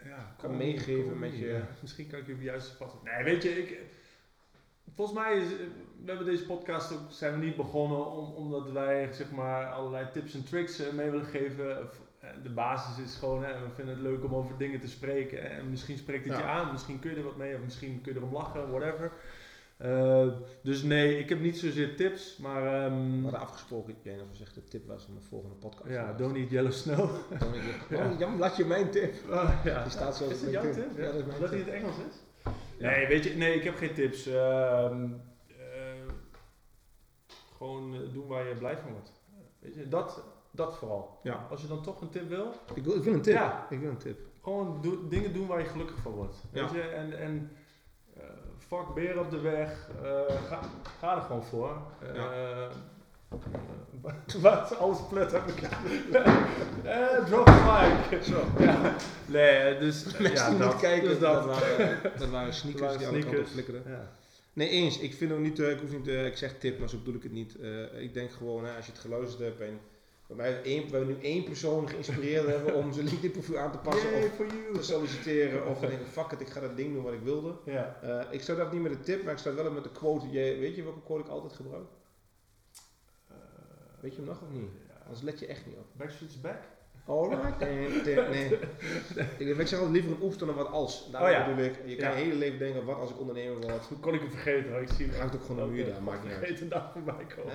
ja, 0.04 0.34
kan 0.38 0.48
kom- 0.48 0.56
meegeven 0.58 1.08
kom 1.10 1.18
met 1.18 1.38
je- 1.38 1.46
Ja, 1.46 1.68
Misschien 1.80 2.06
kan 2.08 2.18
ik 2.18 2.26
je 2.26 2.36
juiste 2.40 2.76
pad. 2.76 2.94
Nee, 3.04 3.24
weet 3.24 3.42
je, 3.42 3.50
ik, 3.62 3.78
volgens 4.94 5.18
mij 5.18 5.36
is, 5.38 5.48
we 6.04 6.10
hebben 6.10 6.26
deze 6.26 6.46
podcast 6.46 6.92
ook, 6.92 7.00
zijn 7.08 7.38
we 7.38 7.44
niet 7.44 7.56
begonnen 7.56 8.10
om, 8.12 8.32
omdat 8.34 8.70
wij 8.70 9.08
zeg 9.12 9.30
maar 9.30 9.66
allerlei 9.70 10.06
tips 10.12 10.34
en 10.34 10.44
tricks 10.44 10.78
eh, 10.78 10.92
mee 10.92 11.10
willen 11.10 11.26
geven. 11.26 11.82
Of, 11.82 12.00
eh, 12.20 12.28
De 12.42 12.50
basis 12.50 13.04
is 13.04 13.16
gewoon, 13.16 13.44
hè, 13.44 13.52
we 13.52 13.74
vinden 13.74 13.94
het 13.94 14.02
leuk 14.02 14.24
om 14.24 14.34
over 14.34 14.56
dingen 14.58 14.80
te 14.80 14.88
spreken. 14.88 15.50
En 15.50 15.70
misschien 15.70 15.98
spreekt 15.98 16.24
het 16.24 16.32
Ja. 16.34 16.38
je 16.40 16.44
aan, 16.46 16.72
misschien 16.72 16.98
kun 16.98 17.10
je 17.10 17.16
er 17.16 17.22
wat 17.22 17.36
mee, 17.36 17.54
of 17.54 17.60
misschien 17.64 18.00
kun 18.00 18.12
je 18.12 18.18
erom 18.18 18.32
lachen, 18.32 18.70
whatever. 18.70 19.12
Eh, 19.76 20.26
dus 20.62 20.82
nee, 20.82 21.18
ik 21.18 21.28
heb 21.28 21.40
niet 21.40 21.58
zozeer 21.58 21.96
tips, 21.96 22.36
maar 22.36 22.62
We 22.62 22.68
ehm 22.68 23.22
hadden 23.22 23.40
afgesproken, 23.40 23.94
jij 24.02 24.16
nog 24.16 24.26
gezegd, 24.30 24.54
de 24.54 24.64
tip 24.64 24.86
was 24.86 25.06
om 25.06 25.14
de 25.14 25.20
volgende 25.20 25.54
podcast. 25.54 25.90
ja, 25.90 26.12
don't 26.12 26.36
eat 26.36 26.50
yellow 26.50 26.72
snow. 26.72 27.10
Ik, 27.30 27.40
Ja. 27.96 28.10
oh, 28.10 28.18
Jan, 28.18 28.38
laat 28.38 28.56
je 28.56 28.64
mijn 28.64 28.90
tip. 28.90 29.14
ja. 29.64 29.82
Die 29.82 29.90
staat 29.90 30.16
zo 30.16 30.28
Is 30.28 30.40
het 30.40 30.50
jouw 30.50 30.72
tip? 30.72 30.96
Ja, 30.96 31.04
dat 31.04 31.14
is 31.14 31.24
mijn 31.24 31.40
Dat 31.40 31.50
hij 31.50 31.58
tip. 31.58 31.66
in 31.68 31.72
het 31.74 31.82
Engels 31.82 31.96
is? 31.96 32.14
Nee, 32.78 33.06
weet 33.06 33.24
je, 33.24 33.34
nee, 33.36 33.54
ik 33.54 33.64
heb 33.64 33.76
geen 33.76 33.94
tips. 33.94 34.26
Ehm, 34.26 35.08
eh, 35.48 35.56
gewoon 37.56 37.94
eh, 37.94 38.12
doen 38.12 38.26
waar 38.26 38.48
je 38.48 38.54
blij 38.54 38.76
van 38.78 38.90
wordt. 38.92 39.12
Weet 39.58 39.74
je, 39.74 39.88
dat, 39.88 40.22
dat 40.50 40.76
vooral. 40.78 41.18
Ja. 41.22 41.46
Als 41.50 41.60
je 41.60 41.66
dan 41.66 41.82
toch 41.82 42.00
een 42.00 42.08
tip 42.10 42.28
wil, 42.28 42.52
Ik 42.74 42.84
wil, 42.84 42.94
ik 42.96 43.02
wil 43.02 43.12
een 43.12 43.22
tip. 43.22 43.34
Ja. 43.34 43.66
Ik 43.70 43.80
wil 43.80 43.90
een 43.90 43.96
tip. 43.96 44.18
gewoon 44.42 44.80
dingen 45.08 45.32
doen 45.32 45.46
waar 45.46 45.58
je 45.58 45.64
gelukkig 45.66 45.96
van 45.98 46.12
wordt. 46.12 46.36
Weet 46.50 46.70
Ja. 46.70 46.76
je, 46.76 46.82
en, 46.82 47.18
en 47.18 47.50
eh, 48.16 48.22
fuck 48.58 48.94
beren 48.94 49.20
op 49.22 49.30
de 49.30 49.40
weg, 49.40 49.90
ga, 50.48 50.60
ga 50.98 51.16
er 51.16 51.22
gewoon 51.22 51.44
voor. 51.44 51.76
Ja. 52.14 52.68
Wat? 54.40 54.76
Alles 54.78 54.98
plet 55.08 55.32
heb 55.32 55.48
ik. 55.48 55.62
Eh, 56.84 57.24
drop 57.24 57.46
the 57.46 58.06
mic. 58.10 58.22
Zo. 58.22 58.44
Ja. 58.58 58.96
Nee, 59.26 59.78
dus 59.78 60.04
Mensen 60.18 60.32
ja, 60.32 60.50
die 60.50 60.58
dat, 60.58 60.72
niet 60.72 60.80
kijken, 60.80 61.08
dus 61.08 61.18
dat, 61.18 61.34
dat. 61.34 61.44
waren, 61.44 62.00
dat 62.18 62.28
waren 62.28 62.54
sneakers 62.54 62.82
waren 62.82 62.98
die 62.98 63.06
alle 63.06 63.18
kanten 63.18 63.40
op 63.40 63.46
sneakers. 63.46 63.50
flikkerden. 63.50 63.92
Ja. 63.92 64.10
Nee, 64.54 64.68
eens. 64.68 64.98
Ik 64.98 65.14
vind 65.14 65.32
ook 65.32 65.38
niet, 65.38 65.60
eh, 65.60 65.70
ik 65.70 65.80
hoef 65.80 65.92
niet, 65.92 66.08
eh, 66.08 66.26
ik 66.26 66.36
zeg 66.36 66.58
tip, 66.58 66.78
maar 66.78 66.88
zo 66.88 66.98
bedoel 66.98 67.14
ik 67.14 67.22
het 67.22 67.32
niet. 67.32 67.56
Eh, 67.60 68.02
ik 68.02 68.14
denk 68.14 68.30
gewoon, 68.30 68.76
als 68.76 68.86
je 68.86 68.92
het 68.92 69.00
geluisterd 69.00 69.42
hebt 69.42 69.60
en 69.60 69.80
bij 70.26 70.36
mij 70.36 70.62
één, 70.62 70.90
we 70.90 70.96
hebben 70.96 71.16
nu 71.16 71.22
één 71.22 71.44
persoon 71.44 71.88
geïnspireerd 71.88 72.46
hebben 72.46 72.74
om 72.74 72.92
zijn 72.92 73.06
LinkedIn 73.06 73.30
profiel 73.30 73.58
aan 73.58 73.72
te 73.72 73.78
passen 73.78 74.10
Yay 74.10 74.24
of 74.24 74.76
te 74.76 74.82
solliciteren 74.82 75.66
of 75.66 75.80
te 75.80 75.86
denken, 75.86 76.06
fuck 76.06 76.30
it, 76.32 76.40
ik 76.40 76.48
ga 76.48 76.60
dat 76.60 76.76
ding 76.76 76.94
doen 76.94 77.02
wat 77.02 77.12
ik 77.12 77.20
wilde. 77.22 77.54
Ja. 77.64 78.26
Ik 78.30 78.42
start 78.42 78.58
dat 78.58 78.72
niet 78.72 78.82
met 78.82 78.92
een 78.92 79.02
tip, 79.02 79.24
maar 79.24 79.32
ik 79.32 79.38
start 79.38 79.54
wel 79.54 79.70
met 79.70 79.84
de 79.84 79.90
quote. 79.90 80.30
Jij, 80.30 80.58
weet 80.58 80.76
je 80.76 80.82
welke 80.82 81.02
quote 81.04 81.22
ik 81.22 81.28
altijd 81.28 81.52
gebruik? 81.52 81.86
Weet 84.04 84.12
je 84.14 84.18
hem 84.20 84.28
nog 84.28 84.42
of 84.42 84.50
niet? 84.50 84.70
Anders 85.04 85.22
let 85.22 85.38
je 85.38 85.46
echt 85.46 85.66
niet 85.66 85.76
op. 85.76 85.86
Backstreet's 85.92 86.40
back? 86.40 86.58
Alright. 87.06 87.58
Nee. 88.30 88.58
Ik, 89.38 89.58
ik 89.58 89.66
zeg 89.66 89.78
altijd 89.78 89.90
liever 89.90 90.10
een 90.10 90.22
oefst 90.22 90.38
dan 90.38 90.48
een 90.48 90.54
wat 90.54 90.68
als. 90.70 91.10
Daar 91.10 91.22
Oh 91.22 91.30
ja. 91.30 91.48
bedoel 91.48 91.64
ik. 91.64 91.74
Je 91.86 91.96
kan 91.96 92.08
je 92.10 92.14
hele 92.16 92.34
leven 92.34 92.58
denken, 92.58 92.84
wat 92.84 92.96
als 92.96 93.10
ik 93.10 93.20
ondernemer 93.20 93.60
word. 93.60 93.86
Hoe 93.86 93.98
kon 93.98 94.14
ik 94.14 94.20
hem 94.20 94.30
vergeten? 94.30 94.70
hoor? 94.72 94.80
Ik 94.80 94.88
zie 94.88 95.06
Het 95.06 95.18
hangt 95.18 95.34
ook 95.34 95.42
gewoon 95.44 95.62
een 95.62 95.70
muur 95.70 95.86
daar, 95.86 96.02
maakt 96.02 96.22
niet 96.22 96.32
uit. 96.32 96.38
Vergeten 96.40 96.68
dag 96.68 96.92
voorbij 96.92 97.26
komen. 97.36 97.52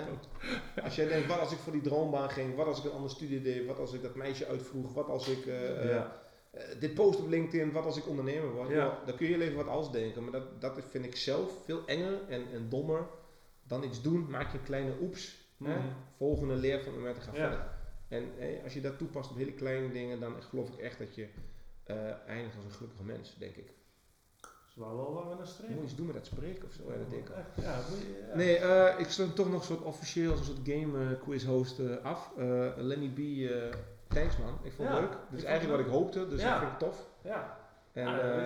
Als 0.83 0.95
jij 0.95 1.07
denkt, 1.07 1.27
wat 1.27 1.39
als 1.39 1.51
ik 1.51 1.57
voor 1.57 1.71
die 1.71 1.81
droombaan 1.81 2.29
ging, 2.29 2.55
wat 2.55 2.65
als 2.67 2.77
ik 2.79 2.83
een 2.85 2.91
andere 2.91 3.13
studie 3.13 3.41
deed, 3.41 3.65
wat 3.65 3.79
als 3.79 3.93
ik 3.93 4.01
dat 4.01 4.15
meisje 4.15 4.45
uitvroeg, 4.47 4.93
wat 4.93 5.07
als 5.07 5.27
ik 5.29 5.45
eh, 5.45 5.83
eh, 5.83 5.89
Ja. 5.89 6.21
eh, 6.51 6.63
dit 6.79 6.93
post 6.93 7.19
op 7.19 7.27
LinkedIn, 7.27 7.71
wat 7.71 7.85
als 7.85 7.97
ik 7.97 8.07
ondernemer 8.07 8.51
word. 8.51 8.69
Ja. 8.69 8.99
Dan 9.05 9.15
kun 9.15 9.27
je 9.27 9.33
heel 9.33 9.41
even 9.41 9.55
wat 9.57 9.67
als 9.67 9.91
denken, 9.91 10.23
maar 10.23 10.31
dat, 10.31 10.61
dat 10.61 10.79
vind 10.89 11.05
ik 11.05 11.15
zelf 11.15 11.51
veel 11.65 11.81
enger 11.85 12.13
en, 12.27 12.41
en 12.53 12.69
dommer 12.69 13.07
dan 13.63 13.83
iets 13.83 14.01
doen. 14.01 14.29
Maak 14.29 14.51
je 14.51 14.57
een 14.57 14.63
kleine 14.63 14.91
oeps, 15.01 15.38
hè? 15.63 15.75
Mhm. 15.77 15.87
volgende 16.17 16.55
leer 16.55 16.83
van 16.83 16.93
moment 16.93 17.15
en 17.17 17.21
ga 17.21 17.31
Ja. 17.33 17.37
verder. 17.49 17.65
En 18.07 18.23
eh, 18.39 18.63
als 18.63 18.73
je 18.73 18.81
dat 18.81 18.97
toepast 18.97 19.29
op 19.31 19.37
hele 19.37 19.53
kleine 19.53 19.91
dingen, 19.91 20.19
dan 20.19 20.33
geloof 20.43 20.69
ik 20.69 20.79
echt 20.79 20.97
dat 20.99 21.15
je 21.15 21.27
eh, 21.83 21.95
eindigt 22.27 22.55
als 22.55 22.65
een 22.65 22.71
gelukkige 22.71 23.03
mens, 23.03 23.35
denk 23.37 23.55
ik. 23.55 23.67
Dat 24.41 24.51
is 24.69 24.75
wel 24.75 24.95
wel 24.95 25.13
waar 25.13 25.29
we 25.29 25.35
naar 25.35 25.47
streven. 25.47 25.73
Moet 25.73 25.81
je 25.83 25.87
iets 25.89 25.95
doen 25.97 26.05
met 26.05 26.15
dat 26.15 26.25
spreken 26.25 26.65
of 26.67 26.73
zo, 26.73 26.83
ja, 26.91 26.97
dat 26.97 27.09
denk 27.09 27.29
ik. 27.29 27.35
Echt, 27.35 27.65
Ja, 27.65 27.79
moet 27.89 27.99
je- 27.99 28.25
ja. 28.29 28.35
Nee, 28.35 28.57
eh, 28.57 28.99
ik 28.99 29.09
sluit 29.09 29.35
toch 29.35 29.49
nog 29.49 29.59
een 29.59 29.65
soort 29.65 29.81
officieel 29.81 30.31
als 30.31 30.39
een 30.39 30.45
soort 30.45 30.69
game 30.69 31.17
quiz 31.17 31.45
host 31.45 31.79
af. 32.03 32.31
Lenny 32.77 33.07
B, 33.09 33.49
thanks 34.13 34.37
man. 34.37 34.57
Ik 34.63 34.71
vond 34.71 34.89
het 34.89 34.99
leuk. 34.99 35.11
Dit 35.29 35.39
is 35.39 35.45
eigenlijk 35.45 35.77
wat 35.77 35.85
ik 35.87 35.91
hoopte, 35.93 36.27
dus 36.27 36.41
dat 36.41 36.57
vind 36.59 36.71
ik 36.71 36.77
tof. 36.77 37.09
Ja. 37.23 37.57
En 37.93 38.07
eh, 38.07 38.41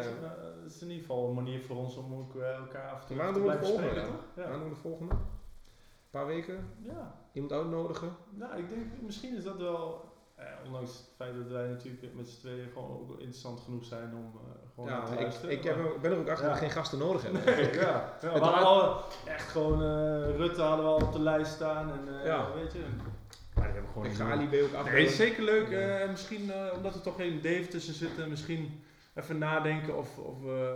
het 0.63 0.71
is 0.71 0.81
in 0.81 0.87
ieder 0.89 1.01
geval 1.05 1.27
een 1.27 1.33
manier 1.35 1.61
voor 1.61 1.75
ons 1.75 1.95
om 1.97 2.13
ook 2.13 2.35
elkaar 2.35 2.91
af 2.91 3.01
te 3.05 3.07
de 3.07 3.13
blijven 3.13 3.65
spreken, 3.65 4.05
doen 4.35 4.63
we 4.63 4.69
de 4.69 4.75
volgende. 4.75 5.15
Een 6.13 6.19
paar 6.19 6.27
weken. 6.27 6.65
ja. 6.81 7.15
Iemand 7.31 7.53
uitnodigen. 7.53 8.15
Nou, 8.29 8.57
ik 8.57 8.69
denk, 8.69 8.81
misschien 9.01 9.37
is 9.37 9.43
dat 9.43 9.57
wel, 9.57 10.05
eh, 10.35 10.45
ondanks 10.65 10.89
het 10.91 11.09
feit 11.15 11.35
dat 11.35 11.47
wij 11.51 11.67
natuurlijk 11.67 12.13
met 12.15 12.27
z'n 12.29 12.39
tweeën 12.39 12.67
gewoon 12.73 12.89
ook 12.91 13.11
interessant 13.11 13.59
genoeg 13.59 13.85
zijn 13.85 14.13
om 14.15 14.31
eh, 14.35 14.51
gewoon 14.73 14.89
te 14.89 14.95
Ja, 14.95 15.13
ik, 15.13 15.19
luisteren. 15.21 15.51
ik, 15.51 15.63
heb, 15.63 15.75
ik 15.95 16.01
ben 16.01 16.11
er 16.11 16.17
ook 16.17 16.29
achter 16.29 16.45
Ja. 16.45 16.51
dat 16.51 16.59
we 16.59 16.65
geen 16.65 16.75
gasten 16.75 16.99
nodig 16.99 17.21
hebben. 17.23 17.43
Nee, 17.55 17.73
ja. 17.73 17.81
ja 17.81 18.15
we 18.21 18.27
Het 18.27 18.41
hadden 18.41 18.63
al 18.65 19.03
echt 19.25 19.49
gewoon, 19.49 19.81
eh, 19.81 20.35
Rutte 20.35 20.61
hadden 20.61 20.85
we 20.85 20.91
al 20.91 21.01
op 21.07 21.13
de 21.13 21.19
lijst 21.21 21.51
staan 21.53 21.91
en 21.91 22.19
eh, 22.19 22.25
Ja. 22.25 22.53
weet 22.53 22.71
je. 22.73 22.79
Maar 23.55 23.63
die 23.63 23.73
hebben 23.73 23.91
gewoon 23.91 24.07
Ik 24.07 24.13
ga 24.13 24.35
nieuwe- 24.35 24.37
Ali 24.41 24.45
B 24.61 24.63
ook 24.63 24.71
Nee, 24.71 24.79
afbellen. 24.79 25.03
is 25.05 25.15
zeker 25.15 25.43
leuk. 25.43 26.07
Misschien 26.09 26.51
omdat 26.75 26.95
er 26.95 27.01
toch 27.01 27.15
geen 27.15 27.41
Dave 27.41 27.67
tussen 27.67 27.93
zit. 27.93 28.19
eh, 28.19 28.25
misschien 28.25 28.82
even 29.15 29.37
nadenken 29.37 29.97
of, 29.97 30.17
of 30.17 30.45
eh, 30.45 30.71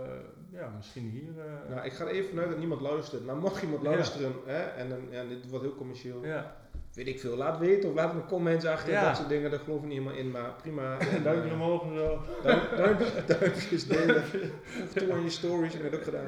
ja, 0.52 0.72
misschien 0.76 1.10
hier. 1.10 1.44
eh, 1.44 1.74
Nou, 1.74 1.86
ik 1.86 1.92
ga 1.92 2.04
er 2.04 2.10
even 2.10 2.28
vanuit 2.28 2.48
dat 2.48 2.58
niemand 2.58 2.80
luistert. 2.80 3.24
Maar 3.24 3.36
mocht 3.36 3.62
iemand 3.62 3.82
Ja. 3.82 3.90
luisteren, 3.90 4.32
hè, 4.46 4.58
en 4.62 4.88
dan, 4.88 4.98
ja, 5.10 5.24
dit 5.24 5.48
wordt 5.50 5.64
heel 5.64 5.74
commercieel, 5.74 6.24
ja. 6.24 6.56
weet 6.94 7.06
ik 7.06 7.20
veel, 7.20 7.36
laat 7.36 7.58
weten 7.58 7.88
of 7.88 7.94
laat 7.94 8.14
een 8.14 8.26
comment 8.26 8.64
achter, 8.64 8.92
Ja. 8.92 9.04
dat 9.06 9.16
soort 9.16 9.28
dingen, 9.28 9.50
daar 9.50 9.60
geloof 9.60 9.78
ik 9.82 9.88
niet 9.88 9.98
helemaal 9.98 10.18
in, 10.18 10.30
maar 10.30 10.52
prima. 10.62 10.98
En 11.16 11.22
duimpje 11.22 11.52
omhoog 11.52 11.82
en 11.82 11.94
zo. 11.96 12.22
Duim- 12.42 12.76
duim- 12.76 12.96
duimpjes 13.40 13.86
delen, 13.86 14.16
of 14.16 14.92
toe 14.94 15.12
aan 15.12 15.22
je 15.22 15.30
stories, 15.30 15.72
heb 15.72 15.84
ik 15.84 15.90
dat 15.90 16.00
ook 16.00 16.04
gedaan. 16.06 16.26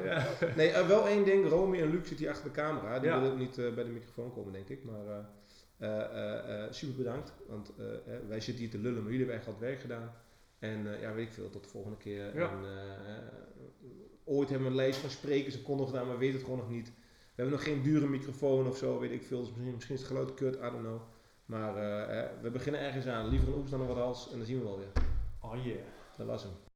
Nee, 0.55 0.69
eh, 0.69 0.87
wel 0.87 1.07
één 1.07 1.23
ding, 1.25 1.49
Romy 1.49 1.81
en 1.81 1.89
Luc 1.89 1.99
zitten 2.07 2.17
hier 2.17 2.29
achter 2.29 2.43
de 2.45 2.51
camera, 2.61 2.99
die 2.99 3.11
willen 3.11 3.31
ook 3.31 3.37
niet 3.37 3.57
eh, 3.57 3.73
bij 3.73 3.83
de 3.83 3.89
microfoon 3.89 4.33
komen, 4.33 4.53
denk 4.53 4.67
ik, 4.69 4.83
maar 4.83 5.05
eh, 5.07 5.17
eh, 5.89 6.01
eh, 6.01 6.63
eh, 6.63 6.71
super 6.71 6.95
bedankt, 6.95 7.33
want 7.47 7.71
eh, 7.79 7.85
eh, 7.85 8.19
wij 8.27 8.39
zitten 8.41 8.63
hier 8.63 8.71
te 8.71 8.77
lullen, 8.79 9.03
maar 9.03 9.11
jullie 9.11 9.17
hebben 9.27 9.35
echt 9.35 9.45
wat 9.45 9.59
werk 9.59 9.79
gedaan. 9.79 10.11
En 10.61 10.93
eh, 10.93 11.01
ja, 11.01 11.13
weet 11.13 11.27
ik 11.27 11.33
veel, 11.33 11.49
tot 11.49 11.63
de 11.63 11.69
volgende 11.69 11.97
keer. 11.97 12.35
Ja. 12.35 12.49
En, 12.49 12.65
eh, 12.65 13.23
ooit 14.23 14.49
hebben 14.49 14.67
we 14.67 14.73
een 14.73 14.79
lijst 14.79 14.99
van 14.99 15.09
sprekers 15.09 15.55
en 15.55 15.63
konden 15.63 15.87
gedaan, 15.87 16.07
maar 16.07 16.17
weten 16.17 16.35
het 16.35 16.43
gewoon 16.43 16.59
nog 16.59 16.69
niet. 16.69 16.87
We 16.87 17.41
hebben 17.41 17.53
nog 17.53 17.63
geen 17.63 17.81
dure 17.81 18.07
microfoon 18.07 18.67
of 18.67 18.77
zo, 18.77 18.99
weet 18.99 19.11
ik 19.11 19.23
veel. 19.23 19.39
Dus 19.39 19.47
misschien, 19.47 19.73
misschien 19.73 19.95
is 19.95 20.01
het 20.01 20.09
geluid 20.09 20.33
kut, 20.33 20.55
I 20.55 20.59
don't 20.59 20.79
know. 20.79 21.01
Maar 21.45 21.77
eh, 21.77 22.29
we 22.41 22.49
beginnen 22.49 22.81
ergens 22.81 23.05
aan. 23.05 23.27
Liever 23.27 23.47
een 23.47 23.53
oeks 23.53 23.69
dan 23.69 23.81
een 23.81 23.87
wat 23.87 23.97
hals 23.97 24.31
en 24.31 24.37
dan 24.37 24.45
zien 24.45 24.57
we 24.57 24.63
wel 24.63 24.77
weer. 24.77 24.91
Oh 25.41 25.65
yeah. 25.65 25.77
Dat 26.17 26.27
was 26.27 26.43
hem. 26.43 26.70